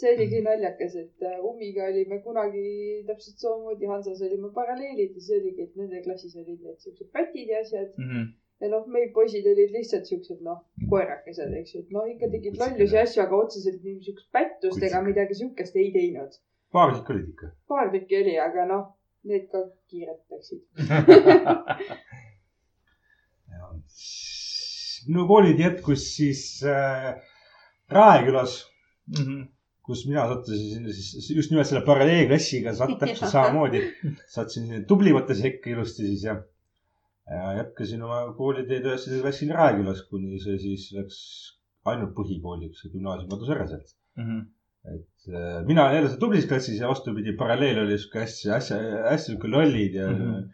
see 0.00 0.14
oligi 0.14 0.40
naljakas, 0.46 0.94
et 1.02 1.26
äh, 1.26 1.42
Ummiga 1.50 1.88
olime 1.90 2.20
kunagi 2.24 2.64
täpselt 3.08 3.42
samamoodi 3.42 3.90
Hansas 3.90 4.22
olime 4.28 4.50
paralleelid 4.54 5.12
ja 5.12 5.20
siis 5.20 5.36
oligi, 5.40 5.68
et 5.68 5.76
nende 5.80 6.00
klassis 6.06 6.34
olid 6.40 6.56
need 6.62 6.80
siuksed 6.86 7.12
pätid 7.18 7.52
ja 7.52 7.60
asjad. 7.66 7.92
Mhm. 7.98 8.32
ja 8.62 8.70
noh, 8.70 8.84
meil 8.96 9.10
poisid 9.16 9.46
olid 9.50 9.72
lihtsalt 9.74 10.08
siuksed 10.08 10.42
noh, 10.46 10.62
koerakesed, 10.90 11.52
eks 11.60 11.74
ju, 11.74 11.84
et 11.84 11.94
noh, 11.96 12.06
ikka 12.08 12.30
tegid 12.32 12.60
lollusi 12.60 13.00
asju, 13.00 13.24
aga 13.26 13.40
otseselt 13.44 13.82
nii 13.84 14.00
siukest 14.08 14.28
pättust 14.36 14.86
ega 14.88 15.02
midagi 15.04 15.40
siukest 15.40 15.76
ei 15.76 15.90
teinud. 15.96 16.38
paar 16.72 16.94
tükki 16.94 17.16
olid 17.16 17.32
ikka. 17.34 17.50
paar 17.68 17.90
tükki 17.92 18.20
oli, 18.22 18.36
aga 18.48 18.68
noh, 18.70 18.86
need 19.28 19.50
ka 19.50 19.66
kiirelt 19.90 20.22
läksid. 20.30 20.62
minu 25.08 25.26
koolid 25.28 25.60
jätkus 25.60 26.06
siis 26.16 26.44
äh, 26.68 27.14
Raekülas, 27.92 28.56
kus 29.84 30.06
mina 30.08 30.24
sattusin 30.30 30.88
siis 30.96 31.28
just 31.36 31.52
nimelt 31.52 31.68
selle 31.68 31.84
paralleelklassiga, 31.86 32.72
täpselt 33.00 33.30
samamoodi. 33.36 33.82
sattusin 34.32 34.68
sinna 34.68 34.84
tublimate 34.88 35.36
sekka 35.38 35.70
ilusti 35.74 36.08
siis 36.08 36.24
ja, 36.28 36.38
ja 37.30 37.52
jätkasin 37.60 38.02
oma 38.06 38.22
kooliteed 38.38 38.88
üheksanda 38.88 39.20
klassil 39.26 39.52
Raekülas, 39.56 40.04
kuni 40.08 40.40
see 40.42 40.56
siis 40.62 40.88
läks 40.96 41.20
ainult 41.92 42.14
põhikooliks, 42.16 42.86
gümnaasium 42.92 43.30
kadus 43.32 43.52
ära 43.52 43.68
sealt. 43.68 43.96
et 44.94 45.28
äh, 45.32 45.60
mina 45.68 45.84
olen 45.84 45.98
jälle 45.98 46.08
seal 46.12 46.20
tublis 46.20 46.48
klassis 46.48 46.80
ja 46.80 46.88
vastupidi, 46.88 47.36
paralleel 47.36 47.82
oli 47.84 47.98
sihuke 47.98 48.24
hästi, 48.24 48.50
hästi, 48.52 48.80
hästi 49.08 49.32
sihuke 49.32 49.48
lollid 49.52 49.94
ja 50.00 50.08
mm. 50.10 50.18
-hmm. 50.20 50.48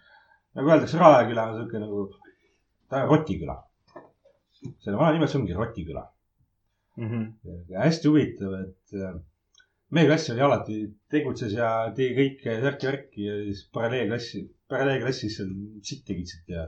nagu 0.58 0.70
öeldakse, 0.70 0.98
Raeküla 0.98 1.46
on 1.50 1.56
sihuke 1.58 1.82
nagu, 1.82 2.04
ta 2.90 3.04
on 3.04 3.10
Rotiküla. 3.10 3.56
selle 4.82 4.98
vana 4.98 5.14
nimetus 5.16 5.36
ongi 5.38 5.56
Rotiküla. 5.56 6.04
ja 7.70 7.84
hästi 7.86 8.08
huvitav, 8.08 8.56
et 8.64 8.98
äh, 8.98 9.14
meie 9.94 10.08
klass 10.10 10.30
oli 10.34 10.42
alati, 10.44 10.80
tegutses 11.10 11.54
ja 11.56 11.70
tegi 11.96 12.16
kõike 12.18 12.58
särki-värki 12.64 13.28
ja 13.28 13.38
siis 13.46 13.62
paralleelklassi, 13.74 14.42
paralleelklassis 14.70 15.38
seal 15.38 15.54
sitti 15.86 16.18
kitsid 16.18 16.52
ja 16.52 16.66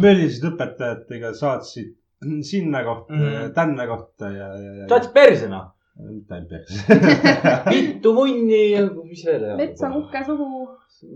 möllisid 0.00 0.46
õpetajatega, 0.52 1.34
saatsid 1.36 1.92
sinna 2.46 2.82
kohta 2.84 3.14
mm. 3.14 3.20
-hmm. 3.26 3.52
tänna 3.54 3.86
kohta 3.90 4.30
ja, 4.32 4.48
ja, 4.54 4.72
ja. 4.80 4.88
saatsid 4.88 5.12
persena. 5.12 5.60
mitte 6.00 6.34
ainult 6.34 6.48
pers. 6.48 6.76
vittu 7.74 8.12
munni 8.16 8.70
ja 8.70 8.86
mis 9.04 9.24
veel. 9.26 9.56
metsa 9.56 9.90
mukke 9.92 10.22
suhu. 10.24 10.68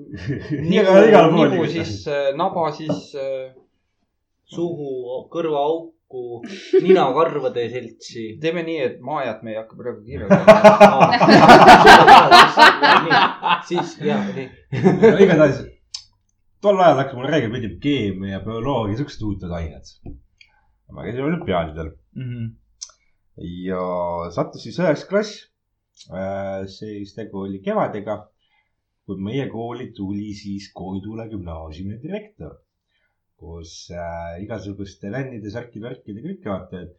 igal 0.77 1.09
igal 1.09 1.31
pool 1.33 1.51
nibu. 1.55 1.67
siis, 1.73 2.05
naba 2.37 2.71
siis 2.73 3.15
äh, 3.17 3.55
suhu, 4.51 5.27
kõrvaauk, 5.33 5.95
kokku, 6.15 6.43
ninakarvade 6.85 7.69
seltsi. 7.71 8.25
teeme 8.41 8.63
nii, 8.63 8.81
et 8.87 9.01
Maajat 9.01 9.43
me 9.43 9.53
ei 9.53 9.59
hakka 9.59 9.77
praegu 9.77 10.03
kirjeldama. 10.05 10.45
siis 13.69 13.97
ja 14.05 14.19
nii. 14.29 14.49
igatahes 15.25 15.63
tol 16.63 16.81
ajal 16.81 17.01
hakkas 17.03 17.17
mulle 17.19 17.33
rääkima, 17.35 17.55
meeldib 17.57 17.81
keemia, 17.83 18.43
bioloogia, 18.45 18.99
siuksed 19.01 19.25
huvitavad 19.25 19.59
ained. 19.61 19.85
ma 20.93 21.07
käisin 21.07 21.27
olümpiaadidel 21.27 21.91
ja 23.65 23.83
sattus 24.35 24.63
siis 24.63 24.79
üheksas 24.79 25.09
klass. 25.11 25.31
siis 26.79 27.15
tegu 27.15 27.45
oli 27.47 27.61
kevadega, 27.65 28.21
kui 29.07 29.17
meie 29.21 29.49
kooli 29.51 29.91
tuli 29.97 30.31
siis 30.35 30.71
Koidula 30.75 31.27
gümnaasiumi 31.31 32.01
direktor 32.03 32.64
koos 33.41 33.73
äh, 33.93 34.37
igasuguste 34.45 35.11
lännide, 35.13 35.51
särkide, 35.53 35.89
värkide, 35.89 36.23
kõike 36.25 36.51
vaata, 36.51 36.85
et 36.85 36.95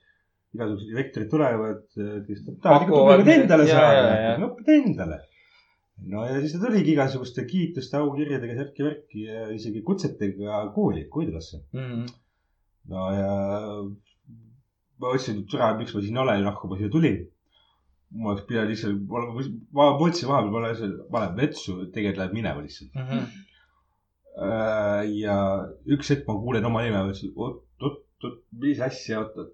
igasugused 0.56 0.92
direktorid 0.92 1.32
tulevad, 1.32 1.86
kes 2.28 2.44
tahavad 2.64 2.86
ikka 2.86 3.00
õppivad 3.00 3.32
endale 3.36 3.68
saada 3.70 4.36
õppida 4.48 4.78
endale. 4.80 5.20
no 6.12 6.26
ja 6.28 6.40
siis 6.40 6.56
ta 6.56 6.64
tuligi 6.64 6.94
igasuguste 6.96 7.46
kiituste, 7.50 8.00
aukirjadega, 8.00 8.58
särki-värki 8.62 9.28
ja 9.30 9.46
isegi 9.56 9.84
kutsetega 9.88 10.66
kooli, 10.76 11.06
Koidulasse. 11.12 11.64
no 12.92 13.08
ja 13.16 13.32
ma 15.00 15.12
mõtlesin, 15.12 15.42
et 15.42 15.50
türa, 15.52 15.74
miks 15.80 15.96
ma 15.96 16.04
siin 16.04 16.22
olen, 16.24 16.44
nahku 16.46 16.70
ma 16.72 16.80
siia 16.80 16.92
tulin. 16.94 17.24
ma 18.16 18.32
oleks 18.32 18.46
pidanud 18.48 18.70
lihtsalt, 18.72 19.00
ma 19.76 19.90
mõtlesin 20.00 20.30
vahepeal, 20.30 20.52
ma 20.54 20.60
olen, 20.62 20.92
panen 21.12 21.34
vetsu, 21.40 21.74
tegelikult 21.92 22.22
läheb 22.22 22.36
minema 22.38 22.62
lihtsalt. 22.64 22.94
Äh, 23.02 23.26
ja 24.36 25.36
üks 25.96 26.10
hetk 26.12 26.26
ma 26.28 26.36
kuulen 26.42 26.66
oma 26.68 26.82
nime, 26.84 27.00
mõtlesin, 27.08 27.32
oot, 27.40 27.62
oot, 27.82 28.02
oot, 28.24 28.40
mis 28.60 28.80
asja, 28.84 29.22
oot, 29.24 29.38
oot. 29.40 29.54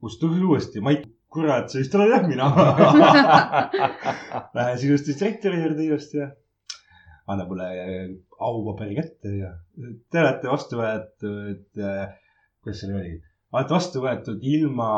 kust 0.00 0.20
tuli 0.22 0.42
uuesti, 0.44 0.80
Mait, 0.84 1.06
kurat, 1.32 1.70
see 1.72 1.82
vist 1.82 1.94
olen 1.98 2.12
jah 2.12 2.26
mina. 2.28 2.46
Lähen 4.54 4.78
ilusti 4.86 5.14
direktori 5.18 5.62
juurde 5.62 5.84
ilusti 5.86 6.20
ja 6.22 6.28
annab 7.26 7.48
mulle 7.50 7.66
äh, 7.82 8.02
aupaberi 8.38 8.94
kätte 9.00 9.32
ja 9.34 9.50
te 10.12 10.20
olete 10.22 10.46
vastu 10.52 10.78
võetud, 10.78 11.64
kuidas 12.62 12.80
see 12.84 12.92
oli, 12.94 13.16
olete 13.56 13.74
vastu 13.74 14.02
võetud 14.04 14.44
ilma 14.46 14.90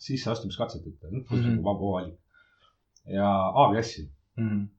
sisseastumiskatseteta, 0.00 1.10
Mhm. 1.12 1.60
vaba 1.66 1.92
valik. 1.98 2.16
ja 3.10 3.28
A-klassi, 3.64 4.06
mõtlesin 4.40 4.70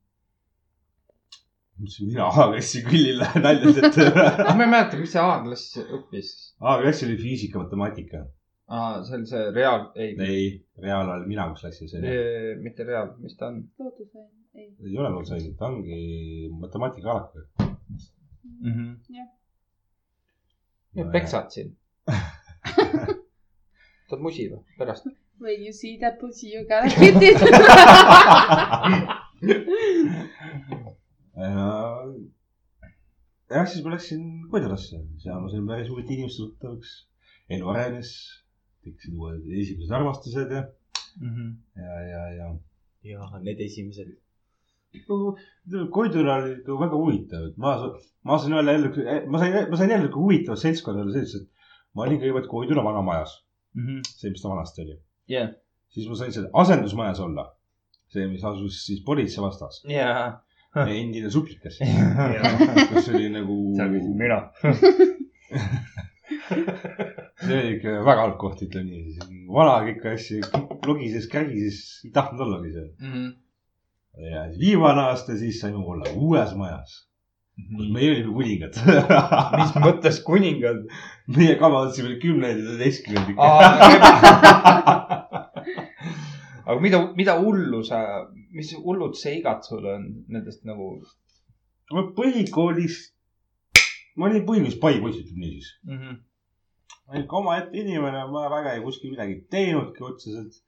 mina 1.82 2.28
A-klassi 2.30 2.84
küll 2.86 3.10
ei 3.12 3.16
lähe 3.20 3.42
nalja 3.46 3.74
teete. 3.78 4.08
ma 4.14 4.66
ei 4.66 4.70
mäleta, 4.74 5.00
mis 5.00 5.14
see 5.16 5.24
A-klass 5.24 5.80
õppis. 5.82 6.30
A-klass 6.60 7.06
oli 7.08 7.18
füüsika, 7.22 7.62
matemaatika. 7.64 8.26
aa, 8.72 9.02
see 9.08 9.18
on 9.20 9.26
see 9.30 9.48
reaal, 9.56 9.88
ei, 9.96 10.14
ei., 10.28 10.46
reaal 10.86 11.10
olen 11.10 11.28
mina, 11.30 11.50
kus 11.52 11.66
klassis 11.66 11.96
oli. 12.00 12.16
mitte 12.64 12.88
reaal, 12.88 13.14
mis 13.24 13.36
ta 13.40 13.50
on 13.52 13.64
loodusaine, 13.80 14.32
ei. 14.56 14.70
ei 14.88 14.98
ole 14.98 15.10
loodusained, 15.16 15.56
ta 15.60 15.72
ongi 15.72 16.02
matemaatika 16.60 17.12
alaka. 17.16 17.48
mm? 17.64 18.74
-hmm. 18.74 19.30
Need 20.96 21.12
peksad 21.12 21.50
siin. 21.52 21.76
tahad 24.12 24.24
musi 24.24 24.48
või? 24.52 24.62
pärast. 24.78 25.08
When 25.42 25.64
you 25.66 25.74
see 25.74 25.98
that 26.02 26.20
pussy 26.20 26.52
you 26.54 26.66
gotta 26.70 26.90
get 27.00 27.16
it. 27.24 27.40
jah, 33.52 33.68
siis 33.68 33.84
ma 33.86 33.94
läksin 33.96 34.26
Koidulasse, 34.52 35.02
seal 35.22 35.42
ma 35.44 35.50
sain 35.52 35.68
päris 35.68 35.90
huvitavate 35.92 36.18
inimeste 36.18 36.44
tuttavaks. 36.44 36.90
elu 37.52 37.68
arenes, 37.68 38.10
tekkisid 38.86 39.16
uued 39.20 39.48
esimesed 39.60 39.92
armastused 39.92 40.52
ja, 40.56 40.62
ja, 41.76 41.96
ja, 42.08 42.22
ja. 42.38 42.48
ja 43.12 43.40
need 43.44 43.60
esimesed. 43.66 44.14
Koidula 45.92 46.38
oli 46.42 46.54
ikka 46.58 46.78
väga 46.80 47.00
huvitav, 47.00 47.46
et 47.50 47.58
ma, 47.64 47.76
ma 48.28 48.38
sain 48.40 48.56
öelda 48.56 48.76
jälle, 48.76 48.90
ma 49.32 49.40
sain, 49.40 49.58
ma 49.72 49.80
sain 49.80 49.94
jälle 49.96 50.10
huvitavat 50.16 50.60
seltskonda 50.60 51.04
olla 51.04 51.16
selles, 51.16 51.36
et 51.40 51.68
ma 51.96 52.06
olin 52.06 52.20
kõigepealt 52.20 52.50
Koidula 52.52 52.84
vanamajas, 52.88 53.38
see, 54.10 54.32
mis 54.32 54.44
ta 54.44 54.52
vanasti 54.52 54.86
oli. 54.86 54.98
jah. 55.32 55.52
siis 55.92 56.08
ma 56.12 56.16
sain 56.20 56.36
seal 56.36 56.50
asendusmajas 56.64 57.20
olla, 57.24 57.50
see, 58.12 58.28
mis 58.32 58.44
asus 58.48 58.82
siis 58.86 59.04
politsei 59.08 59.44
vastas, 59.44 59.84
jaa. 60.76 60.88
endine 61.02 61.30
suplikas, 61.32 61.80
kus 62.94 63.10
oli 63.14 63.30
nagu. 63.34 63.58
mina. 64.18 64.40
see 67.42 67.58
oli 67.60 67.76
ikka 67.76 68.00
väga 68.06 68.26
halb 68.26 68.38
koht, 68.42 68.64
ütleme 68.66 68.90
nii. 68.90 69.46
vana 69.52 69.78
kõiki 69.88 70.12
asju, 70.16 70.42
logises, 70.88 71.30
kärgises, 71.32 71.80
ei 72.08 72.12
tahtnud 72.16 72.46
ollagi 72.48 72.76
seal. 72.76 72.92
Mhm. 73.04 73.30
ja 74.32 74.50
siis 74.50 74.60
viimane 74.66 75.08
aasta, 75.12 75.38
siis 75.40 75.62
saime 75.64 75.84
olla 75.84 76.14
uues 76.16 76.56
majas. 76.60 77.00
meie 77.78 78.14
olime 78.16 78.34
kuningad. 78.34 78.78
mis 79.60 79.76
mõttes 79.84 80.22
kuningad? 80.26 80.86
meie 81.32 81.56
kavandasime 81.60 82.16
kümnendi, 82.24 82.64
üheteistkümnendi. 82.68 83.36
aga 86.66 86.80
mida, 86.82 87.00
mida 87.18 87.38
hullu 87.42 87.82
sa, 87.88 88.02
mis 88.52 88.72
hullud 88.78 89.16
seigad 89.18 89.64
sul 89.68 89.86
on 89.96 90.08
nendest 90.28 90.66
nagu 90.70 90.94
ma 91.96 92.04
põhikoolis, 92.18 92.98
ma 94.16 94.28
olin 94.30 94.46
põhikoolis 94.48 94.80
pai 94.84 95.00
poiss, 95.04 95.22
ütleme 95.24 95.46
niisiis. 95.46 95.72
mm? 95.88 95.98
-hmm. 95.98 96.20
ma 97.06 97.14
olin 97.14 97.26
ikka 97.26 97.40
omaette 97.42 97.82
inimene, 97.84 98.26
ma 98.34 98.50
väga 98.56 98.76
ei 98.76 98.84
kuskil 98.86 99.14
midagi 99.16 99.40
teinudki 99.56 100.04
otseselt. 100.10 100.60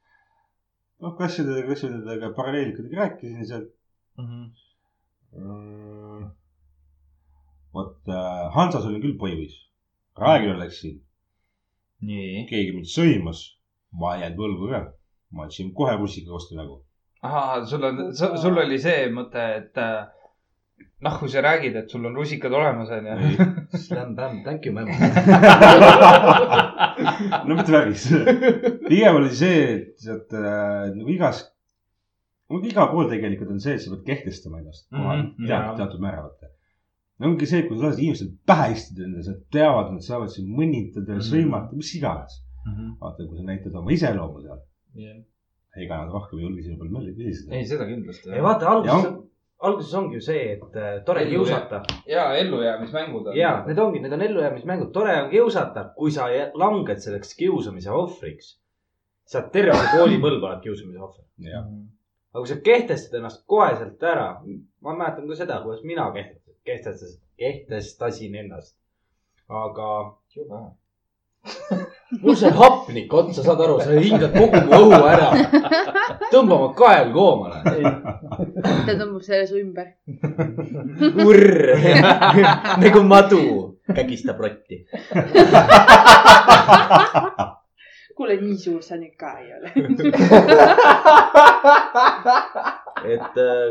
noh, 1.04 1.16
klassiõdedega, 1.18 1.68
klassiõdedega 1.68 2.34
paralleelikadega 2.38 3.02
rääkisin 3.02 3.48
seal. 3.52 3.68
vot 7.74 7.98
äh, 8.08 8.54
Hansas 8.56 8.86
olin 8.86 9.02
küll 9.02 9.18
poivis. 9.18 9.56
Raeküla 10.18 10.60
läksin, 10.60 11.00
nii. 12.06 12.44
keegi 12.50 12.76
mind 12.76 12.90
sõimas, 12.92 13.40
ma 14.00 14.16
ei 14.16 14.22
jäänud 14.22 14.44
võlgu 14.44 14.70
ka. 14.74 14.82
Ma 15.34 15.44
andsin 15.48 15.72
kohe 15.74 15.96
russikaga 16.00 16.34
vastu 16.38 16.56
nägu. 16.60 16.82
ahah, 17.24 17.64
sul 17.70 17.84
on, 17.88 17.96
sul 18.16 18.58
oli 18.66 18.80
see 18.80 19.08
mõte, 19.14 19.44
et 19.60 19.78
äh, 19.82 20.04
noh, 21.04 21.16
kui 21.20 21.30
sa 21.32 21.42
räägid, 21.44 21.76
et 21.80 21.90
sul 21.92 22.06
on 22.06 22.16
rusikad 22.16 22.52
olemas, 22.56 22.90
onju. 22.92 23.48
Slam 23.86 24.16
bam, 24.16 24.42
thank 24.46 24.66
you, 24.66 24.74
ma'am. 24.76 24.88
no 27.48 27.56
mitte 27.58 27.72
päris. 27.72 28.06
pigem 28.88 29.16
oli 29.20 29.32
see, 29.36 29.60
et, 29.78 30.08
et 30.16 30.36
äh, 30.38 30.92
nagu 30.96 31.10
igas, 31.14 31.38
igal 32.70 32.88
pool 32.92 33.10
tegelikult 33.12 33.52
on 33.56 33.62
see, 33.64 33.76
et 33.78 33.84
sa 33.84 33.94
pead 33.96 34.06
kehtestama 34.12 34.60
ennast 34.62 34.84
mm 34.92 35.08
-hmm, 35.08 35.48
teatud, 35.48 35.78
teatud 35.82 36.02
määral. 36.04 36.30
ongi 37.24 37.46
see, 37.48 37.62
kui 37.68 37.78
sa 37.80 37.84
lased 37.88 38.02
inimestel 38.04 38.32
pähe 38.48 38.72
istuda 38.76 39.06
endale, 39.08 39.24
nad 39.32 39.42
teavad, 39.56 39.88
nad 39.96 40.04
saavad 40.04 40.30
sind 40.34 40.48
mõnitada 40.60 41.10
ja 41.16 41.20
Mhm. 41.22 41.28
sõimata, 41.32 41.72
mis 41.76 41.96
iganes. 41.96 42.34
vaata, 43.02 43.20
kui 43.28 43.38
sa 43.38 43.44
näitad 43.44 43.76
oma 43.76 43.92
iseloomu 43.92 44.42
seal, 44.42 44.60
ega 44.94 46.00
nad 46.04 46.12
rohkem 46.14 46.40
ei 46.40 46.46
julge 46.46 46.64
sinu 46.66 46.80
peal 46.80 46.92
mõelda, 46.94 47.14
millised 47.18 47.54
ei, 47.54 47.68
seda 47.68 47.88
kindlasti. 47.90 48.32
ei 48.34 48.44
vaata, 48.46 48.70
alguses 48.70 49.08
on-, 49.08 49.22
alguses 49.70 49.94
ongi 49.98 50.20
ju 50.20 50.26
see, 50.26 50.44
et 50.58 50.76
äh, 50.80 50.98
tore 51.08 51.24
Ellu 51.26 51.40
kiusata. 51.42 51.82
ja 52.10 52.28
ellujäämismängud 52.42 53.32
on. 53.32 53.38
ja 53.38 53.56
need 53.68 53.80
ongi, 53.82 54.04
need 54.04 54.14
on 54.14 54.26
ellujäämismängud, 54.28 54.92
tore 54.96 55.16
on 55.24 55.32
kiusata, 55.32 55.88
kui 55.98 56.12
sa 56.14 56.28
langed 56.60 57.02
selleks 57.06 57.34
kiusamise 57.40 57.92
ohvriks. 57.92 58.54
sa 59.26 59.40
oled 59.40 59.52
terve 59.56 59.80
see 59.80 59.98
koolipõlv 59.98 60.44
oled 60.44 60.64
kiusamise 60.68 61.02
ohver. 61.02 61.26
jah, 61.50 61.66
aga 62.34 62.44
kui 62.44 62.54
sa 62.54 62.60
kehtestad 62.70 63.20
ennast 63.22 63.46
koheselt 63.50 64.08
ära, 64.14 64.30
ma 64.82 64.98
mäletan 65.00 65.28
ka 65.30 65.42
seda, 65.42 65.62
kuidas 65.66 65.84
mina 65.88 66.10
kehtestasin, 66.14 66.60
kehtestasin, 66.70 67.22
kehtestasin 67.42 68.40
ennast. 68.44 68.78
aga 69.50 69.90
mul 72.22 72.36
sai 72.36 72.52
hapnik 72.54 73.14
otsa, 73.14 73.44
saad 73.44 73.62
aru, 73.66 73.80
sa 73.82 73.92
hingad 73.98 74.34
kogu 74.36 74.60
mu 74.68 74.72
õhu 74.80 75.00
ära. 75.10 75.30
tõmba 76.34 76.54
oma 76.58 76.70
kael 76.78 77.12
koomale. 77.16 77.58
ta 78.86 78.94
tõmbab 79.00 79.24
selle 79.26 79.46
su 79.50 79.58
ümber. 79.62 79.88
urr, 81.26 81.74
nagu 82.84 83.04
madu 83.08 83.44
kägistab 83.96 84.38
rotti. 84.44 84.84
kuule, 88.18 88.38
nii 88.42 88.58
suur 88.62 88.82
sa 88.86 88.96
nüüd 89.00 89.16
ka 89.18 89.30
ei 89.42 89.50
ole. 89.58 89.70
et 93.14 93.36
äh, 93.42 93.70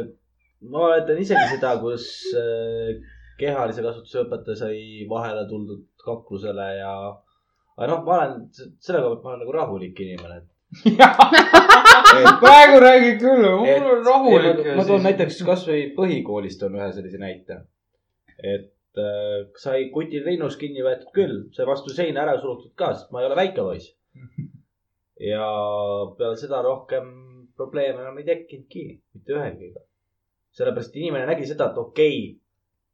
ma 0.66 0.78
mäletan 0.89 1.19
isegi 1.23 1.47
seda, 1.55 1.77
kus 1.82 2.05
äh, 2.36 2.98
kehalise 3.40 3.85
kasvatuse 3.85 4.24
õpetaja 4.27 4.56
sai 4.64 4.78
vahele 5.10 5.47
tuldud 5.51 5.85
kaklusele 6.05 6.69
ja. 6.81 6.94
Aga 7.77 7.89
noh, 7.90 8.03
ma 8.07 8.19
olen 8.19 8.35
selle 8.55 9.01
koha 9.01 9.15
pealt, 9.15 9.23
ma 9.24 9.32
olen 9.32 9.43
nagu 9.44 9.57
rahulik 9.57 10.03
inimene. 10.05 10.43
praegu 12.43 12.78
räägid 12.81 13.19
küll, 13.20 13.44
mul 13.44 13.89
on 13.94 14.05
rahulik. 14.07 14.62
ma 14.77 14.85
toon 14.89 15.05
näiteks 15.05 15.43
kasvõi 15.49 15.82
põhikoolist 15.97 16.62
on 16.66 16.78
ühe 16.81 16.89
sellise 16.97 17.20
näite. 17.20 17.59
et 18.43 19.01
äh, 19.01 19.49
sai 19.61 19.90
kutil 19.94 20.24
rinnus 20.27 20.57
kinni 20.61 20.85
võetud 20.85 21.12
küll, 21.16 21.36
sai 21.57 21.69
vastu 21.69 21.93
seina 21.93 22.24
ära 22.24 22.39
surutud 22.40 22.73
ka, 22.77 22.94
sest 22.94 23.12
ma 23.12 23.20
ei 23.20 23.28
ole 23.28 23.36
väike 23.39 23.61
poiss. 23.61 23.93
ja 25.32 25.47
peale 26.19 26.40
seda 26.40 26.62
rohkem 26.65 27.12
probleeme 27.57 28.03
enam 28.03 28.19
ei 28.19 28.28
tekkinudki, 28.28 28.85
mitte 29.15 29.36
ühegagi. 29.36 29.74
sellepärast 30.57 30.97
inimene 31.01 31.28
nägi 31.28 31.47
seda, 31.49 31.70
et 31.70 31.78
okei 31.81 32.16
okay,, 32.16 32.39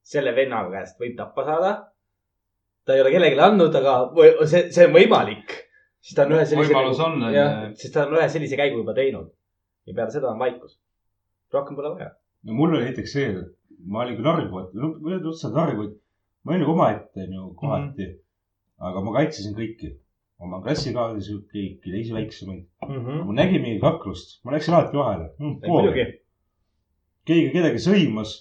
selle 0.02 0.34
venna 0.36 0.62
käest 0.72 1.00
võib 1.00 1.16
tappa 1.18 1.44
saada. 1.46 1.72
Ta 2.88 2.96
ei 2.96 3.04
ole 3.04 3.12
kellelegi 3.12 3.40
andnud, 3.44 3.74
aga 3.80 3.94
või- 4.16 4.46
see, 4.48 4.68
see 4.72 4.86
on 4.88 4.94
võimalik. 4.96 5.56
siis 6.00 6.16
ta 6.16 6.24
on 6.24 6.32
ühe 6.38 6.44
sellise. 6.48 6.72
Võimalus 6.72 7.00
on, 7.04 7.18
on 7.26 7.34
jah 7.34 7.50
ju., 7.66 7.74
sest 7.82 7.94
ta 7.94 8.06
on 8.06 8.16
ühe 8.16 8.28
sellise 8.32 8.56
käigu 8.56 8.80
juba 8.80 8.94
teinud. 8.96 9.28
ja 9.86 9.94
peale 9.98 10.14
seda 10.14 10.30
on 10.32 10.40
vaikus. 10.40 10.78
rohkem 11.52 11.76
pole 11.76 11.92
vaja. 11.94 12.10
no 12.48 12.56
mul 12.56 12.76
oli 12.76 12.88
näiteks 12.88 13.12
see, 13.12 13.28
et 13.34 13.84
ma 13.84 14.04
olin 14.04 14.16
küll 14.16 14.30
argpott, 14.32 14.72
no 14.74 14.92
ma 14.94 15.10
ei 15.10 15.18
olnud 15.18 15.30
otseselt 15.32 15.60
argpott, 15.64 16.00
ma 16.44 16.54
olin 16.54 16.64
nagu 16.64 16.76
omaette 16.76 17.26
onju 17.26 17.46
kohati 17.60 18.06
mm. 18.06 18.12
-hmm. 18.12 18.88
aga 18.90 19.04
ma 19.04 19.16
kaitsesin 19.18 19.56
kõiki, 19.60 19.92
oma 20.48 20.62
klassikaaslasi, 20.64 21.38
kõiki 21.52 21.92
teisi 21.92 22.16
väiksemaid. 22.16 22.66
kui 22.86 23.04
ma 23.04 23.38
nägin 23.42 23.62
mingit 23.62 23.84
kaklust, 23.84 24.38
ma 24.44 24.56
läksin 24.56 24.74
alati 24.74 24.96
vahele 24.96 25.30
mm,. 25.36 25.60
muidugi. 25.66 26.06
keegi 27.28 27.52
kedagi 27.52 27.84
sõimas 27.90 28.38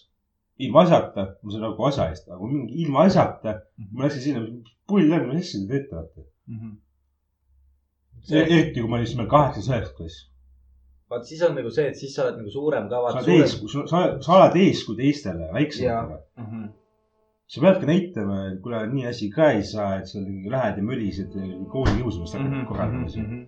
ilma 0.65 0.81
asjata, 0.85 1.23
ma 1.43 1.51
sain 1.53 1.61
nagu 1.67 1.85
asja 1.89 2.09
eest, 2.11 2.29
aga 2.33 2.47
mingi 2.51 2.81
ilma 2.83 3.03
asjata, 3.07 3.53
ma 3.93 4.05
läksin 4.07 4.21
sinna, 4.25 4.41
pull 4.89 5.11
on, 5.13 5.27
mis 5.29 5.43
asja 5.45 5.67
te 5.67 5.67
teete, 5.73 5.95
vaata. 5.95 6.25
eriti 8.41 8.81
kui 8.81 8.89
ma 8.89 8.97
olin 8.97 9.07
siis 9.07 9.19
veel 9.19 9.29
kaheksas, 9.35 9.69
üheksas 9.69 9.93
klass. 9.97 10.17
vaat 11.11 11.25
siis 11.29 11.41
on 11.47 11.53
nagu 11.55 11.69
see, 11.71 11.85
et 11.91 11.95
siis 11.99 12.15
sa 12.15 12.25
oled 12.25 12.39
nagu 12.41 12.51
suurem 12.51 12.89
ka. 12.91 13.03
sa 13.11 13.19
oled 13.21 13.29
eeskuju, 13.37 13.85
sa, 13.91 14.01
sa 14.25 14.33
oled 14.39 14.57
eeskuju 14.63 14.97
teistele, 15.01 15.49
väiksematele. 15.53 16.17
sa 17.47 17.61
peadki 17.63 17.85
näitama, 17.87 18.39
et 18.51 18.57
kuule, 18.63 18.81
nii 18.91 19.05
asi 19.07 19.29
ka 19.31 19.51
ei 19.55 19.61
saa, 19.63 19.99
et 20.01 20.09
sa 20.09 20.19
lähed 20.23 20.81
ja 20.81 20.83
mölised 20.89 21.31
koolikiusamist 21.71 22.35
Mhm, 22.35 22.43
hakkad 22.49 22.67
korraldama 22.73 23.07
siin. 23.13 23.45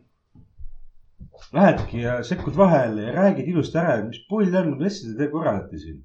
Lähedki 1.54 2.02
ja 2.02 2.14
sekkud 2.24 2.56
vahele 2.58 3.02
ja 3.10 3.12
räägid 3.16 3.48
ilusti 3.52 3.78
ära, 3.78 3.98
et 4.00 4.08
mis 4.08 4.22
pull 4.30 4.56
on, 4.56 4.78
mis 4.80 5.02
asja 5.02 5.18
te 5.18 5.28
korraldate 5.34 5.78
siin. 5.80 6.00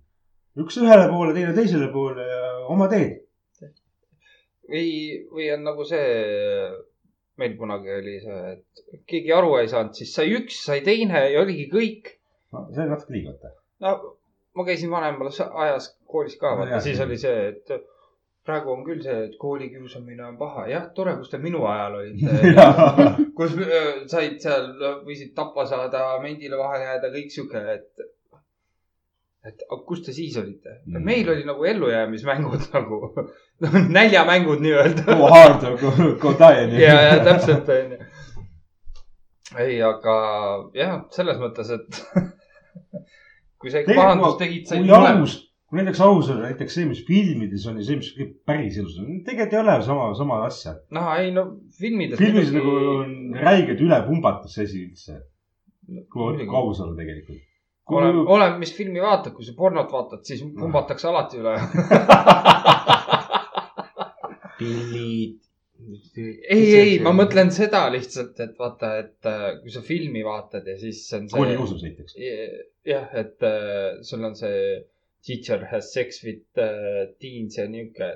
Üks 0.62 0.80
ühele 0.82 1.06
poole, 1.10 1.34
teine 1.36 1.54
teisele 1.56 1.90
poole 1.92 2.26
ja 2.28 2.42
oma 2.70 2.88
teed. 2.92 3.20
või, 4.70 4.90
või 5.32 5.48
on 5.54 5.64
nagu 5.66 5.86
see, 5.88 6.10
meil 7.40 7.56
kunagi 7.58 7.96
oli 7.98 8.18
see, 8.22 8.42
et 8.54 9.00
keegi 9.10 9.34
aru 9.36 9.56
ei 9.60 9.70
saanud, 9.70 9.96
siis 9.98 10.14
sai 10.16 10.30
üks, 10.38 10.60
sai 10.68 10.84
teine 10.86 11.26
ja 11.32 11.42
oligi 11.42 11.66
kõik. 11.72 12.14
no 12.54 12.68
see 12.70 12.86
on 12.86 12.94
natuke 12.94 13.16
liiga, 13.16 13.34
vaata. 13.34 13.56
no 13.84 13.96
ma 14.54 14.68
käisin 14.68 14.92
vanemas 14.92 15.42
ajas 15.42 15.90
koolis 16.06 16.38
ka, 16.40 16.54
vaata 16.60 16.80
siis 16.84 17.02
oli 17.02 17.18
see, 17.20 17.50
et 17.50 17.74
praegu 18.44 18.72
on 18.74 18.82
küll 18.86 19.00
see, 19.04 19.16
et 19.28 19.36
koolikiusamine 19.40 20.24
on 20.26 20.36
paha. 20.40 20.66
jah, 20.70 20.88
tore, 20.96 21.16
kus 21.20 21.32
te 21.32 21.40
minu 21.40 21.64
ajal 21.68 21.98
olite. 22.00 22.54
kus 23.38 23.56
öö, 23.56 23.84
said 24.10 24.36
seal, 24.42 24.68
võisid 25.06 25.32
tappa 25.36 25.64
saada, 25.68 26.04
mendile 26.22 26.58
vahele 26.60 26.90
jääda, 26.90 27.12
kõik 27.14 27.32
sihuke, 27.34 27.64
et. 27.78 28.04
Et 29.44 29.64
kus 29.86 30.02
te 30.06 30.12
siis 30.16 30.36
olite 30.40 30.78
Mm. 30.86 31.04
meil 31.04 31.28
oli 31.32 31.44
nagu 31.48 31.64
ellujäämismängud 31.64 32.66
nagu, 32.76 32.98
näljamängud 33.92 34.60
nii-öelda. 34.64 35.04
Go 35.06 35.28
hard 35.32 35.64
or 35.68 35.78
go, 35.80 35.92
go 36.20 36.32
die. 36.40 36.80
ja, 36.82 36.96
ja 37.08 37.18
täpselt 37.24 37.68
onju. 37.68 37.98
ei, 39.58 39.78
aga 39.86 40.14
jah, 40.76 40.94
selles 41.14 41.38
mõttes, 41.40 41.70
et 41.76 42.00
kui 43.60 43.72
sa 43.72 43.80
ikka 43.84 43.96
pahandust 43.96 44.40
tegid, 44.42 44.66
said 44.68 44.82
kui 44.84 44.92
aus, 44.96 45.36
kui 45.68 45.80
näiteks 45.80 46.02
aus 46.04 46.28
olla, 46.32 46.50
näiteks 46.50 46.76
see, 46.80 46.88
mis 46.90 47.04
filmides 47.06 47.64
on 47.70 47.78
ja 47.80 47.86
see, 47.86 48.00
mis 48.00 48.10
käib 48.16 48.34
päriselus 48.48 48.98
on, 49.00 49.22
tegelikult 49.28 49.56
ei 49.56 49.62
ole 49.62 49.78
sama, 49.86 50.10
sama 50.18 50.42
asja. 50.48 50.76
no 50.96 51.06
ei 51.16 51.32
no 51.36 51.46
filmides. 51.78 52.18
filmis 52.20 52.52
nagu 52.56 52.76
on 52.98 53.16
räigelt 53.40 53.80
üle 53.86 54.02
pumbatud 54.08 54.52
see 54.52 54.68
asi 54.68 54.84
üldse. 54.88 55.20
kui 56.12 56.44
kui 56.44 56.56
aus 56.60 56.80
olla 56.84 56.96
tegelikult. 56.98 57.42
oleneb, 57.92 58.24
oleneb, 58.26 58.58
mis 58.62 58.72
filmi 58.76 59.02
vaatad, 59.02 59.34
kui 59.36 59.44
sa 59.44 59.52
pornot 59.56 59.90
vaatad, 59.92 60.24
siis 60.24 60.44
pumbatakse 60.56 61.08
alati 61.10 61.42
üle. 61.42 61.56
pillid. 64.58 65.40
ei, 66.16 66.66
ei, 66.78 66.92
ma. 67.04 67.12
mõtlen 67.16 67.50
seda 67.54 67.84
lihtsalt, 67.92 68.38
et 68.40 68.54
vaata, 68.60 68.92
et 69.02 69.28
äh, 69.28 69.46
kui 69.62 69.72
sa 69.74 69.82
filmi 69.84 70.22
vaatad 70.24 70.66
ja 70.70 70.76
siis 70.80 71.02
on 71.16 71.26
see. 71.28 71.38
koolikiusamus 71.38 71.84
näiteks. 71.84 72.16
jah, 72.88 73.08
et 73.20 73.48
äh, 73.48 73.98
sul 74.06 74.24
on 74.24 74.36
see 74.38 74.78
teacher 75.24 75.66
has 75.72 75.90
sex 75.92 76.22
with 76.24 76.60
äh, 76.60 77.10
teens 77.20 77.58
ja 77.58 77.66
niuke. 77.68 78.14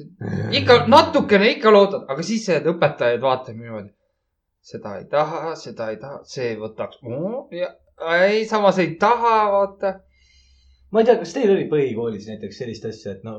ikka 0.58 0.84
natukene 0.90 1.54
ikka 1.56 1.72
loodad, 1.72 2.06
aga 2.10 2.24
siis 2.26 2.48
jääd 2.48 2.68
õpetajaid 2.74 3.24
vaatama 3.24 3.64
niimoodi. 3.64 3.94
seda 4.70 4.98
ei 5.00 5.06
taha, 5.08 5.54
seda 5.56 5.88
ei 5.92 6.00
taha, 6.00 6.20
see 6.28 6.52
võtaks 6.60 7.00
oh,. 7.06 7.46
ja 7.56 7.70
ei, 8.00 8.44
samas 8.48 8.78
ei 8.78 8.94
taha, 9.00 9.36
vaata. 9.52 9.94
ma 10.90 11.00
ei 11.00 11.08
tea, 11.08 11.18
kas 11.20 11.34
teil 11.36 11.52
oli 11.54 11.68
põhikoolis 11.70 12.28
näiteks 12.30 12.62
sellist 12.62 12.86
asja, 12.88 13.16
et 13.16 13.24
no 13.26 13.36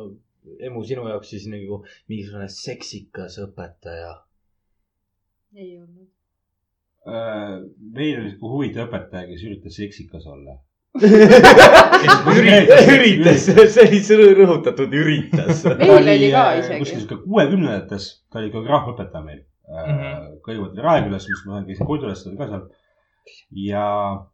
emu 0.60 0.84
sinu 0.88 1.06
jaoks 1.10 1.34
siis 1.34 1.46
nagu 1.52 1.82
mingisugune 2.10 2.48
seksikas 2.54 3.38
õpetaja. 3.46 4.16
ei 5.58 5.78
olnud. 5.78 6.10
Äh, 7.02 7.56
meil 7.98 8.20
oli 8.22 8.30
sihuke 8.30 8.52
huvitav 8.56 8.90
õpetaja, 8.90 9.28
kes 9.32 9.46
üritas 9.48 9.78
seksikas 9.80 10.28
olla. 10.30 10.60
üritas, 11.02 12.90
üritas, 12.92 13.46
see 13.48 13.86
oli 13.88 14.02
sõnu 14.06 14.28
rõhutatud, 14.38 14.92
üritas. 14.94 15.64
meil 15.80 15.96
oli 15.98 16.30
ka 16.34 16.44
kuskil 16.60 16.82
isegi. 16.82 17.00
sihuke 17.00 17.22
kuuekümnendates, 17.24 18.10
ta 18.30 18.42
oli 18.42 18.52
geograafiaõpetaja 18.54 19.24
meil 19.26 19.42
mm 19.42 19.50
Mhm. 19.72 20.00
-hmm.. 20.02 20.32
kõigepealt 20.46 20.80
Raekülas, 20.84 21.26
mis 21.32 21.44
ma 21.48 21.62
käisin 21.64 21.88
Kodulas, 21.88 22.24
ta 22.24 22.30
oli 22.30 22.38
ka 22.38 22.48
seal. 22.50 22.64
ja 23.70 23.86
äh, 24.12 24.31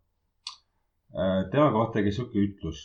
tema 1.51 1.71
kohta 1.71 2.03
käis 2.05 2.17
sihuke 2.17 2.39
ütlus. 2.43 2.81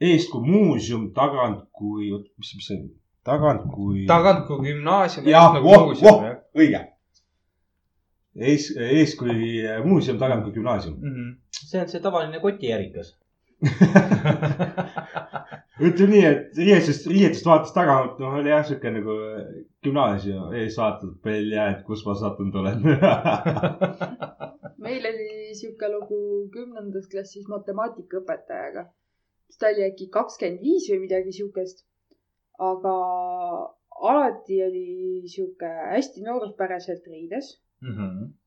eest 0.00 0.30
kui 0.32 0.46
muuseum, 0.46 1.10
tagant 1.16 1.66
kui, 1.76 2.10
mis, 2.38 2.54
mis 2.56 2.66
see 2.66 2.78
on, 2.78 2.88
tagant 3.28 3.66
kui. 3.74 4.06
tagant 4.08 4.46
kui 4.48 4.70
gümnaasium. 4.70 5.28
jah, 5.28 5.52
nagu 5.54 5.68
voh, 5.68 5.86
muuseum, 5.90 6.08
voh 6.08 6.62
õige. 6.64 6.80
ees, 8.36 8.70
ees 8.76 9.14
kui 9.20 9.36
muuseum, 9.84 10.18
tagant 10.22 10.46
kui 10.46 10.56
gümnaasium. 10.56 10.96
Mhm. 11.00 11.32
see 11.50 11.80
on 11.82 11.88
see 11.92 12.00
tavaline 12.00 12.40
kotijärikas. 12.40 13.16
ütleme 15.80 16.12
nii, 16.12 16.22
et 16.28 16.56
riietust, 16.60 17.06
riietust 17.08 17.46
vaatas 17.48 17.74
tagant, 17.76 18.18
noh, 18.20 18.38
oli 18.40 18.52
jah, 18.52 18.64
sihuke 18.68 18.92
nagu 18.94 19.16
gümnaasium 19.84 20.54
ees 20.56 20.76
vaatad 20.80 21.12
veel 21.24 21.52
ja, 21.54 21.68
et 21.74 21.84
kus 21.86 22.04
ma 22.06 22.16
sattunud 22.16 22.56
olen. 22.62 22.78
meil 24.84 25.06
oli 25.12 25.54
sihuke 25.60 25.88
lugu 25.92 26.18
kümnendas 26.54 27.06
klassis 27.12 27.46
matemaatikaõpetajaga. 27.48 28.86
ta 29.58 29.66
oli 29.74 29.82
äkki 29.90 30.06
kakskümmend 30.16 30.60
viis 30.66 30.86
või 30.90 31.00
midagi 31.06 31.32
siukest. 31.38 31.84
aga 32.58 32.94
alati 34.10 34.62
oli 34.68 34.86
sihuke 35.34 35.68
hästi 35.94 36.22
nooruspäraselt 36.28 37.06
riides. 37.06 37.58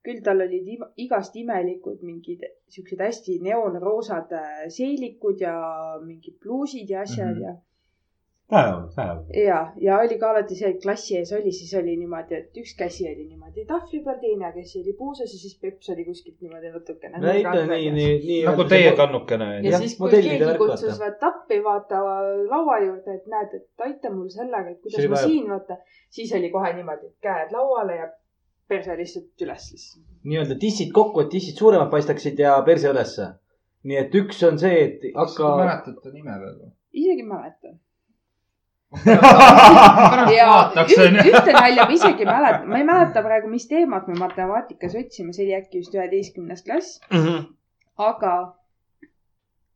küll 0.05 0.19
tal 0.25 0.41
olid 0.45 0.67
igast 0.97 1.35
imelikud 1.35 2.01
mingid 2.05 2.43
siuksed 2.69 2.99
hästi 3.01 3.39
neoonroosad 3.41 4.33
seelikud 4.69 5.41
ja 5.41 5.53
mingid 6.05 6.35
pluusid 6.43 6.89
ja 6.89 7.01
asjad 7.01 7.31
Mhm. 7.35 7.41
ja 7.41 7.53
tähelepanu, 7.53 7.61
tähelepanu. 7.61 7.72
ja, 9.43 9.59
ja 9.81 9.97
oli 9.99 10.17
ka 10.21 10.29
alati 10.31 10.55
see, 10.57 10.71
et 10.73 10.81
klassi 10.83 11.17
ees 11.19 11.31
oli, 11.35 11.51
siis 11.55 11.73
oli 11.79 11.95
niimoodi, 11.99 12.39
et 12.39 12.61
üks 12.61 12.75
käsi 12.79 13.07
oli 13.09 13.27
niimoodi 13.27 13.65
tahvli 13.69 14.01
peal, 14.05 14.19
teine 14.21 14.51
käsi 14.55 14.81
oli 14.81 14.95
puusas 14.97 15.33
ja 15.33 15.39
siis 15.41 15.55
peps 15.61 15.89
oli 15.93 16.05
kuskilt 16.07 16.41
niimoodi 16.41 16.73
natukene. 16.73 17.21
nii, 17.23 17.91
nii, 17.97 18.15
nii. 18.25 18.39
nagu 18.47 18.67
teie. 18.69 18.95
kannukene 18.99 19.49
ja 19.65 19.79
siis, 19.83 19.97
kui 19.97 20.11
keegi 20.13 20.57
kutsus 20.61 20.99
vaata. 20.99 21.31
appi, 21.33 21.61
vaata 21.63 22.01
laua 22.49 22.79
juurde, 22.85 23.19
et 23.19 23.29
näed, 23.31 23.55
et 23.59 23.87
aita 23.87 24.11
mul 24.13 24.29
sellega, 24.33 24.75
et 24.75 24.81
kuidas 24.83 25.09
ma 25.11 25.23
siin 25.23 25.49
vaata, 25.51 25.79
siis 26.13 26.33
oli 26.37 26.51
kohe 26.53 26.73
niimoodi, 26.77 27.13
et 27.13 27.29
käed 27.29 27.55
lauale 27.55 27.97
ja 28.01 28.11
perse 28.67 28.97
lihtsalt 28.97 29.45
üles 29.45 29.71
lihtsalt. 29.71 30.05
nii-öelda 30.23 30.59
tissid 30.59 30.93
kokku, 30.95 31.25
et 31.25 31.33
tissid 31.33 31.59
suuremad 31.59 31.91
paistaksid 31.91 32.39
ja 32.39 32.55
perse 32.65 32.91
ülesse. 32.91 33.33
nii 33.83 33.97
et 33.99 34.13
üks 34.15 34.37
on 34.47 34.59
see, 34.59 34.77
et 34.85 35.09
hakka. 35.15 35.55
mäletate 35.59 36.13
nime 36.13 36.37
veel 36.39 36.55
või? 36.61 36.71
isegi 36.93 37.25
mäletan. 37.27 37.79
Ja 40.37 40.49
üht, 40.85 40.97
ühte 41.25 41.53
nalja 41.55 41.85
ma 41.87 41.95
isegi 41.95 42.25
mäletan, 42.27 42.67
ma 42.69 42.77
ei 42.77 42.87
mäleta 42.87 43.23
praegu, 43.25 43.49
mis 43.49 43.65
teemat 43.69 44.07
me 44.07 44.17
matemaatikas 44.19 44.93
võtsime, 44.97 45.33
see 45.33 45.47
oli 45.47 45.55
äkki 45.57 45.81
just 45.81 45.95
üheteistkümnes 45.97 46.61
klass, 46.67 46.99
aga 47.97 48.33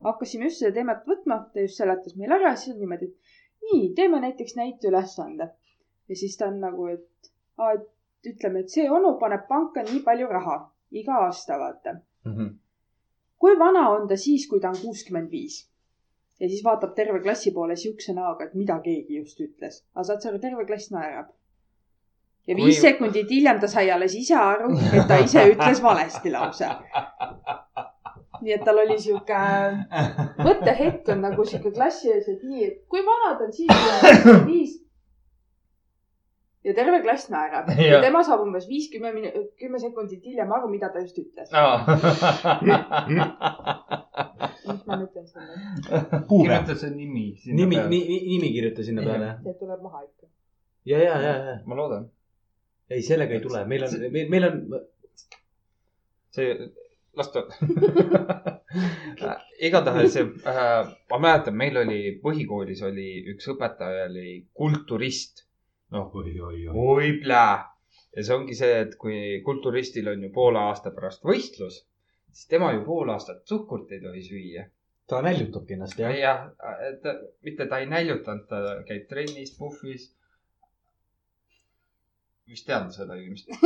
hakkasime 0.05 0.49
just 0.49 0.61
seda 0.61 0.75
teemat 0.77 1.05
võtma, 1.09 1.39
ta 1.53 1.65
just 1.65 1.81
seletas 1.81 2.15
meile 2.19 2.37
ära, 2.37 2.53
siis 2.55 2.75
on 2.75 2.81
niimoodi, 2.83 3.09
et 3.09 3.71
nii, 3.71 3.93
teeme 3.97 4.21
näiteks 4.23 4.55
näiteülesande. 4.59 5.49
ja 6.09 6.15
siis 6.15 6.37
ta 6.37 6.47
on 6.47 6.59
nagu, 6.61 6.87
et, 6.87 7.31
aa, 7.57 7.73
et 7.73 8.31
ütleme, 8.33 8.59
et 8.59 8.69
see 8.69 8.85
onu 8.91 9.17
paneb 9.19 9.47
panka 9.49 9.83
nii 9.83 10.03
palju 10.05 10.27
raha 10.29 10.59
iga 10.91 11.23
aasta, 11.25 11.57
vaata. 11.59 11.97
kui 13.39 13.59
vana 13.59 13.89
on 13.89 14.07
ta 14.07 14.15
siis, 14.17 14.47
kui 14.49 14.59
ta 14.59 14.69
on 14.69 14.77
kuuskümmend 14.81 15.31
viis? 15.31 15.65
Ja 16.39 16.47
siis 16.49 16.63
vaatab 16.65 16.93
terve 16.95 17.19
klassi 17.23 17.51
poole 17.51 17.75
siukse 17.75 18.13
näoga, 18.13 18.45
et 18.45 18.53
mida 18.55 18.79
keegi 18.83 19.17
just 19.21 19.39
ütles. 19.41 19.83
aga 19.95 20.03
saad 20.03 20.21
sa 20.21 20.29
aru, 20.29 20.39
terve 20.39 20.65
klass 20.69 20.91
naerab. 20.93 21.27
ja 22.47 22.55
Kui- 22.55 22.63
viis 22.65 22.81
sekundit 22.81 23.29
hiljem 23.31 23.59
ta 23.59 23.67
sai 23.67 23.89
alles 23.91 24.13
ise 24.15 24.35
aru, 24.39 24.69
et 24.93 25.07
ta 25.07 25.17
ise 25.23 25.43
ütles 25.53 25.81
valesti 25.83 26.31
lause. 26.31 26.69
nii 28.41 28.53
et 28.53 28.61
tal 28.65 28.77
oli 28.83 28.99
sihuke 29.01 29.37
mõttehetk 30.45 31.07
on 31.13 31.21
nagu 31.25 31.45
sihuke 31.45 31.71
klassi 31.73 32.11
ees, 32.13 32.27
et 32.29 32.43
nii, 32.45 32.63
et 32.67 32.83
kui 32.89 33.01
vana 33.07 33.33
ta 33.39 33.43
on 33.47 33.51
siis, 33.51 33.71
viis. 34.45 34.75
ja 36.63 36.73
terve 36.77 37.01
klass 37.01 37.29
naerab 37.33 37.69
ja 37.73 37.81
Jah. 37.95 38.01
tema 38.05 38.21
saab 38.27 38.41
umbes 38.45 38.67
viis, 38.69 38.89
kümme 38.93 39.09
minut, 39.15 39.33
kümme 39.59 39.79
sekundit 39.81 40.23
hiljem 40.23 40.51
aru, 40.53 40.69
mida 40.69 40.89
ta 40.93 40.99
just 41.01 41.17
ütles. 41.17 41.49
mis 44.41 44.83
ma 44.87 44.97
nüüd 44.99 45.09
ütlen 45.09 45.27
sulle? 45.29 45.59
kirjuta 46.29 46.75
see 46.81 46.91
nimi. 46.95 47.25
nimi, 47.61 47.79
nimi 47.89 48.51
kirjuta 48.55 48.85
sinna 48.87 49.05
peale. 49.07 49.31
see 49.45 49.55
tuleb 49.61 49.85
maha 49.85 50.03
ikka. 50.05 50.29
ja, 50.91 51.01
ja, 51.03 51.15
ja, 51.23 51.33
ja. 51.49 51.55
ma 51.65 51.79
loodan. 51.79 52.09
ei, 52.89 53.01
sellega 53.05 53.37
ei 53.37 53.43
tule, 53.43 53.63
meil 53.69 53.87
on, 53.87 53.97
meil, 54.11 54.29
meil 54.33 54.49
on, 54.49 54.61
see, 56.37 56.53
las 57.17 57.31
ta. 57.33 57.47
igatahes 59.67 60.17
äh,, 60.17 60.89
ma 61.09 61.19
mäletan, 61.21 61.55
meil 61.57 61.81
oli 61.81 62.01
põhikoolis 62.23 62.83
oli 62.85 63.09
üks 63.33 63.49
õpetaja 63.53 64.05
oli 64.09 64.43
kulturist. 64.53 65.45
noh, 65.95 66.11
oi, 66.13 66.35
oi, 66.39 66.67
oi. 66.67 66.75
oi 66.75 67.11
plää. 67.23 67.57
ja 68.15 68.23
see 68.23 68.35
ongi 68.35 68.57
see, 68.57 68.81
et 68.85 68.97
kui 69.01 69.41
kulturistil 69.45 70.09
on 70.13 70.27
ju 70.27 70.31
poole 70.33 70.59
aasta 70.59 70.91
pärast 70.91 71.25
võistlus, 71.25 71.85
siis 72.37 72.47
tema 72.47 72.71
ju 72.73 72.85
pool 72.85 73.09
aastat 73.09 73.47
suhkurt 73.49 73.91
ei 73.91 74.01
tohi 74.01 74.23
süüa. 74.23 74.63
ta 75.07 75.21
näljutabki 75.21 75.73
ennast, 75.73 75.99
jah. 75.99 76.19
jah, 76.19 76.49
et 76.89 77.01
mitte 77.41 77.65
ta 77.65 77.77
ei 77.81 77.85
näljutanud, 77.89 78.47
ta 78.49 78.55
käib 78.85 79.07
trennis, 79.09 79.57
puhvis. 79.57 80.13
vist 82.47 82.65
tead 82.67 82.91
seda 82.95 83.13
inimest 83.19 83.49
äh,. 83.51 83.59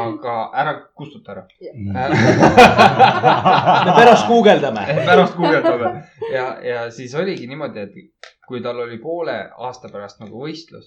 aga 0.00 0.34
ära 0.62 0.72
kustuta 0.94 1.32
ära. 1.36 1.44
me 3.86 3.92
pärast 4.00 4.26
guugeldame. 4.32 4.82
pärast 5.12 5.34
guugeldame 5.38 5.88
ja, 6.32 6.46
ja 6.72 6.80
siis 6.90 7.14
oligi 7.14 7.46
niimoodi, 7.46 7.78
et 7.86 7.94
kui 8.48 8.58
tal 8.64 8.78
oli 8.88 8.98
poole 8.98 9.36
aasta 9.68 9.86
pärast 9.92 10.18
nagu 10.24 10.34
võistlus, 10.42 10.86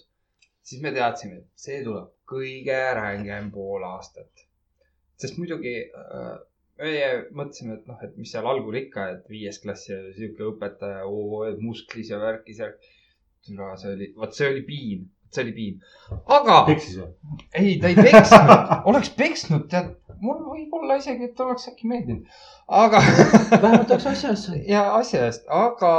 siis 0.62 0.80
me 0.84 0.92
teadsime, 0.92 1.36
et 1.40 1.48
see 1.56 1.84
tuleb 1.88 2.08
kõige 2.32 2.80
rängem 3.00 3.46
pool 3.56 3.84
aastat. 3.96 4.32
sest 5.22 5.38
muidugi 5.38 5.76
äh, 5.88 6.40
meie 6.82 7.08
mõtlesime, 7.38 7.78
et 7.80 7.88
noh, 7.90 8.02
et 8.06 8.18
mis 8.20 8.32
seal 8.34 8.48
algul 8.50 8.78
ikka, 8.80 9.08
et 9.16 9.32
viies 9.32 9.62
klass 9.64 9.90
ja 9.90 9.98
sihuke 10.18 10.48
õpetaja, 10.52 11.08
musklis 11.62 12.12
ja 12.12 12.20
värkis 12.22 12.62
ja. 12.64 12.70
türa, 13.48 13.74
see 13.82 13.96
oli, 13.96 14.12
vot 14.18 14.38
see 14.38 14.50
oli 14.52 14.62
piin, 14.68 15.10
see 15.34 15.46
oli 15.46 15.56
piin. 15.58 15.82
aga 16.38 16.62
peksis 16.70 17.00
või? 17.02 17.12
ei, 17.58 17.76
ta 17.82 17.92
ei 17.92 17.98
peksnud, 17.98 18.54
oleks 18.92 19.12
peksnud, 19.18 19.68
tead, 19.72 19.92
mul 20.22 20.42
võib-olla 20.46 21.00
isegi, 21.02 21.32
et 21.32 21.44
oleks 21.46 21.70
äkki 21.72 21.90
meeldinud, 21.90 22.40
aga 22.82 23.02
vähemalt 23.64 23.94
oleks 23.98 24.10
asja 24.14 24.34
eest 24.34 24.50
saanud. 24.50 24.66
ja 24.70 24.88
asja 24.98 25.28
eest, 25.28 25.46
aga 25.50 25.94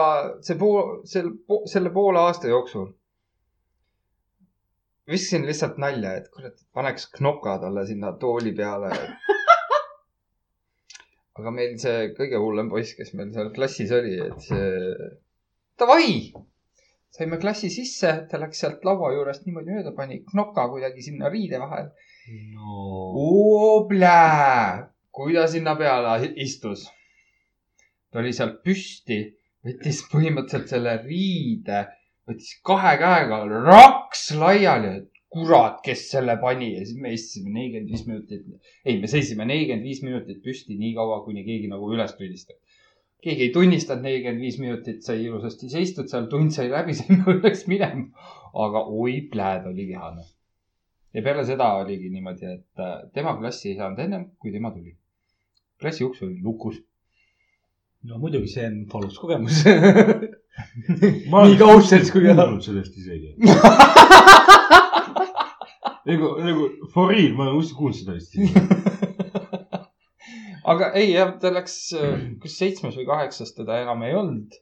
see 0.47 0.59
pool, 0.61 0.99
selle, 1.15 1.37
selle 1.71 1.95
poole 1.95 2.23
aasta 2.23 2.51
jooksul 2.51 2.93
viskasin 5.11 5.47
lihtsalt 5.47 5.79
nalja, 5.83 6.15
et 6.19 6.29
kurat, 6.33 6.59
paneks 6.75 7.09
knoka 7.17 7.59
talle 7.63 7.87
sinna 7.87 8.13
tooli 8.23 8.53
peale. 8.57 8.91
Aga 11.39 11.53
meil 11.55 11.77
see 11.81 12.13
kõige 12.17 12.41
hullem 12.41 12.71
poiss, 12.73 12.97
kes 12.99 13.13
meil 13.17 13.33
seal 13.35 13.53
klassis 13.57 13.93
oli, 13.97 14.17
et 14.21 14.41
see, 14.45 14.97
davai, 15.81 16.09
saime 17.13 17.39
klassi 17.41 17.71
sisse, 17.73 18.13
ta 18.29 18.41
läks 18.41 18.61
sealt 18.63 18.85
laua 18.89 19.13
juurest 19.15 19.47
niimoodi 19.47 19.77
mööda, 19.77 19.95
pani 19.97 20.21
knoka 20.29 20.67
kuidagi 20.73 21.05
sinna 21.05 21.31
riide 21.33 21.61
vahele. 21.63 21.93
no 22.55 22.83
Oblää, 23.73 24.89
kui 25.13 25.35
ta 25.37 25.47
sinna 25.51 25.75
peale 25.77 26.33
istus. 26.45 26.87
ta 28.13 28.21
oli 28.21 28.33
seal 28.37 28.59
püsti, 28.65 29.23
võttis 29.65 30.03
põhimõtteliselt 30.13 30.69
selle 30.75 30.99
riide, 31.01 31.87
võttis 32.29 32.59
kahe 32.65 32.97
käega 33.01 33.41
raks 33.49 34.31
laiali, 34.37 34.97
et 35.01 35.12
kurat, 35.33 35.81
kes 35.85 36.05
selle 36.13 36.37
pani 36.41 36.73
ja 36.75 36.83
siis 36.85 36.99
me 37.01 37.13
istusime 37.17 37.55
nelikümmend 37.55 37.93
viis 37.93 38.05
minutit. 38.09 38.45
ei, 38.85 38.99
me 39.01 39.09
seisime 39.11 39.47
nelikümmend 39.49 39.89
viis 39.89 40.03
minutit 40.05 40.43
püsti 40.45 40.77
nii 40.79 40.93
kaua, 40.99 41.23
kuni 41.25 41.47
keegi 41.47 41.71
nagu 41.73 41.89
üles 41.95 42.13
tunnistab. 42.19 42.61
keegi 43.25 43.49
ei 43.49 43.55
tunnistanud 43.55 44.05
nelikümmend 44.09 44.45
viis 44.45 44.61
minutit, 44.61 45.01
sai 45.07 45.25
ilusasti 45.25 45.73
seistud 45.73 46.13
seal, 46.13 46.29
tund 46.33 46.53
sai 46.55 46.69
läbi, 46.73 46.95
saime 47.01 47.25
õnneks 47.37 47.67
minema. 47.73 48.29
aga 48.67 48.87
oi, 49.01 49.19
pläd 49.33 49.69
oli 49.73 49.89
vihane 49.89 50.29
ja 51.15 51.23
peale 51.23 51.45
seda 51.45 51.69
oligi 51.81 52.11
niimoodi, 52.13 52.49
et 52.57 52.81
äh, 52.81 52.95
tema 53.15 53.35
klassi 53.39 53.73
ei 53.73 53.77
saanud 53.81 54.01
ennem, 54.05 54.27
kui 54.41 54.53
tema 54.53 54.73
tuli. 54.73 54.97
klassi 55.81 56.05
uks 56.05 56.23
oli 56.23 56.41
lukus. 56.43 56.79
No 58.09 58.19
muidugi, 58.23 58.49
see 58.51 58.67
on 58.67 58.77
valus 58.93 59.19
kogemus. 59.23 59.63
ma 61.33 61.45
Nii 61.47 61.59
kaudselt 61.61 62.11
kui 62.13 62.25
ka- 62.27 62.35
kuulnud 62.39 62.65
sellest 62.67 62.97
isegi. 62.99 63.31
nagu, 66.07 66.29
nagu 66.43 66.69
for 66.95 67.09
real, 67.13 67.33
ma 67.39 67.51
just 67.55 67.75
kuulnud 67.79 67.97
seda 67.99 68.17
vist. 68.19 68.37
aga 70.73 70.91
ei 70.99 71.13
jah, 71.13 71.33
ta 71.43 71.51
läks, 71.55 71.77
kas 72.43 72.59
seitsmes 72.59 72.97
või 72.99 73.07
kaheksas 73.09 73.55
teda 73.57 73.81
enam 73.85 74.03
ei 74.07 74.15
olnud. 74.19 74.59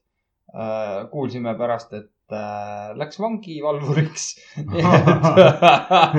kuulsime 1.12 1.52
pärast, 1.58 1.92
et 1.94 2.08
äh, 2.36 2.90
läks 2.98 3.18
vangivalvuriks. 3.20 4.24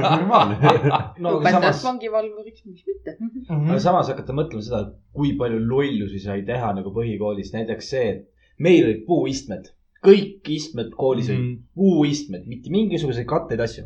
normaalne. 0.05 0.57
no 0.59 1.29
aga 1.29 1.37
õpetajast 1.37 1.53
samas, 1.57 1.83
vangivalvuriks, 1.87 2.65
miks 2.67 2.83
mitte. 2.87 3.15
aga 3.51 3.79
samas 3.83 4.09
hakata 4.11 4.35
mõtlema 4.37 4.63
seda, 4.65 4.81
kui 5.15 5.33
palju 5.39 5.59
lollusi 5.65 6.19
sai 6.23 6.41
teha 6.47 6.73
nagu 6.77 6.93
põhikoolis, 6.95 7.53
näiteks 7.55 7.89
see, 7.93 8.07
et 8.15 8.27
meil 8.61 8.85
olid 8.87 9.01
puuistmed, 9.07 9.71
kõik 10.05 10.47
istmed 10.55 10.89
koolis 10.97 11.29
olid 11.29 11.41
Mhm. 11.41 11.57
puuistmed, 11.77 12.43
mitte 12.49 12.69
mingisuguseid 12.73 13.27
katteid 13.29 13.61
asju. 13.67 13.83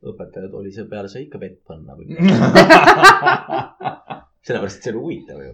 õpetajad 0.00 0.52
oli 0.56 0.70
selle 0.72 0.88
peale 0.88 1.08
sai 1.12 1.22
ikka 1.26 1.38
vett 1.40 1.58
panna 1.68 1.94
või 1.96 2.06
sellepärast, 4.46 4.78
et 4.78 4.82
see 4.84 4.92
oli 4.94 5.00
huvitav 5.04 5.38
ju. 5.44 5.52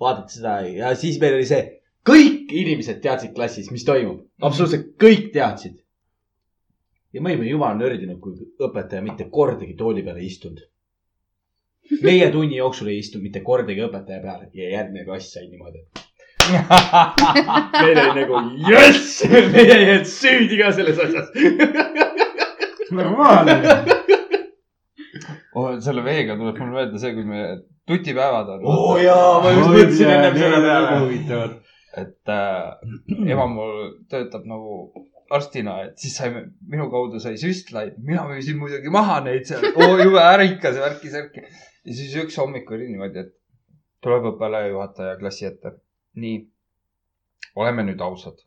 vaadati 0.00 0.32
seda 0.38 0.54
ja 0.66 0.94
siis 0.98 1.18
meil 1.20 1.34
oli 1.38 1.46
see, 1.48 1.62
kõik 2.08 2.52
inimesed 2.52 3.00
teadsid 3.02 3.34
klassis, 3.36 3.70
mis 3.74 3.86
toimub, 3.86 4.26
absoluutselt 4.42 4.92
kõik 5.00 5.30
teadsid. 5.34 5.78
ja 7.12 7.20
me 7.20 7.34
olime 7.34 7.50
jumala 7.50 7.76
nördinud, 7.76 8.20
kui 8.20 8.32
õpetaja 8.66 9.02
mitte 9.04 9.28
kordagi 9.30 9.74
tooli 9.76 10.02
peale 10.02 10.20
ei 10.20 10.30
istunud. 10.30 10.62
meie 12.06 12.30
tunni 12.32 12.56
jooksul 12.56 12.88
ei 12.88 13.02
istunud 13.02 13.26
mitte 13.28 13.42
kordagi 13.44 13.84
õpetaja 13.84 14.22
peale 14.22 14.48
ja 14.54 14.70
järgmine 14.78 15.04
klass 15.04 15.32
sai 15.34 15.48
niimoodi. 15.48 15.84
meil 17.82 17.98
oli 18.02 18.14
nagu 18.20 18.40
jess, 18.66 19.22
meie 19.30 19.74
ei 19.76 19.86
jäänud 19.86 20.08
süüdi 20.10 20.58
ka 20.58 20.72
selles 20.74 20.98
asjas. 20.98 21.28
normaalne. 22.90 23.58
oh,. 25.54 25.76
selle 25.80 26.04
veega 26.04 26.36
tuleb 26.36 26.58
mul 26.58 26.74
meelde 26.74 26.98
see, 26.98 27.14
kui 27.14 27.24
me 27.28 27.44
tutipäevad 27.86 28.48
on. 28.56 28.64
oo 28.66 28.94
Oh 28.94 29.02
jaa, 29.02 29.38
ma 29.44 29.52
just 29.54 29.70
mõtlesin 29.70 30.10
ennem 30.16 30.38
selle 30.38 30.60
peale. 30.64 30.98
huvitavad. 31.04 31.60
Et 31.96 32.32
äh, 32.32 33.28
ema 33.32 33.46
mul 33.50 33.96
töötab 34.10 34.46
nagu 34.48 34.76
arstina, 35.32 35.78
et 35.86 36.00
siis 36.00 36.14
saime, 36.18 36.44
minu 36.68 36.88
kaudu 36.92 37.20
sai 37.22 37.38
süstlaid, 37.40 37.98
mina 38.04 38.24
müüsin 38.28 38.58
muidugi 38.60 38.92
maha 38.92 39.20
neid 39.24 39.46
seal, 39.48 39.64
oo 39.80 39.96
jube 40.00 40.20
ärikas 40.22 40.78
värki-särki. 40.80 41.44
ja 41.84 41.96
siis 41.98 42.14
üks 42.24 42.38
hommik 42.40 42.70
oli 42.70 42.90
niimoodi, 42.90 43.24
et 43.26 43.34
tuleb 44.04 44.28
õppealajuhataja 44.32 45.18
klassi 45.20 45.48
ette. 45.48 45.76
nii, 46.22 46.42
oleme 47.62 47.86
nüüd 47.88 48.02
ausad, 48.04 48.40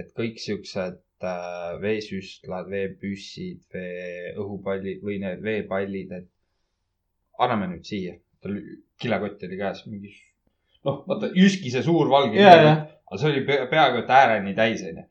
et 0.00 0.12
kõik 0.16 0.40
siuksed 0.42 1.00
äh, 1.24 1.76
veesüstlad, 1.80 2.68
veepüssid, 2.72 3.62
vee 3.72 4.34
õhupallid 4.36 5.04
või 5.04 5.20
need 5.22 5.44
veepallid, 5.44 6.12
et 6.20 6.32
anname 7.40 7.72
nüüd 7.72 7.88
siia. 7.88 8.16
tal 8.44 8.58
kilekott 9.00 9.44
oli 9.48 9.56
käes, 9.60 9.86
mingi 9.88 10.12
noh, 10.86 11.02
vaata 11.08 11.30
Jyski 11.34 11.72
see 11.74 11.82
suur 11.86 12.10
valge 12.12 12.38
Jaa, 12.40 12.56
jah. 12.62 12.80
aga 13.10 13.20
see 13.20 13.30
oli 13.32 13.44
pea- 13.48 13.66
peaaegu 13.70 14.02
et 14.04 14.10
ääreni 14.20 14.54
täis, 14.58 14.82
onju. 14.86 15.04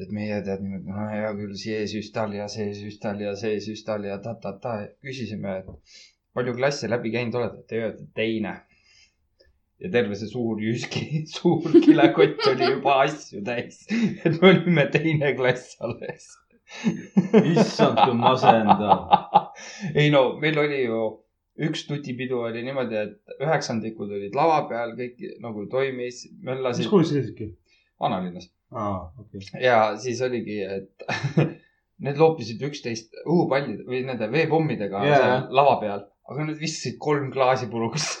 et 0.00 0.12
meie 0.16 0.38
tead 0.46 0.62
niimoodi, 0.64 0.88
no 0.88 1.06
hea 1.12 1.30
küll, 1.36 1.52
see 1.60 1.82
süstal 1.90 2.32
ja 2.36 2.46
see 2.48 2.70
süstal 2.76 3.20
ja 3.20 3.34
see 3.36 3.58
süstal 3.64 4.06
ja 4.08 4.16
ta-ta-ta. 4.24 4.78
küsisime, 5.04 5.58
et 5.60 6.02
palju 6.36 6.54
klasse 6.56 6.88
läbi 6.88 7.12
käinud 7.12 7.36
olete? 7.40 7.64
Te 7.68 7.80
ütlete 7.82 8.06
teine. 8.16 8.54
ja 9.80 9.88
terve 9.92 10.16
see 10.20 10.28
suur 10.28 10.60
Jyski, 10.60 11.22
suur 11.36 11.72
kilekott 11.84 12.46
oli 12.52 12.70
juba 12.74 13.00
asju 13.06 13.42
täis. 13.44 13.82
et 13.90 14.36
me 14.40 14.54
olime 14.54 14.86
teine 14.92 15.34
klass 15.36 15.76
alles. 15.80 16.30
issand, 17.44 17.98
kui 18.04 18.14
masendav. 18.14 19.08
ei 19.98 20.08
no 20.14 20.36
meil 20.40 20.58
oli 20.64 20.84
ju 20.84 21.00
üks 21.66 21.86
tutipidu 21.88 22.40
oli 22.46 22.62
niimoodi, 22.64 22.96
et 22.96 23.42
üheksandikud 23.42 24.12
olid 24.16 24.36
lava 24.36 24.62
peal, 24.70 24.94
kõik 24.98 25.20
nagu 25.44 25.66
toimis, 25.72 26.24
mis 26.30 26.46
möllasid 26.46 26.88
koolis 26.90 27.12
sa 27.12 27.18
käisidki? 27.18 27.46
vanalinnas 28.00 28.46
aa, 28.72 29.12
okei. 29.20 29.40
ja 29.62 29.96
siis 30.00 30.22
oligi, 30.24 30.62
et 30.62 31.04
need 32.04 32.16
loopisid 32.20 32.62
üksteist 32.70 33.12
õhupallide 33.26 33.84
või 33.88 34.04
nende 34.06 34.30
veepommidega 34.32 35.04
yeah. 35.06 35.44
lava 35.52 35.76
peal, 35.82 36.00
aga 36.30 36.40
nad 36.48 36.56
viskasid 36.60 36.96
kolm 37.02 37.30
klaasi 37.34 37.66
puruks. 37.70 38.04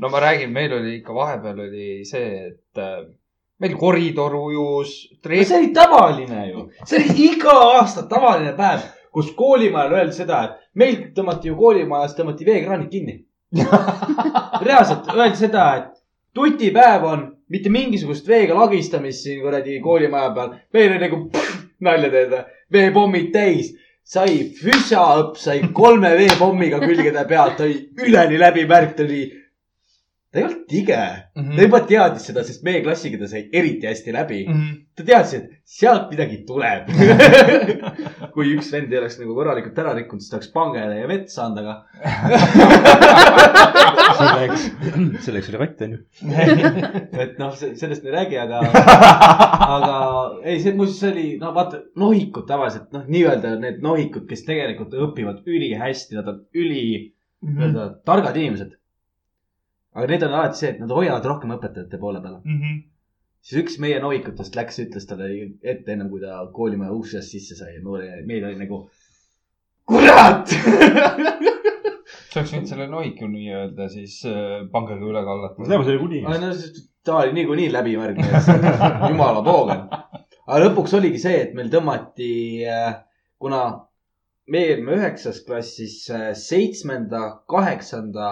no 0.00 0.08
ma 0.10 0.18
räägin, 0.26 0.50
meil 0.52 0.72
oli 0.74 0.90
ikka 0.98 1.14
vahepeal 1.14 1.58
oli 1.68 1.88
see, 2.08 2.30
et 2.50 2.78
äh, 2.80 3.04
meil 3.60 3.74
koridor 3.78 4.34
ujus, 4.40 4.90
no 5.20 5.42
see 5.44 5.58
oli 5.60 5.70
tavaline 5.76 6.40
ju, 6.48 6.58
see 6.82 6.98
oli 7.02 7.10
iga 7.28 7.54
aasta 7.76 8.02
tavaline 8.10 8.52
päev, 8.58 8.80
kus 9.12 9.32
koolimajal 9.36 9.96
öeldi 9.98 10.16
seda, 10.16 10.42
et 10.44 10.70
meil 10.78 10.96
tõmmati 11.16 11.50
ju 11.50 11.56
koolimajas 11.58 12.16
tõmmati 12.18 12.46
veekraanid 12.46 12.90
kinni. 12.92 13.16
reaalselt 14.66 15.10
öeldi 15.14 15.40
seda, 15.40 15.66
et 15.76 15.92
tutipäev 16.34 17.04
on, 17.04 17.26
mitte 17.50 17.72
mingisugust 17.72 18.28
veega 18.28 18.54
lagistamist 18.54 19.24
siin 19.26 19.42
kuradi 19.42 19.80
koolimaja 19.82 20.30
peal. 20.34 20.56
meil 20.72 20.92
oli 20.92 21.04
nagu 21.04 21.22
pff, 21.32 21.62
nalja 21.86 22.10
teed 22.12 22.36
veepommid 22.72 23.32
täis, 23.34 23.72
sai 24.04 24.50
füsaõpp, 24.58 25.36
sai 25.38 25.60
kolme 25.74 26.12
veepommiga 26.18 26.80
külgede 26.82 27.24
pealt, 27.28 27.60
oli 27.60 28.06
üleni 28.06 28.38
läbimärk, 28.38 28.96
ta 28.96 29.04
oli, 29.06 29.24
ta 30.30 30.38
ei 30.38 30.44
olnud 30.46 30.66
tige 30.70 30.98
Mhm. 31.36 31.56
ta 31.56 31.62
juba 31.64 31.80
teadis 31.90 32.26
seda, 32.28 32.44
sest 32.46 32.62
meie 32.66 32.82
klassiga 32.84 33.18
ta 33.18 33.26
sai 33.26 33.48
eriti 33.52 33.86
hästi 33.88 34.12
läbi. 34.14 34.44
ta 34.96 35.02
teadis, 35.08 35.32
et 35.34 35.48
sealt 35.66 36.10
midagi 36.12 36.44
tuleb. 36.46 36.86
kui 38.34 38.52
üks 38.54 38.70
vend 38.72 38.92
ei 38.92 38.98
oleks 39.00 39.18
nagu 39.18 39.34
korralikult 39.34 39.78
ära 39.82 39.94
rikkunud, 39.98 40.22
siis 40.22 40.30
ta 40.30 40.38
oleks 40.38 40.52
pangele 40.54 41.00
ja 41.00 41.08
vett 41.10 41.28
saanud, 41.34 41.58
aga 41.58 41.74
selleks, 44.20 44.64
selleks 45.26 45.50
oli 45.50 45.60
ratt, 45.60 45.82
onju. 45.86 45.98
et 47.24 47.38
noh, 47.40 47.54
sellest 47.58 48.04
me 48.04 48.10
ei 48.12 48.16
räägi, 48.18 48.38
aga, 48.42 48.60
aga 49.66 49.94
ei, 50.44 50.58
see 50.62 50.74
muuseas 50.78 51.10
oli, 51.12 51.26
no 51.40 51.52
vaata, 51.56 51.82
nohikud 52.00 52.46
tavaliselt, 52.50 52.90
noh, 52.94 53.06
nii-öelda 53.10 53.54
need 53.62 53.80
nohikud, 53.84 54.26
kes 54.30 54.44
tegelikult 54.48 54.94
õpivad 55.08 55.42
ülihästi, 55.48 56.18
nad 56.18 56.28
on 56.32 56.42
üli 56.54 56.84
nii-öelda 57.46 57.88
targad 58.06 58.36
inimesed. 58.36 58.76
Aga 59.94 60.06
need 60.10 60.24
on 60.26 60.36
alati 60.38 60.60
see, 60.60 60.72
et 60.74 60.80
nad 60.82 60.92
hoiavad 60.94 61.26
rohkem 61.26 61.54
õpetajate 61.56 62.00
poole 62.02 62.22
peal. 62.24 62.40
siis 63.40 63.62
üks 63.62 63.78
meie 63.82 64.00
novikutest 64.02 64.56
läks, 64.58 64.78
ütles 64.84 65.08
talle 65.08 65.30
ette 65.62 65.94
ennem 65.94 66.10
kui 66.12 66.20
ta 66.22 66.42
koolimaja 66.54 66.92
uksest 66.96 67.34
sisse 67.34 67.56
sai 67.58 67.78
ja 67.78 67.82
meil 68.26 68.44
oli 68.44 68.58
nagu, 68.60 68.82
kurat. 69.88 70.52
sa 72.30 72.40
oleks 72.40 72.54
võinud 72.54 72.70
selle 72.70 72.86
nohiku 72.90 73.26
nii 73.30 73.50
öelda, 73.50 73.88
siis 73.90 74.20
äh, 74.28 74.62
pangega 74.72 75.04
üle 75.06 75.24
kallata. 75.26 75.66
teame, 75.66 75.84
see 75.88 75.98
oli 75.98 76.22
no 76.26 76.52
sest 76.52 76.86
ta 77.04 77.22
oli 77.24 77.32
niikuinii 77.38 77.70
läbimärg, 77.72 78.18
nii 78.22 78.34
et 78.36 79.06
jumala 79.08 79.42
poogen. 79.42 79.86
aga 80.46 80.64
lõpuks 80.66 80.94
oligi 80.98 81.22
see, 81.22 81.38
et 81.46 81.54
meil 81.56 81.70
tõmmati, 81.72 82.32
kuna 83.40 83.62
me 84.50 84.62
olime 84.74 84.96
üheksas 84.98 85.40
klassis 85.46 85.96
äh, 86.12 86.30
seitsmenda, 86.38 87.42
kaheksanda 87.50 88.30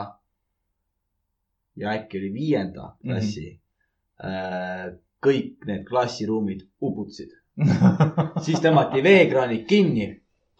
ja 1.79 1.95
äkki 1.95 2.19
oli 2.19 2.33
viienda 2.35 2.93
klassi 3.03 3.47
mm. 3.51 4.29
-hmm. 4.29 4.97
kõik 5.27 5.67
need 5.67 5.85
klassiruumid 5.89 6.67
uputasid. 6.83 7.35
siis 8.45 8.61
tõmmati 8.63 9.03
veekraanid 9.03 9.67
kinni, 9.67 10.09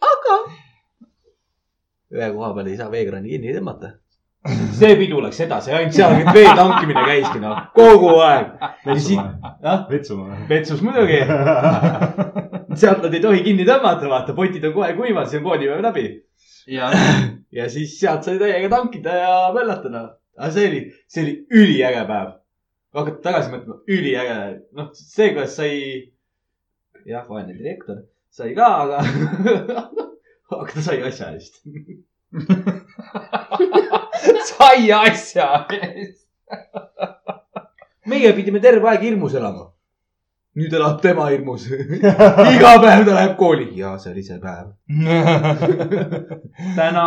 aga 0.03 0.37
ühe 2.11 2.31
koha 2.35 2.53
peal 2.57 2.67
ei 2.67 2.77
saa 2.79 2.91
veekraani 2.91 3.35
kinni 3.35 3.55
tõmmata. 3.55 3.95
see 4.79 4.95
pidu 4.95 5.19
läks 5.23 5.41
edasi, 5.43 5.71
ainult 5.75 5.95
seal 5.95 6.13
vee 6.31 6.51
tankimine 6.55 7.01
käiski 7.07 7.41
noh, 7.43 7.57
kogu 7.75 8.13
aeg. 8.23 8.53
Vetsumaa. 9.89 10.37
vetsus 10.49 10.83
muidugi, 10.85 11.19
sealt 12.79 13.03
nad 13.03 13.17
ei 13.17 13.23
tohi 13.23 13.43
kinni 13.43 13.67
tõmmata, 13.67 14.07
vaata, 14.11 14.35
potid 14.37 14.63
on 14.69 14.75
kohe 14.77 14.93
kuivad, 14.95 15.27
siis 15.27 15.41
on 15.41 15.49
koolipäev 15.49 15.83
läbi. 15.83 16.05
ja, 16.71 16.91
ja 17.51 17.67
siis 17.71 17.97
sealt 17.99 18.23
sai 18.23 18.39
täiega 18.39 18.71
tankida 18.71 19.19
ja 19.19 19.35
möllata 19.55 19.91
noh. 19.91 20.07
Aga 20.39 20.51
see 20.55 20.69
oli, 20.69 20.83
see 21.11 21.25
oli 21.25 21.33
üliäge 21.61 22.05
päev. 22.09 22.31
hakata 22.95 23.21
tagasi 23.25 23.51
mõtlema, 23.53 23.81
üliäge, 23.91 24.37
noh, 24.77 24.89
see, 24.95 25.33
kuidas 25.35 25.57
sai, 25.59 25.73
jah, 27.05 27.27
vaene 27.29 27.53
direktor 27.57 27.99
sai 28.31 28.53
ka, 28.55 28.67
aga, 28.83 28.99
aga 30.61 30.71
ta 30.73 30.81
sai 30.85 31.01
asja 31.05 31.31
eest. 31.35 31.61
sai 34.51 34.91
asja 34.93 35.49
eest. 35.79 36.25
meie 38.09 38.33
pidime 38.37 38.61
terve 38.63 38.89
aeg 38.89 39.05
hirmus 39.05 39.35
elama. 39.37 39.69
Nüüd 40.59 40.73
elab 40.75 40.99
tema 41.03 41.27
hirmus. 41.31 41.67
iga 41.71 42.73
päev 42.83 43.05
ta 43.07 43.15
läheb 43.15 43.35
kooli. 43.39 43.69
ja 43.79 43.93
see 44.01 44.13
oli 44.13 44.23
see 44.27 44.39
päev. 44.43 44.73
täna, 46.79 47.05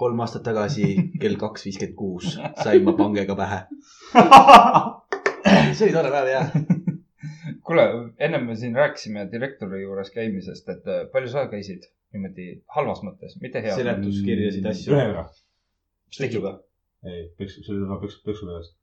kolm 0.00 0.22
aastat 0.24 0.46
tagasi 0.48 0.90
kell 1.20 1.38
kaks 1.40 1.66
viiskümmend 1.68 1.98
kuus 1.98 2.36
sain 2.62 2.84
ma 2.86 2.94
pangega 2.98 3.36
pähe. 3.38 3.60
see 5.74 5.88
oli 5.88 5.96
tore 5.96 6.12
päev 6.14 6.30
jah. 6.32 6.54
kuule, 7.66 7.88
ennem 8.28 8.46
me 8.50 8.56
siin 8.60 8.76
rääkisime 8.76 9.26
direktori 9.32 9.82
juures 9.82 10.12
käimisest, 10.14 10.68
et 10.68 10.88
äh, 10.90 11.04
palju 11.12 11.32
sa 11.32 11.46
käisid 11.50 11.88
niimoodi 12.14 12.48
halvas 12.76 13.02
mõttes, 13.06 13.38
mitte 13.42 13.62
heas. 13.64 13.78
seletuskirjasid, 13.80 14.66
asju. 14.70 14.94
ühega. 14.94 15.26
Stretsuga. 16.14 16.58
ei, 17.08 17.28
peksu, 17.38 17.64
see 17.64 17.74
oli 17.74 17.84
tema 17.86 17.98
peksu, 18.02 18.20
peksu 18.26 18.48
pärast. 18.50 18.76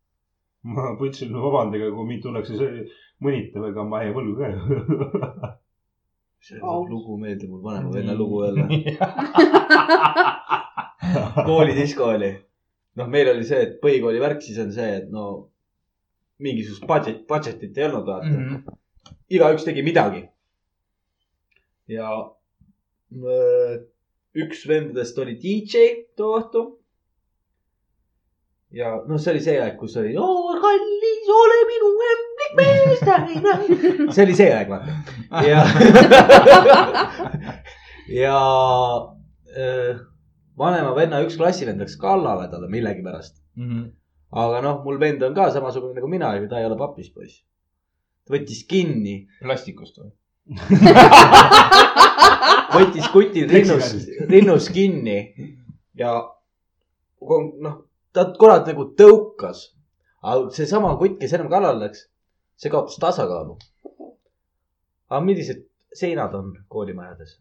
Ma 0.64 0.96
püüdsin 1.00 1.34
vabandada, 1.34 1.90
kui 1.96 2.06
mind 2.08 2.22
tullakse 2.26 2.58
see 2.60 2.86
mõnitav, 3.26 3.64
ega 3.72 3.82
ma 3.88 3.98
ei 4.06 4.12
võlgu 4.16 4.34
ka. 4.38 4.46
see 6.46 6.58
lugu 6.62 7.18
meeldib 7.22 7.50
mul 7.54 7.64
vanema 7.66 7.90
venna 7.94 8.14
lugu 8.18 8.36
öelda. 8.46 8.66
koolidisko 11.50 12.04
oli. 12.16 12.32
noh, 13.00 13.08
meil 13.10 13.28
oli 13.34 13.46
see, 13.48 13.62
et 13.68 13.74
põhikooli 13.84 14.20
värk 14.22 14.42
siis 14.46 14.60
on 14.62 14.72
see, 14.76 14.92
et 15.02 15.08
no 15.14 15.24
mingisugust 16.42 16.86
budget, 16.90 17.20
budget'it 17.30 17.78
ei 17.78 17.86
olnud, 17.88 18.06
vaata. 18.08 18.30
Mhm. 18.30 18.56
igaüks 19.32 19.64
tegi 19.66 19.82
midagi. 19.86 20.22
ja 21.92 22.08
öö, 23.12 23.78
üks 24.38 24.68
vendadest 24.68 25.18
oli 25.20 25.36
DJ 25.42 25.78
too 26.16 26.38
õhtu. 26.40 26.62
Ja 28.72 28.92
noh, 29.08 29.20
see 29.20 29.34
oli 29.34 29.42
see 29.44 29.58
aeg, 29.60 29.76
kus 29.80 29.98
oli 30.00 30.14
oo 30.20 30.54
kallis, 30.64 31.32
ole 31.36 31.58
minu 31.70 31.90
lemmik 32.02 32.54
mees, 32.60 33.02
see 34.16 34.24
oli 34.26 34.38
see 34.38 34.52
aeg, 34.56 34.72
vaata. 34.72 34.96
ja, 35.48 35.66
ja 38.22 38.38
öö, 39.58 39.98
vanema 40.60 40.96
venna 40.96 41.20
üks 41.26 41.38
klassivend 41.40 41.84
läks 41.84 41.98
kallale 42.00 42.48
talle 42.52 42.72
millegipärast. 42.72 43.42
Mhm. 43.60 43.90
aga 44.32 44.62
noh, 44.64 44.80
mul 44.86 45.00
vend 45.00 45.24
on 45.28 45.36
ka 45.36 45.50
samasugune 45.52 45.98
nagu 45.98 46.08
mina, 46.08 46.32
ta 46.48 46.60
ei 46.62 46.70
ole 46.70 46.80
papis 46.80 47.12
poiss. 47.12 47.44
ta 48.24 48.38
võttis 48.38 48.64
kinni 48.70 49.26
plastikust 49.42 50.00
või? 50.00 50.12
võttis 52.76 53.08
kuti 53.12 53.44
rinnus, 53.50 53.92
rinnus 54.32 54.70
kinni 54.72 55.18
ja 56.00 56.16
noh, 57.20 57.76
ta 58.14 58.26
korralt 58.38 58.68
nagu 58.70 58.88
tõukas. 58.98 59.70
aga 60.22 60.50
seesama 60.56 60.96
kutt, 61.00 61.18
kes 61.22 61.34
ennem 61.34 61.50
kallale 61.50 61.86
läks, 61.88 62.06
see 62.60 62.70
kaotas 62.74 63.00
tasakaalu. 63.02 63.58
aga 65.10 65.22
millised 65.26 65.66
seinad 65.94 66.36
on 66.38 66.54
koolimajades? 66.70 67.40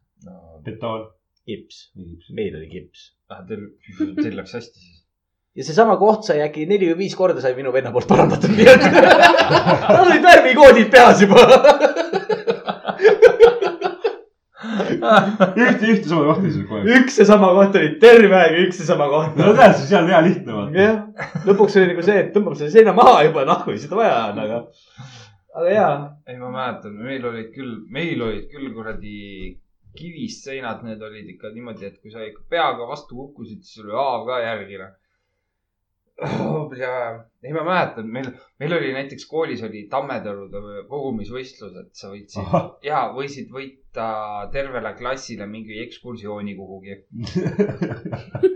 betoon. 0.65 1.09
kips, 1.47 1.91
meil 2.37 2.57
oli 2.57 2.69
kips. 2.71 3.13
Ah, 3.31 3.41
Teil, 3.47 3.63
teil 4.19 4.35
läks 4.37 4.53
hästi 4.55 4.79
siis. 4.79 4.99
ja 5.57 5.65
seesama 5.67 5.97
koht 5.99 6.25
sai 6.29 6.41
äkki 6.45 6.67
neli 6.71 6.91
või 6.93 6.99
viis 7.05 7.15
korda 7.19 7.41
sai 7.43 7.55
minu 7.59 7.73
venna 7.75 7.91
poolt 7.95 8.07
parandatud, 8.11 8.53
nii 8.55 8.69
et 8.71 8.85
tal 9.87 10.05
olid 10.05 10.23
värvikoodid 10.27 10.91
peas 10.93 11.23
juba. 11.25 11.47
ühte, 15.65 15.89
ühte 15.95 16.11
sama 16.11 16.27
kohta 16.29 16.47
siis 16.49 16.67
kogu 16.67 16.81
aeg. 16.81 16.91
üks 16.99 17.17
seesama 17.21 17.51
koht 17.57 17.79
oli 17.81 17.91
terve 18.03 18.37
aeg 18.41 18.59
üks 18.67 18.81
seesama 18.83 19.09
koht. 19.13 19.41
no 19.41 19.55
tead, 19.59 19.79
see 19.81 19.99
on 19.99 20.11
hea 20.11 20.21
lihtne 20.27 20.59
vaata. 20.59 20.85
jah, 20.85 21.33
lõpuks 21.49 21.79
oli 21.81 21.91
nagu 21.93 22.07
see, 22.07 22.21
et 22.25 22.31
tõmbab 22.37 22.59
selle 22.61 22.75
seina 22.75 22.95
maha 22.97 23.25
juba, 23.29 23.47
nahku 23.49 23.77
seda 23.81 23.99
vaja 23.99 24.21
on, 24.31 24.45
aga, 24.45 24.61
aga 25.61 25.75
jaa. 25.75 25.97
ei, 26.29 26.39
ma 26.43 26.53
mäletan, 26.55 26.97
meil 27.09 27.27
olid 27.33 27.51
küll, 27.57 27.75
meil 27.99 28.25
olid 28.29 28.47
küll 28.53 28.71
kuradi 28.77 29.19
kivist 29.97 30.47
seinad, 30.47 30.85
need 30.87 31.03
olid 31.03 31.29
ikka 31.35 31.51
niimoodi, 31.55 31.89
et 31.89 31.99
kui 32.01 32.13
sa 32.15 32.23
ikka 32.25 32.45
peaga 32.53 32.87
vastu 32.89 33.17
kukkusid, 33.19 33.65
siis 33.67 33.85
oli 33.85 33.97
haav 33.97 34.27
ka 34.29 34.43
järgi, 34.45 34.79
noh. 34.83 34.93
Ja 36.81 36.95
ei, 37.43 37.53
ma 37.53 37.63
mäletan, 37.65 38.09
meil, 38.13 38.29
meil 38.61 38.75
oli 38.77 38.93
näiteks 38.93 39.27
koolis 39.31 39.63
oli 39.65 39.87
Tammetalude 39.91 40.85
kogumisvõistlus, 40.91 41.77
et 41.81 41.91
sa 41.97 42.11
võitsid 42.13 42.43
Ahah. 42.43 42.67
ja 42.85 43.05
võisid 43.17 43.49
võita 43.53 44.09
tervele 44.53 44.93
klassile 44.99 45.49
mingi 45.49 45.81
ekskursiooni 45.85 46.57
kuhugi. 46.59 46.99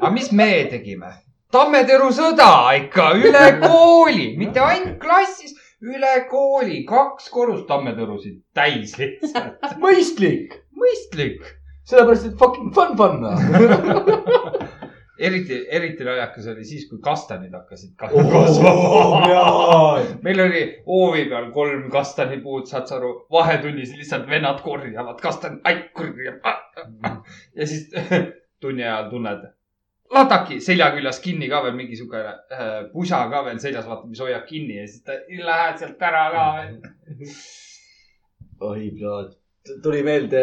aga 0.01 0.13
mis 0.15 0.31
me 0.33 0.51
tegime? 0.73 1.15
Tammetaru 1.55 2.11
sõda 2.13 2.51
ikka 2.81 3.13
üle 3.21 3.45
kooli, 3.63 4.33
mitte 4.41 4.61
ainult 4.61 4.99
klassis, 5.03 5.55
üle 5.85 6.15
kooli, 6.31 6.83
kaks 6.89 7.31
korrust 7.33 7.69
Tammetarusid 7.71 8.43
täis 8.57 8.97
lihtsalt. 9.01 9.77
mõistlik, 9.85 10.61
mõistlik. 10.77 11.41
sellepärast 11.89 12.31
et 12.33 12.39
fucking 12.41 12.75
fun 12.75 12.97
fun. 12.99 13.25
eriti, 15.19 15.59
eriti 15.71 16.05
naljakas 16.05 16.47
oli 16.53 16.65
siis, 16.65 16.89
kui 16.91 16.99
kastanid 17.03 17.53
hakkasid 17.55 17.93
ka- 17.97 18.11
Oh, 18.13 18.31
kasvama. 18.33 19.99
meil 20.27 20.41
oli 20.41 20.63
hoovi 20.87 21.25
peal 21.31 21.51
kolm 21.55 21.89
kastanipuud, 21.93 22.67
saad 22.67 22.87
sa 22.91 22.97
aru, 22.99 23.13
vahetunnis 23.33 23.93
lihtsalt 23.99 24.27
vennad 24.31 24.61
korjavad 24.65 25.21
kastanid, 25.23 25.61
ai 25.65 25.85
kurja. 25.97 26.33
ja 27.57 27.67
siis 27.67 27.91
tunni 28.63 28.83
ajal 28.85 29.11
tunned, 29.11 29.47
ladaki 30.15 30.61
selja 30.61 30.91
küljes 30.95 31.21
kinni 31.25 31.49
ka 31.53 31.63
veel 31.65 31.77
mingisugune 31.79 32.25
äh, 32.53 32.75
pusa 32.93 33.23
ka 33.31 33.45
veel 33.47 33.59
seljas, 33.63 33.87
vaata, 33.89 34.07
mis 34.11 34.21
hoiab 34.21 34.45
kinni 34.49 34.81
ja 34.81 34.87
siis 34.89 35.03
ta 35.07 35.13
lähed 35.45 35.79
sealt 35.83 36.03
ära 36.11 36.27
ka 36.35 36.45
veel. 36.59 36.77
oi, 38.71 38.91
tuli 39.83 40.03
meelde 40.03 40.43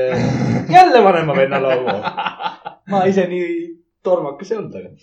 jälle 0.69 1.03
vanema 1.03 1.35
venna 1.35 1.59
laulu. 1.61 1.99
ma 2.91 3.03
ise 3.05 3.27
nii 3.27 3.51
tormakas 4.03 4.51
ei 4.51 4.57
olnud, 4.57 4.75
aga. 4.79 4.89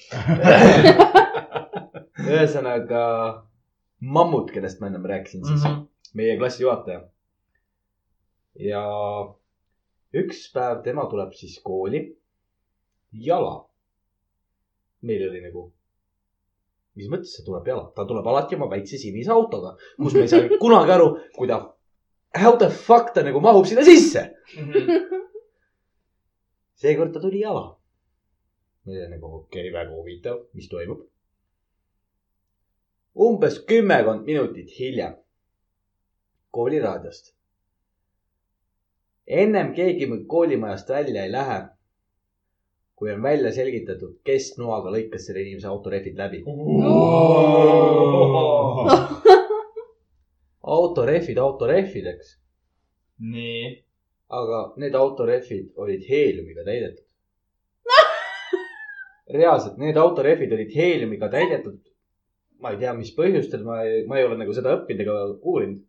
ühesõnaga, 2.28 3.02
mammut, 4.00 4.50
kellest 4.54 4.80
ma 4.80 4.86
ennem 4.90 5.06
rääkisin 5.06 5.44
siis 5.44 5.62
mm. 5.62 5.70
-hmm. 5.70 5.86
meie 6.14 6.38
klassijuhataja. 6.38 7.00
ja 8.58 8.82
üks 10.14 10.52
päev 10.52 10.82
tema 10.82 11.06
tuleb 11.10 11.32
siis 11.32 11.60
kooli 11.62 12.18
jala. 13.12 13.68
meil 15.00 15.28
oli 15.28 15.40
nagu, 15.40 15.72
mis 16.98 17.08
mõttes 17.08 17.36
see 17.36 17.44
tuleb 17.46 17.66
jala, 17.70 17.92
ta 17.94 18.04
tuleb 18.04 18.26
alati 18.26 18.56
oma 18.56 18.66
väikse 18.70 18.98
sinise 18.98 19.30
autoga, 19.30 19.76
kus 19.96 20.14
me 20.14 20.26
ei 20.26 20.28
saa 20.28 20.48
kunagi 20.64 20.90
aru, 20.90 21.20
kui 21.36 21.46
ta, 21.46 21.60
how 22.34 22.56
the 22.58 22.68
fuck 22.68 23.14
ta 23.14 23.22
nagu 23.22 23.40
mahub 23.40 23.66
sinna 23.66 23.84
sisse. 23.86 24.34
seekord 26.74 27.14
ta 27.14 27.20
tuli 27.20 27.40
jala. 27.40 27.77
Meil 28.89 29.05
oli 29.05 29.15
nagu 29.15 29.31
okei 29.43 29.69
okay,, 29.69 29.73
väga 29.73 29.94
huvitav, 29.94 30.43
mis 30.56 30.69
toimub. 30.73 31.06
umbes 33.28 33.59
kümmekond 33.69 34.24
minutit 34.27 34.70
hiljem 34.78 35.16
kooliraadiost. 36.51 37.35
ennem 39.27 39.74
keegi 39.74 40.06
koolimajast 40.27 40.89
välja 40.89 41.24
ei 41.24 41.32
lähe, 41.32 41.59
kui 42.97 43.12
on 43.12 43.23
välja 43.23 43.52
selgitatud, 43.52 44.15
kes 44.24 44.47
noaga 44.59 44.90
lõikas 44.90 45.27
selle 45.27 45.40
inimese 45.44 45.69
autorehvid 45.69 46.16
läbi. 46.19 46.40
autorehvid 50.78 51.39
autorehvideks, 51.39 52.32
nii. 53.35 53.85
aga 54.40 54.62
need 54.77 54.94
autorehvid 54.94 55.70
olid 55.77 56.09
heeliumiga 56.09 56.65
täidetud. 56.65 57.07
reaalselt, 59.34 59.78
need 59.80 59.96
autorehvid 60.00 60.52
olid 60.56 60.74
heeliumiga 60.74 61.28
täidetud. 61.32 61.80
ma 62.59 62.72
ei 62.74 62.78
tea, 62.80 62.92
mis 62.98 63.12
põhjustel, 63.14 63.62
ma 63.62 63.82
ei, 63.86 64.05
ma 64.10 64.18
ei 64.18 64.24
ole 64.26 64.38
nagu 64.40 64.55
seda 64.55 64.72
õppinud 64.74 65.02
ega 65.05 65.16
uurinud, 65.46 65.82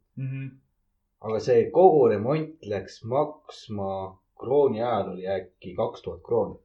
aga 1.25 1.39
see 1.41 1.63
kogu 1.73 2.03
remont 2.11 2.67
läks 2.69 2.99
maksma 3.09 3.93
krooni 4.39 4.83
ajal 4.83 5.15
oli 5.15 5.25
äkki 5.27 5.73
kaks 5.77 6.03
tuhat 6.05 6.21
krooni. 6.23 6.59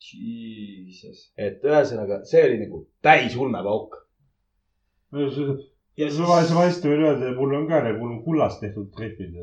Jesus. 0.00 1.26
et 1.36 1.64
ühesõnaga, 1.66 2.22
see 2.24 2.40
oli 2.46 2.60
nagu 2.62 2.78
täis 3.04 3.34
ulmepauk. 3.36 3.98
ja 5.12 6.08
sa 6.08 6.28
vahest, 6.30 6.54
vahest 6.56 6.86
võin 6.88 7.04
öelda, 7.04 7.34
mul 7.36 7.52
on 7.58 7.66
ka 7.68 7.82
nagu, 7.84 7.98
mul 8.00 8.14
on 8.14 8.22
kullast 8.24 8.62
tehtud 8.64 8.88
trehvid. 8.96 9.36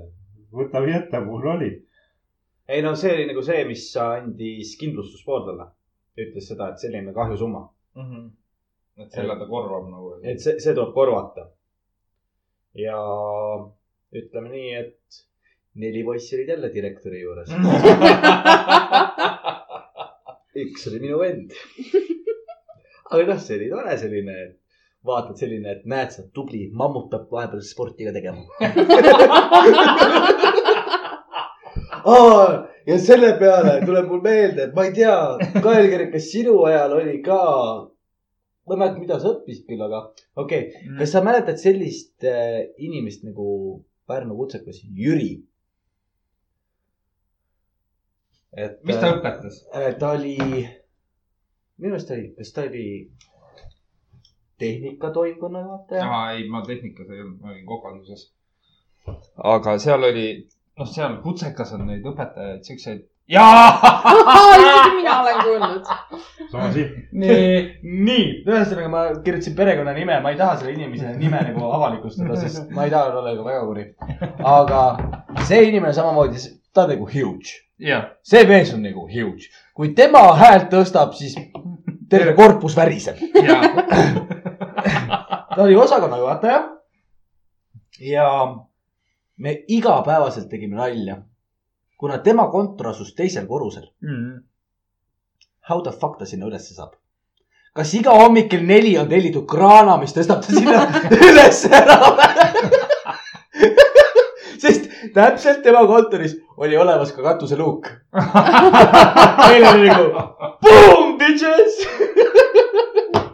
võta 0.50 0.82
või 0.82 0.96
jäta, 0.96 1.22
mul 1.22 1.46
oli. 1.54 1.70
ei 2.68 2.82
no 2.82 2.96
see 2.96 3.14
oli 3.14 3.28
nagu 3.30 3.44
see, 3.46 3.68
mis 3.70 3.86
andis 4.02 4.74
kindlustuspoolele. 4.82 5.70
Ütles 6.18 6.48
seda, 6.50 6.72
et 6.72 6.80
selline 6.82 7.14
kahjusumma, 7.14 7.64
et 8.98 9.12
selle 9.14 9.38
ta 9.40 9.46
korvab 9.50 9.86
nagu. 9.92 10.08
et 10.24 10.40
see, 10.42 10.60
see 10.64 10.74
tuleb 10.74 10.94
korvata. 10.96 11.44
ja 12.78 12.98
ütleme 14.18 14.50
nii, 14.54 14.70
et 14.82 15.24
neli 15.78 16.04
poissi 16.06 16.36
olid 16.38 16.50
jälle 16.54 16.70
direktori 16.74 17.22
juures. 17.22 17.50
üks 20.58 20.88
oli 20.90 21.00
minu 21.04 21.20
vend. 21.22 21.52
aga 23.12 23.24
noh, 23.30 23.40
see 23.42 23.58
oli 23.60 23.70
tore 23.74 23.98
selline, 24.02 24.34
et 24.48 24.56
vaatad 25.08 25.38
selline, 25.40 25.68
et 25.72 25.86
näed, 25.90 26.10
sa 26.12 26.22
oled 26.24 26.32
tubli, 26.36 26.62
mammut 26.74 27.08
peab 27.12 27.26
vahepeal 27.32 27.64
sporti 27.66 28.08
ka 28.08 28.14
tegema. 28.16 28.44
ja 32.88 32.98
selle 33.04 33.34
peale 33.40 33.78
tuleb 33.86 34.08
mul 34.12 34.24
meelde, 34.24 34.68
et 34.68 34.76
ma 34.76 34.88
ei 34.88 34.96
tea, 34.96 35.18
Kael 35.64 35.90
Kerik, 35.92 36.14
kas 36.16 36.30
sinu 36.32 36.56
ajal 36.70 36.96
oli 37.02 37.20
ka, 37.26 37.42
ma 38.68 38.76
ei 38.76 38.80
mäleta, 38.80 39.02
mida 39.04 39.20
sa 39.20 39.34
õppisid 39.34 39.68
küll, 39.68 39.84
aga 39.84 40.06
okei 40.40 40.64
okay., 40.70 40.96
kas 41.02 41.14
sa 41.16 41.24
mäletad 41.26 41.60
sellist 41.62 42.28
äh, 42.28 42.64
inimest 42.88 43.28
nagu 43.28 43.84
Pärnu 44.08 44.38
kutsekas 44.40 44.80
Jüri? 44.96 45.34
et 48.58 48.80
mis 48.88 48.98
ta 48.98 49.12
õpetas? 49.18 49.62
äh, 49.76 49.92
ta 50.00 50.14
oli, 50.16 50.38
minu 51.84 52.00
ta 52.00 52.16
oli, 52.16 52.30
kas 52.38 52.54
ta 52.56 52.66
oli 52.70 52.88
tehnikatoimkonna 54.58 55.62
juhataja? 55.66 56.08
aa, 56.08 56.32
ei, 56.38 56.48
ma 56.50 56.64
tehnikas 56.66 57.12
ei 57.12 57.22
olnud, 57.22 57.42
ma 57.42 57.52
olin 57.52 57.66
kokanduses. 57.68 58.30
aga 59.56 59.78
seal 59.84 60.08
oli, 60.08 60.28
noh, 60.78 60.90
seal 60.90 61.20
kutsekas 61.24 61.74
on 61.76 61.86
neid 61.90 62.06
õpetajaid, 62.06 62.64
siukseid. 62.68 63.06
jaa. 63.32 63.68
isegi 64.58 64.96
mina 64.96 65.16
olen 65.22 65.40
kuulnud. 65.44 65.90
sama 66.52 66.70
asi. 66.70 66.86
nii, 67.12 67.62
nii, 67.84 68.26
ühesõnaga 68.46 68.92
ma 68.92 69.04
kirjutasin 69.24 69.56
perekonnanime, 69.58 70.20
ma 70.24 70.34
ei 70.34 70.40
taha 70.40 70.58
selle 70.60 70.76
inimese 70.78 71.16
nime 71.20 71.42
nagu 71.50 71.66
avalikustada, 71.72 72.38
sest 72.40 72.70
ma 72.76 72.88
ei 72.88 72.94
taha 72.94 73.12
olla 73.12 73.32
nagu 73.32 73.48
väga 73.48 73.64
kuri. 73.66 73.88
aga 74.56 74.84
see 75.50 75.64
inimene 75.72 75.96
samamoodi, 75.98 76.44
ta 76.74 76.86
on 76.86 76.94
nagu 76.94 77.10
huge, 77.12 77.58
jah, 77.82 78.12
see 78.24 78.46
mees 78.50 78.74
on 78.78 78.86
nagu 78.86 79.08
huge. 79.12 79.50
kui 79.78 79.94
tema 79.98 80.24
häält 80.38 80.70
tõstab, 80.74 81.18
siis 81.18 81.36
terve 82.10 82.38
korpus 82.38 82.78
väriseb. 82.78 83.20
jaa. 83.50 83.62
ta 85.56 85.64
oli 85.66 85.76
osakonna 85.76 86.22
juhataja. 86.22 86.64
ja 88.14 88.30
me 89.38 89.54
igapäevaselt 89.68 90.50
tegime 90.50 90.76
nalja, 90.76 91.18
kuna 91.98 92.18
tema 92.26 92.48
kontor 92.52 92.94
asus 92.94 93.14
teisel 93.16 93.48
korrusel. 93.48 93.90
How 95.70 95.82
the 95.84 95.92
fuck 95.92 96.18
ta 96.20 96.26
sinna 96.26 96.48
ülesse 96.48 96.74
saab? 96.74 96.96
kas 97.78 97.92
iga 97.94 98.10
hommik 98.18 98.48
kell 98.50 98.64
neli 98.66 98.96
on 98.98 99.06
tellitud 99.06 99.44
kraana, 99.46 100.00
mis 100.02 100.16
tõstab 100.16 100.40
ta 100.42 100.50
sinna 100.50 100.88
üles 101.30 101.60
ära 101.70 101.98
sest 104.58 104.90
täpselt 105.14 105.62
tema 105.64 105.84
kontoris 105.88 106.36
oli 106.58 106.78
olemas 106.78 107.12
ka 107.14 107.22
katuseluuk. 107.24 107.88
meil 109.48 109.68
oli 109.70 109.90
nagu 109.90 110.06
boom 110.66 111.18
bitches. 111.22 111.82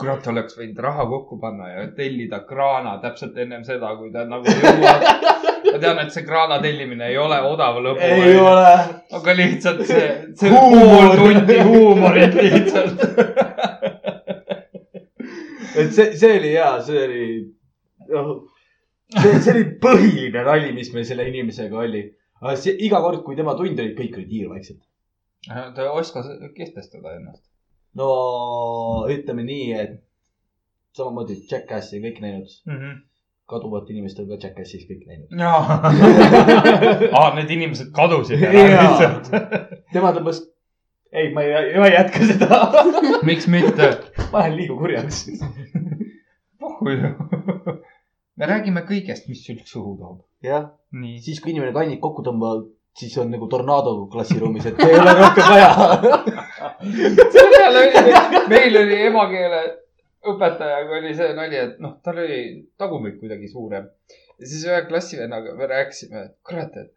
kurat, 0.00 0.26
oleks 0.32 0.56
võinud 0.58 0.80
raha 0.84 1.06
kokku 1.08 1.38
panna 1.40 1.68
ja 1.70 1.84
tellida 1.96 2.42
kraana 2.48 2.96
täpselt 3.02 3.36
ennem 3.40 3.64
seda, 3.64 3.94
kui 3.96 4.10
ta 4.12 4.26
nagu 4.28 4.44
jõuab. 4.44 5.06
ma 5.66 5.78
tean, 5.82 6.00
et 6.02 6.12
see 6.14 6.24
kraana 6.26 6.58
tellimine 6.62 7.08
ei 7.10 7.16
ole 7.20 7.38
odav 7.48 7.80
lõbu. 7.84 8.02
ei 8.04 8.36
ole. 8.40 8.74
aga 9.18 9.36
lihtsalt 9.40 9.82
see, 9.88 10.10
see 10.36 10.52
Huumor. 10.52 11.16
pool 11.16 11.16
tundi 11.22 11.58
huumorit 11.70 12.36
lihtsalt. 12.40 13.06
et 15.80 15.90
see, 15.96 16.12
see 16.12 16.34
oli 16.42 16.52
hea, 16.52 16.70
see 16.90 17.02
oli, 17.06 17.24
noh, 18.12 18.30
see, 19.16 19.34
see 19.40 19.56
oli 19.56 19.66
põhiline 19.80 20.44
nali, 20.50 20.76
mis 20.76 20.92
meil 20.92 21.08
selle 21.08 21.28
inimesega 21.32 21.82
oli. 21.86 22.04
iga 22.76 23.00
kord, 23.00 23.24
kui 23.24 23.38
tema 23.38 23.56
tund 23.56 23.80
oli, 23.80 23.96
kõik 23.96 24.20
olid 24.20 24.38
hiirvaiksed. 24.38 24.80
ta 25.48 25.90
oskas 25.92 26.28
kehtestada 26.56 27.16
ennast. 27.16 27.46
No 27.96 28.10
ütleme 29.12 29.44
nii, 29.46 29.68
et 29.76 30.00
samamoodi 30.96 31.38
Jackassi 31.50 32.00
kõik 32.02 32.20
näinud, 32.24 32.52
kaduvat 33.50 33.90
inimest 33.92 34.20
on 34.22 34.28
ka 34.32 34.40
Jackassis 34.42 34.84
kõik 34.88 35.06
näinud. 35.06 35.32
aa, 37.16 37.30
need 37.38 37.52
inimesed 37.56 37.92
kadusid 37.96 38.42
ära 38.42 38.66
lihtsalt. 38.66 39.32
tema 39.94 40.12
tõmbas 40.16 40.42
ei, 41.12 41.32
ma 41.32 41.42
ei, 41.42 41.78
ma 41.78 41.88
ei 41.88 41.94
jätka 41.94 42.28
seda. 42.28 42.60
miks 43.28 43.48
mitte? 43.50 43.90
ma 44.32 44.42
lähen 44.42 44.56
liiga 44.58 44.76
kurjaks. 44.78 45.26
me 48.36 48.48
räägime 48.50 48.82
kõigest, 48.88 49.28
mis 49.30 49.44
sülg 49.46 49.66
suhu 49.68 49.96
toob. 50.00 50.18
jah, 50.44 50.72
siis 51.24 51.40
kui 51.40 51.54
inimene 51.54 51.74
kannid 51.76 52.02
kokku 52.02 52.24
tõmbab, 52.26 52.66
siis 52.96 53.16
on 53.18 53.30
nagu 53.30 53.48
tornaado 53.52 53.94
klassiruumis, 54.12 54.66
et 54.70 54.80
ei 54.86 54.98
ole 54.98 55.14
rohkem 55.18 55.50
vaja. 55.50 55.70
selle 57.32 57.48
peale 57.52 57.82
oli, 57.82 58.14
meil 58.52 58.78
oli 58.82 59.00
emakeele 59.10 59.62
õpetajaga 60.32 60.98
oli 60.98 61.14
see 61.16 61.34
nali, 61.36 61.58
et 61.60 61.80
noh, 61.82 61.98
tal 62.04 62.20
oli 62.22 62.40
tagumik 62.78 63.18
kuidagi 63.20 63.50
suurem. 63.52 63.88
ja 64.38 64.48
siis 64.48 64.64
ühe 64.68 64.82
klassivennaga 64.88 65.54
me 65.58 65.68
rääkisime, 65.70 66.24
et 66.28 66.36
kurat, 66.46 66.76
et 66.76 66.92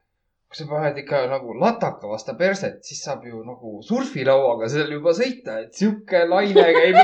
kui 0.50 0.58
sa 0.58 0.66
paned 0.70 0.98
ikka 0.98 1.26
nagu 1.30 1.54
lataka 1.62 2.10
vastu 2.10 2.34
perset, 2.40 2.80
siis 2.86 3.04
saab 3.06 3.26
ju 3.28 3.44
nagu 3.46 3.80
surfilauaga 3.86 4.70
seal 4.72 4.92
juba 4.96 5.14
sõita, 5.18 5.60
et 5.66 5.76
sihuke 5.78 6.24
laine 6.30 6.66
käib 6.80 6.98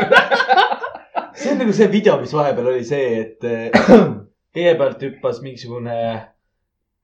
see 1.40 1.52
on 1.52 1.62
nagu 1.62 1.76
see 1.76 1.92
video, 1.92 2.18
mis 2.22 2.34
vahepeal 2.34 2.72
oli 2.74 2.86
see, 2.88 3.20
et 3.22 3.46
eh, 3.50 3.76
kõigepealt 4.56 5.04
hüppas 5.06 5.44
mingisugune 5.44 6.00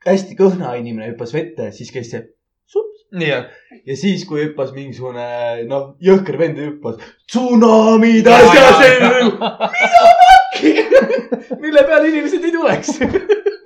hästi 0.06 0.38
kõhna 0.40 0.76
inimene 0.80 1.12
hüppas 1.12 1.34
vette, 1.36 1.72
siis 1.76 1.92
käis 1.94 2.10
see 2.14 2.24
sups 2.72 3.06
ja 3.86 3.96
siis, 4.00 4.24
kui 4.28 4.46
hüppas 4.46 4.72
mingisugune 4.76 5.26
noh, 5.70 5.94
jõhker 6.04 6.38
vend 6.42 6.60
hüppas 6.62 6.98
tsunamid 7.30 8.28
Jaa, 8.28 8.40
asja 8.40 8.64
jaa, 8.64 8.82
selga. 8.82 9.52
mida 9.76 10.12
fuck'i, 10.24 10.74
mille 11.64 11.86
peale 11.88 12.12
inimesed 12.12 12.48
ei 12.48 12.54
tuleks. 12.56 12.92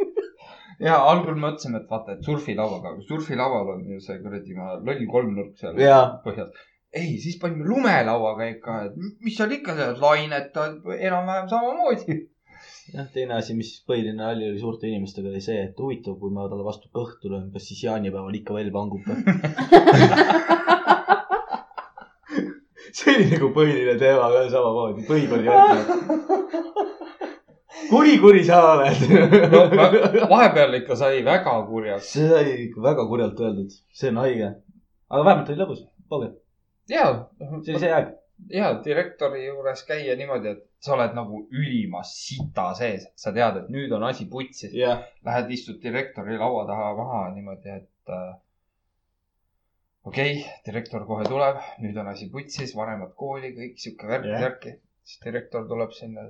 ja 0.86 1.00
algul 1.12 1.38
mõtlesime, 1.40 1.82
et 1.84 1.90
vaata, 1.92 2.18
et 2.18 2.28
surfilauaga, 2.28 2.94
aga 2.94 3.10
surfilaual 3.10 3.74
on 3.78 3.84
ju 3.96 4.00
see 4.04 4.20
kuradi 4.24 4.58
loll 4.60 5.06
kolmnurk 5.12 5.56
seal 5.62 5.80
Jaa. 5.80 6.06
põhjas. 6.26 6.52
ei, 6.96 7.18
siis 7.24 7.40
panime 7.42 7.68
lumelauaga 7.68 8.48
ikka, 8.54 8.80
et 8.90 9.00
mis 9.24 9.36
seal 9.38 9.52
ikka, 9.56 9.76
lainetad 10.02 10.82
enam-vähem 11.00 11.52
samamoodi. 11.52 12.24
jah, 12.94 13.08
teine 13.14 13.34
asi, 13.40 13.56
mis 13.58 13.72
põhiline 13.88 14.18
nali 14.20 14.46
oli 14.50 14.60
suurte 14.62 14.88
inimestega, 14.90 15.32
oli 15.32 15.42
see, 15.44 15.60
et 15.70 15.80
huvitav, 15.82 16.18
kui 16.22 16.32
ma 16.34 16.46
talle 16.52 16.66
vastu 16.66 16.90
kõhtu 16.94 17.32
löön, 17.32 17.48
kas 17.54 17.66
siis 17.70 17.82
jaanipäeval 17.88 18.36
ikka 18.38 18.54
veel 18.58 18.72
vangub 18.76 19.04
või? 19.08 19.18
see 22.96 23.16
oli 23.16 23.26
nagu 23.34 23.50
põhiline 23.56 23.96
teema 24.00 24.30
ka 24.34 24.44
samamoodi, 24.54 25.06
põhikooli 25.10 25.46
värk. 25.50 25.88
kuri, 27.90 28.14
kuri 28.22 28.44
sa 28.48 28.62
oled 28.74 29.00
no 29.52 29.64
va- 29.76 29.92
vahepeal 30.32 30.78
ikka 30.80 30.98
sai 31.00 31.24
väga 31.26 31.56
kurjaks. 31.70 32.14
see 32.16 32.28
sai 32.30 32.46
ikka 32.68 32.86
väga 32.86 33.08
kurjalt 33.10 33.42
öeldud, 33.42 33.72
see 33.94 34.10
on 34.14 34.22
haige. 34.24 34.50
aga 35.12 35.26
vähemalt 35.28 35.50
oli 35.52 35.62
lõbus, 35.64 35.82
pauge, 36.10 36.30
ja, 36.92 37.10
see 37.40 37.74
oli 37.76 37.82
see 37.84 37.92
aeg. 37.98 38.14
Ja 38.52 38.70
direktori 38.86 39.46
juures 39.46 39.84
käia 39.88 40.16
niimoodi, 40.20 40.54
et 40.56 40.64
sa 40.86 40.94
oled 40.96 41.16
nagu 41.18 41.42
ülimas 41.56 42.14
sita 42.20 42.70
sees, 42.78 43.08
sa 43.20 43.34
tead, 43.36 43.62
et 43.62 43.70
nüüd 43.74 43.94
on 43.96 44.06
asi 44.08 44.28
putsis. 44.32 44.74
jah, 44.76 45.06
Lähed, 45.26 45.52
istud 45.58 45.82
direktori 45.84 46.38
laua 46.38 46.66
taha 46.70 46.92
maha 47.00 47.22
niimoodi, 47.36 47.78
et 47.80 48.14
äh, 48.14 48.34
okei 50.04 50.40
okay,, 50.40 50.56
direktor 50.68 51.08
kohe 51.10 51.28
tuleb, 51.30 51.62
nüüd 51.84 51.98
on 52.02 52.12
asi 52.14 52.30
putsis, 52.32 52.76
vanemad 52.78 53.16
kooli, 53.20 53.54
kõik 53.58 53.82
sihuke 53.82 54.10
värk 54.12 54.30
yeah., 54.30 54.48
värki. 54.48 54.78
siis 55.04 55.22
direktor 55.26 55.68
tuleb 55.72 55.94
sinna. 55.98 56.30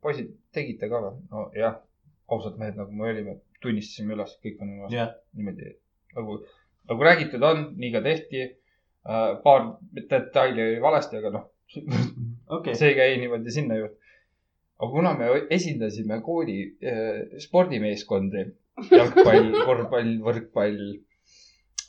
poisid, 0.00 0.32
tegite 0.56 0.88
ka 0.88 1.02
või? 1.04 1.20
nojah, 1.32 1.80
ausad 2.32 2.56
mehed, 2.60 2.78
nagu 2.78 2.94
me 2.96 3.10
olime, 3.10 3.40
tunnistasime 3.60 4.14
üles, 4.16 4.36
kõik 4.44 4.62
on 4.62 4.74
niimoodi 4.74 5.00
jah, 5.00 5.16
niimoodi 5.36 5.74
nagu, 6.16 6.40
nagu 6.90 7.04
räägitud 7.04 7.42
on, 7.44 7.66
nii 7.80 7.92
ka 7.96 8.02
tehti. 8.06 8.46
Paar 9.04 9.66
detaili 10.10 10.62
oli 10.62 10.80
valesti, 10.82 11.20
aga 11.20 11.32
noh, 11.36 11.46
okei. 12.56 12.74
see 12.76 12.92
ei 12.92 12.98
käi 12.98 13.16
niimoodi 13.20 13.54
sinna 13.54 13.78
juurde. 13.78 13.96
aga 14.80 14.90
kuna 14.90 15.14
me 15.18 15.30
esindasime 15.50 16.20
kooli 16.24 16.58
äh, 16.84 17.38
spordimeeskondi, 17.38 18.44
jalgpall, 18.98 19.50
korvpall, 19.64 20.12
võrkpall 20.26 20.84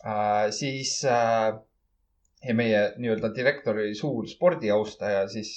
äh,, 0.06 0.48
siis 0.56 1.02
äh, 1.06 1.52
ja 2.48 2.56
meie 2.58 2.88
nii-öelda 2.98 3.34
direktor 3.36 3.78
oli 3.78 3.94
suur 3.96 4.28
spordiaustaja, 4.28 5.28
siis 5.30 5.54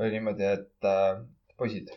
oli 0.00 0.10
niimoodi, 0.16 0.44
et 0.44 0.88
äh, 0.88 1.22
poisid, 1.56 1.92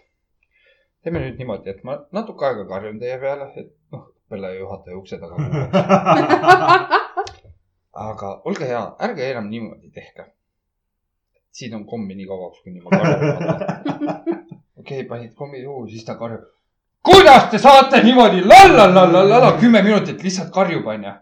teeme 1.03 1.23
nüüd 1.23 1.39
niimoodi, 1.41 1.73
et 1.73 1.83
ma 1.87 1.97
natuke 2.15 2.47
aega 2.47 2.67
karjun 2.69 2.99
teie 3.01 3.17
peale, 3.21 3.51
et 3.59 3.73
noh, 3.95 4.09
õppealajuhataja 4.29 4.99
ukse 4.99 5.19
taga. 5.21 5.35
aga 7.99 8.41
olge 8.47 8.67
hea, 8.69 8.83
ärge 9.05 9.31
enam 9.31 9.49
niimoodi 9.51 9.91
tehke. 9.91 10.25
siin 11.51 11.73
on 11.75 11.85
kommi 11.85 12.15
nii 12.15 12.27
kauaks, 12.29 12.61
kuni 12.63 12.79
ma 12.79 12.89
karjun. 12.93 13.39
okei, 14.79 15.03
panid 15.09 15.33
kommi 15.35 15.63
suhu, 15.63 15.87
siis 15.89 16.05
ta 16.07 16.15
karjub. 16.19 16.45
kuidas 17.03 17.49
te 17.51 17.59
saate 17.59 18.03
niimoodi 18.03 18.45
lalalala 18.45 19.57
kümme 19.59 19.81
minutit 19.83 20.23
lihtsalt 20.23 20.53
karjub, 20.53 20.87
onju. 20.87 21.15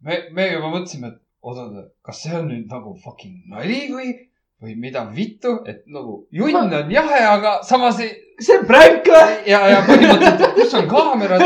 me, 0.00 0.20
me 0.32 0.48
juba 0.52 0.70
mõtlesime, 0.76 1.12
et 1.12 1.20
oot-oot, 1.44 1.90
kas 2.02 2.22
see 2.24 2.36
on 2.38 2.48
nüüd 2.48 2.70
nagu 2.72 2.94
fucking 3.04 3.50
nali 3.52 3.80
või, 3.92 4.12
või 4.64 4.76
mida 4.80 5.04
vittu, 5.12 5.58
et 5.68 5.82
nagu 5.92 6.22
junn 6.32 6.72
on 6.80 6.92
jahe, 6.92 7.24
aga 7.36 7.58
samas 7.68 8.00
ei, 8.00 8.14
see 8.40 8.62
on 8.62 8.68
prank 8.70 9.10
või? 9.12 9.40
ja, 9.52 9.60
ja 9.74 9.82
põhimõtteliselt, 9.88 10.54
kus 10.56 10.78
on 10.80 10.88
kaamerad, 10.88 11.44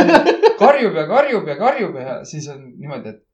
karjub 0.60 1.00
ja 1.02 1.08
karjub 1.10 1.50
ja 1.50 1.58
karjub 1.58 1.98
ja 1.98 2.20
siis 2.28 2.46
on 2.54 2.62
niimoodi, 2.76 3.16
et 3.16 3.24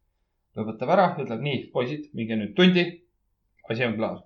lõpetab 0.59 0.93
ära, 0.95 1.07
ütleb 1.23 1.43
nii, 1.45 1.61
poisid, 1.75 2.09
minge 2.15 2.39
nüüd 2.39 2.55
tundi. 2.59 2.85
asi 3.71 3.85
on 3.87 3.97
klaar. 3.99 4.23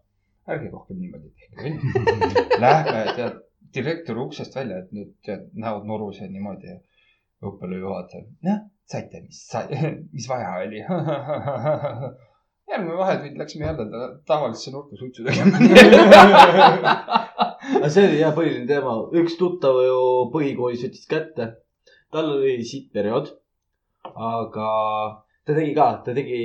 ärge 0.49 0.71
rohkem 0.73 0.99
niimoodi 1.01 1.29
tehke. 1.37 1.73
Lähme, 2.65 3.03
tead, 3.17 3.41
direktori 3.75 4.21
uksest 4.25 4.57
välja, 4.57 4.79
et 4.83 4.93
nüüd 4.97 5.13
tead, 5.25 5.49
näod 5.55 5.85
norus 5.89 6.21
ja 6.21 6.29
niimoodi. 6.29 6.79
õppealajuhataja, 7.45 8.25
noh, 8.49 8.65
saite, 8.91 9.21
mis 9.23 9.45
sai, 9.51 9.67
mis 10.15 10.27
vaja 10.31 10.57
oli. 10.65 10.81
järgmine 12.69 12.97
vahetund 12.99 13.39
läksime 13.41 13.65
jälle 13.65 13.85
ta- 13.91 14.19
tavalisse 14.27 14.71
nurka 14.71 14.97
suitsu 14.97 15.25
tegema. 15.25 15.57
aga 17.79 17.89
see 17.95 18.05
oli 18.09 18.19
jah 18.21 18.35
põhiline 18.37 18.67
teema, 18.69 18.97
üks 19.23 19.39
tuttav 19.41 19.79
ju 19.85 20.03
põhikoolis 20.35 20.85
võttis 20.85 21.07
kätte. 21.09 21.47
tal 22.13 22.29
oli 22.35 22.59
sitt 22.65 22.93
periood. 22.93 23.31
aga 24.15 24.69
ta 25.49 25.57
tegi 25.57 25.73
ka, 25.77 25.89
ta 26.05 26.13
tegi 26.17 26.41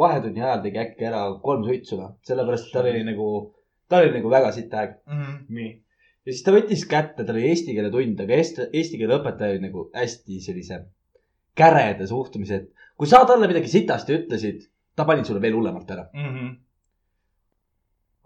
vahetunni 0.00 0.40
ajal 0.40 0.62
tegi 0.64 0.80
äkki 0.80 1.08
ära 1.10 1.24
kolm 1.44 1.66
suitsu, 1.66 1.98
sellepärast 2.24 2.70
et 2.70 2.76
tal 2.76 2.88
oli 2.88 3.02
nagu, 3.04 3.28
tal 3.90 4.06
oli 4.06 4.14
nagu 4.14 4.30
väga 4.32 4.52
sitt 4.56 4.72
aeg. 4.72 4.94
nii. 5.52 5.72
ja 6.24 6.32
siis 6.32 6.44
ta 6.46 6.54
võttis 6.54 6.86
kätte, 6.88 7.26
tal 7.26 7.36
oli 7.36 7.50
eesti 7.50 7.74
keele 7.76 7.90
tund, 7.92 8.22
aga 8.24 8.38
eesti, 8.38 8.70
eesti 8.72 9.00
keele 9.00 9.18
õpetaja 9.18 9.56
oli 9.56 9.64
nagu 9.66 9.84
hästi 9.96 10.40
sellise 10.44 10.80
käreda 11.58 12.06
suhtumise, 12.06 12.62
et 12.62 12.88
kui 12.96 13.10
sa 13.10 13.24
talle 13.28 13.50
midagi 13.50 13.70
sitasti 13.70 14.16
ütlesid, 14.16 14.64
ta 14.96 15.04
pani 15.08 15.26
sulle 15.26 15.42
veel 15.42 15.58
hullemalt 15.58 15.90
ära. 15.94 16.08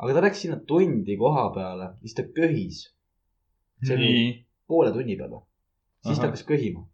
aga 0.03 0.15
ta 0.15 0.25
läks 0.25 0.45
sinna 0.45 0.61
tundi 0.69 1.17
koha 1.19 1.49
peale, 1.55 1.93
siis 2.05 2.15
ta 2.19 2.29
köhis. 2.37 2.85
see 3.83 3.97
oli 3.97 4.15
poole 4.69 4.93
tunni 4.95 5.17
peale. 5.19 5.43
siis 6.07 6.17
ta 6.17 6.29
Ahah. 6.29 6.31
hakkas 6.31 6.47
köhima. 6.47 6.87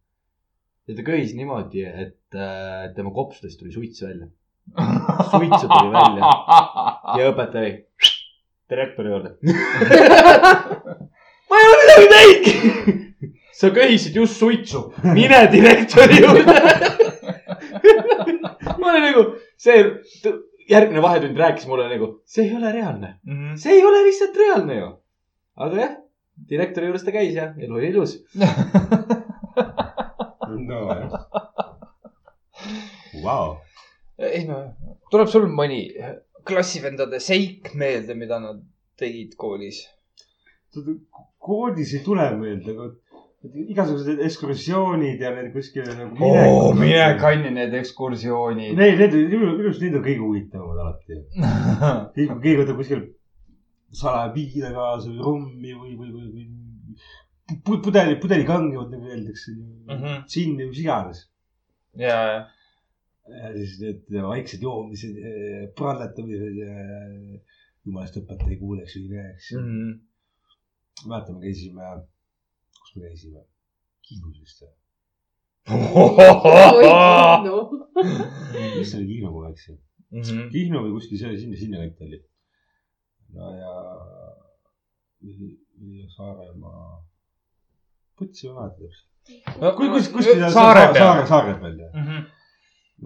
Ja 0.89 0.97
ta 0.97 1.03
köhis 1.05 1.35
niimoodi, 1.37 1.83
et 1.85 2.35
äh, 2.37 2.95
tema 2.97 3.11
kopsudest 3.15 3.61
tuli 3.61 3.73
suits 3.73 4.03
välja. 4.03 4.27
suitsu 5.31 5.69
tuli 5.69 5.93
välja 5.99 6.23
ja 7.19 7.29
õpetaja 7.33 7.67
oli 7.67 7.75
direktori 8.71 9.09
juurde. 9.09 9.31
ma 11.49 11.55
ei 11.61 11.67
ole 11.69 11.77
midagi 11.83 12.07
teinud. 12.15 12.47
sa 13.59 13.67
köhisid 13.75 14.15
just 14.17 14.37
suitsu, 14.39 14.81
mine 15.03 15.41
direktori 15.53 16.17
juurde. 16.23 16.55
ma 18.81 18.87
olin 18.93 19.05
nagu, 19.09 19.23
see 19.59 19.79
järgmine 20.69 21.03
vahetund 21.03 21.37
rääkis 21.41 21.67
mulle 21.69 21.89
nagu, 21.91 22.07
see 22.29 22.45
ei 22.47 22.55
ole 22.57 22.73
reaalne, 22.73 23.15
see 23.61 23.73
ei 23.79 23.85
ole 23.85 24.05
lihtsalt 24.07 24.37
reaalne 24.37 24.75
ju. 24.79 24.89
aga 25.59 25.75
jah, 25.81 25.95
direktori 26.51 26.87
juures 26.91 27.05
ta 27.05 27.11
käis 27.15 27.35
ja 27.35 27.45
elu 27.59 27.75
oli 27.81 27.89
ilus. 27.93 28.13
nojah. 30.69 31.19
Vau. 33.25 33.59
ei 34.19 34.45
no, 34.49 34.63
tuleb 35.13 35.31
sul 35.31 35.47
mõni 35.51 35.85
klassivendade 36.49 37.21
seik 37.23 37.73
meelde, 37.79 38.17
mida 38.19 38.41
nad 38.43 38.63
tegid 38.99 39.37
koolis? 39.39 39.85
koodis 41.39 41.95
ei 41.97 42.03
tule 42.05 42.25
meelde, 42.37 42.75
aga 42.75 42.91
igasugused 43.73 44.21
ekskursioonid 44.27 45.21
ja 45.23 45.31
need 45.37 45.53
kuskile 45.55 45.95
nagu 45.95 46.27
oo, 46.27 46.73
mine. 46.77 47.05
kanni 47.21 47.53
need 47.55 47.75
ekskursioonid. 47.79 48.75
Need, 48.79 48.99
need, 48.99 49.15
minu 49.31 49.53
arust 49.55 49.85
need 49.85 49.95
on 49.99 50.05
kõige 50.05 50.25
huvitavamad 50.25 50.83
alati. 50.85 51.21
keegi, 52.17 52.29
keegi 52.43 52.57
võtab 52.61 52.81
kuskil 52.83 53.05
salaja 53.95 54.33
viina 54.35 54.73
kaasa 54.75 55.13
või 55.13 55.23
rummi 55.25 55.77
või, 55.77 55.95
või, 55.97 56.11
või, 56.13 56.27
või 56.35 56.49
pudeli, 57.65 58.15
pudelikange, 58.23 58.77
nagu 58.93 59.07
öeldakse 59.15 59.51
Mhm. 59.53 60.25
džinni, 60.31 60.67
mis 60.69 60.79
iganes. 60.85 61.19
ja, 61.97 62.17
ja. 62.33 62.39
ja 63.29 63.53
siis 63.57 63.79
need 63.81 64.01
vaiksed 64.25 64.63
joomised, 64.63 65.17
pralletamised 65.77 66.55
ja 66.61 66.75
jumalast 67.87 68.17
õpetaja 68.21 68.51
ei 68.55 68.59
kuuleks 68.61 68.97
või 68.97 69.03
ei 69.05 69.09
näeks 69.17 69.53
mm. 69.53 69.59
Mhm. 69.61 69.91
-hmm. 69.91 71.09
mäletan, 71.09 71.35
me 71.37 71.41
käisime, 71.47 71.83
kus 72.81 72.97
me 72.97 73.03
käisime? 73.09 73.41
Kihnus 74.09 74.39
vist 74.41 74.63
või? 74.63 74.75
no 77.49 78.61
mis 78.79 78.91
see 78.91 78.99
oli 79.01 79.07
Kihnu, 79.11 79.33
kui 79.33 79.43
ma 79.43 79.49
ei 79.49 79.53
eksi? 79.57 79.73
Mhm. 80.11 80.49
Kihnu 80.55 80.81
või 80.85 80.93
kuskil 80.97 81.19
see 81.21 81.37
sinna, 81.43 81.57
sinna 81.61 81.77
kanti 81.83 82.05
oli. 82.09 82.21
no 83.37 83.51
ja, 83.59 83.73
Saaremaa, 86.17 87.05
Ei 88.21 88.53
mäleta 88.55 88.81
täpselt. 88.81 89.77
kus, 89.77 89.89
kus, 89.93 90.09
kuskil 90.17 90.41
saare 90.41 90.53
Saare, 90.57 90.85
peal. 90.95 91.27
saare 91.27 91.55
peal 91.61 91.79
jah. 91.85 91.93
Mhm. 92.03 92.27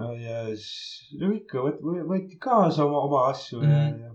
no 0.01 0.13
ja 0.17 0.45
siis, 0.47 1.13
no 1.21 1.33
ikka 1.37 1.59
võt- 1.67 1.83
võ- 1.85 2.07
võeti 2.13 2.39
kaasa 2.41 2.85
oma, 2.87 2.99
oma 3.09 3.25
asju 3.31 3.59
mm 3.61 3.67
-hmm. 3.69 3.99
ja, 4.01 4.07
ja. 4.07 4.11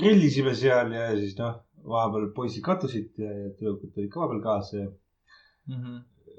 grillisime 0.00 0.54
seal 0.58 0.90
ja 0.92 1.10
siis 1.18 1.36
noh, 1.38 1.60
vahepeal 1.86 2.30
poisid 2.36 2.64
kattusid 2.66 3.12
ja, 3.20 3.30
ja 3.30 3.52
tüdrukud 3.58 3.92
tulid 3.94 4.10
ka 4.12 4.20
vahepeal 4.24 4.42
kaasa 4.48 4.76
ja 4.82 4.88
Mhm. 5.68 5.94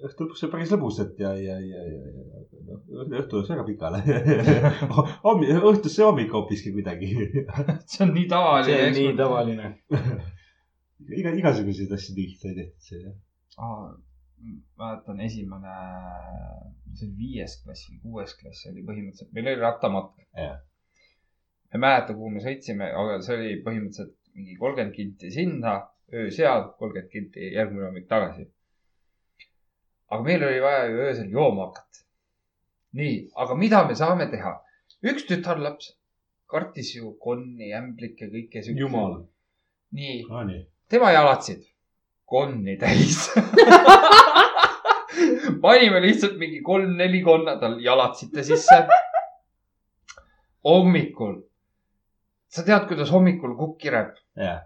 õhtu 0.06 0.26
lõpuks 0.26 0.42
sai 0.44 0.50
päris 0.52 0.72
lõbusat 0.74 1.16
ja, 1.18 1.32
ja, 1.34 1.56
ja, 1.58 1.84
ja, 1.90 2.02
ja 2.12 2.60
noh, 2.68 2.82
õhtu 3.22 3.40
läks 3.40 3.50
väga 3.50 3.64
pikale. 3.66 4.02
hommi, 5.26 5.48
õhtusse 5.56 6.04
hommik 6.06 6.32
hoopiski 6.36 6.74
kuidagi. 6.76 7.08
see 7.90 8.04
on 8.06 8.12
nii 8.14 8.28
tavaline. 8.30 8.76
see 8.76 8.86
on 8.88 8.94
nii. 9.00 9.16
tavaline. 9.18 9.72
iga, 11.14 11.34
igasuguseid 11.40 11.92
asju 11.98 12.16
sai 12.16 12.54
tehtud 12.58 12.86
seal 12.88 13.02
jah. 13.06 13.16
mäletan 14.80 15.20
esimene, 15.26 15.76
see 16.94 17.08
oli 17.08 17.16
viies 17.20 17.58
klass 17.64 17.90
või 17.90 18.00
kuues 18.04 18.36
klass 18.40 18.68
oli 18.72 18.84
põhimõtteliselt, 18.88 19.32
meil 19.36 19.52
oli 19.52 19.62
rattamatk. 19.62 20.18
Ma 20.36 20.48
ei 21.74 21.82
mäleta, 21.82 22.16
kuhu 22.16 22.30
me 22.36 22.44
sõitsime, 22.44 22.90
aga 23.02 23.20
see 23.26 23.38
oli 23.38 23.54
põhimõtteliselt 23.66 24.16
mingi 24.36 24.58
kolmkümmend 24.60 24.96
kinti 24.96 25.32
sinna, 25.32 25.76
öö 26.14 26.30
seal, 26.32 26.70
kolmkümmend 26.80 27.12
kinti 27.12 27.52
järgmine 27.56 27.88
hommik 27.88 28.08
tagasi. 28.12 28.50
aga 30.12 30.24
meil 30.24 30.44
oli 30.48 30.62
vaja 30.62 30.86
ju 30.90 30.98
öösel 31.08 31.32
jooma 31.32 31.70
hakata. 31.70 32.06
nii, 33.00 33.16
aga 33.44 33.56
mida 33.64 33.86
me 33.88 33.96
saame 33.96 34.30
teha? 34.32 34.54
üks 35.12 35.26
tütarlaps 35.30 35.94
kartis 36.52 36.94
ju 36.96 37.16
konni, 37.20 37.72
ämblikke, 37.74 38.30
kõike 38.30 38.62
siukest. 38.62 38.80
jumal. 38.80 39.20
nii, 39.92 40.24
aa 40.30 40.44
nii. 40.52 40.64
Tema 40.90 41.12
jalatsid 41.12 41.64
konni 42.26 42.78
täis. 42.82 43.30
panime 45.62 46.02
lihtsalt 46.02 46.38
mingi 46.38 46.62
kolm-neli 46.62 47.22
konna 47.24 47.58
tal 47.62 47.80
jalatsite 47.84 48.44
sisse. 48.44 48.80
hommikul, 50.66 51.36
sa 52.50 52.64
tead, 52.66 52.88
kuidas 52.90 53.12
hommikul 53.14 53.56
kukk 53.58 53.80
kireb? 53.82 54.16
jah. 54.36 54.62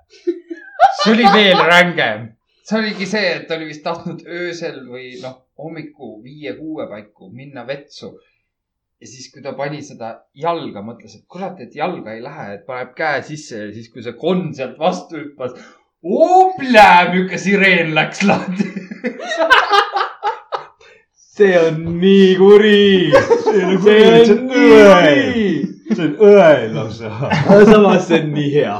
see 1.03 1.13
oli 1.13 1.27
veel 1.33 1.61
rängem. 1.71 2.29
see 2.63 2.79
oligi 2.79 3.07
see, 3.09 3.35
et 3.35 3.47
ta 3.47 3.57
oli 3.59 3.69
vist 3.69 3.83
tahtnud 3.83 4.25
öösel 4.27 4.81
või 4.87 5.13
noh, 5.23 5.37
hommiku 5.59 6.17
viie-kuue 6.23 6.87
paiku 6.91 7.31
minna 7.31 7.65
vetsu. 7.67 8.13
ja 8.99 9.07
siis, 9.07 9.29
kui 9.33 9.43
ta 9.43 9.53
pani 9.55 9.81
seda 9.83 10.13
jalga, 10.35 10.83
mõtles, 10.83 11.15
et 11.15 11.27
kurat, 11.27 11.59
et 11.63 11.75
jalga 11.75 12.15
ei 12.15 12.23
lähe, 12.23 12.47
et 12.57 12.65
paneb 12.67 12.95
käe 12.95 13.21
sisse 13.27 13.65
ja 13.65 13.73
siis, 13.75 13.91
kui 13.91 14.03
see 14.03 14.15
konn 14.19 14.53
sealt 14.55 14.79
vastu 14.79 15.19
hüppas. 15.19 15.55
oplää, 16.03 17.11
milline 17.11 17.37
sireen 17.37 17.95
läks 17.95 18.23
lahti. 18.23 18.63
see 21.13 21.59
on 21.59 21.99
nii 21.99 22.35
kuri. 22.35 23.11
see 23.13 23.65
on 23.65 24.47
nii 24.47 24.69
kuri. 24.79 25.61
see 25.95 26.05
on 26.05 26.15
õel 26.29 26.75
lausa. 26.75 27.11
aga 27.29 27.65
samas 27.65 28.07
see 28.07 28.21
on 28.23 28.31
nii 28.33 28.51
hea. 28.53 28.77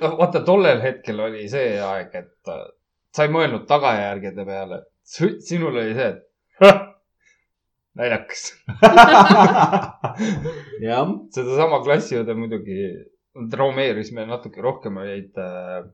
noh, 0.00 0.16
vaata 0.20 0.44
tollel 0.46 0.82
hetkel 0.84 1.20
oli 1.28 1.48
see 1.48 1.76
aeg, 1.80 2.14
et 2.14 2.52
äh, 2.52 2.64
sa 3.14 3.26
ei 3.26 3.32
mõelnud 3.34 3.66
tagajärgede 3.68 4.44
peale. 4.48 4.82
sinul 5.04 5.76
oli 5.76 5.94
see, 5.96 6.08
et 6.12 6.24
naljakas. 7.98 8.42
jah, 10.88 11.14
sedasama 11.34 11.80
klassiõde 11.84 12.36
muidugi 12.38 12.80
traumeeris 13.50 14.10
meil 14.16 14.26
natuke 14.30 14.60
rohkem 14.64 14.96
olid 15.02 15.36
äh,. 15.38 15.84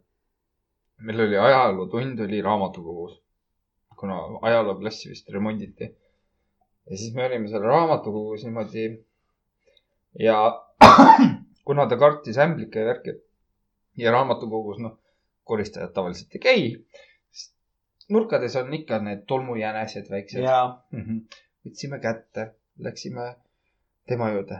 meil 1.04 1.20
oli 1.26 1.36
ajalootund 1.38 2.20
oli 2.20 2.40
raamatukogus, 2.42 3.18
kuna 3.98 4.16
ajalooklassi 4.42 5.08
vist 5.10 5.28
remonditi. 5.30 5.84
ja 6.90 6.96
siis 6.96 7.14
me 7.14 7.24
olime 7.26 7.48
seal 7.48 7.62
raamatukogus 7.62 8.44
niimoodi. 8.44 8.86
ja 10.18 10.38
kuna 11.66 11.86
ta 11.88 11.96
kartis 11.96 12.38
ämblikke 12.38 12.80
ja 12.80 12.86
värki 12.86 13.14
ja 13.96 14.10
raamatukogus 14.12 14.78
noh, 14.82 14.98
koristajad 15.44 15.92
tavaliselt 15.94 16.34
ei 16.34 16.40
käi. 16.40 16.62
nurkades 18.08 18.56
on 18.56 18.74
ikka 18.74 18.98
need 19.02 19.24
tolmujänesed 19.26 20.10
väiksed. 20.10 20.42
ja 20.44 20.78
Mhm. 20.92 21.18
võtsime 21.66 21.98
kätte, 22.00 22.50
läksime 22.78 23.34
tema 24.06 24.30
juurde. 24.30 24.58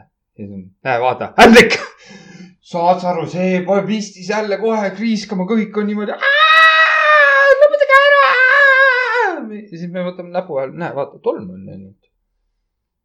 näe, 0.85 1.01
vaata, 1.01 1.33
ämblik. 1.39 1.75
saad 2.65 3.03
sa 3.03 3.11
aru, 3.13 3.27
see 3.29 3.61
pistis 3.87 4.31
jälle 4.33 4.57
kohe 4.61 4.89
kriiskama, 4.97 5.45
kõik 5.49 5.77
on 5.81 5.91
niimoodi. 5.91 6.17
lõpetage 7.61 7.99
ära. 7.99 8.23
ja 9.53 9.77
siis 9.77 9.91
me 9.93 10.07
võtame 10.07 10.33
näpu 10.33 10.57
all, 10.63 10.73
näe, 10.73 10.95
vaata, 10.97 11.21
tolm 11.25 11.51
on 11.51 11.67
läinud. 11.69 11.99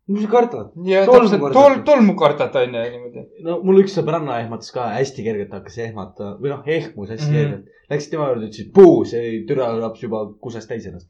mis 0.10 0.24
sa 0.24 0.32
kardad? 0.32 0.72
Tolmu 1.10 1.42
kardad. 1.44 1.58
tol,, 1.58 1.76
tolmu 1.90 2.16
kardad 2.22 2.56
on 2.62 2.80
ju 2.80 2.86
niimoodi. 2.96 3.26
no 3.50 3.60
mul 3.68 3.84
üks 3.84 4.00
sõbranna 4.00 4.40
ehmatas 4.46 4.72
ka 4.76 4.88
hästi 4.94 5.28
kergelt 5.28 5.52
hakkas 5.60 5.78
ehmata 5.90 6.32
või 6.40 6.56
noh, 6.56 6.64
ehmus 6.64 7.12
hästi 7.12 7.28
mm. 7.28 7.36
kergelt. 7.42 7.76
Läksid 7.90 8.12
tema 8.14 8.28
juurde, 8.30 8.48
ütlesid 8.48 8.68
puu, 8.72 9.00
see 9.10 9.40
türalaps 9.50 10.04
juba 10.06 10.20
kuses 10.40 10.68
täis 10.70 10.86
ennast. 10.88 11.10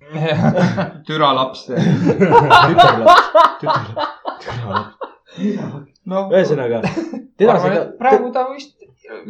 türalaps. 1.08 1.66
tütarlaps, 1.70 3.32
tütarlaps, 3.62 4.14
türalaps. 4.46 5.90
noh, 6.08 6.32
ühesõnaga, 6.32 6.80
teda 7.40 7.56
arvan, 7.56 7.74
seda 7.74 7.86
praegu 8.04 8.32
ta 8.36 8.46
vist 8.54 8.76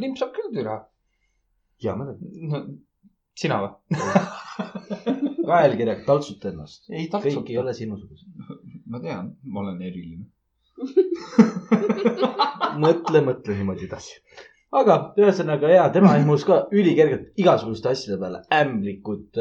limpsab 0.01 0.33
küll 0.35 0.51
türa. 0.55 0.81
ja 1.83 1.95
ma 1.95 2.09
tean, 2.09 2.19
no 2.51 2.63
sina 3.39 3.61
või? 3.63 3.71
kaelkirjaga 5.49 6.05
taltsuta 6.07 6.51
ennast. 6.51 6.89
ei 6.91 7.07
kõik 7.11 7.49
ei 7.53 7.57
ole 7.61 7.73
sinusugused. 7.77 8.27
ma 8.89 9.01
tean, 9.03 9.33
ma 9.45 9.63
olen 9.63 9.81
eriline. 9.85 10.25
mõtle, 12.83 13.21
mõtle 13.25 13.57
niimoodi 13.57 13.87
edasi. 13.89 14.19
aga 14.79 14.97
ühesõnaga 15.19 15.71
ja 15.73 15.87
tema 15.93 16.15
ehmus 16.19 16.45
ka 16.47 16.61
ülikergelt 16.75 17.41
igasuguste 17.41 17.91
asjade 17.91 18.19
peale, 18.21 18.43
ämblikud, 18.53 19.39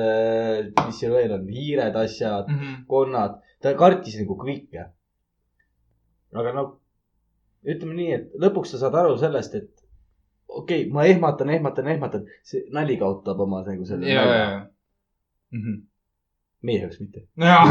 mis 0.86 1.01
seal 1.01 1.16
veel 1.19 1.35
on, 1.36 1.49
hiired, 1.53 1.99
asjad, 2.01 2.49
konnad, 2.89 3.40
ta 3.62 3.74
kartis 3.78 4.16
nagu 4.23 4.39
kõike. 4.40 4.89
aga 6.39 6.55
no 6.57 6.65
ütleme 7.69 7.99
nii, 7.99 8.11
et 8.16 8.40
lõpuks 8.40 8.74
sa 8.74 8.82
saad 8.82 8.97
aru 8.99 9.19
sellest, 9.20 9.55
et 9.59 9.70
okei 10.49 10.82
okay,, 10.82 10.90
ma 10.93 11.05
ehmatan, 11.09 11.53
ehmatan, 11.57 11.93
ehmatan, 11.95 12.27
see 12.47 12.65
nali 12.74 12.97
kaotab 13.01 13.40
oma 13.45 13.62
nagu 13.66 13.86
selle. 13.89 14.09
ja, 14.11 14.24
ja, 14.24 14.40
ja. 14.45 15.62
meie 16.69 16.82
jaoks 16.82 17.01
mitte. 17.03 17.24
jaa, 17.51 17.65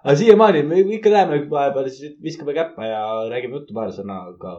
aga 0.00 0.16
siiamaani 0.18 0.64
me 0.66 0.80
ikka 0.96 1.12
näeme 1.14 1.42
vahepeal, 1.50 1.90
siis 1.92 2.16
viskame 2.22 2.56
käppa 2.56 2.88
ja 2.88 3.02
räägime 3.30 3.60
juttu 3.60 3.76
paar 3.76 3.92
sõna, 3.94 4.22
aga 4.32 4.56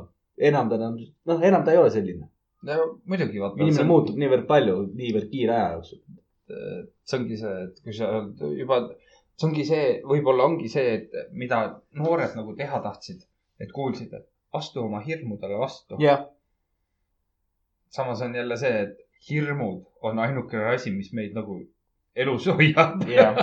enam 0.51 0.69
ta 0.69 0.79
enam, 0.79 0.97
noh, 1.29 1.43
enam 1.49 1.65
ta 1.65 1.73
ei 1.73 1.81
ole 1.81 1.91
selline. 1.93 2.29
muidugi 3.09 3.41
vaata. 3.41 3.57
inimene 3.63 3.87
muutub 3.89 4.19
niivõrd 4.21 4.45
palju, 4.49 4.77
niivõrd 4.97 5.29
kiire 5.31 5.55
aja 5.57 5.71
jooksul. 5.75 6.03
see 7.07 7.17
ongi 7.17 7.37
see, 7.39 7.57
et 7.65 7.83
kui 7.83 7.95
sa 7.95 8.11
juba, 8.57 8.81
see 9.39 9.47
ongi 9.47 9.65
see, 9.65 9.85
võib-olla 10.07 10.47
ongi 10.49 10.69
see, 10.69 10.95
et 10.99 11.35
mida 11.43 11.61
noored 11.97 12.35
nagu 12.37 12.55
teha 12.57 12.81
tahtsid, 12.83 13.23
et 13.63 13.71
kuulsid, 13.75 14.13
et 14.17 14.27
astu 14.59 14.83
oma 14.83 15.01
hirmudele 15.05 15.59
vastu. 15.61 15.97
jah, 16.01 16.25
samas 17.89 18.21
on 18.21 18.35
jälle 18.35 18.57
see, 18.57 18.81
et 18.85 18.97
hirmud 19.29 19.83
on 20.01 20.19
ainukene 20.19 20.73
asi, 20.75 20.91
mis 20.91 21.11
meid 21.13 21.35
nagu 21.37 21.59
elus 22.15 22.47
hoiab. 22.51 23.05
jah. 23.17 23.37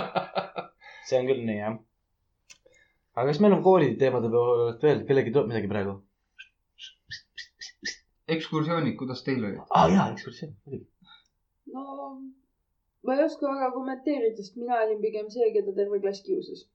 see 1.07 1.19
on 1.19 1.29
küll 1.31 1.45
nii, 1.45 1.57
jah. 1.63 1.79
aga 3.15 3.27
kas 3.31 3.41
meil 3.43 3.57
on 3.57 3.65
kooliteemade 3.65 4.31
poolelt 4.35 4.85
veel, 4.89 5.05
kellelgi 5.09 5.35
tuleb 5.35 5.53
midagi 5.53 5.71
praegu? 5.71 5.99
ekskursioonid, 8.35 8.95
kuidas 8.97 9.23
teil 9.25 9.45
olid? 9.45 9.61
aa 9.65 9.83
ah, 9.83 9.93
jaa, 9.93 10.09
ekskursioon, 10.13 10.53
muidugi. 10.65 10.85
no 11.73 11.85
ma 13.05 13.15
ei 13.15 13.23
oska 13.25 13.47
väga 13.53 13.71
kommenteerida, 13.77 14.35
sest 14.37 14.59
mina 14.59 14.83
olin 14.83 15.01
pigem 15.05 15.31
see, 15.33 15.47
keda 15.55 15.73
terve 15.77 16.01
klass 16.03 16.21
kiusas. 16.25 16.67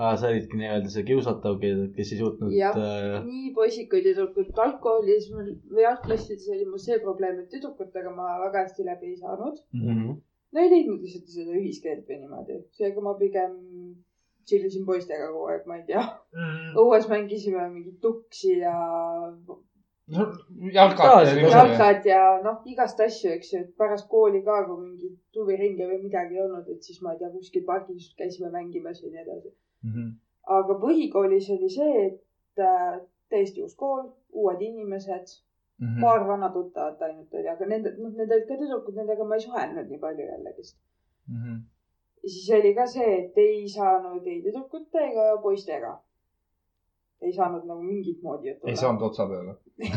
aa, 0.00 0.16
sa 0.20 0.30
olidki 0.32 0.58
nii-öelda 0.60 0.90
see 0.94 1.04
kiusatav, 1.10 1.58
kes 1.96 2.12
ei 2.14 2.18
suutnud 2.22 2.56
Jah. 2.56 2.76
äh,. 2.80 3.20
nii 3.26 3.52
poisid 3.56 3.88
kui 3.92 4.02
tüdrukud. 4.06 4.50
algkoolis 4.66 5.30
mul 5.34 5.52
või 5.76 5.86
algklassides 5.92 6.48
oli 6.56 6.66
mul 6.72 6.82
see 6.86 6.98
probleem, 7.04 7.40
et 7.42 7.50
tüdrukutega 7.54 8.12
ma 8.16 8.34
väga 8.46 8.66
hästi 8.66 8.86
läbi 8.90 9.12
ei 9.12 9.16
saanud. 9.24 9.62
Mm 9.76 9.88
-hmm. 9.88 10.20
no 10.52 10.64
ei 10.64 10.74
leidnud 10.74 11.06
lihtsalt 11.06 11.34
seda 11.38 11.58
ühiskeelt 11.62 12.06
või 12.08 12.20
niimoodi, 12.22 12.60
seega 12.78 13.06
ma 13.08 13.16
pigem 13.24 13.56
tšillisin 14.44 14.86
poistega 14.86 15.30
kogu 15.30 15.48
aeg, 15.52 15.66
ma 15.70 15.80
ei 15.80 15.86
tea. 15.90 16.04
õues 16.82 17.08
mängisime 17.10 17.68
mingeid 17.74 17.98
tuksi 18.06 18.56
ja 18.64 18.76
jalkat 20.74 21.26
ja 21.28 21.48
jalkad 21.54 22.06
ja 22.08 22.22
noh, 22.44 22.62
igast 22.72 23.00
asju, 23.06 23.32
eks 23.36 23.52
ju, 23.52 23.62
et 23.64 23.74
pärast 23.78 24.08
kooli 24.10 24.42
ka, 24.46 24.62
kui 24.66 24.80
mingit 24.82 25.38
huviringe 25.38 25.86
või 25.86 26.00
midagi 26.06 26.38
ei 26.38 26.44
olnud, 26.44 26.68
et 26.72 26.82
siis 26.86 27.02
ma 27.04 27.14
ei 27.14 27.20
tea, 27.20 27.30
kuskil 27.34 27.66
pargis 27.68 28.10
käisime 28.18 28.50
mängimas 28.54 29.02
ja 29.02 29.10
nii 29.12 29.22
edasi. 29.26 29.52
Aga 30.58 30.74
põhikoolis 30.82 31.50
oli 31.56 31.70
see, 31.70 32.06
et 32.06 32.58
äh, 32.58 33.00
täiesti 33.30 33.62
uus 33.62 33.74
kool, 33.74 34.08
uued 34.32 34.60
inimesed, 34.60 35.26
Mhm. 35.80 36.00
paar 36.00 36.26
vana 36.28 36.48
tuttavat 36.52 37.02
ainult 37.02 37.34
oli, 37.34 37.48
aga 37.48 37.66
nende, 37.66 37.94
noh, 37.98 38.10
need 38.12 38.32
olid 38.34 38.46
ka 38.48 38.54
tüdrukud, 38.60 38.94
nendega 39.00 39.24
ma 39.24 39.34
ei 39.34 39.40
suhelnud 39.40 39.88
nii 39.88 39.98
palju 39.98 40.26
jällegist. 40.26 40.76
Mhm. 41.28 41.54
ja 42.22 42.28
siis 42.30 42.50
oli 42.58 42.74
ka 42.74 42.86
see, 42.86 43.18
et 43.18 43.38
ei 43.38 43.68
saanud 43.68 44.26
ei 44.26 44.42
tüdrukute 44.44 44.98
ega 45.06 45.36
poistega. 45.42 45.98
ei 47.22 47.32
saanud 47.32 47.64
nagu 47.64 47.82
mingit 47.82 48.22
moodi 48.22 48.48
juttu. 48.48 48.66
ei 48.66 48.76
saanud 48.76 49.02
otsa 49.02 49.26
peale. 49.26 49.54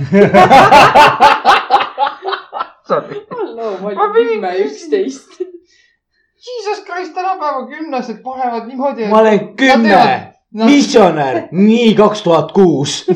ma 3.81 3.91
Ma 3.95 4.03
olin 4.03 4.13
pidin 4.13 4.33
kümme, 4.33 4.51
üksteist. 4.65 5.52
Jesus 6.47 6.83
Christ, 6.85 7.13
tänapäeva 7.15 7.67
kümnesed 7.67 8.21
panevad 8.23 8.67
niimoodi. 8.67 9.07
ma 9.09 9.19
olen 9.19 9.55
kümme, 9.55 10.33
missionär, 10.51 11.47
nii 11.51 11.93
kaks 11.95 12.21
tuhat 12.23 12.51
kuus. 12.51 13.07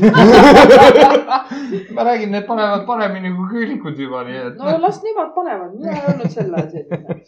ma 1.96 2.04
räägin, 2.04 2.32
need 2.32 2.46
panevad 2.48 2.86
paremini 2.88 3.32
kui 3.36 3.50
küülikud 3.54 4.00
juba, 4.00 4.24
nii 4.28 4.38
et. 4.46 4.56
no 4.62 4.78
las 4.82 5.02
nemad 5.04 5.34
panevad, 5.36 5.76
mina 5.80 5.96
ei 5.98 6.06
olnud 6.14 6.32
selle 6.34 6.64
selline. 6.72 7.20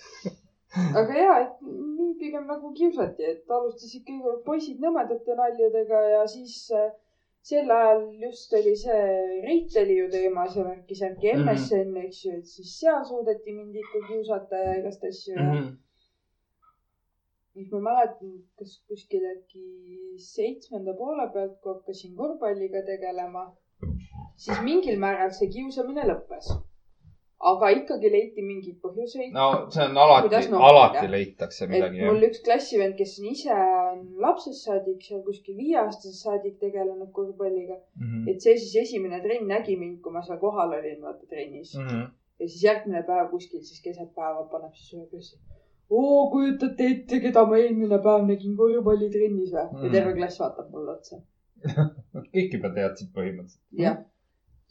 aga 1.01 1.19
ja, 1.19 1.35
et 1.43 1.53
mind 1.67 2.15
pigem 2.21 2.47
nagu 2.47 2.71
kiusati, 2.77 3.25
et 3.33 3.43
alustasid 3.59 4.03
kõigepealt 4.07 4.43
poisid 4.47 4.81
nõmedate 4.83 5.35
naljadega 5.37 6.01
ja 6.13 6.23
siis 6.29 6.55
äh, 6.75 6.89
sel 7.49 7.69
ajal 7.71 8.01
just 8.21 8.53
oli 8.53 8.75
see 8.77 9.03
Reiteli 9.45 9.95
ju 10.01 10.07
teemas 10.13 10.55
ja 10.57 10.63
värki-särki 10.67 11.33
Mhm. 11.33 11.45
MSN, 11.49 11.93
eks 12.05 12.25
ju, 12.25 12.31
et 12.37 12.47
siis 12.55 12.73
seal 12.79 13.03
suudeti 13.07 13.53
mind 13.55 13.75
ikka 13.83 13.99
kiusata 14.07 14.55
ja 14.65 14.73
igast 14.81 15.03
asju 15.11 15.35
ja 15.35 15.43
Mhm. 15.43 15.69
Siis 17.59 17.71
ma 17.75 17.79
mäletan, 17.89 18.31
kas 18.59 18.77
kuskil 18.87 19.25
äkki 19.35 19.63
seitsmenda 20.31 20.93
poole 20.99 21.25
pealt, 21.33 21.57
kui 21.63 21.73
hakkasin 21.73 22.15
korvpalliga 22.15 22.81
tegelema, 22.87 23.43
siis 24.45 24.61
mingil 24.65 24.99
määral 25.05 25.31
see 25.35 25.49
kiusamine 25.55 26.05
lõppes. 26.11 26.49
aga 27.49 27.67
ikkagi 27.71 28.09
leiti 28.11 28.43
mingeid 28.43 28.81
põhjuseid. 28.83 29.29
no 29.35 29.43
see 29.71 29.83
on 29.85 29.97
alati 30.05 30.39
alati 30.69 31.05
leitakse 31.11 31.67
midagi. 31.71 32.01
mul 32.03 32.25
üks 32.27 32.41
klassivend, 32.47 32.97
kes 32.99 33.13
on 33.21 33.27
ise 33.31 33.53
on 33.91 34.01
lapsest 34.25 34.65
saadik, 34.67 34.99
seal 35.07 35.21
kuskil 35.27 35.55
viieaastasest 35.61 36.25
saadik 36.25 36.57
tegelenud 36.65 37.11
korvpalliga, 37.19 37.77
Mhm. 38.01 38.27
et 38.33 38.41
see 38.41 38.57
siis 38.57 38.75
esimene 38.83 39.21
trenn 39.23 39.47
nägi 39.53 39.77
mind, 39.83 40.01
kui 40.01 40.11
ma 40.11 40.21
seal 40.21 40.39
kohal 40.43 40.73
olin, 40.79 40.99
vaata 41.01 41.25
trennis. 41.31 41.75
Mhm. 41.77 42.03
ja 42.39 42.47
siis 42.47 42.63
järgmine 42.63 43.03
päev 43.07 43.31
kuskil 43.31 43.63
siis 43.69 43.81
keset 43.87 44.11
päeva 44.15 44.43
paneb 44.51 44.75
siis 44.75 44.93
ühe 44.99 45.07
klassi. 45.11 45.39
oo, 45.89 46.29
kujutate 46.31 46.87
ette, 46.93 47.19
keda 47.23 47.45
ma 47.49 47.57
eelmine 47.57 47.99
päev 48.05 48.25
nägin 48.29 48.55
korvpallitrennis 48.57 49.51
või? 49.53 49.65
ja 49.65 49.83
Mm. 49.83 49.91
terve 49.95 50.13
klass 50.17 50.39
vaatab 50.39 50.69
mulle 50.73 50.91
otsa. 50.97 51.21
kõik 52.33 52.53
juba 52.57 52.69
teadsid 52.75 53.09
põhimõtteliselt. 53.15 53.63
jah. 53.85 53.97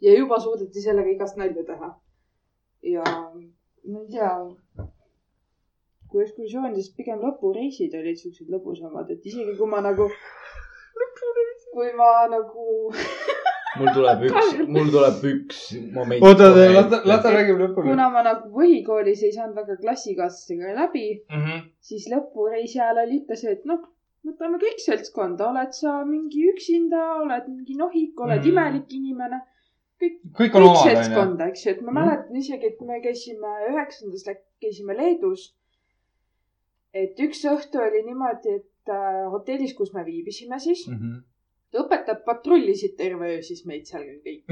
ja 0.01 0.19
juba 0.19 0.39
suudeti 0.41 0.83
sellega 0.85 1.11
igast 1.15 1.37
nalja 1.37 1.65
teha. 1.73 1.91
ja 2.95 3.05
ma 3.05 4.01
ei 4.03 4.09
tea, 4.13 4.33
kui 6.09 6.23
ekskursioonidest 6.25 6.97
pigem 6.97 7.21
lõpureisid 7.25 7.95
olid 7.99 8.17
siuksed 8.21 8.49
lõbusamad, 8.53 9.11
et 9.13 9.27
isegi 9.27 9.57
kui 9.59 9.69
ma 9.69 9.81
nagu, 9.85 10.09
kui 11.75 11.93
ma 11.99 12.13
nagu 12.33 12.69
mul 13.79 13.91
tuleb 13.95 14.23
üks, 14.29 14.49
mul 14.77 14.89
tuleb 14.95 15.25
üks 15.33 15.59
moment. 15.97 16.23
oota, 16.23 16.49
las, 16.77 16.97
las 17.11 17.23
ta 17.25 17.31
räägib 17.35 17.59
lõpuni. 17.63 17.91
kuna 17.91 18.09
ma 18.15 18.23
nagu 18.27 18.49
põhikoolis 18.57 19.23
ei 19.27 19.33
saanud 19.37 19.55
väga 19.61 19.77
klassikaaslastega 19.83 20.75
läbi, 20.81 21.07
Mhm. 21.31 21.61
siis 21.81 22.09
lõpureisi 22.13 22.81
ajal 22.83 23.03
oli 23.07 23.17
ikka 23.23 23.37
see, 23.37 23.53
et 23.53 23.65
noh, 23.65 23.81
võtame 24.27 24.59
kõik 24.65 24.81
seltskonda, 24.85 25.49
oled 25.51 25.73
sa 25.73 26.05
mingi 26.05 26.43
üksinda, 26.53 27.05
oled 27.23 27.47
mingi 27.49 27.77
nohik, 27.77 28.19
oled 28.21 28.41
Mhm. 28.43 28.49
imelik 28.53 28.93
inimene. 29.01 29.41
kõik 30.01 30.19
kõik 30.39 30.55
onju. 30.55 30.75
seltskonda, 30.87 31.47
eks 31.51 31.65
ju, 31.67 31.71
et 31.73 31.81
ma 31.83 31.91
Mhm. 31.91 31.99
mäletan 32.01 32.37
isegi, 32.37 32.67
et 32.67 32.81
me 32.87 33.01
käisime 33.03 33.49
üheksandas, 33.71 34.23
käisime 34.63 34.95
Leedus. 34.97 35.55
et 36.95 37.19
üks 37.21 37.43
õhtu 37.45 37.79
oli 37.83 38.03
niimoodi, 38.07 38.55
et 38.61 38.89
äh, 38.89 39.27
hotellis, 39.31 39.75
kus 39.75 39.93
me 39.95 40.05
viibisime 40.05 40.59
siis, 40.61 40.87
Mhm. 40.89 41.19
Õpetajad 41.77 42.23
patrullisid 42.25 42.97
terve 42.97 43.35
öö 43.37 43.43
siis 43.45 43.65
meid 43.69 43.89
seal 43.89 44.07
kõik. 44.25 44.45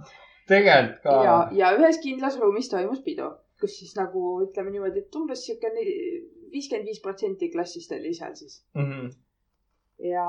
tegelikult 0.50 1.02
ka. 1.04 1.16
ja, 1.24 1.36
ja 1.54 1.72
ühes 1.78 1.98
kindlas 2.02 2.38
ruumis 2.40 2.70
toimus 2.70 3.02
pidu, 3.06 3.30
kus 3.60 3.76
siis 3.78 3.96
nagu 3.98 4.40
ütleme 4.44 4.72
niimoodi, 4.74 5.04
et 5.04 5.18
umbes 5.20 5.44
sihuke 5.46 5.70
viiskümmend 6.50 6.88
viis 6.90 7.02
protsenti 7.02 7.50
klassist 7.52 7.92
oli 7.96 8.14
seal 8.16 8.34
siis. 8.38 8.62
Mhm. 8.78 9.10
ja 10.10 10.26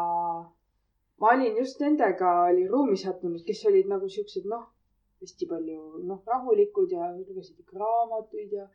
ma 1.21 1.33
olin 1.35 1.57
just 1.57 1.81
nendega, 1.81 2.31
oli 2.49 2.67
ruumi 2.67 2.97
sattunud, 2.97 3.43
kes 3.47 3.65
olid 3.69 3.89
nagu 3.89 4.09
siuksed, 4.09 4.47
noh, 4.49 4.65
hästi 5.21 5.47
palju, 5.49 6.01
noh, 6.09 6.21
rahulikud 6.27 6.93
ja 6.97 7.11
lugesid 7.13 7.77
raamatuid 7.77 8.57
ja 8.57 8.65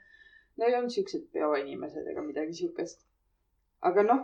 no 0.56 0.66
ei 0.66 0.76
olnud 0.78 0.94
siuksed 0.94 1.26
peoinimesed 1.34 2.06
ega 2.12 2.22
midagi 2.22 2.54
siukest. 2.62 3.02
aga 3.86 4.02
noh, 4.02 4.22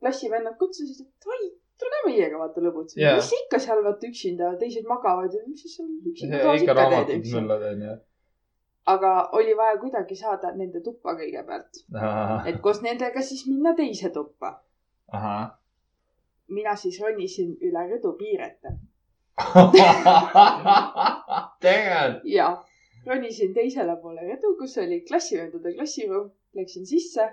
klassivennad 0.00 0.56
kutsusid, 0.58 1.06
et 1.06 1.26
oi, 1.34 1.50
tule 1.80 2.02
ka 2.02 2.08
meiega 2.08 2.40
vaata 2.40 2.64
lõbutsema 2.64 3.02
Jaa. 3.02 3.10
yeah.. 3.10 3.20
mis 3.20 3.30
sa 3.30 3.40
ikka 3.44 3.60
seal 3.66 3.82
vaata 3.84 4.10
üksinda, 4.10 4.52
teised 4.60 4.88
magavad 4.88 5.34
ja 5.34 5.42
mis 5.46 5.64
sa 5.64 5.72
seal 5.76 5.90
üksinda 6.12 6.42
toas 6.44 6.64
ikka 6.64 6.76
teed, 6.80 7.14
eks 7.18 7.34
ju. 7.34 7.42
aga 8.94 9.12
oli 9.40 9.56
vaja 9.58 9.76
kuidagi 9.82 10.16
saada 10.16 10.54
nende 10.56 10.82
tuppa 10.88 11.16
kõigepealt, 11.20 11.84
et 12.50 12.60
koos 12.64 12.82
nendega 12.86 13.22
siis 13.22 13.46
minna 13.50 13.74
teise 13.78 14.12
tuppa. 14.14 14.56
mina 16.48 16.76
siis 16.78 17.00
ronisin 17.02 17.56
üle 17.66 17.88
rõdu 17.90 18.14
piirete 18.18 18.76
tegelikult. 21.64 22.22
ja 22.24 22.46
ronisin 23.06 23.54
teisele 23.54 23.96
poole 24.02 24.22
rõdu, 24.28 24.54
kus 24.58 24.76
oli 24.82 25.00
klassivendade 25.08 25.74
klassiruum, 25.74 26.30
läksin 26.56 26.86
sisse 26.86 27.28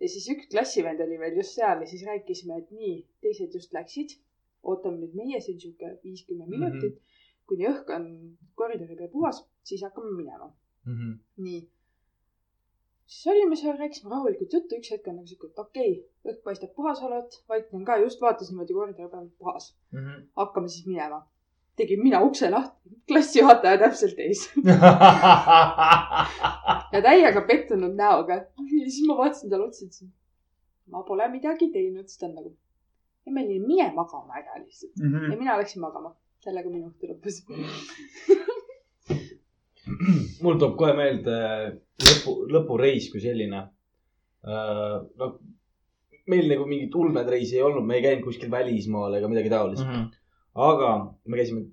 ja 0.00 0.08
siis 0.08 0.28
üks 0.34 0.48
klassivend 0.52 1.00
oli 1.04 1.18
veel 1.20 1.38
just 1.40 1.56
seal 1.58 1.82
ja 1.82 1.88
siis 1.90 2.04
rääkisime, 2.06 2.58
et 2.62 2.70
nii, 2.74 2.98
teised 3.24 3.54
just 3.54 3.72
läksid. 3.76 4.18
ootame 4.68 4.98
nüüd 4.98 5.14
meie 5.14 5.38
siin 5.40 5.60
sihuke 5.62 5.88
viis-kümme 6.02 6.46
minutit 6.50 6.94
mm, 6.94 6.96
-hmm. 6.98 7.42
kuni 7.50 7.66
õhk 7.70 7.90
on 7.94 8.06
koridori 8.58 8.96
peal 8.98 9.10
puhas, 9.12 9.44
siis 9.64 9.82
hakkame 9.86 10.10
minema. 10.16 10.48
Mhm. 10.86 11.12
nii. 11.46 11.60
siis 13.06 13.26
olime 13.32 13.56
seal, 13.56 13.78
rääkisime 13.78 14.10
rahulikult 14.10 14.52
juttu, 14.52 14.80
üks 14.80 14.90
hetk 14.92 15.06
on 15.08 15.16
nagu 15.20 15.26
sihuke, 15.26 15.50
et 15.52 15.58
okei 15.64 15.92
okay,, 15.92 16.32
õhk 16.32 16.42
paistab 16.42 16.74
puhas 16.74 17.02
olevat, 17.02 17.42
vaikne 17.48 17.78
on 17.78 17.84
ka, 17.84 17.96
just 18.04 18.20
vaatas 18.20 18.50
niimoodi 18.50 18.78
koridori 18.80 19.10
peal 19.14 19.28
puhas. 19.38 19.74
Mhm. 19.92 20.22
hakkame 20.42 20.68
siis 20.68 20.86
minema. 20.86 21.26
Tegin 21.78 22.02
mina 22.02 22.18
ukse 22.26 22.50
lahti, 22.50 22.90
klassijuhataja 23.08 23.78
täpselt 23.80 24.18
ees 24.20 24.40
ja 26.92 26.98
täiega 27.04 27.40
pettunud 27.48 27.94
näoga. 27.98 28.34
ja 28.36 28.86
siis 28.86 29.06
ma 29.08 29.14
vaatasin 29.22 29.50
talle 29.50 29.66
otsa, 29.68 29.80
ütlesin, 29.86 30.08
ma 30.92 30.98
pole 31.08 31.24
midagi 31.32 31.66
teinud, 31.74 32.06
siis 32.08 32.18
ta 32.20 32.24
on 32.30 32.34
nagu, 32.40 32.50
Emelin, 33.28 33.64
mine 33.68 33.86
magama 33.92 34.32
ära 34.40 34.52
lihtsalt. 34.62 34.94
Mhm. 35.02 35.32
ja 35.32 35.36
mina 35.36 35.52
läksin 35.60 35.80
magama, 35.84 36.10
sellega 36.44 36.68
minu 36.72 36.84
õhtu 36.88 37.04
lõppes. 37.10 37.36
mul 40.44 40.56
tuleb 40.60 40.74
kohe 40.80 40.92
meelde 40.96 41.36
lõpu, 42.04 42.30
lõpureis 42.54 43.04
kui 43.12 43.20
selline. 43.24 43.60
no 44.48 45.26
meil 46.28 46.46
nagu 46.52 46.64
mingit 46.68 46.92
ulmed 46.94 47.28
reisi 47.32 47.56
ei 47.56 47.64
olnud, 47.64 47.86
me 47.88 47.94
ei 47.98 48.04
käinud 48.04 48.24
kuskil 48.26 48.50
välismaal 48.52 49.16
ega 49.18 49.26
midagi 49.32 49.50
taolist. 49.52 49.84
Mhm. 49.84 50.02
Aga 50.58 50.92
me 51.26 51.38
käisime, 51.38 51.64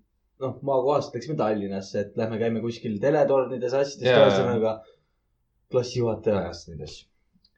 noh, 0.44 0.57
maakohast 0.66 1.16
läksime 1.16 1.38
Tallinnasse, 1.40 2.06
et 2.06 2.20
lähme 2.20 2.40
käime 2.41 2.62
kuskil 2.64 2.99
teletornides 3.02 3.74
asjades 3.74 4.06
yeah., 4.06 4.22
ühesõnaga 4.26 4.78
klassijuhataja 5.74 6.44
ajas 6.44 6.66
neid 6.70 6.86
asju. 6.86 7.07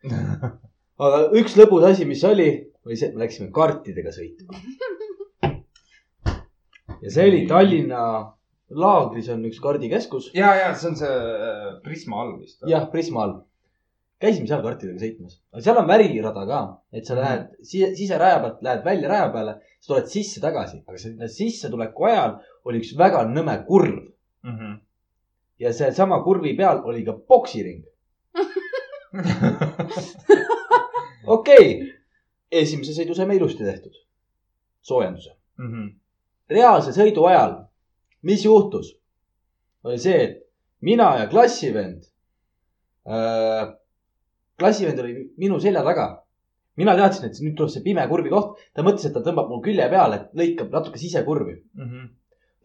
aga 1.07 1.21
üks 1.41 1.57
lõbus 1.59 1.89
asi, 1.89 2.07
mis 2.09 2.23
oli, 2.27 2.49
oli 2.87 2.99
see, 2.99 3.11
et 3.11 3.17
me 3.17 3.25
läksime 3.25 3.51
kartidega 3.55 4.13
sõitma. 4.15 4.63
ja 7.03 7.13
see 7.13 7.29
oli 7.29 7.43
Tallinna 7.49 8.03
laagris 8.69 9.29
on 9.31 9.45
üks 9.47 9.59
kardikeskus. 9.63 10.31
ja, 10.35 10.53
ja 10.59 10.71
see 10.75 10.91
on 10.91 10.97
see 10.99 11.11
äh, 11.11 11.67
Prisma 11.83 12.23
all 12.23 12.37
vist. 12.39 12.59
jah, 12.67 12.87
Prisma 12.91 13.23
all. 13.23 13.37
Käisime 14.21 14.47
seal 14.49 14.61
kartidega 14.65 14.99
sõitmas, 15.01 15.37
aga 15.53 15.61
seal 15.65 15.77
on 15.81 15.87
värirada 15.87 16.45
ka, 16.49 16.59
et 16.93 17.05
sa 17.05 17.13
Mhm. 17.15 17.21
lähed 17.21 17.47
sise, 17.63 17.95
siseraja 17.95 18.39
pealt 18.43 18.61
lähed 18.65 18.83
välja 18.85 19.09
raja 19.09 19.29
peale, 19.33 19.53
sa 19.79 19.93
tuled 19.93 20.07
sisse 20.09 20.41
tagasi, 20.41 20.83
aga 20.87 20.97
sinna 20.97 21.27
sissetuleku 21.27 22.05
ajal 22.09 22.37
oli 22.65 22.79
üks 22.81 22.95
väga 22.97 23.25
nõme 23.29 23.65
kurv 23.67 24.07
Mhm. 24.43 24.73
ja 25.59 25.73
sealsama 25.73 26.23
kurvi 26.23 26.55
peal 26.57 26.81
oli 26.85 27.05
ka 27.05 27.13
poksiring. 27.13 27.83
okei 31.27 31.81
okay., 31.81 31.93
esimese 32.51 32.93
sõidu 32.95 33.15
saime 33.17 33.35
ilusti 33.35 33.63
tehtud, 33.65 33.93
soojenduse. 34.81 35.33
reaalse 36.49 36.91
sõidu 36.95 37.25
ajal, 37.27 37.57
mis 38.23 38.45
juhtus, 38.45 38.93
oli 39.83 39.97
see, 39.99 40.21
et 40.23 40.37
mina 40.81 41.17
ja 41.19 41.27
klassivend 41.27 42.03
äh,, 43.07 43.73
klassivend 44.59 44.99
oli 44.99 45.13
minu 45.37 45.59
selja 45.59 45.83
taga. 45.83 46.23
mina 46.77 46.93
teadsin, 46.93 47.25
et 47.25 47.39
nüüd 47.41 47.55
tuleb 47.57 47.71
see 47.73 47.81
pime 47.81 48.03
kurvi 48.09 48.29
koht, 48.29 48.59
ta 48.77 48.83
mõtles, 48.85 49.05
et 49.07 49.13
ta 49.15 49.21
tõmbab 49.25 49.47
mul 49.49 49.63
külje 49.65 49.87
peale, 49.89 50.15
et 50.19 50.27
lõikab 50.37 50.69
natuke 50.73 50.99
sisekurvi. 51.01 51.55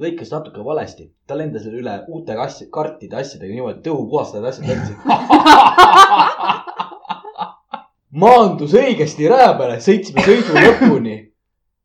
lõikas 0.02 0.32
natuke 0.35 0.60
valesti, 0.64 1.12
ta 1.27 1.35
lendas 1.39 1.64
üle 1.69 1.94
uute 2.09 2.35
kassi, 2.36 2.69
kartide 2.73 3.16
asjadega 3.16 3.52
niimoodi, 3.55 3.78
et 3.78 3.89
õhupuhastajad 3.93 4.47
asjad 4.51 4.66
lendasid. 4.69 4.98
maandus 8.12 8.74
õigesti 8.77 9.28
raja 9.31 9.52
peale, 9.59 9.78
sõitsime 9.81 10.24
sõidu 10.27 10.52
lõpuni. 10.56 11.16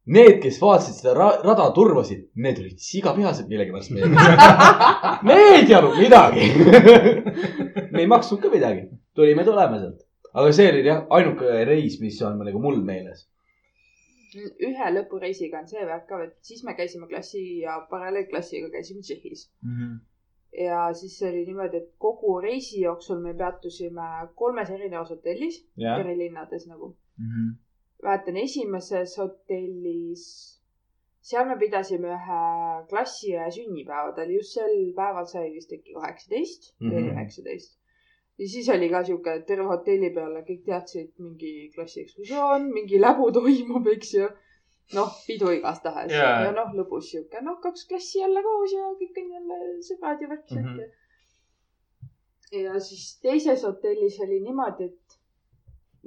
Need, 0.07 0.38
kes 0.39 0.57
vaatasid 0.61 1.01
seda 1.01 1.13
ra 1.17 1.27
rada, 1.43 1.65
turvasid, 1.75 2.27
need 2.39 2.59
olid 2.61 2.79
sigapihased 2.79 3.49
millegipärast 3.51 3.91
meiega. 3.91 4.51
me 5.27 5.35
ei 5.49 5.65
teadnud 5.67 5.97
midagi. 5.99 6.45
me 7.91 8.03
ei 8.03 8.07
maksnud 8.07 8.39
ka 8.43 8.51
midagi, 8.53 8.85
tulime 9.17 9.43
tulema 9.47 9.81
sealt. 9.81 10.05
aga 10.31 10.53
see 10.55 10.69
oli 10.71 10.85
jah, 10.85 11.01
ainuke 11.17 11.65
reis, 11.67 11.99
mis 11.99 12.21
on 12.23 12.39
nagu 12.39 12.61
mul 12.63 12.79
meeles. 12.88 13.25
ühe 14.38 14.89
lõpureisiga 14.95 15.59
on 15.63 15.67
see 15.67 15.84
värk 15.91 16.07
ka, 16.07 16.21
et 16.29 16.35
siis 16.45 16.63
me 16.63 16.77
käisime 16.79 17.11
klassi 17.11 17.43
ja 17.65 17.79
paralleelklassiga 17.91 18.71
käisime 18.71 19.03
Tšehhis. 19.03 19.47
ja 20.63 20.88
siis 20.95 21.19
oli 21.27 21.43
niimoodi, 21.51 21.84
et 21.84 21.93
kogu 21.99 22.39
reisi 22.47 22.79
jooksul 22.85 23.19
me 23.27 23.35
peatusime 23.35 24.09
kolmes 24.39 24.71
erinevas 24.71 25.11
hotellis, 25.11 25.65
jah, 25.75 25.99
eri 25.99 26.15
linnades 26.23 26.69
nagu. 26.71 26.95
Mäletan 28.03 28.38
esimeses 28.38 29.18
hotellis, 29.18 30.24
seal 31.28 31.45
me 31.49 31.56
pidasime 31.60 32.07
ühe 32.15 32.41
klassiõe 32.91 33.48
sünnipäeva, 33.56 34.14
ta 34.15 34.22
oli 34.24 34.38
just 34.38 34.53
sel 34.57 34.76
päeval 34.95 35.26
sai 35.28 35.49
vist 35.56 35.74
äkki 35.76 35.94
kaheksateist 35.98 36.74
või 36.82 37.02
Mhm. 37.03 37.10
üheksateist. 37.15 37.74
ja 38.40 38.48
siis 38.48 38.68
oli 38.69 38.90
ka 38.90 39.03
sihuke, 39.03 39.32
terve 39.48 39.64
hotelli 39.65 40.10
peale 40.14 40.44
kõik 40.49 40.64
teadsid, 40.65 41.10
mingi 41.19 41.72
klassiekskursioon, 41.76 42.68
mingi 42.74 42.99
läbu 43.02 43.32
toimub, 43.32 43.88
eks 43.95 44.14
ju. 44.14 44.28
noh, 44.94 45.10
pidu 45.28 45.49
igastahes 45.52 46.11
Jaa. 46.11 46.44
ja 46.45 46.52
noh, 46.56 46.69
lõbus 46.78 47.10
sihuke, 47.11 47.41
noh, 47.44 47.57
kaks 47.61 47.88
klassi 47.90 48.19
jälle 48.22 48.44
koos 48.44 48.72
ja 48.74 48.86
kõik 49.02 49.18
on 49.24 49.32
jälle 49.34 49.57
sõbrad 49.90 50.22
ja 50.22 50.28
värk 50.30 50.52
Mhm. 50.52 50.60
mm. 50.68 50.78
-hmm. 50.78 52.61
ja 52.64 52.80
siis 52.80 53.19
teises 53.22 53.64
hotellis 53.68 54.19
oli 54.24 54.40
niimoodi, 54.40 54.84
et 54.86 55.06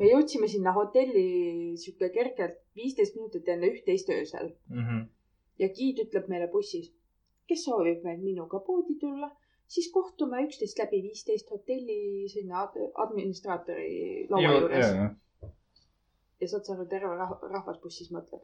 me 0.01 0.09
jõudsime 0.09 0.48
sinna 0.48 0.72
hotelli 0.72 1.77
sihuke 1.77 2.09
kergelt 2.14 2.56
viisteist 2.78 3.16
minutit 3.18 3.48
enne 3.52 3.68
üht-teist 3.74 4.09
öösel 4.14 4.55
ja 5.60 5.68
giid 5.77 5.98
ütleb 6.06 6.28
meile 6.32 6.47
bussis, 6.52 6.86
kes 7.48 7.64
soovib 7.66 8.05
meil 8.06 8.20
minuga 8.24 8.59
poodi 8.64 8.94
tulla, 9.02 9.28
siis 9.68 9.90
kohtume 9.93 10.40
üksteist 10.47 10.78
läbi 10.81 11.02
viisteist 11.05 11.51
hotelli 11.52 12.28
sinna 12.32 12.62
ad- 12.64 12.78
administraatori 13.05 14.27
laua 14.31 14.55
juures. 14.60 14.86
ja 16.40 16.48
saad 16.48 16.64
sa 16.64 16.72
aru, 16.74 16.86
terve 16.89 17.12
rah- 17.20 17.43
rahvas 17.52 17.78
bussis 17.82 18.09
mõtleb. 18.10 18.40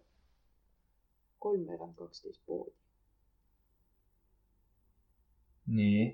kolmveerand 1.38 1.94
kaksteist 1.96 2.40
poodi, 2.46 2.72
nii. 5.66 6.06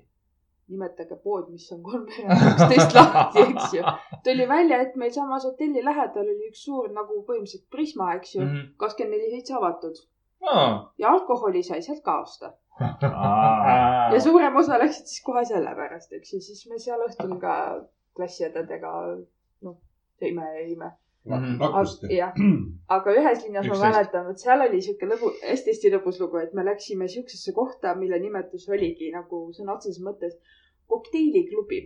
Nimetage 0.69 1.15
pood, 1.23 1.49
mis 1.51 1.65
on 1.75 1.81
kolmveerand 1.83 2.39
kaksteist 2.47 2.95
lahti, 2.97 3.39
eks 3.49 3.73
ju. 3.77 3.83
tuli 4.23 4.45
välja, 4.49 4.79
et 4.85 4.95
meil 4.95 5.11
samas 5.11 5.43
hotelli 5.45 5.83
lähedal 5.83 6.23
oli 6.35 6.49
üks 6.49 6.63
suur 6.65 6.89
nagu 6.95 7.19
põhimõtteliselt 7.27 7.67
Prisma, 7.71 8.13
eks 8.15 8.35
ju, 8.35 8.41
Mhm. 8.41 8.73
kakskümmend 8.77 9.17
neli 9.17 9.31
seitse 9.35 9.53
avatud 9.59 9.99
ja 10.99 11.09
alkoholi 11.11 11.63
sai 11.63 11.81
sealt 11.81 12.01
ka 12.03 12.21
osta. 12.21 12.53
ja 14.13 14.19
suurem 14.21 14.55
osa 14.59 14.77
läksid 14.81 15.05
siis 15.07 15.21
kohe 15.23 15.45
sellepärast, 15.45 16.11
eks 16.13 16.33
ju, 16.33 16.39
siis 16.41 16.65
me 16.69 16.79
seal 16.79 16.99
õhtul 17.07 17.37
ka 17.41 17.53
klassiõdedega 18.17 18.91
noh, 19.61 19.77
sõime 20.21 20.47
ja 20.55 20.65
jõime. 20.67 20.89
nakkuste. 21.25 22.07
jah, 22.11 22.33
aga 22.95 23.13
ühes 23.19 23.43
linnas 23.45 23.67
ma 23.67 23.73
Üksteist. 23.75 23.85
mäletan, 23.85 24.29
et 24.31 24.39
seal 24.43 24.61
oli 24.67 24.81
sihuke 24.81 25.07
lõbu, 25.07 25.31
hästi-hästi 25.47 25.91
lõbus 25.95 26.19
lugu, 26.19 26.37
et 26.43 26.53
me 26.53 26.65
läksime 26.67 27.07
siuksesse 27.07 27.53
kohta, 27.55 27.95
mille 27.95 28.19
nimetus 28.19 28.67
oligi 28.69 29.11
nagu 29.15 29.45
sõna 29.55 29.77
otseses 29.77 30.01
mõttes 30.03 30.35
kokteiliklubi. 30.87 31.81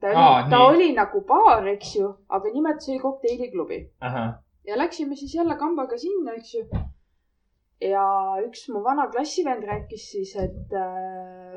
ta 0.00 0.08
oli 0.12 0.50
ta 0.50 0.58
nii. 0.58 0.66
oli 0.68 0.92
nagu 0.96 1.20
baar, 1.28 1.66
eks 1.74 1.96
ju, 1.96 2.12
aga 2.28 2.52
nimetus 2.54 2.88
oli 2.92 2.98
kokteiliklubi 3.02 3.80
ja 4.68 4.76
läksime 4.78 5.16
siis 5.16 5.34
jälle 5.34 5.56
kambaga 5.56 5.96
sinna, 5.98 6.32
eks 6.36 6.54
ju. 6.54 6.64
ja 7.80 8.04
üks 8.46 8.68
mu 8.72 8.82
vana 8.84 9.08
klassivend 9.12 9.64
rääkis 9.64 10.10
siis, 10.12 10.36
et 10.36 10.72
äh, 10.76 11.56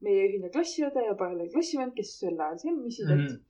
meie 0.00 0.24
ühine 0.28 0.48
klassiõde 0.54 1.04
ja 1.04 1.14
paralleelklassivend, 1.18 1.92
kes 1.96 2.14
sel 2.20 2.40
ajal 2.40 2.58
semmisid, 2.64 3.10
et 3.10 3.18
Mhm. 3.18 3.24
et 3.26 3.40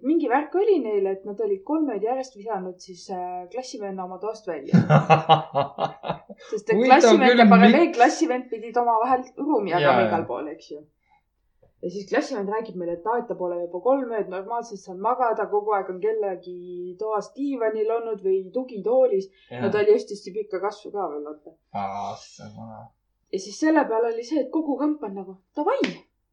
mingi 0.00 0.28
värk 0.30 0.54
oli 0.56 0.78
neil, 0.84 1.06
et 1.10 1.24
nad 1.28 1.40
olid 1.44 1.62
kolmed 1.68 2.02
järjest 2.04 2.36
visanud 2.38 2.78
siis 2.80 3.04
äh, 3.12 3.44
klassivenna 3.52 4.06
oma 4.06 4.18
toast 4.22 4.48
välja. 4.48 4.80
sest 6.50 6.72
et 6.72 6.80
klassivend 6.84 7.42
ja 7.42 7.46
paralleelklassivend 7.50 8.48
pidid 8.50 8.78
omavahel 8.80 9.24
ruumi 9.38 9.74
jagama 9.74 10.06
igal 10.08 10.26
pool, 10.28 10.48
eks 10.54 10.70
ju. 10.72 10.80
ja 11.82 11.90
siis 11.90 12.08
klassivend 12.08 12.50
räägib 12.54 12.78
meile, 12.80 12.96
et 12.98 13.06
aa, 13.10 13.18
et 13.20 13.28
ta 13.28 13.36
pole 13.38 13.58
juba 13.60 13.82
kolm 13.84 14.14
ööd 14.16 14.32
normaalselt 14.32 14.80
saanud 14.80 15.02
magada, 15.08 15.48
kogu 15.50 15.74
aeg 15.76 15.90
on 15.92 16.00
kellegi 16.04 16.96
toas 17.00 17.32
diivanil 17.36 17.90
olnud 17.98 18.24
või 18.24 18.38
tugitoolis. 18.54 19.28
no 19.58 19.70
ta 19.70 19.82
oli 19.82 19.96
hästi-hästi 19.98 20.34
pikka 20.38 20.62
kasvu 20.62 20.94
ka 20.94 21.10
veel, 21.12 21.26
vaata. 21.28 21.56
ja 23.32 23.44
siis 23.44 23.60
selle 23.60 23.84
peale 23.90 24.12
oli 24.14 24.24
see, 24.24 24.46
et 24.46 24.50
kogu 24.54 24.78
kamp 24.80 25.04
on 25.08 25.14
nagu 25.20 25.36
davai, 25.56 25.80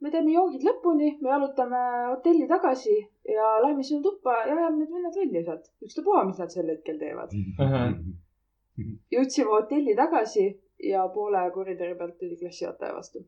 me 0.01 0.11
teeme 0.11 0.31
joogid 0.31 0.63
lõpuni, 0.63 1.09
me 1.21 1.30
jalutame 1.34 1.80
hotelli 2.11 2.47
tagasi 2.47 2.95
ja 3.34 3.49
lähme 3.65 3.84
sinna 3.84 4.03
tuppa 4.05 4.35
ja 4.47 4.55
ajame 4.55 4.77
need 4.84 4.93
vennad 4.95 5.17
välja 5.21 5.43
sealt. 5.47 5.65
ükstapuha, 5.88 6.23
mis 6.30 6.39
nad 6.39 6.53
sel 6.55 6.69
hetkel 6.71 6.99
teevad. 7.01 7.34
jõudsime 9.15 9.49
hotelli 9.51 9.95
tagasi 9.95 10.45
ja 10.89 11.03
poole 11.13 11.41
koridori 11.55 11.95
pealt 11.99 12.17
tuli 12.19 12.38
klassijuhataja 12.39 12.93
vastu. 12.95 13.26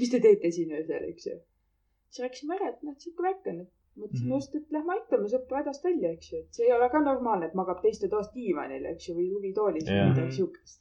mis 0.00 0.10
te 0.10 0.18
teete 0.20 0.50
siin 0.50 0.72
öösel, 0.74 1.04
eks 1.12 1.26
ju. 1.26 1.36
siis 2.10 2.22
rääkisime 2.24 2.56
ära, 2.56 2.68
et 2.72 2.82
noh, 2.82 2.94
sihuke 2.98 3.22
värk 3.22 3.46
on, 3.52 3.60
et 3.60 3.70
mõtlesime 4.00 4.26
Mhm. 4.30 4.34
just, 4.34 4.54
et 4.58 4.72
lähme 4.74 4.92
aitame 4.96 5.28
sõpra 5.30 5.60
hädast 5.62 5.84
välja, 5.84 6.10
eks 6.16 6.32
ju, 6.32 6.38
et 6.38 6.54
see 6.58 6.66
ei 6.66 6.72
ole 6.72 6.88
ka 6.90 7.00
normaalne, 7.00 7.46
et 7.46 7.54
magab 7.54 7.78
teiste 7.82 8.08
toas 8.08 8.32
diivanil, 8.34 8.84
eks 8.92 9.08
ju, 9.08 9.14
või 9.14 9.28
tugitoolis 9.34 9.86
või 9.86 9.94
midagi 10.10 10.32
siukest. 10.40 10.80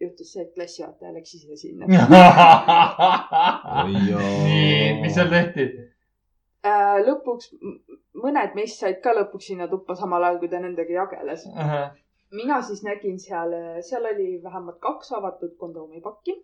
Juhtus 0.00 0.32
see, 0.32 0.42
et 0.44 0.54
klassijuhataja 0.54 1.12
läks 1.14 1.34
ise 1.38 1.56
sinna. 1.56 1.86
nii, 3.92 5.00
mis 5.02 5.14
seal 5.14 5.30
tehti? 5.32 5.68
Äh, 6.66 6.98
lõpuks 7.06 7.52
mõned 8.22 8.54
meist 8.58 8.82
said 8.82 9.00
ka 9.04 9.14
lõpuks 9.16 9.50
sinna 9.52 9.68
tuppa 9.70 9.96
samal 9.98 10.24
ajal, 10.26 10.40
kui 10.42 10.50
ta 10.52 10.60
nendega 10.62 10.94
jageles. 11.00 11.46
mina 12.30 12.60
siis 12.62 12.82
nägin 12.84 13.18
seal, 13.22 13.54
seal 13.86 14.04
oli 14.12 14.42
vähemalt 14.42 14.80
kaks 14.80 15.12
avatud 15.12 15.56
kondoomipakki. 15.58 16.36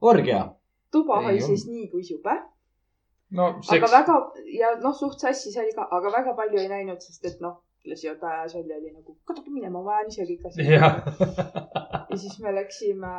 orgia. 0.00 0.54
tuba 0.92 1.22
haises 1.22 1.66
nii 1.66 1.88
kui 1.90 2.02
jube, 2.08 2.34
no 3.30 3.46
aga 3.46 3.62
seks. 3.62 3.92
väga 3.92 4.16
ja 4.58 4.74
noh, 4.82 4.94
suht 4.94 5.20
sassis 5.20 5.56
oli 5.58 5.72
ka, 5.74 5.88
aga 5.90 6.12
väga 6.18 6.34
palju 6.34 6.58
ei 6.58 6.68
näinud, 6.68 7.00
sest 7.00 7.24
et 7.24 7.40
noh, 7.40 7.60
klassijuhataja 7.86 8.42
ajas 8.42 8.54
välja 8.58 8.76
oli 8.80 8.92
nagu 8.92 9.14
kaduge 9.28 9.52
minema, 9.54 9.82
ma 9.82 9.96
ajan 10.00 10.12
ise 10.12 10.26
kõik 10.28 10.46
asjad. 10.50 10.68
jah, 10.74 10.98
ja 12.10 12.18
siis 12.20 12.36
me 12.42 12.52
läksime 12.56 13.12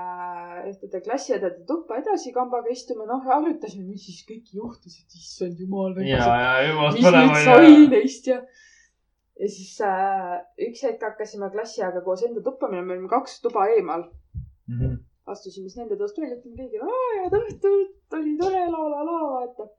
ühtede 0.71 1.01
klassiõdede 1.05 1.65
tuppa 1.69 1.99
edasi 2.01 2.33
kambaga 2.35 2.71
istuma, 2.73 3.07
noh 3.09 3.25
ja 3.27 3.39
arutasime, 3.39 3.87
mis 3.87 4.05
siis 4.09 4.21
kõik 4.29 4.53
juhtus, 4.59 4.99
et 5.01 5.17
issand 5.19 5.59
jumal. 5.63 5.97
ja, 6.05 6.21
ja 6.43 6.53
jumalast 6.69 7.01
mis 7.01 7.09
nüüd 7.17 7.41
sai 7.49 7.89
neist 7.95 8.31
ja. 8.31 8.39
ja 9.41 9.51
siis 9.57 9.73
äh, 9.87 10.37
üks 10.69 10.85
hetk 10.87 11.03
hakkasime 11.09 11.51
klassiaega 11.55 12.03
koos 12.05 12.25
enda 12.27 12.43
tuppa 12.45 12.71
minema, 12.71 12.91
me 12.91 12.97
olime 12.97 13.11
kaks 13.11 13.41
tuba 13.45 13.67
eemal. 13.75 14.07
astusime 15.27 15.67
siis 15.67 15.81
nende 15.81 15.99
toast 15.99 16.19
välja, 16.19 16.39
ütleme 16.39 16.63
kõigile, 16.63 17.03
head 17.19 17.37
õhtut, 17.41 17.93
oli 18.19 18.37
tore 18.39 18.65
la 18.71 18.89
la 18.93 19.03
la, 19.03 19.21
vaata. 19.35 19.69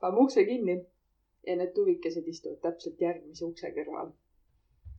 paneme 0.00 0.24
ukse 0.26 0.44
kinni 0.48 0.78
ja 1.48 1.56
need 1.56 1.72
tuvikesed 1.76 2.26
istuvad 2.28 2.60
täpselt 2.64 3.00
järgmise 3.00 3.46
ukse 3.46 3.70
kõrval. 3.76 4.12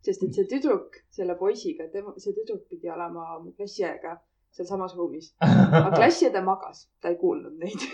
Sest 0.06 0.24
et 0.24 0.36
see 0.36 0.48
tüdruk 0.50 1.00
selle 1.14 1.36
poisiga, 1.40 1.90
tema, 1.94 2.14
see 2.18 2.34
tüdruk 2.36 2.66
pidi 2.72 2.92
olema 2.92 3.40
mu 3.44 3.52
klassiõega 3.58 4.18
sealsamas 4.56 4.96
ruumis. 4.98 5.32
aga 5.46 5.92
klassiõde 5.94 6.42
magas, 6.46 6.86
ta 7.02 7.12
ei 7.14 7.18
kuulnud 7.22 7.60
neid. 7.62 7.86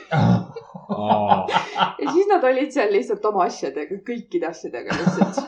ja 2.02 2.12
siis 2.14 2.30
nad 2.32 2.46
olid 2.52 2.72
seal 2.76 2.94
lihtsalt 2.94 3.26
oma 3.32 3.46
asjadega, 3.50 4.00
kõikide 4.08 4.50
asjadega 4.52 5.00
lihtsalt. 5.02 5.42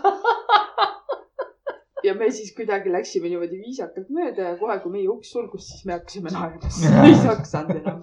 ja 2.08 2.14
me 2.18 2.30
siis 2.32 2.54
kuidagi 2.56 2.92
läksime 2.94 3.32
niimoodi 3.32 3.62
viisakalt 3.62 4.12
mööda 4.14 4.52
ja 4.52 4.58
kohe, 4.60 4.78
kui 4.84 4.98
meie 4.98 5.10
uks 5.12 5.32
sulgus, 5.34 5.72
siis 5.72 5.88
me 5.88 5.98
hakkasime 5.98 6.34
naerma, 6.34 6.70
sest 6.70 6.94
me 6.94 7.10
ei 7.10 7.18
saanud 7.48 7.82
enam. 7.82 8.00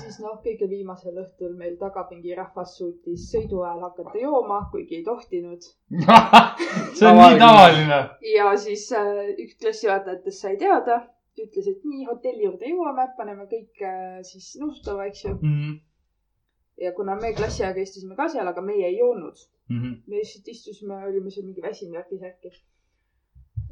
Siis 0.00 0.18
noh, 0.22 0.38
kõige 0.44 0.68
viimasel 0.70 1.18
õhtul 1.22 1.54
meil 1.58 1.76
tagapingi 1.80 2.34
rahvas 2.38 2.74
suutis 2.78 3.26
sõidu 3.32 3.62
ajal 3.64 3.84
hakata 3.86 4.20
jooma, 4.22 4.60
kuigi 4.72 4.98
ei 4.98 5.04
tohtinud. 5.06 5.66
see 6.98 7.08
on 7.10 7.20
nii 7.20 7.38
tavaline. 7.42 8.00
ja 8.34 8.48
siis 8.60 8.88
äh, 8.96 9.30
üks 9.44 9.58
klassijuhatajatest 9.62 10.44
sai 10.44 10.56
teada, 10.60 11.00
ütles, 11.38 11.68
et 11.70 11.84
nii 11.86 12.06
hotelli 12.08 12.46
juurde 12.46 12.72
jõuame, 12.72 13.06
paneme 13.18 13.46
kõik 13.50 13.84
äh, 13.84 14.18
siis 14.26 14.50
nuusutama, 14.62 15.06
eks 15.10 15.24
ju. 15.26 15.36
Mhm. 15.36 15.76
ja 16.78 16.92
kuna 16.94 17.16
me 17.18 17.32
klassiajaga 17.34 17.82
istusime 17.82 18.14
ka 18.18 18.28
seal, 18.32 18.46
aga 18.46 18.62
meie 18.62 18.86
ei 18.86 18.98
joonud, 18.98 19.46
me 20.06 20.20
lihtsalt 20.20 20.48
istusime, 20.54 21.00
olime 21.08 21.30
seal 21.34 21.46
mingi 21.46 21.64
väsinud 21.64 21.98
värki-särki. 21.98 22.52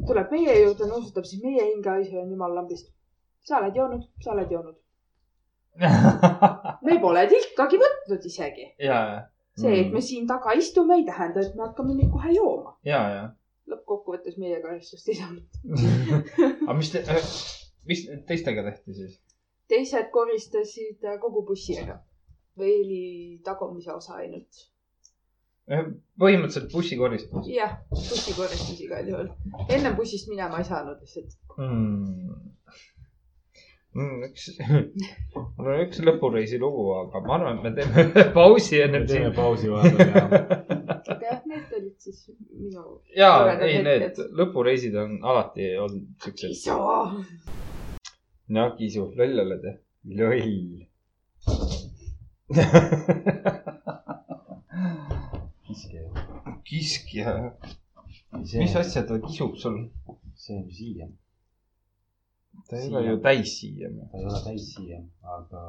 tuleb 0.07 0.33
meie 0.35 0.57
juurde, 0.63 0.89
nuusutab, 0.91 1.25
siis 1.25 1.43
meie 1.43 1.71
hingeasi 1.71 2.19
on 2.19 2.35
jumala 2.35 2.61
lambist. 2.63 2.91
sa 3.47 3.61
oled 3.61 3.79
joonud, 3.79 4.11
sa 4.25 4.33
oled 4.33 4.51
joonud. 4.51 4.77
me 6.87 6.99
pole 7.03 7.25
tilkagi 7.31 7.81
võtnud 7.81 8.29
isegi. 8.31 8.71
see, 9.57 9.81
et 9.81 9.93
me 9.93 10.03
siin 10.05 10.27
taga 10.29 10.55
istume, 10.57 11.01
ei 11.01 11.07
tähenda, 11.09 11.45
et 11.45 11.57
me 11.57 11.67
hakkame 11.69 11.97
nüüd 11.97 12.13
kohe 12.13 12.33
jooma. 12.37 12.77
ja, 12.87 13.03
ja. 13.13 13.27
lõppkokkuvõttes 13.73 14.39
meie 14.41 14.61
karistust 14.65 15.09
ei 15.13 15.21
saanud. 15.21 15.61
aga 16.67 16.79
mis 16.79 16.93
te, 16.95 17.05
mis 17.89 18.07
teistega 18.29 18.65
tehti 18.71 18.97
siis? 19.01 19.19
teised 19.69 20.11
koristasid 20.15 21.05
äh, 21.05 21.19
kogu 21.23 21.43
bussi 21.49 21.77
ära 21.83 21.99
või 22.57 22.73
oli 22.81 23.05
tagumise 23.45 23.93
osa 23.93 24.21
ainult. 24.23 24.65
põhimõtteliselt 25.67 26.71
bussikoristus 26.73 27.49
jah, 27.51 27.73
bussi 27.91 28.35
koristas 28.37 28.81
igal 28.81 29.09
juhul. 29.11 29.33
ennem 29.69 29.97
bussist 29.99 30.31
minema 30.31 30.63
ei 30.63 30.69
saanud 30.69 31.01
lihtsalt. 31.03 31.37
mm.. 31.59 32.53
Mm, 33.97 34.25
üks, 34.27 34.51
mul 35.57 35.69
on 35.73 35.79
üks 35.87 36.03
lõpureisi 36.05 36.59
lugu, 36.61 36.83
aga 36.99 37.21
ma 37.25 37.37
arvan, 37.39 37.57
et 37.57 37.65
me 37.65 37.71
teeme 37.79 38.25
pausi 38.37 38.83
enne 38.85 39.01
me 39.01 39.09
teeme 39.09 39.31
pausi 39.33 39.71
vahepeal 39.73 40.11
ja 40.13 40.25
aga 40.27 41.17
jah, 41.23 41.39
need 41.49 41.73
olid 41.79 41.95
siis 42.05 42.19
minu. 42.51 42.85
ja, 43.17 43.31
ei, 43.55 43.79
need 43.87 44.05
hetked. 44.05 44.35
lõpureisid 44.37 44.99
on 45.01 45.17
alati 45.25 45.71
olnud 45.81 46.27
siuksed. 46.27 46.53
isa. 46.53 46.77
no 48.59 48.67
Kiisu, 48.77 49.09
loll 49.17 49.45
oled 49.47 49.65
jah? 49.71 49.79
loll. 50.21 50.85
kiskja, 56.69 57.39
see 58.45 58.61
mis, 58.61 58.77
asja 58.83 59.07
ta 59.09 59.15
kisub 59.25 59.57
sul? 59.63 59.87
see 60.37 60.61
on 60.61 60.69
siiam. 60.69 61.17
Ta 62.69 62.77
ei 62.81 62.89
ole 62.95 63.07
ju 63.11 63.19
täis 63.29 63.53
siiani. 63.61 64.09
ta 64.13 64.19
ei 64.19 64.25
ole 64.25 64.41
täis 64.45 64.67
siiam, 64.75 65.05
aga 65.37 65.63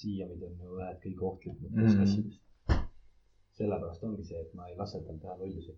siiamid 0.00 0.42
on 0.42 0.54
ju 0.62 0.76
ühed 0.80 0.98
kõige 1.04 1.22
ohtlikumad 1.30 1.82
Mhm. 1.84 1.98
kassidest. 2.00 2.40
sellepärast 3.58 4.02
ongi 4.04 4.24
see, 4.24 4.40
et 4.40 4.54
ma 4.54 4.68
ei 4.68 4.76
lase 4.76 4.98
tal 5.06 5.18
teha 5.22 5.36
lollusi. 5.38 5.76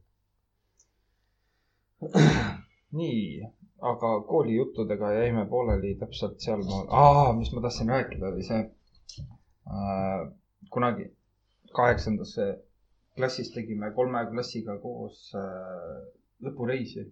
nii, 3.01 3.43
aga 3.91 4.11
koolijuttudega 4.31 5.11
jäime 5.13 5.45
pooleli 5.51 5.95
täpselt 6.01 6.41
sealmaal 6.41 6.87
ah,, 6.91 7.33
mis 7.39 7.53
ma 7.53 7.61
tahtsin 7.65 7.89
rääkida, 7.93 8.29
oli 8.33 8.43
see 8.49 8.63
äh,. 9.67 10.33
kunagi 10.73 11.11
kaheksandasse 11.77 12.47
klassis 13.17 13.51
tegime 13.55 13.91
kolme 13.97 14.25
klassiga 14.31 14.79
koos 14.79 15.33
äh, 15.35 16.01
lõpureisi. 16.45 17.07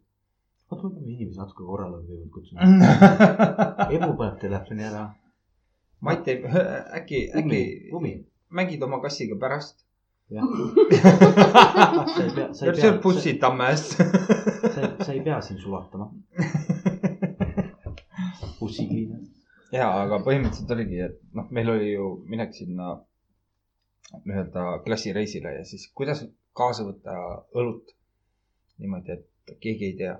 Me 0.82 0.90
peame 0.90 1.10
inimesi 1.14 1.40
natuke 1.40 1.62
korrale 1.64 1.96
kõigepealt 2.02 2.32
kutsuma. 2.34 2.60
emu 3.94 4.10
paneb 4.18 4.36
telefoni 4.42 4.82
ära. 4.90 5.04
Mait 6.04 6.24
ei, 6.28 6.36
äkki, 6.98 7.18
äkki 7.40 7.60
mängid 8.54 8.82
oma 8.82 9.00
kassiga 9.02 9.36
pärast? 9.40 9.84
jah. 10.32 10.44
see 12.52 12.90
on, 12.90 13.00
Bussitamäest. 13.02 13.96
sa 14.74 14.80
sa 15.04 15.12
ei 15.12 15.20
pea 15.20 15.40
siin 15.40 15.60
sulatama. 15.60 16.10
bussikliina. 18.60 19.18
ja, 19.72 20.02
aga 20.04 20.18
põhimõtteliselt 20.24 20.70
oligi, 20.76 21.00
et 21.08 21.18
noh, 21.36 21.46
meil 21.52 21.68
oli 21.74 21.88
ju 21.92 22.06
minek 22.30 22.50
sinna 22.56 22.86
nii-öelda 24.24 24.62
klassireisile 24.84 25.50
ja 25.58 25.64
siis 25.68 25.82
kuidas 25.96 26.20
kaasa 26.56 26.82
võtta 26.86 27.12
õlut 27.58 27.86
niimoodi, 28.78 29.10
et 29.18 29.26
keegi 29.60 29.84
ei 29.90 29.96
tea. 29.98 30.14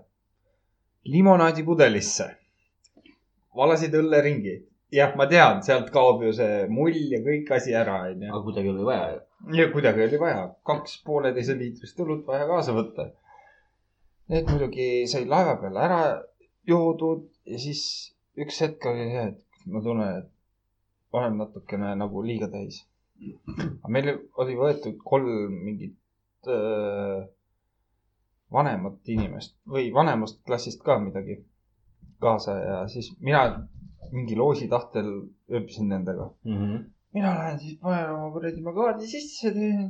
Limonaadipudelisse 1.04 2.30
valasid 3.56 3.94
õlle 3.98 4.20
ringi. 4.24 4.54
jah, 4.94 5.14
ma 5.18 5.26
tean, 5.26 5.62
sealt 5.66 5.88
kaob 5.94 6.22
ju 6.22 6.32
see 6.36 6.66
mull 6.70 6.96
ja 7.10 7.18
kõik 7.22 7.50
asi 7.56 7.74
ära, 7.74 7.96
onju. 8.10 8.30
aga 8.30 8.42
kuidagi 8.46 8.70
oli 8.70 8.86
vaja 8.86 9.08
ju. 9.14 9.20
ja 9.58 9.66
kuidagi 9.72 10.04
oli 10.06 10.20
vaja 10.22 10.44
kaks 10.70 10.96
pooleteise 11.06 11.56
liitrist 11.58 12.00
õlut 12.04 12.26
vaja 12.26 12.46
kaasa 12.50 12.74
võtta. 12.76 13.10
Need 14.32 14.48
muidugi 14.48 14.88
sai 15.10 15.26
laeva 15.28 15.58
peal 15.60 15.76
ära 15.86 16.00
joodud 16.68 17.26
ja 17.50 17.58
siis 17.60 17.82
üks 18.40 18.62
hetk 18.64 18.86
oli 18.88 19.08
see, 19.10 19.26
et 19.32 19.68
ma 19.70 19.82
tunnen, 19.84 20.22
et 20.22 20.30
olen 21.14 21.36
natukene 21.42 21.92
nagu 21.98 22.22
liiga 22.24 22.48
täis. 22.52 22.82
aga 23.82 23.92
meil 23.96 24.14
oli 24.42 24.56
võetud 24.58 24.96
kolm 25.06 25.60
mingit 25.66 26.48
öö, 26.50 27.20
vanemat 28.54 29.12
inimest 29.16 29.56
või 29.76 29.90
vanemast 29.94 30.40
klassist 30.46 30.82
ka 30.86 30.98
midagi 31.02 31.40
kaasa 32.22 32.56
ja 32.60 32.80
siis 32.88 33.12
mina 33.20 33.44
mingi 34.12 34.36
loosi 34.38 34.68
tahtel 34.70 35.10
ööbisin 35.50 35.90
nendega 35.90 36.30
mina 37.14 37.34
lähen 37.38 37.58
siis 37.58 37.78
panen 37.82 38.10
oma 38.10 38.30
kuradi 38.34 38.62
magaadi 38.62 39.06
sisse, 39.06 39.52
teen 39.54 39.84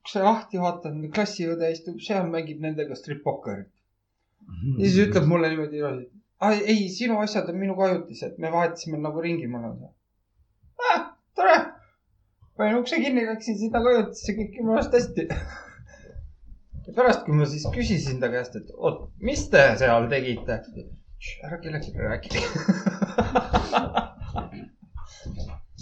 ukse 0.00 0.22
lahti, 0.24 0.60
vaatan, 0.60 0.98
klassiõde 1.14 1.70
istub 1.72 2.00
seal, 2.06 2.26
mängib 2.32 2.60
nendega 2.64 2.98
strip-pokkerit. 2.98 3.70
ja 4.78 4.84
siis 4.84 4.98
ütleb 5.06 5.28
mulle 5.30 5.52
niimoodi 5.52 5.80
ilusti, 5.80 6.10
ei, 6.74 6.88
sinu 6.92 7.20
asjad 7.22 7.48
on 7.48 7.60
minu 7.60 7.76
kajutised, 7.78 8.40
me 8.42 8.50
vahetasime 8.52 9.00
nagu 9.00 9.22
ringi 9.24 9.46
mõnda 9.48 9.92
ah,. 10.90 11.06
tore, 11.38 11.54
panin 12.58 12.82
ukse 12.82 13.00
kinni, 13.00 13.24
läksin 13.30 13.58
sinna 13.60 13.80
kajutisse, 13.86 14.36
kõik 14.40 14.58
jumala 14.60 14.84
hästi. 14.84 15.28
ja 16.86 16.92
pärast, 16.96 17.24
kui 17.26 17.34
ma 17.38 17.48
siis 17.48 17.64
küsisin 17.74 18.20
ta 18.22 18.30
käest, 18.32 18.56
et 18.60 18.70
oot, 18.76 19.08
mis 19.24 19.48
te 19.52 19.64
seal 19.80 20.08
tegite? 20.12 20.60
ära 21.44 21.56
kellelegi 21.60 21.92
räägi. 21.96 22.28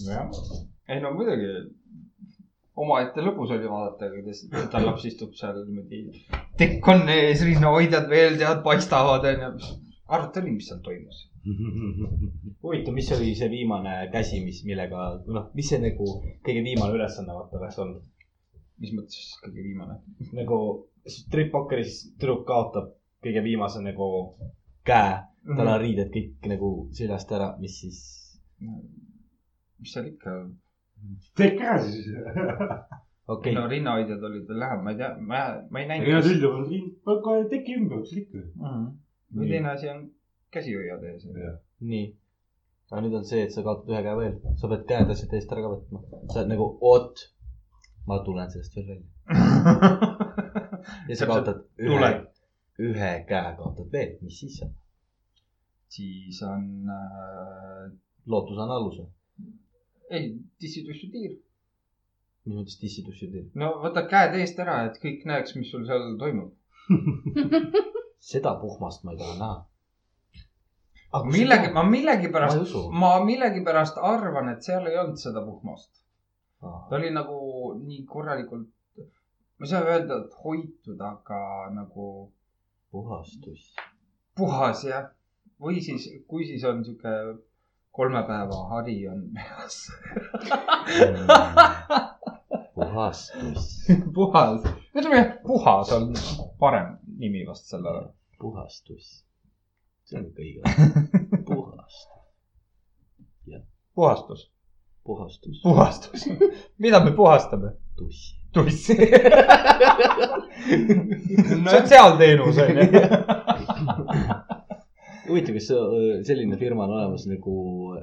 jah, 0.07 0.29
ei 0.89 1.01
no 1.03 1.11
muidugi 1.17 1.49
omaette 2.83 3.25
lõbus 3.25 3.53
oli 3.55 3.69
vaadata, 3.69 4.09
kuidas 4.13 4.45
tütar 4.53 4.85
laps 4.87 5.05
istub 5.09 5.35
seal 5.39 5.65
niimoodi. 5.67 6.23
tekk 6.61 6.89
on 6.95 7.11
ees, 7.13 7.43
rinnahoidjad 7.49 8.09
veel 8.13 8.39
tead 8.41 8.63
paistavad 8.65 9.27
onju. 9.33 9.51
arvuta 10.13 10.41
oli, 10.41 10.55
mis 10.57 10.71
seal 10.71 10.81
toimus. 10.87 11.27
huvitav, 12.63 12.95
mis 12.95 13.11
oli 13.17 13.35
see 13.39 13.51
viimane 13.51 13.97
käsi, 14.15 14.41
mis, 14.45 14.63
millega, 14.69 15.11
noh, 15.27 15.51
mis 15.59 15.69
see 15.73 15.83
nagu 15.83 16.09
kõige 16.47 16.63
viimane 16.69 16.97
ülesanne 16.97 17.35
vaata 17.35 17.59
oleks 17.61 17.83
olnud? 17.83 18.09
mis 18.83 18.95
mõttes 18.97 19.35
kõige 19.43 19.67
viimane? 19.67 19.99
nagu 20.39 20.59
strip-pokkeris 21.09 21.99
tüdruk 22.21 22.45
kaotab 22.47 22.93
kõige 23.23 23.43
viimase 23.45 23.83
nagu 23.83 24.09
käe, 24.87 25.19
tal 25.57 25.69
on 25.69 25.79
riided 25.83 26.11
kõik 26.15 26.49
nagu 26.51 26.73
seljast 26.97 27.33
ära, 27.35 27.53
mis 27.63 27.79
siis? 27.83 28.01
mis 28.63 29.93
seal 29.95 30.09
ikka, 30.13 30.37
tehke 31.39 31.67
ära 31.67 31.79
siis. 31.83 32.09
okei 33.35 33.55
no 33.57 33.67
rinnahoidjad 33.71 34.25
olid 34.31 34.49
veel 34.49 34.63
lähemal, 34.63 34.85
ma 34.87 34.95
ei 34.95 35.01
tea, 35.03 35.13
ma, 35.19 35.45
ma 35.71 35.83
ei 35.83 35.91
näinud. 35.91 36.11
Nad 36.17 36.31
üldjuhul 36.31 37.21
kohe 37.27 37.45
teki 37.51 37.79
ümber, 37.81 38.03
mis 38.03 38.17
ikka. 38.23 38.47
või 39.37 39.53
teine 39.55 39.73
asi 39.75 39.91
on 39.93 40.03
käsi 40.55 40.75
hoiad 40.79 41.07
ees. 41.11 41.27
nii. 41.81 42.09
aga 42.93 43.05
nüüd 43.05 43.19
on 43.19 43.27
see, 43.27 43.47
et 43.47 43.55
sa 43.55 43.65
kaotad 43.67 43.91
ühe 43.95 44.03
käe 44.07 44.19
veel, 44.19 44.35
sa 44.61 44.71
pead 44.71 44.89
käed 44.91 45.15
asjad 45.15 45.39
eest 45.39 45.55
ära 45.55 45.67
ka 45.67 45.77
võtma. 45.77 46.03
sa 46.29 46.43
oled 46.43 46.53
nagu, 46.55 46.69
oot, 46.93 47.27
ma 48.07 48.23
tulen 48.27 48.51
sellest 48.55 48.79
veel 48.79 48.93
välja. 48.95 50.19
ja 51.09 51.19
sa 51.19 51.31
kaotad 51.31 51.65
ühe 51.79 52.13
ühe 52.83 53.11
käe 53.29 53.57
kaotad 53.59 53.91
veel, 53.93 54.17
mis 54.23 54.39
siis 54.43 54.61
saab? 54.61 54.73
siis 55.93 56.39
on 56.49 56.69
äh,, 56.89 57.91
lootus 58.27 58.59
on 58.65 58.71
alus 58.77 59.01
või? 59.01 59.11
ei, 60.11 60.31
dissitussi 60.61 61.11
tiir. 61.13 61.35
mis 62.47 62.57
mõttes 62.57 62.79
dissitussi 62.81 63.29
teeb? 63.33 63.51
no 63.63 63.75
võtad 63.85 64.09
käed 64.13 64.39
eest 64.41 64.61
ära, 64.65 64.79
et 64.89 64.99
kõik 65.03 65.27
näeks, 65.29 65.57
mis 65.59 65.71
sul 65.73 65.85
seal 65.89 66.17
toimub. 66.21 66.55
seda 68.33 68.55
puhmast 68.63 69.05
ma 69.05 69.15
ei 69.15 69.21
taha 69.21 69.37
näha. 69.43 69.59
millegi, 71.29 71.73
ma 71.77 71.85
millegipärast 71.89 72.77
ma 73.05 73.13
millegipärast 73.25 74.01
arvan, 74.13 74.53
et 74.55 74.65
seal 74.69 74.89
ei 74.91 75.01
olnud 75.05 75.21
seda 75.21 75.45
puhmast. 75.45 75.91
ta 76.63 76.97
oli 76.99 77.13
nagu 77.13 77.39
nii 77.83 78.05
korralikult, 78.09 78.71
ma 79.63 79.67
ei 79.67 79.71
saa 79.71 79.85
öelda, 79.87 80.17
et 80.25 80.33
hoitud, 80.45 81.01
aga 81.01 81.71
nagu 81.71 82.33
puhastus. 82.91 83.77
puhas 84.35 84.85
jah. 84.85 85.05
või 85.63 85.79
siis, 85.79 86.09
kui 86.27 86.43
siis 86.49 86.65
on 86.67 86.83
sihuke 86.83 87.39
kolme 87.95 88.25
päeva 88.27 88.59
hari 88.73 88.97
on 89.07 89.21
peas. 89.37 89.87
puhastus, 92.75 93.87
puhas, 94.19 94.67
ütleme 94.97 95.17
jah, 95.21 95.31
puhas 95.47 95.95
on 95.95 96.11
parem 96.59 96.99
nimi 97.23 97.47
vast 97.47 97.71
sellele. 97.71 98.11
puhastus. 98.43 99.23
see 100.03 100.19
on 100.19 100.27
ikka 100.27 100.43
õige. 100.43 100.63
puhastus, 101.53 102.11
puhastus, 103.95 104.51
puhastus, 105.07 105.63
puhastus. 105.63 106.27
mida 106.83 106.99
me 107.05 107.15
puhastame? 107.15 107.79
tuss. 108.53 108.91
sotsiaalteenus 111.71 112.59
on 112.65 112.77
ju. 112.77 112.85
huvitav, 115.29 115.55
kas 115.57 115.67
see- 115.71 116.21
selline 116.29 116.57
firma 116.61 116.85
on 116.87 116.93
olemas 116.99 117.25
nagu 117.31 117.55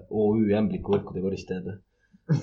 OÜ 0.10 0.50
ämbliku 0.60 0.96
võrkude 0.96 1.22
koristajad 1.24 1.64
või? 1.70 1.78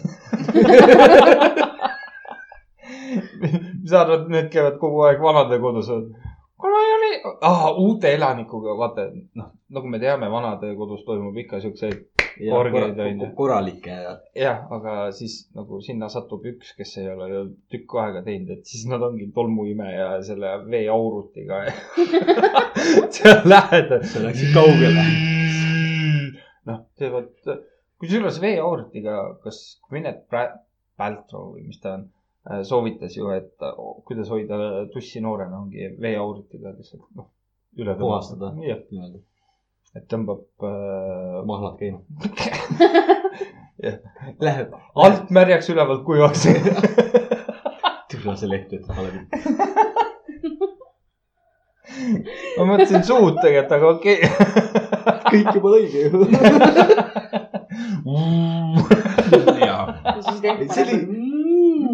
mis 3.41 3.91
sa 3.91 4.01
arvad, 4.05 4.29
need 4.33 4.49
käivad 4.53 4.77
kogu 4.83 4.99
aeg 5.07 5.21
vanadekodus 5.23 5.89
või? 5.93 6.05
Oli 7.07 7.37
ah,, 7.47 7.71
uute 7.79 8.13
elanikuga, 8.15 8.75
vaata, 8.79 9.09
noh, 9.39 9.51
nagu 9.77 9.91
me 9.91 10.01
teame, 10.03 10.29
vanadekodus 10.33 11.05
toimub 11.07 11.37
ikka 11.45 11.61
siukseid, 11.65 12.05
Orgeid, 12.53 12.99
on 13.01 13.21
ju. 13.21 13.29
korralikke 13.37 13.95
ja 13.97 14.11
jah, 14.37 14.59
aga 14.77 14.97
siis 15.17 15.39
nagu 15.57 15.79
sinna 15.85 16.11
satub 16.13 16.45
üks, 16.45 16.75
kes 16.77 16.91
ei 17.01 17.09
ole 17.09 17.29
ju 17.31 17.39
tükk 17.73 17.95
aega 18.03 18.21
teinud, 18.27 18.51
et 18.59 18.69
siis 18.69 18.85
nad 18.91 19.01
ongi 19.07 19.31
tolmuimeja 19.35 20.11
ja 20.11 20.19
selle 20.27 20.51
veeaurutiga 20.69 21.63
seal 23.17 23.41
lähedal. 23.49 24.05
sa 24.05 24.25
läksid 24.27 24.53
kaugele. 24.53 25.07
noh, 26.69 26.85
teevad, 27.01 27.33
kusjuures 28.03 28.43
veeaurutiga, 28.45 29.17
kas 29.45 29.63
Gwyneth 29.89 30.29
Paltrow 30.97 31.55
või 31.55 31.71
mis 31.71 31.81
ta 31.81 31.97
on, 31.97 32.07
soovitas 32.67 33.17
ju, 33.17 33.31
et 33.35 33.63
äh, 33.63 33.73
kuidas 34.07 34.29
hoida 34.31 34.57
tussi 34.93 35.21
noorena, 35.25 35.59
ongi 35.65 35.81
veeaurutiga 36.01 36.69
lihtsalt 36.77 37.07
noh, 37.19 37.29
üle 37.79 37.95
Puhastada. 37.99 38.47
jah, 38.63 38.79
et 39.97 40.05
tõmbab 40.13 40.43
äh, 40.67 41.45
mahlad 41.49 41.77
käima. 41.81 42.01
Jah. 43.77 43.99
Läheb 44.41 44.73
alt 44.97 45.29
märjaks, 45.37 45.69
ülevalt 45.69 46.01
kuivaks. 46.07 46.47
türa 48.09 48.37
see 48.41 48.49
leht 48.49 48.73
ütleb 48.73 48.97
alati. 48.97 49.21
ma 52.57 52.65
mõtlesin 52.71 53.03
suud 53.05 53.37
tegelikult, 53.43 53.73
aga 53.77 53.87
okei 53.99 54.17
okay. 54.23 54.31
kõik 55.33 55.49
juba 55.59 55.69
õige 55.77 55.99
ju. 56.07 56.13
jaa. 59.67 59.85
ja 60.05 60.23
siis 60.23 60.41
teeb 60.41 60.73
See 60.73 60.83
oli-. 60.87 61.26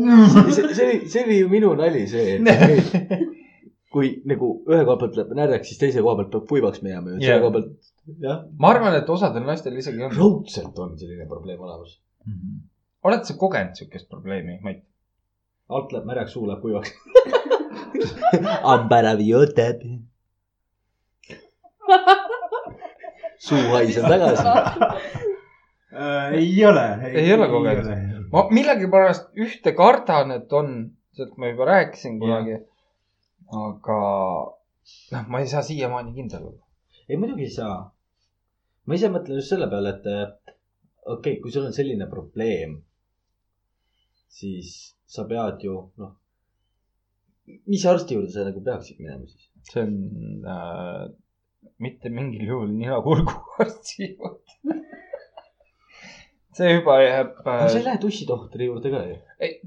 see, 0.02 0.74
see 0.74 0.86
oli, 0.86 0.98
see 1.12 1.24
oli 1.26 1.38
ju 1.40 1.48
minu 1.52 1.72
nali, 1.78 2.04
see, 2.10 2.36
et 2.38 3.22
kui 3.92 4.12
nagu 4.28 4.52
ühe 4.70 4.84
koha 4.86 4.98
pealt 5.00 5.18
läheb 5.18 5.34
närjaks, 5.36 5.72
siis 5.72 5.80
teise 5.80 6.04
koha 6.04 6.16
pealt 6.20 6.30
peab 6.34 6.46
kuivaks 6.50 6.82
minema 6.84 7.12
ju. 7.12 7.18
Selle 7.20 7.40
koha 7.44 7.54
pealt, 7.56 7.90
jah. 8.24 8.38
ma 8.58 8.70
arvan, 8.72 8.96
et 8.98 9.10
osadel 9.12 9.44
naistel 9.48 9.76
isegi 9.78 10.06
on. 10.06 10.14
raudselt 10.16 10.78
on 10.84 10.96
selline 11.00 11.28
probleem 11.30 11.60
olemas. 11.60 11.98
oled 13.04 13.28
sa 13.28 13.36
kogenud 13.38 13.76
siukest 13.78 14.08
probleemi, 14.12 14.58
Mait? 14.64 14.84
alt 15.72 15.92
läheb 15.92 16.08
märjaks, 16.08 16.32
suu 16.36 16.46
läheb 16.48 16.62
kuivaks. 16.64 16.92
Ambaraviotep. 18.74 19.84
suu 23.42 23.62
haiseb 23.74 24.08
tagasi. 24.08 24.46
Äh, 25.92 26.32
ei 26.38 26.64
ole. 26.64 26.86
Ei 27.12 27.32
ole 27.34 27.48
kogenud. 27.52 28.11
Ma 28.32 28.44
millegipärast 28.50 29.32
ühte 29.44 29.74
kardan, 29.76 30.34
et 30.36 30.52
on, 30.56 30.72
sellest 31.16 31.38
ma 31.40 31.50
juba 31.52 31.68
rääkisin 31.68 32.18
kunagi. 32.22 32.60
aga 33.52 33.98
noh, 35.12 35.26
ma 35.28 35.42
ei 35.42 35.50
saa 35.50 35.62
siiamaani 35.66 36.14
kindel 36.16 36.46
olla. 36.50 36.64
ei, 37.08 37.16
muidugi 37.16 37.48
ei 37.48 37.56
saa. 37.58 37.76
ma 38.86 38.98
ise 38.98 39.12
mõtlen 39.12 39.40
just 39.40 39.52
selle 39.52 39.68
peale, 39.72 39.94
et 39.96 40.06
okei 40.06 41.14
okay,, 41.16 41.36
kui 41.42 41.52
sul 41.54 41.68
on 41.68 41.76
selline 41.76 42.08
probleem, 42.10 42.80
siis 44.32 44.96
sa 45.06 45.26
pead 45.28 45.64
ju, 45.66 45.76
noh, 46.00 46.14
mis 47.68 47.84
arsti 47.86 48.16
juurde 48.16 48.32
sa 48.32 48.46
nagu 48.48 48.62
peaksid 48.64 49.00
minema 49.02 49.26
siis? 49.26 49.48
see 49.68 49.82
on 49.84 50.46
äh, 50.52 51.04
mitte 51.82 52.10
mingil 52.10 52.48
juhul 52.48 52.72
nina-kurguarsti 52.78 54.08
juurde. 54.14 54.78
see 56.56 56.72
juba 56.76 56.98
jääb 57.00 57.34
aga 57.44 57.68
sa 57.68 57.78
ei 57.78 57.82
äh,. 57.82 57.86
lähe 57.88 58.00
tussitohtri 58.02 58.68
juurde 58.68 58.92
ka 58.92 59.02
ju. 59.08 59.16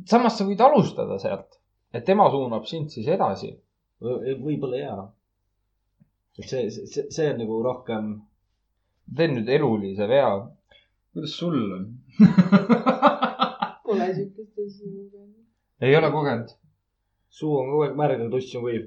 samas 0.09 0.37
sa 0.37 0.47
võid 0.47 0.61
alustada 0.61 1.17
sealt, 1.21 1.59
et 1.93 2.05
tema 2.05 2.27
suunab 2.33 2.67
sind 2.69 2.93
siis 2.93 3.07
edasi. 3.07 3.53
võib-olla 4.01 4.81
jaa. 4.81 5.05
et 6.39 6.49
see, 6.49 6.69
see, 6.69 7.07
see 7.09 7.29
on 7.31 7.39
nagu 7.41 7.61
rohkem, 7.65 8.11
teen 9.17 9.37
nüüd 9.39 9.49
elulise 9.57 10.09
vea. 10.11 10.29
kuidas 11.13 11.37
sul 11.39 11.57
on? 11.79 11.87
Pole 13.85 14.11
siukest 14.13 14.61
asja 14.65 14.91
kogenud. 14.91 15.41
ei 15.81 15.97
ole 15.97 16.11
kogenud? 16.11 16.53
suu 17.35 17.57
on 17.59 17.71
kogu 17.71 17.87
aeg 17.87 17.97
märg, 17.99 18.21
aga 18.21 18.31
tuss 18.31 18.55
on 18.55 18.67
kuiv. 18.67 18.85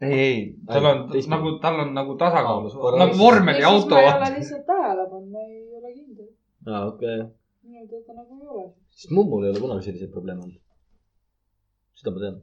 ei, 0.00 0.14
ei, 0.20 0.36
tal 0.68 0.86
on 0.92 1.02
nagu, 1.34 1.56
tal 1.64 1.82
on 1.82 1.90
nagu 1.96 2.14
tasakaalus 2.22 2.78
nagu 3.02 3.18
vormeliauto 3.18 3.98
ma 3.98 4.00
ei 4.06 4.12
ole 4.14 4.30
lihtsalt 4.38 4.64
tähele 4.70 5.04
pannud, 5.10 5.34
ma 5.34 5.42
ei. 5.44 5.59
aa, 6.66 6.86
okei 6.86 7.20
okay.. 7.20 7.28
minu 7.62 7.86
teada 7.90 8.12
nagu 8.18 8.32
ei 8.40 8.48
ole. 8.54 8.64
sest 8.96 9.10
mummul 9.16 9.44
ei 9.44 9.50
ole 9.52 9.60
kunagi 9.64 9.86
selliseid 9.86 10.12
probleeme 10.16 10.42
olnud. 10.44 10.62
seda 11.98 12.14
ma 12.14 12.18
tean. 12.24 12.40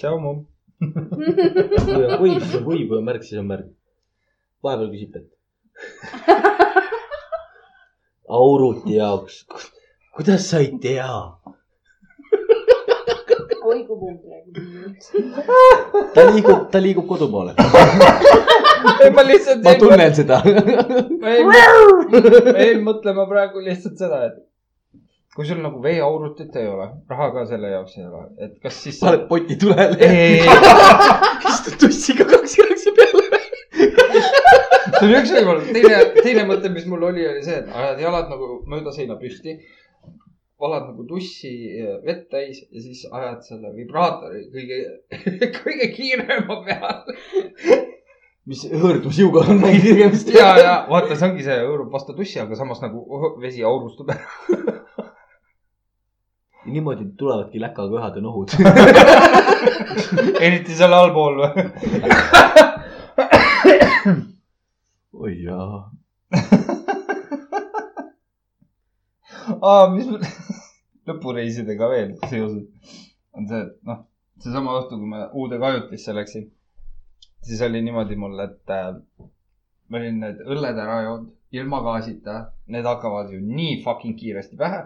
tšau, 0.00 0.16
mumm. 0.24 0.46
kui 0.78 2.04
on 2.06 2.18
kuiv, 2.22 2.38
siis 2.42 2.56
on 2.60 2.64
kuiv, 2.68 2.84
kui 2.88 2.98
on 3.00 3.08
märg, 3.10 3.22
siis 3.26 3.40
on 3.42 3.50
märg. 3.52 3.66
vahepeal 4.62 4.90
küsib, 4.94 5.16
et. 5.18 5.28
auruti 8.40 8.98
jaoks, 8.98 9.44
kuidas 10.16 10.50
sa 10.50 10.60
ei 10.64 10.74
tea? 10.82 11.10
Oi 13.64 13.78
kui 13.86 13.96
muud 14.00 14.20
räägib. 14.30 14.54
ta 16.14 16.26
liigub, 16.30 16.66
ta 16.72 16.82
liigub 16.82 17.06
kodu 17.08 17.30
poole. 17.32 17.54
ei, 19.04 19.10
ma 19.14 19.24
lihtsalt. 19.26 19.64
ma 19.64 19.74
tunnen 19.80 20.14
seda. 20.14 20.42
ma 20.44 21.32
jäin, 21.34 21.48
ma 21.48 22.58
jäin 22.58 22.84
mõtlema 22.86 23.26
praegu 23.30 23.62
lihtsalt 23.64 23.98
seda, 24.00 24.22
et 24.30 24.38
kui 25.38 25.46
sul 25.46 25.60
nagu 25.62 25.78
veeaurutit 25.82 26.56
ei 26.58 26.66
ole, 26.66 26.88
raha 27.10 27.28
ka 27.34 27.44
selle 27.46 27.68
jaoks 27.70 27.98
ei 27.98 28.06
ole, 28.08 28.24
et 28.42 28.56
kas 28.62 28.80
siis. 28.82 28.96
paned 28.98 29.28
poti 29.30 29.54
tulele. 29.60 30.08
istud 31.52 31.76
tussiga 31.84 32.26
kaks 32.26 32.56
jalgsi 32.58 32.94
peale. 32.96 33.42
see 33.78 35.04
on 35.06 35.14
üks 35.14 35.34
võimalus, 35.36 35.68
teine, 35.76 36.00
teine 36.16 36.46
mõte, 36.48 36.72
mis 36.74 36.88
mul 36.90 37.06
oli, 37.12 37.26
oli 37.30 37.44
see, 37.46 37.60
et 37.62 37.70
ajad 37.70 38.02
jalad 38.02 38.32
nagu 38.32 38.48
mööda 38.66 38.94
seina 38.96 39.14
püsti. 39.20 39.54
Valad 40.60 40.88
nagu 40.90 41.04
tussi 41.06 41.50
vett 42.06 42.30
täis 42.32 42.58
ja 42.66 42.80
siis 42.82 43.06
ajad 43.12 43.42
selle 43.46 43.68
vibraatori 43.76 44.40
kõige, 44.54 44.78
kõige 45.60 45.86
kiirema 45.94 46.56
peale. 46.66 47.12
mis 48.48 48.62
hõõrdusjõuga 48.72 49.40
on 49.46 49.56
mingi 49.62 49.80
tegemist? 49.84 50.28
ja, 50.34 50.48
ja 50.58 50.74
vaata, 50.90 51.14
see 51.14 51.28
ongi 51.28 51.42
see 51.46 51.58
hõõrub 51.62 51.90
vastu 51.94 52.12
tussi, 52.16 52.38
aga 52.42 52.54
samas 52.58 52.80
nagu 52.82 52.98
vesi 53.42 53.62
aurustub 53.62 54.08
ära. 54.14 54.26
niimoodi 56.68 57.04
tulevadki 57.16 57.60
läkaköhad 57.62 58.16
ja 58.18 58.22
nohud. 58.22 58.50
eriti 60.46 60.72
seal 60.76 60.92
allpool 60.92 61.34
või? 61.40 61.50
oi 65.22 65.34
jaa. 65.46 65.76
aa, 69.62 69.84
mis 69.94 70.06
lõpureisidega 71.08 71.88
veel 71.90 72.14
seoses 72.28 72.98
on 73.38 73.48
see, 73.48 73.64
et 73.64 73.88
noh, 73.88 74.04
seesama 74.42 74.76
õhtu, 74.80 74.98
kui 74.98 75.10
ma 75.10 75.24
uude 75.38 75.58
kajutisse 75.62 76.14
läksin, 76.16 76.46
siis 77.46 77.62
oli 77.66 77.82
niimoodi 77.86 78.18
mul, 78.18 78.38
et 78.44 78.74
äh, 78.74 78.92
ma 79.88 80.00
olin 80.00 80.20
need 80.24 80.44
õlled 80.46 80.80
ära 80.84 81.00
joonud 81.06 81.34
ilma 81.58 81.80
gaasita, 81.84 82.36
need 82.74 82.86
hakkavad 82.88 83.32
ju 83.32 83.40
nii 83.40 83.80
fucking 83.84 84.18
kiiresti 84.18 84.58
pähe. 84.60 84.84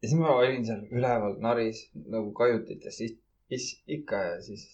ja 0.00 0.08
siis 0.08 0.18
ma 0.18 0.34
olin 0.34 0.64
seal 0.66 0.82
üleval 0.90 1.36
naris 1.44 1.84
nagu 1.94 2.32
kajutites, 2.34 2.98
siis 2.98 3.72
ikka 3.86 4.22
ja 4.26 4.36
siis 4.42 4.66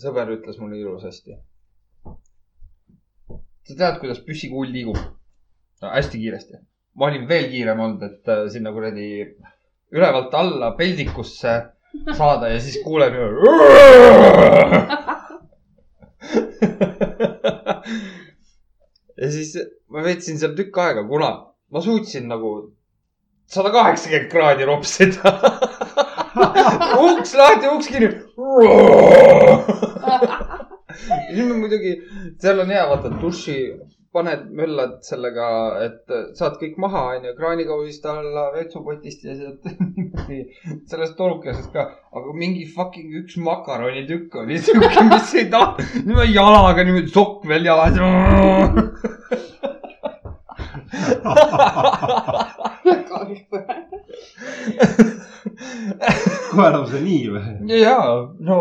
sõber 0.00 0.30
ütles 0.36 0.58
mulle 0.62 0.78
ilusasti. 0.80 1.36
sa 3.68 3.76
tead, 3.76 4.00
kuidas 4.00 4.22
püssikuul 4.24 4.72
liigub? 4.72 5.00
hästi 5.80 6.18
kiiresti. 6.18 6.58
Ma 7.00 7.08
olin 7.08 7.24
veel 7.28 7.46
kiirem 7.48 7.80
olnud, 7.80 8.02
et 8.04 8.28
äh, 8.28 8.48
sinna 8.52 8.72
kuradi 8.76 9.24
ülevalt 9.96 10.34
alla 10.36 10.76
peldikusse 10.76 11.72
saada 12.18 12.52
ja 12.52 12.60
siis 12.60 12.76
kuulen 12.84 13.14
ju. 13.16 13.28
ja 19.20 19.28
siis 19.32 19.56
ma 19.88 20.04
veetsin 20.04 20.36
seal 20.42 20.52
tükk 20.58 20.76
aega, 20.84 21.02
kuna 21.08 21.30
ma 21.72 21.78
suutsin 21.80 22.28
nagu 22.28 22.50
sada 23.50 23.72
kaheksakümmend 23.72 24.30
kraadi 24.32 24.64
ropsida. 24.68 25.30
uks 27.06 27.32
lahti, 27.34 27.66
uks 27.72 27.86
kinni. 27.90 28.10
siis 31.32 31.46
ma 31.48 31.56
muidugi, 31.56 31.92
seal 32.42 32.58
on 32.62 32.70
hea, 32.76 32.84
vaata 32.92 33.08
duši, 33.22 33.56
paned, 34.12 34.48
möllad 34.58 34.96
sellega, 35.06 35.46
et 35.84 36.12
saad 36.38 36.56
kõik 36.60 36.78
maha, 36.82 37.02
onju, 37.16 37.34
kraanikaussist 37.38 38.06
alla, 38.10 38.48
vetsupotist 38.56 39.22
ja 39.26 39.36
sealt 39.38 39.68
sellest 40.90 41.14
tolukesest 41.18 41.70
ka. 41.74 41.86
aga 42.10 42.34
mingi 42.34 42.66
fucking 42.74 43.14
üks 43.22 43.38
makaronitükk 43.38 44.34
oli 44.42 44.58
siuke, 44.58 45.04
mis 45.12 45.34
ei 45.38 45.46
tahtnud, 45.52 46.06
niimoodi 46.08 46.34
jalaga 46.34 46.86
niimoodi 46.86 47.14
sokk 47.14 47.46
veel 47.50 47.64
jalas. 47.70 47.94
kohe 56.50 56.68
enam 56.68 56.86
seda 56.88 57.02
nii 57.04 57.26
või? 57.30 57.44
ja, 57.78 57.98
no 58.42 58.56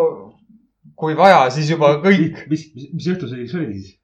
kui 1.00 1.16
vaja, 1.18 1.48
siis 1.54 1.72
juba 1.72 1.96
kõik. 2.04 2.46
mis, 2.52 2.68
mis, 2.76 2.92
mis 2.94 3.10
õhtusöögiks 3.14 3.56
oli 3.58 3.72
siis? 3.78 3.96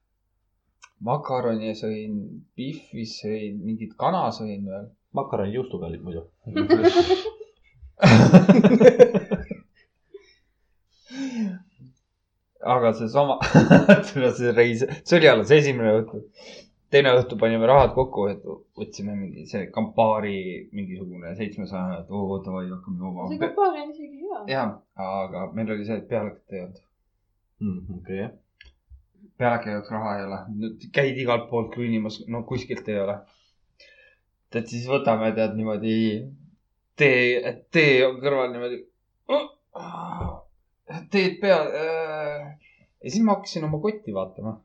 Makaroni 1.05 1.73
sõin, 1.77 2.19
pihvi 2.57 3.05
sõin, 3.09 3.59
mingit 3.65 3.93
kana 3.99 4.27
sõin 4.35 4.65
veel. 4.65 4.85
makaroni 5.15 5.53
juustuga 5.55 5.87
olid 5.89 6.03
muidu. 6.03 6.21
aga 12.75 12.93
seesama, 12.97 13.35
see 14.37 14.51
reis, 14.57 14.85
see 15.03 15.17
oli 15.19 15.27
alles 15.31 15.51
esimene 15.53 15.91
õhtu. 16.01 16.17
teine 16.93 17.09
õhtu 17.19 17.37
panime 17.39 17.65
rahad 17.69 17.91
kokku, 17.95 18.21
et 18.31 18.41
võtsime 18.79 19.13
mingi 19.17 19.45
see 19.49 19.63
Campari 19.75 20.39
mingisugune 20.75 21.35
seitsmesaja, 21.37 22.01
et 22.01 22.09
oo 22.13 22.39
davai, 22.45 22.65
hakkame 22.71 22.97
see 22.97 23.05
jooma. 23.05 23.21
kapaar 23.43 23.71
on 23.83 23.93
isegi 23.93 24.17
hea. 24.23 24.39
jah, 24.55 24.69
aga 25.05 25.39
meil 25.53 25.67
oli 25.75 25.85
see, 25.87 25.97
et 26.01 26.09
pealeket 26.09 26.57
ei 26.57 26.61
olnud. 26.65 26.81
Mm, 27.63 27.79
okei. 27.99 28.17
pealeke 28.17 28.44
jaoks 29.39 29.91
raha 29.91 30.17
ei 30.17 30.25
ole, 30.25 30.39
käid 30.95 31.17
igalt 31.19 31.49
poolt 31.49 31.73
kõnnimas, 31.75 32.21
no 32.31 32.43
kuskilt 32.47 32.87
ei 32.89 32.99
ole. 32.99 33.19
et 34.55 34.67
siis 34.71 34.85
võtame, 34.87 35.33
tead 35.35 35.57
niimoodi 35.57 35.95
tee, 36.95 37.65
tee 37.71 38.05
on 38.07 38.19
kõrval 38.21 38.53
niimoodi. 38.53 38.79
teed 41.11 41.39
peal. 41.41 41.67
ja 43.03 43.09
siis 43.09 43.23
ma 43.23 43.35
hakkasin 43.35 43.67
oma 43.67 43.81
kotti 43.83 44.13
vaatama. 44.15 44.55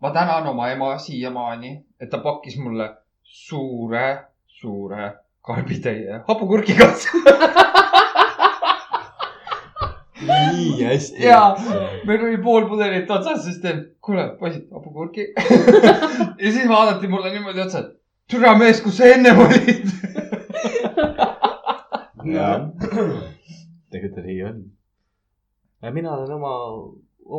ma 0.00 0.10
tänan 0.14 0.46
oma 0.46 0.70
ema 0.70 0.94
siiamaani, 0.98 1.76
et 2.00 2.10
ta 2.10 2.18
pakkis 2.22 2.56
mulle 2.62 2.90
suure, 3.22 4.06
suure 4.46 5.12
karbitäie 5.42 6.22
hapukurgiga. 6.28 6.92
nii 10.52 10.84
hästi. 10.84 11.24
ja 11.24 11.40
meil 12.06 12.24
oli 12.28 12.38
pool 12.42 12.68
pudelit 12.68 13.10
otsas, 13.10 13.44
siis 13.44 13.58
teen, 13.62 13.84
kuule 14.04 14.28
poisid, 14.40 14.68
hapukurki. 14.72 15.28
ja 16.44 16.50
siis 16.50 16.68
vaadati 16.68 17.08
mulle 17.08 17.32
niimoodi 17.34 17.64
otsa, 17.64 17.84
et 17.84 17.94
türa 18.30 18.54
mees, 18.58 18.82
kus 18.84 18.98
sa 18.98 19.10
ennem 19.14 19.40
olid. 19.44 19.90
jah, 22.34 22.68
tegelikult 23.92 24.26
nii 24.26 24.42
on. 24.48 24.60
mina 25.94 26.14
olen 26.16 26.36
oma, 26.38 26.54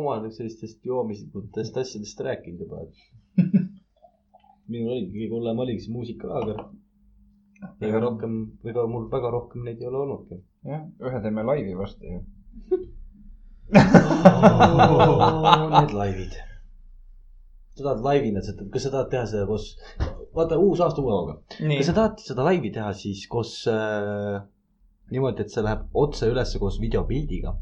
oma 0.00 0.18
sellistest 0.30 0.84
joomislikutest 0.86 1.76
asjadest 1.82 2.20
rääkinud 2.28 2.66
juba, 2.66 2.84
et 2.86 3.42
minul 4.72 4.92
oligi 4.96 5.14
kõige 5.14 5.32
hullem 5.34 5.64
oligi 5.64 5.86
see 5.86 5.94
muusikalaager. 5.94 6.62
ega 7.88 8.00
rohkem, 8.02 8.38
ega 8.68 8.86
mul 8.90 9.10
väga 9.12 9.32
rohkem 9.34 9.66
neid 9.66 9.82
ei 9.82 9.90
ole 9.90 10.04
olnudki. 10.04 10.40
jah, 10.70 10.86
ühe 11.02 11.22
teeme 11.24 11.46
laivi 11.50 11.76
varsti 11.78 12.14
ju. 12.14 12.22
Need 15.76 15.92
laivid. 16.00 16.32
sa 17.76 17.82
tahad 17.84 18.00
laivina, 18.04 18.40
kas 18.72 18.82
sa 18.86 18.90
tahad 18.94 19.08
teha 19.12 19.24
seda 19.28 19.44
koos, 19.48 19.64
vaata 20.36 20.56
uus 20.58 20.80
aasta 20.80 21.02
uue 21.02 21.12
hooga. 21.12 21.34
kas 21.58 21.86
sa, 21.90 21.94
tahad 21.98 22.14
seda 22.24 22.42
laivi 22.46 22.70
teha 22.72 22.90
siis 22.96 23.26
koos 23.28 23.52
äh, 23.68 24.36
niimoodi, 25.12 25.42
et 25.44 25.50
see 25.52 25.64
läheb 25.66 25.82
otse 26.04 26.24
ülesse 26.30 26.56
koos 26.62 26.76
videopildiga 26.80 27.52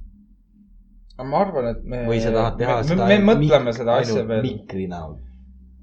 ma 1.23 1.41
arvan, 1.45 1.67
et 1.71 1.83
me. 1.87 2.05
või 2.09 2.19
sa 2.23 2.31
tahad 2.35 2.57
teha 2.59 2.77
me, 2.81 2.87
seda 2.89 3.07
me, 3.11 3.19
me 3.19 3.35
mõtleme 3.35 3.75
seda 3.77 3.99
asja 4.03 4.23
veel. 4.27 4.43
mikri 4.45 4.87
näol? 4.91 5.15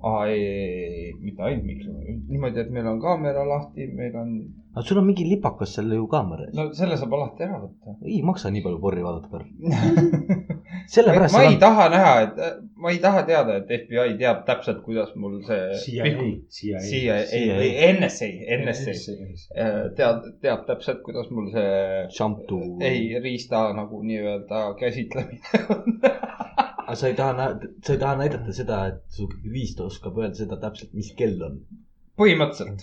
aa, 0.03 0.25
ei, 0.27 0.41
ei, 0.45 0.85
ei, 1.01 1.11
mitte 1.21 1.43
ainult 1.45 1.67
mikri, 1.67 2.17
niimoodi, 2.29 2.63
et 2.63 2.71
meil 2.73 2.87
on 2.89 2.99
kaamera 3.03 3.43
lahti, 3.47 3.85
meil 3.93 4.15
on, 4.17 4.31
aga 4.73 4.83
sul 4.87 5.01
on 5.01 5.05
mingi 5.09 5.27
lipakas 5.27 5.75
seal 5.77 5.91
ju 5.93 6.07
kaamera 6.09 6.47
ees 6.47 6.55
no.. 6.57 6.69
selle 6.77 6.97
saab 6.97 7.13
alati 7.17 7.45
ära 7.45 7.59
võtta. 7.61 7.93
ei 8.07 8.21
maksa 8.25 8.49
nii 8.53 8.63
palju 8.65 8.79
porri 8.81 9.05
vaadata, 9.05 9.29
Karl. 9.33 9.49
sellepärast 10.95 11.35
ma 11.37 11.43
ei 11.45 11.53
on, 11.53 11.59
taha 11.61 11.87
näha, 11.93 12.15
et, 12.25 12.41
ma 12.81 12.93
ei 12.95 13.01
taha 13.03 13.21
teada, 13.29 13.59
et 13.61 13.75
FBI 13.83 14.17
teab 14.21 14.41
täpselt, 14.49 14.81
kuidas 14.87 15.13
mul 15.21 15.37
see. 15.45 15.69
CIA, 15.83 16.15
CIA. 16.57 16.83
CIA, 16.87 17.19
ei, 17.37 17.53
ei, 17.67 17.93
NSA, 17.99 18.31
NSA 18.57 18.97
teab, 19.99 20.25
teab 20.41 20.65
täpselt, 20.69 21.05
kuidas 21.05 21.29
mul 21.35 21.51
see, 21.53 21.77
shampoo. 22.17 22.77
ei, 22.81 23.11
riista 23.21 23.67
nagu 23.77 24.01
nii-öelda 24.07 24.65
käsitlemine 24.81 25.65
on. 25.69 25.99
aga 26.81 26.95
sa 26.95 27.07
ei 27.07 27.15
taha, 27.15 27.47
sa 27.85 27.93
ei 27.93 27.99
taha 28.01 28.15
näidata 28.19 28.53
seda, 28.55 28.77
et 28.91 29.01
su 29.15 29.27
riist 29.53 29.79
oskab 29.83 30.17
öelda 30.19 30.37
seda 30.41 30.57
täpselt, 30.61 30.93
mis 30.97 31.11
kell 31.17 31.39
on. 31.45 31.55
põhimõtteliselt. 32.19 32.81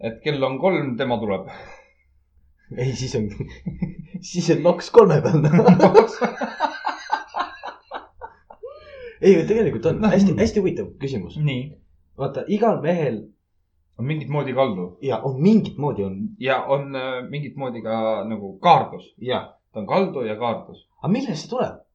et 0.00 0.16
kell 0.24 0.42
on 0.44 0.58
kolm, 0.62 0.96
tema 1.00 1.18
tuleb. 1.22 1.44
ei, 2.76 2.92
siis 2.98 3.14
on, 3.18 3.28
siis 4.30 4.50
on 4.56 4.62
noks 4.66 4.90
kolme 4.94 5.20
peal. 5.24 5.40
ei, 9.22 9.46
tegelikult 9.48 9.86
on 9.92 10.04
hästi, 10.10 10.36
hästi 10.40 10.60
huvitav 10.60 10.92
küsimus. 11.02 11.34
nii. 11.38 11.64
vaata, 12.18 12.44
igal 12.48 12.82
mehel 12.84 13.24
on 13.98 14.04
mingit 14.04 14.28
moodi 14.28 14.52
kaldu 14.54 14.98
ja 15.02 15.22
on 15.24 15.40
mingit 15.42 15.78
moodi 15.80 16.04
on, 16.04 16.16
ja 16.40 16.62
on 16.64 16.96
äh, 16.96 17.22
mingit 17.30 17.56
moodi 17.56 17.82
ka 17.82 18.24
nagu 18.28 18.58
kaardus. 18.58 19.14
ta 19.72 19.80
on 19.80 19.86
kaldu 19.86 20.24
ja 20.24 20.36
kaardus. 20.36 20.88
aga 21.02 21.12
millest 21.12 21.42
see 21.46 21.50
tuleb? 21.50 21.85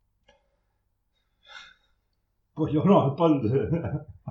Joonal 2.69 3.15
pandud. 3.17 3.53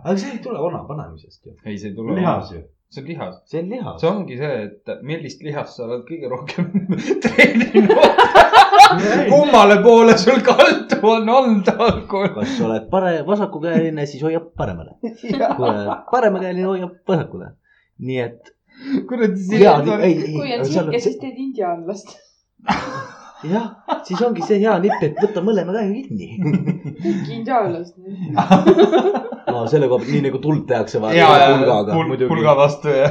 aga 0.04 0.16
see 0.16 0.34
ei 0.34 0.42
tule 0.44 0.58
ona 0.58 0.84
panemisest 0.88 1.46
ju. 1.46 1.56
ei, 1.64 1.78
see 1.78 1.90
ei 1.90 1.96
tule. 1.96 2.16
lihas 2.18 2.52
ju. 2.54 2.62
see 2.90 3.02
on 3.02 3.08
lihas. 3.08 3.40
see 3.50 3.62
on 3.62 3.70
lihas 3.74 4.00
see. 4.00 4.10
ongi 4.10 4.38
see, 4.40 4.62
et 4.66 5.02
millist 5.06 5.42
lihast 5.46 5.76
sa 5.76 5.86
oled 5.86 6.06
kõige 6.08 6.30
rohkem 6.32 6.70
treeninud. 7.24 7.92
kummale 9.30 9.80
poole 9.84 10.16
sul 10.18 10.40
kaldu 10.46 11.00
on 11.14 11.28
olnud 11.36 11.72
algul. 11.76 12.30
kas 12.38 12.56
sa 12.56 12.66
oled 12.68 12.88
pare-, 12.92 13.20
vasakukäeline, 13.26 14.06
siis 14.10 14.24
hoiab 14.26 14.50
paremale. 14.56 14.96
kui 15.02 15.68
oled 15.68 15.92
paremakäeline, 16.10 16.66
hoiab 16.66 16.98
vasakule. 17.08 17.54
nii 18.00 18.20
et 18.26 18.54
kuradi 19.08 19.60
kui 19.60 20.52
on, 20.54 20.68
on 20.88 21.00
siis 21.00 21.18
teed 21.20 21.40
indiaanlast. 21.48 22.16
jah, 23.48 23.66
siis 24.04 24.20
ongi 24.24 24.42
see 24.46 24.58
hea 24.62 24.78
nipp, 24.82 25.02
et 25.06 25.16
võta 25.22 25.40
mõlema 25.44 25.72
käega 25.76 25.92
kinni. 25.96 26.28
kõik 27.00 27.28
indiaanlast. 27.38 27.94
no 29.50 29.56
selle 29.70 29.86
koha 29.88 29.98
pealt, 30.02 30.12
nii 30.12 30.22
nagu 30.28 30.38
tuld 30.44 30.62
tehakse 30.68 30.96
ja, 30.98 31.02
vaata 31.04 31.40
ja 31.40 31.46
pulgaga 31.56 31.90
pulga. 32.28 32.52
vastu 32.58 32.88
ja. 32.94 33.08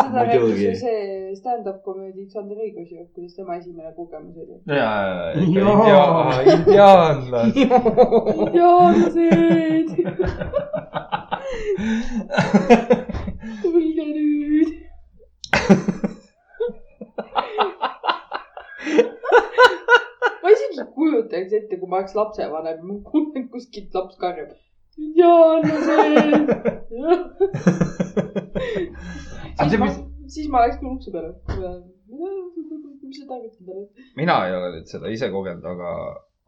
seda 0.00 0.18
rääkis 0.24 0.60
ju 0.64 0.70
see 0.80 0.98
stand-up 1.38 1.78
komöödi 1.86 2.22
Sander 2.32 2.58
Õigus 2.58 2.90
ju, 2.90 2.96
kuidas 3.14 3.34
tema 3.36 3.52
esimene 3.60 3.90
kogemus 3.96 4.36
oli. 4.40 4.54
ja, 4.66 4.72
ja, 5.36 5.42
indiaanlane. 6.56 7.50
indiaanlased, 8.34 9.88
tulge 13.62 14.04
nüüd. 14.14 14.70
ma 20.42 20.52
isegi 20.54 20.80
ei 20.82 20.88
kujutaks 20.96 21.52
ette, 21.58 21.78
kui 21.80 21.88
ma 21.90 22.00
oleks 22.00 22.14
lapsevanem, 22.18 22.82
ma 22.88 22.94
kuulen 23.10 23.48
kuskilt 23.52 23.94
laps 23.94 24.16
karjub. 24.22 24.50
indiaanlased. 25.00 26.50
siis 29.62 29.80
ma, 29.82 29.88
siis 30.34 30.48
ma 30.52 30.64
läks 30.64 30.78
küll 30.80 30.92
ukse 30.94 31.10
peale. 31.14 31.32
mis 33.10 33.18
sa 33.20 33.26
tarvitad 33.30 33.64
talle? 33.66 33.86
mina 34.16 34.34
ei 34.46 34.56
ole 34.58 34.68
nüüd 34.76 34.90
seda 34.92 35.06
ise 35.14 35.30
kogenud, 35.34 35.64
aga 35.74 35.90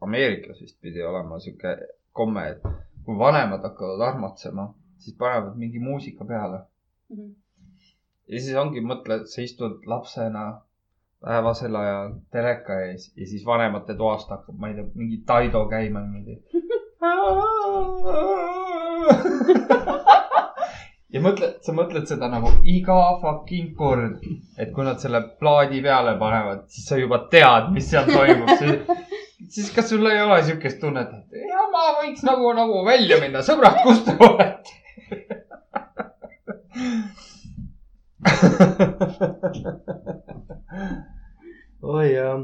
Ameerikas 0.03 0.59
vist 0.61 0.77
pidi 0.83 1.03
olema 1.07 1.39
sihuke 1.39 1.77
komme, 2.11 2.43
et 2.51 2.61
kui 3.05 3.15
vanemad 3.19 3.63
hakkavad 3.67 4.01
armatsema, 4.09 4.67
siis 4.99 5.15
panevad 5.19 5.55
mingi 5.59 5.79
muusika 5.79 6.27
peale. 6.27 6.59
ja 8.27 8.39
siis 8.39 8.55
ongi, 8.59 8.83
mõtle, 8.91 9.21
et 9.21 9.31
sa 9.31 9.41
istud 9.43 9.87
lapsena 9.87 10.45
päevasel 11.23 11.75
ajal 11.75 12.11
teleka 12.31 12.79
ees 12.87 13.11
ja 13.17 13.27
siis 13.27 13.45
vanemate 13.45 13.95
toast 13.99 14.29
hakkab, 14.33 14.55
ma 14.59 14.69
ei 14.69 14.75
tea, 14.77 14.85
mingi 14.99 15.17
Taido 15.27 15.61
käima 15.71 15.99
niimoodi. 16.03 16.35
ja 21.13 21.19
mõtle, 21.23 21.53
sa 21.63 21.75
mõtled 21.77 22.05
seda 22.11 22.29
nagu 22.31 22.51
iga 22.75 22.99
fucking 23.23 23.71
kord, 23.79 24.19
et 24.59 24.69
kui 24.75 24.83
nad 24.87 24.99
selle 25.03 25.21
plaadi 25.39 25.79
peale 25.85 26.17
panevad, 26.19 26.59
siis 26.73 26.85
sa 26.91 26.99
juba 26.99 27.17
tead, 27.31 27.71
mis 27.75 27.89
seal 27.91 28.07
toimub. 28.11 28.49
siis 29.53 29.71
kas 29.75 29.89
sul 29.93 30.05
ei 30.11 30.21
ole 30.23 30.41
siukest 30.43 30.79
tunnet, 30.83 31.11
et 31.13 31.49
ja 31.53 31.61
ma 31.71 31.83
võiks 32.01 32.23
nagu, 32.27 32.51
nagu 32.57 32.83
välja 32.87 33.21
minna, 33.23 33.39
sõbrad, 33.45 33.79
kus 33.85 33.99
te 34.07 34.13
olete? 34.19 34.71
oi 41.93 42.07
jah, 42.13 42.39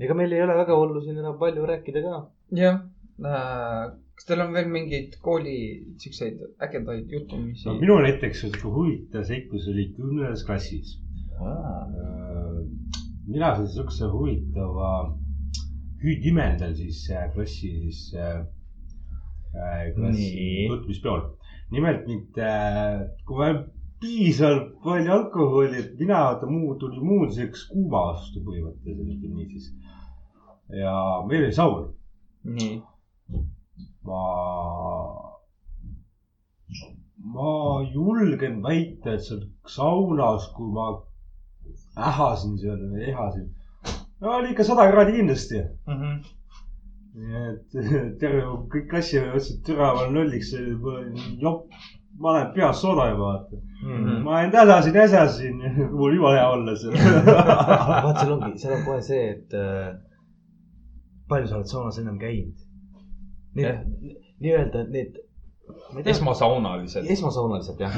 ega 0.00 0.14
meil 0.18 0.32
ei 0.32 0.42
ole 0.44 0.54
väga 0.62 0.74
hullu 0.80 0.98
siin 1.04 1.20
enam 1.22 1.36
palju 1.40 1.62
rääkida 1.70 2.00
ka. 2.04 2.14
jah, 2.60 2.76
kas 3.20 4.24
teil 4.28 4.40
on 4.44 4.54
veel 4.56 4.68
mingeid 4.72 5.10
kooli 5.24 5.56
siukseid 6.02 6.36
ägedaid 6.66 7.06
juhtumisi 7.14 7.64
no 7.68 7.72
minu 7.80 7.94
näiteks 8.04 8.36
sihuke 8.44 8.66
huvitav 8.76 9.22
seiklus 9.28 9.64
oli 9.72 9.84
kümnendas 9.96 10.42
klassis. 10.48 10.88
mina 13.26 13.48
sain 13.56 13.70
siukse 13.76 14.04
huvitava 14.14 14.90
hüüdimendal 16.04 16.72
siis 16.74 16.98
äh, 17.10 17.28
klassi 17.34 17.68
siis 17.84 18.00
äh, 18.14 18.40
äh, 19.56 19.94
klassi 19.96 20.66
tutvumispeol. 20.68 21.20
nimelt 21.70 22.06
mind 22.06 22.38
äh,, 22.38 23.08
kui 23.26 23.36
ma 23.38 23.46
piisavalt 24.00 24.70
palju 24.84 25.12
alkoholi, 25.12 25.78
et 25.78 25.98
mina, 26.00 26.20
vaata 26.26 26.46
muu 26.50 26.74
tuli 26.80 27.00
immuunseks 27.00 27.66
kuuma 27.72 28.04
vastu 28.10 28.40
põhimõtteliselt, 28.46 29.10
ütleme 29.16 29.34
nii 29.34 29.48
siis. 29.50 29.66
ja 30.82 30.94
meil 31.28 31.44
oli 31.44 31.56
saun. 31.58 31.90
nii, 32.56 32.78
ma, 34.08 34.22
ma 37.34 37.52
julgen 37.92 38.62
väita, 38.64 39.18
et 39.18 39.26
seal 39.28 39.44
saunas, 39.76 40.48
kui 40.56 40.72
ma 40.78 40.88
ähasin 42.08 42.56
seal, 42.64 42.88
ehasin, 43.12 43.48
no 44.20 44.36
oli 44.38 44.54
ikka 44.54 44.64
sada 44.72 44.88
kraadi 44.90 45.18
kindlasti. 45.20 45.64
nii 47.20 47.46
et 47.52 47.80
terve 48.22 48.42
kõik 48.72 48.92
mõtlesid, 48.96 49.56
et 49.58 49.64
türa 49.66 49.92
ma 49.92 50.04
olen 50.06 50.20
lolliks, 50.22 50.54
jopp, 51.44 51.80
ma 52.20 52.30
olen 52.30 52.52
peas 52.54 52.80
sooda 52.82 53.08
juba, 53.10 53.24
vaata. 53.32 53.56
Mhm. 53.82 54.22
ma 54.24 54.36
ainult 54.36 54.54
äsasin, 54.62 54.96
äsasin, 55.04 55.62
mul 55.98 56.14
jumala 56.14 56.36
hea 56.36 56.48
olla 56.50 56.76
seal. 56.76 56.94
vaat 58.04 58.20
seal 58.20 58.32
ongi, 58.36 58.52
seal 58.60 58.76
on 58.76 58.84
kohe 58.84 59.00
see, 59.06 59.22
et 59.34 59.56
äh, 59.56 59.94
palju 61.30 61.48
sa 61.48 61.58
oled 61.60 61.70
saunas 61.72 61.98
ennem 62.02 62.18
käinud. 62.20 62.66
Need, 63.56 64.14
nii-öelda 64.44 64.84
need. 64.94 65.16
esmasaunalised. 66.12 67.08
esmasaunalised 67.10 67.80
jah, 67.82 67.96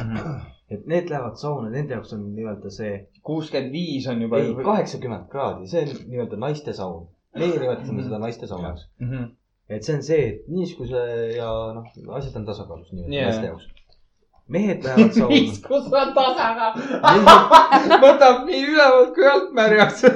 et 0.72 0.86
need 0.88 1.10
lähevad 1.12 1.36
sauna, 1.40 1.68
nende 1.72 1.96
jaoks 1.96 2.14
on 2.16 2.24
nii-öelda 2.36 2.72
see, 2.72 2.94
kuuskümmend 3.26 3.72
viis 3.74 4.06
on 4.08 4.22
juba. 4.22 4.40
ei 4.40 4.54
kaheksakümmend 4.64 5.28
kraadi, 5.32 5.68
see 5.72 5.84
on 5.84 5.92
nii-öelda 6.14 6.40
naiste 6.46 6.72
saun. 6.78 7.06
meie 7.36 7.58
nimetame 7.58 8.04
seda 8.06 8.18
naiste 8.22 8.48
saunaks. 8.48 8.88
Mhm. 9.00 9.30
et 9.72 9.84
see 9.84 9.96
on 9.96 10.02
see, 10.04 10.24
et 10.30 10.48
niiskuse 10.52 11.04
ja 11.36 11.52
noh, 11.76 11.86
asjad 12.18 12.36
on 12.40 12.48
tasakaalus 12.48 12.92
nii-öelda 12.92 13.16
Jaa. 13.16 13.30
naiste 13.30 13.46
jaoks. 13.52 13.68
Mehed 14.52 14.84
lähevad 14.86 15.12
sauna. 15.16 15.28
niiskus 15.32 15.88
on 15.90 16.14
tasakaal. 16.16 16.72
võtab 18.04 18.44
nii 18.48 18.62
ülevalt 18.70 19.12
kui 19.16 19.28
alt 19.32 19.52
märjaks. 19.58 20.06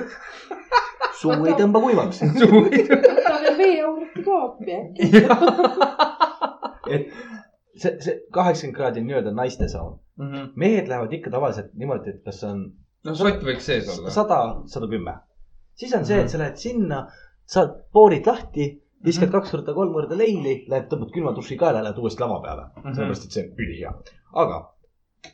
suu 1.20 1.36
ei 1.48 1.54
tõmba 1.58 1.82
kuivaks. 1.84 2.22
võta 2.22 3.36
veel 3.42 3.56
veeauriti 3.60 4.24
ka 4.26 4.40
appi 4.48 4.80
äkki. 4.80 5.02
et 6.96 7.08
see, 7.76 7.92
see 8.00 8.14
kaheksakümmend 8.32 8.76
kraadi 8.76 9.02
on 9.02 9.08
nii-öelda 9.10 9.36
naiste 9.36 9.68
saun. 9.72 9.98
mehed 10.56 10.88
lähevad 10.88 11.12
ikka 11.12 11.32
tavaliselt 11.34 11.72
niimoodi, 11.74 12.16
et 12.16 12.24
kas 12.24 12.42
on 12.48 12.66
no 13.06 13.14
sott 13.14 13.44
võiks 13.46 13.68
sees 13.68 13.88
olla. 13.92 14.12
sada, 14.14 14.40
sada 14.72 14.88
kümme. 14.90 15.14
siis 15.78 15.94
on 15.96 16.04
see, 16.08 16.20
et 16.22 16.32
sa 16.32 16.40
lähed 16.42 16.58
sinna, 16.60 17.06
saad 17.48 17.74
boorid 17.94 18.26
lahti, 18.26 18.70
viskad 19.06 19.30
kaks 19.34 19.52
korda, 19.54 19.74
kolm 19.76 19.92
korda 19.94 20.18
leili, 20.18 20.58
lähed 20.70 20.88
tõmbad 20.90 21.12
külma 21.14 21.34
duši 21.36 21.58
kaela, 21.60 21.82
lähed 21.84 22.00
uuesti 22.02 22.24
lava 22.24 22.40
peale. 22.44 22.68
sellepärast, 22.86 23.26
et 23.28 23.36
see 23.36 23.44
on 23.46 23.66
ülihea. 23.66 23.92
Aga 24.42 24.62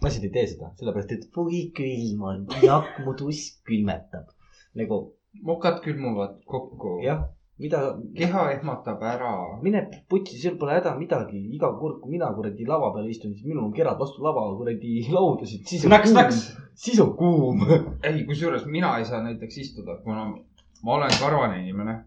naised 0.03 0.25
ei 0.25 0.33
tee 0.35 0.47
seda, 0.55 0.71
sellepärast 0.79 1.13
et 1.17 1.29
või 1.37 1.67
külm 1.77 2.25
on, 2.29 2.47
jak 2.63 2.99
mu 3.05 3.15
tuss 3.19 3.59
külmetab. 3.67 4.31
nagu 4.79 4.99
mokad 5.49 5.81
külmuvad 5.85 6.39
kokku. 6.49 7.01
jah, 7.05 7.27
mida, 7.59 7.81
keha 8.17 8.45
ehmatab 8.55 9.03
ära. 9.03 9.33
mine 9.63 9.85
putsi, 10.09 10.39
sul 10.39 10.57
pole 10.61 10.79
häda 10.79 10.95
midagi, 10.99 11.43
iga 11.57 11.73
kord, 11.81 12.01
kui 12.01 12.17
mina 12.17 12.33
kuradi 12.37 12.67
lava 12.69 12.93
peal 12.95 13.11
istun, 13.11 13.35
siis 13.35 13.47
minul 13.47 13.69
on 13.69 13.77
kerad 13.77 13.99
vastu 14.01 14.25
lava 14.25 14.47
kuradi 14.57 15.07
laudasid, 15.11 15.67
siis 15.69 15.85
on 15.85 15.95
Naks, 15.95 16.13
kuum 16.13 16.41
siis 16.87 17.01
on 17.05 17.15
kuum. 17.17 17.67
ei, 18.09 18.25
kusjuures 18.29 18.67
mina 18.67 18.97
ei 18.99 19.05
saa 19.09 19.23
näiteks 19.27 19.59
istuda, 19.67 19.99
kuna 20.07 20.27
ma 20.83 20.99
olen 20.99 21.17
karvane 21.21 21.63
inimene. 21.63 22.05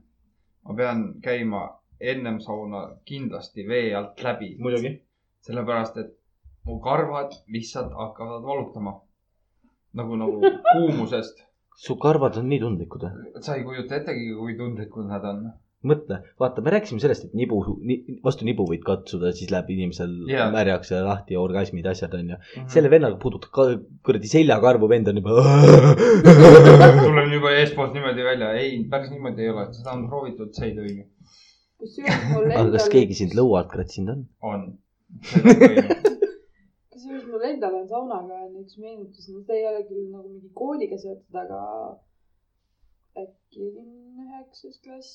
ma 0.65 0.73
pean 0.75 1.07
käima 1.21 1.67
ennem 1.99 2.39
sauna 2.41 2.87
kindlasti 3.05 3.67
vee 3.67 3.95
alt 3.95 4.23
läbi, 4.23 4.55
muidugi. 4.59 5.01
sellepärast 5.45 5.97
et 6.01 6.13
mu 6.65 6.79
karvad 6.81 7.35
lihtsalt 7.47 7.91
hakkavad 7.93 8.43
valutama. 8.43 9.01
nagu, 9.95 10.15
nagu 10.19 10.41
kuumusest. 10.73 11.37
su 11.85 11.95
karvad 11.99 12.37
on 12.39 12.49
nii 12.51 12.59
tundlikud 12.63 13.05
või? 13.05 13.29
sa 13.45 13.55
ei 13.59 13.63
kujuta 13.67 14.01
ettegi, 14.01 14.33
kui 14.39 14.57
tundlikud 14.59 15.07
nad 15.11 15.23
on. 15.29 15.45
mõtle, 15.85 16.17
vaata, 16.41 16.63
me 16.65 16.71
rääkisime 16.73 17.01
sellest, 17.03 17.27
et 17.27 17.35
nibu, 17.37 17.59
vastu 18.25 18.47
nibu 18.47 18.65
võid 18.65 18.81
katsuda, 18.87 19.29
siis 19.37 19.51
läheb 19.53 19.69
inimesel 19.75 20.15
yeah. 20.31 20.49
märjaks 20.53 20.89
ja 20.95 21.03
lahti 21.05 21.35
ja 21.35 21.43
orgasmid, 21.43 21.85
asjad 21.91 22.15
on 22.17 22.31
ju. 22.33 22.39
Mhm. 22.39 22.71
selle 22.73 22.89
vennaga 22.93 23.19
puudutab 23.21 23.53
ka 23.53 23.67
kuradi 24.07 24.31
seljakarvu, 24.31 24.89
vend 24.89 25.11
on 25.13 25.21
juba. 25.21 25.45
tulen 27.05 27.37
juba 27.37 27.53
eespoolt 27.59 27.93
niimoodi 27.93 28.25
välja, 28.31 28.49
ei, 28.63 28.81
päris 28.89 29.13
niimoodi 29.13 29.45
ei 29.45 29.53
ole, 29.53 29.67
seda 29.77 29.93
on 29.93 30.07
proovitud, 30.09 30.49
see 30.57 30.71
ei 30.71 30.75
toimi. 30.79 31.05
aga 32.57 32.67
kas 32.79 32.89
keegi 32.89 33.21
sind 33.21 33.37
lõua 33.37 33.61
alt 33.61 33.73
kratsinud 33.75 34.15
on? 34.15 34.27
on. 34.41 34.67
mul 37.35 37.45
endal 37.51 37.75
on 37.81 37.87
saunaga 37.91 38.41
on 38.47 38.55
üks 38.63 38.77
meenutus, 38.81 39.27
no 39.29 39.41
see 39.45 39.57
ei 39.61 39.67
ole 39.69 39.81
küll 39.89 40.07
nagu 40.15 40.27
mingi 40.33 40.49
kooliga 40.61 40.97
seotud, 41.03 41.35
aga 41.43 41.61
äkki 43.21 43.61
olin 43.67 43.93
üheksas 44.25 44.77
klass 44.83 45.11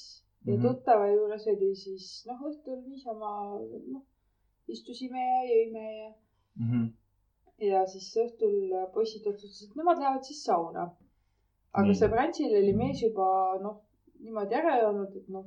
ja 0.47 0.55
Mhm. 0.55 0.63
tuttava 0.65 1.07
juures 1.13 1.47
oli 1.53 1.75
siis 1.83 2.07
noh, 2.29 2.39
õhtul 2.49 2.79
niisama 2.89 3.31
noh, 3.93 4.03
istusime 4.69 5.21
ja 5.33 5.41
jõime 5.51 5.85
ja 6.01 6.09
Mhm. 6.63 6.85
ja 7.71 7.83
siis 7.87 8.09
õhtul 8.25 8.57
poisid 8.95 9.27
otsustasid, 9.27 9.77
nemad 9.77 9.99
lähevad 10.01 10.25
siis 10.25 10.45
sauna. 10.45 10.87
aga 11.73 11.87
Nii. 11.87 11.99
sõbrantsil 12.03 12.55
oli 12.63 12.73
mees 12.75 13.03
juba 13.03 13.27
noh, 13.63 13.77
niimoodi 14.21 14.55
ära 14.61 14.73
joonud, 14.81 15.13
et 15.17 15.29
noh, 15.29 15.45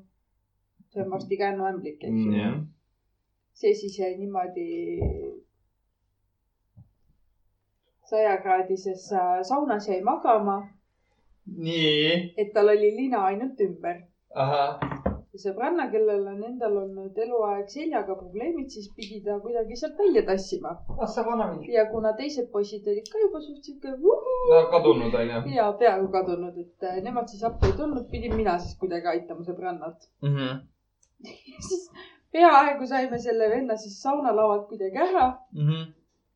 see 0.93 1.01
on 1.03 1.09
varsti 1.11 1.37
kännuämblik, 1.37 2.03
eks 2.03 2.25
ju. 2.25 2.31
jah. 2.37 2.61
see 3.53 3.73
siis 3.73 3.97
jäi 3.99 4.13
niimoodi 4.17 4.67
sajakraadises 8.09 9.11
äh, 9.11 9.41
saunas 9.41 9.87
jäi 9.89 10.01
magama, 10.01 10.57
nii, 11.57 12.33
et 12.37 12.53
tal 12.53 12.73
oli 12.75 12.91
lina 12.97 13.25
ainult 13.29 13.61
ümber. 13.67 14.03
sõbranna, 15.41 15.87
kellel 15.89 16.27
on 16.29 16.41
endal 16.45 16.75
olnud 16.77 17.17
eluaeg 17.23 17.69
seljaga 17.73 18.13
probleemid, 18.19 18.67
siis 18.69 18.89
pidi 18.97 19.17
ta 19.25 19.39
kuidagi 19.41 19.77
sealt 19.79 19.97
välja 19.97 20.21
tassima. 20.27 20.75
ah 20.99 21.09
sa 21.09 21.23
vana 21.25 21.47
mind. 21.53 21.69
ja 21.73 21.87
kuna 21.89 22.11
teised 22.19 22.51
poisid 22.51 22.87
olid 22.91 23.09
ka 23.13 23.21
juba 23.23 23.41
suht 23.41 23.65
sihuke 23.65 23.95
kadunud 24.75 25.15
onju. 25.21 25.41
ja 25.55 25.71
peaaegu 25.79 26.11
kadunud, 26.13 26.59
et 26.65 26.87
äh, 26.89 27.01
nemad 27.07 27.33
siis 27.33 27.43
appi 27.49 27.71
ei 27.71 27.77
tulnud, 27.79 28.05
pidin 28.11 28.35
mina 28.35 28.59
siis 28.59 28.77
kuidagi 28.83 29.09
aitama 29.15 29.47
sõbrannat. 29.47 30.05
siis 31.69 31.89
peaaegu 32.31 32.87
saime 32.93 33.19
selle 33.25 33.49
venna 33.49 33.77
siis 33.77 33.97
saunalavalt 34.05 34.69
kuidagi 34.69 35.01
ära 35.09 35.27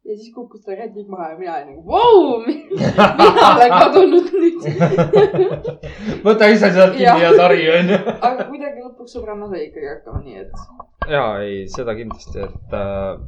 ja 0.07 0.15
siis 0.15 0.33
kukkus 0.33 0.61
ta 0.63 0.75
rätik 0.75 1.07
maha 1.11 1.29
ja 1.29 1.37
mina 1.37 1.55
olin 1.55 1.67
nagu 1.67 1.81
vau, 1.91 2.39
mina 2.47 3.49
olen 3.51 3.73
kadunud 3.81 4.27
nüüd. 4.39 4.61
võta 6.27 6.47
ise 6.53 6.71
sealt 6.71 6.95
kinni 6.95 7.25
ja 7.25 7.33
tari 7.35 7.67
onju. 7.75 7.97
aga 8.29 8.47
kuidagi 8.47 8.85
lõpuks 8.85 9.17
sõbranna 9.17 9.49
sai 9.51 9.65
ikkagi 9.67 9.91
hakkama, 9.91 10.23
nii 10.23 10.45
et 10.45 11.11
ja 11.11 11.25
ei, 11.43 11.67
seda 11.71 11.95
kindlasti, 11.97 12.39
et 12.47 12.75
äh,. 12.79 13.19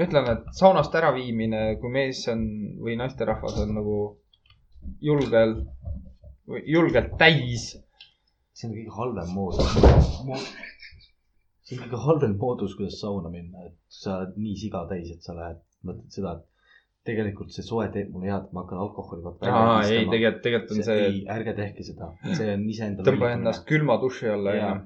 ütleme, 0.00 0.36
et 0.38 0.54
saunast 0.56 0.94
äraviimine, 0.96 1.62
kui 1.82 1.90
mees 1.92 2.22
on 2.32 2.46
või 2.80 2.96
naisterahvas 3.00 3.58
on 3.64 3.74
nagu 3.76 3.98
julgel, 5.02 5.58
julgelt 6.66 7.16
täis. 7.20 7.72
see 8.54 8.68
on 8.68 8.74
kõige 8.76 8.92
halvem 8.96 9.30
moodus. 9.34 9.68
See 11.70 11.78
on 11.78 11.84
kõige 11.86 12.04
halvem 12.04 12.36
moodus, 12.40 12.76
kuidas 12.78 12.98
sauna 13.00 13.30
minna, 13.32 13.68
et 13.68 13.76
sa 14.02 14.20
oled 14.20 14.38
nii 14.42 14.56
siga 14.58 14.84
täis, 14.90 15.12
et 15.14 15.26
sa 15.26 15.36
lähed, 15.36 15.60
mõtled 15.86 16.16
seda, 16.16 16.32
et 16.40 16.48
tegelikult 17.10 17.54
see 17.54 17.64
soe 17.64 17.86
teeb 17.94 18.10
mulle 18.12 18.28
head, 18.28 18.48
ma 18.54 18.64
hakkan 18.64 18.82
alkoholi 18.82 19.22
vaata 19.24 19.52
aa, 19.54 19.76
ei, 19.86 20.02
tegelikult, 20.10 20.42
tegelikult 20.46 20.74
on 20.76 20.88
see, 20.88 21.04
ei, 21.06 21.20
ärge 21.36 21.54
tehke 21.60 21.86
seda, 21.86 22.10
see 22.26 22.50
on 22.56 22.66
iseendale. 22.74 23.06
tõmba 23.08 23.30
ennast 23.36 23.64
külma 23.70 23.96
duši 24.02 24.28
alla 24.34 24.56
ja 24.56 24.66
Jaa. 24.66 24.82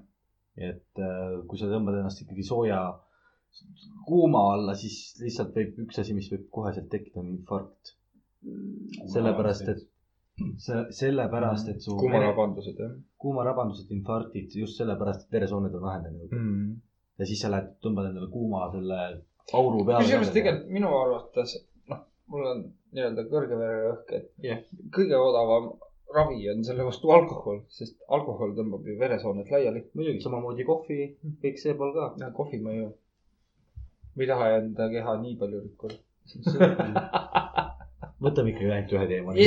et 0.71 1.03
äh, 1.03 1.41
kui 1.49 1.61
sa 1.61 1.71
tõmbad 1.73 1.99
ennast 2.03 2.23
ikkagi 2.23 2.47
sooja 2.47 2.83
kuuma 4.07 4.45
alla, 4.53 4.77
siis 4.79 5.17
lihtsalt 5.23 5.57
võib 5.57 5.81
üks 5.87 5.99
asi, 6.03 6.15
mis 6.15 6.29
võib 6.33 6.47
koheselt 6.55 6.91
tekkida, 6.93 7.23
on 7.23 7.33
infarkt. 7.33 7.95
sellepärast, 9.13 9.69
et 9.73 9.85
see, 10.59 10.81
sellepärast, 11.01 11.69
et 11.75 11.85
su 11.85 11.97
kuumarabandused 12.01 12.81
jah 12.81 12.95
kuumarabandused, 13.25 13.91
infarktid 13.95 14.57
just 14.61 14.81
sellepärast, 14.81 15.27
et 15.27 15.39
veresooned 15.39 15.75
on 15.79 15.87
ahenenud 15.91 16.35
mm.. 16.35 16.75
ja 17.19 17.29
siis 17.29 17.45
sa 17.45 17.53
lähed, 17.53 17.71
tõmbad 17.85 18.11
endale 18.11 18.29
kuuma 18.33 18.67
selle 18.73 19.01
auru 19.53 19.85
peale. 19.85 20.03
kusjuures 20.03 20.33
tegelikult 20.35 20.75
minu 20.77 20.93
arvates, 20.99 21.57
noh, 21.93 22.05
mul 22.33 22.51
on 22.53 22.63
nii-öelda 22.95 23.27
kõrge 23.31 23.59
vererõhk, 23.61 24.13
et 24.19 24.31
Jah. 24.45 24.63
kõige 24.95 25.19
odavam 25.21 25.73
ravi 26.15 26.45
on 26.53 26.63
selle 26.67 26.87
vastu 26.87 27.11
alkohol, 27.15 27.63
sest 27.79 27.97
alkohol 28.17 28.55
tõmbab 28.59 28.87
ju 28.87 28.99
veresooned 29.01 29.51
laiali. 29.51 29.87
muidugi 29.99 30.23
samamoodi 30.25 30.67
kohvi, 30.69 31.01
kõik 31.43 31.61
see 31.63 31.75
pool 31.79 31.95
ka. 31.97 32.13
ja 32.23 32.31
kohvi 32.37 32.63
ma 32.63 32.77
ju, 32.77 32.91
ma 34.15 34.27
ei 34.27 34.31
taha 34.31 34.51
enda 34.61 34.91
keha 34.97 35.19
nii 35.25 35.39
palju 35.41 35.65
rikkuda. 35.69 36.01
võtame 38.27 38.55
ikkagi 38.55 38.73
ainult 38.73 38.93
ühe 38.97 39.07
teema. 39.11 39.31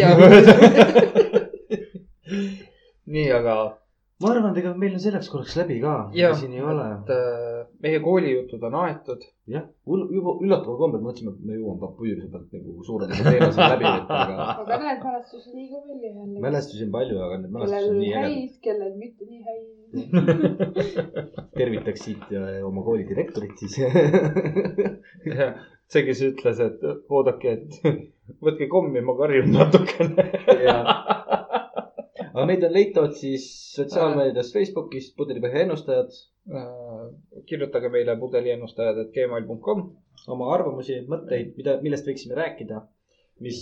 nii, 3.13 3.27
aga 3.39 3.53
ma 4.21 4.31
arvan, 4.31 4.51
et 4.51 4.59
ega 4.63 4.71
meil 4.81 4.95
on 4.97 5.01
selleks 5.01 5.27
korraks 5.31 5.55
läbi 5.59 5.77
ka. 5.83 5.93
Siin 6.39 6.53
ei 6.57 6.63
ole. 6.65 6.85
et 6.95 7.09
äh, 7.13 7.57
meie 7.83 7.99
koolijutud 8.03 8.63
on 8.69 8.77
aetud. 8.81 9.21
jah, 9.47 9.65
juba 9.87 10.33
üllataval 10.43 10.77
kombel 10.81 11.03
mõtlesime, 11.05 11.31
et 11.35 11.43
me 11.47 11.53
jõuame 11.55 11.79
papüürse 11.83 12.27
pealt 12.31 12.49
nagu 12.57 12.83
suurendada 12.87 13.21
teemasid 13.29 13.61
läbi 13.75 13.85
võtta, 13.85 14.17
aga 14.23 14.35
aga 14.63 14.79
näed, 14.81 14.99
mälestusi 15.05 15.53
liiga 15.53 15.77
palju 15.85 16.09
jälle. 16.09 16.41
mälestusi 16.47 16.83
on 16.87 16.91
palju, 16.97 17.15
aga 17.27 17.39
need 17.43 17.53
mälestused 17.55 17.93
on 17.93 18.01
nii 18.01 18.13
ägedad. 18.23 18.59
kellel 18.67 18.93
mitte 19.03 19.23
nii 19.29 19.41
häid. 19.47 19.65
tervitaks 21.61 22.01
siit 22.09 22.35
oma 22.67 22.81
kooli 22.89 23.07
direktorit 23.07 23.55
siis. 23.61 23.75
see, 25.91 26.03
kes 26.07 26.23
ütles, 26.27 26.61
et 26.63 26.83
oodake, 27.09 27.53
et 27.57 28.07
võtke 28.43 28.67
kommi, 28.71 29.01
ma 29.03 29.15
karjun 29.19 29.51
natukene. 29.55 30.25
aga 32.37 32.45
meid 32.49 32.65
on 32.67 32.73
leitavad 32.75 33.15
siis 33.17 33.45
sotsiaalmeedias 33.75 34.51
Facebookis 34.55 35.11
Pudelipõhja 35.17 35.65
ennustajad. 35.65 36.17
Äh, 36.47 37.07
kirjutage 37.49 37.89
meile 37.91 38.15
pudeliennustajad.gmail.com. 38.19 39.85
oma 40.33 40.51
arvamusi, 40.55 41.01
mõtteid, 41.11 41.55
mida, 41.59 41.77
millest 41.83 42.07
võiksime 42.07 42.37
rääkida. 42.39 42.83
mis, 43.43 43.59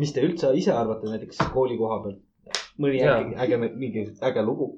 mis 0.00 0.12
te 0.12 0.22
üldse 0.24 0.48
ise 0.58 0.72
arvate 0.74 1.10
näiteks 1.10 1.42
kooli 1.54 1.76
koha 1.78 2.00
pealt? 2.04 2.22
mõni 2.80 3.02
äge, 3.04 3.36
äge, 3.44 3.58
mingi 3.58 4.06
äge 4.24 4.42
lugu. 4.44 4.68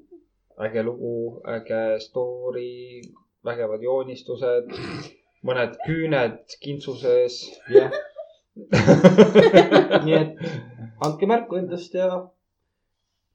äge 0.61 0.83
lugu, 0.87 1.13
äge 1.51 1.99
story, 2.03 3.03
vägevad 3.45 3.83
joonistused, 3.83 4.71
mõned 5.45 5.77
küüned 5.87 6.57
kintsu 6.63 6.97
sees. 7.01 7.43
jah. 7.73 7.93
nii 10.07 10.15
et 10.15 10.43
andke 11.05 11.27
märku 11.27 11.59
endast 11.59 11.95
ja 11.99 12.09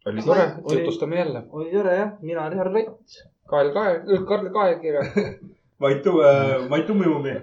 oli 0.08 0.24
tore, 0.24 0.46
jutustame 0.72 1.20
jälle. 1.20 1.44
oli 1.52 1.72
tore 1.74 1.96
jah, 1.96 2.12
mina 2.22 2.46
olen 2.46 2.58
härra 2.58 2.72
Rott. 2.74 3.24
Kael 3.50 3.74
Kael, 3.74 4.26
Karl 4.30 4.50
Kaelkirja. 4.54 5.02
Maitu, 5.80 6.12
Maitu 6.70 6.94
Mõjumi. 6.94 7.34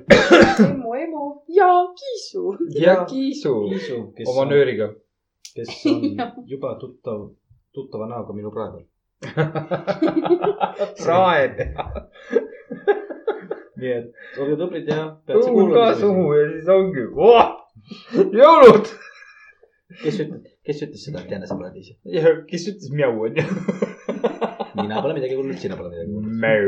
emu, 0.64 0.94
emu 0.94 1.24
ja 1.48 1.68
kiisu. 1.98 2.56
ja 2.80 2.96
Kiisu 3.04 3.54
Kiisu, 3.68 4.00
kes 4.16 4.28
oma 4.28 4.44
on, 4.44 4.52
nööriga. 4.52 4.90
kes 5.54 5.86
on 5.90 6.02
juba 6.46 6.74
tuttav, 6.80 7.30
tuttava 7.74 8.08
näoga 8.08 8.36
minu 8.36 8.52
praegu. 8.54 8.84
praed 11.02 11.56
nii 13.80 13.92
et 13.98 14.06
olge 14.40 14.56
tublid 14.60 14.86
ja 14.90 15.00
peatse 15.26 15.50
kuulamise. 15.50 16.00
suhu 16.00 16.24
ja 16.34 16.44
siis 16.52 16.68
ongi 16.76 17.04
oh!, 17.28 17.48
jõulud. 18.40 18.86
kes 20.02 20.16
ütles, 20.24 20.42
kes 20.66 20.78
ütles 20.86 21.02
seda, 21.08 21.18
et 21.22 21.30
Janne, 21.34 21.46
sa 21.50 21.58
oled 21.58 21.76
ise? 21.80 21.92
kes 22.50 22.62
ütles 22.72 22.88
mjau 22.94 23.14
onju? 23.28 23.44
mina 24.80 25.02
pole 25.02 25.12
midagi 25.18 25.34
kuulnud, 25.36 25.58
sina 25.60 25.76
pole 25.78 25.88
midagi 25.92 26.10
kuulnud. 26.12 26.32
Mäu. 26.42 26.66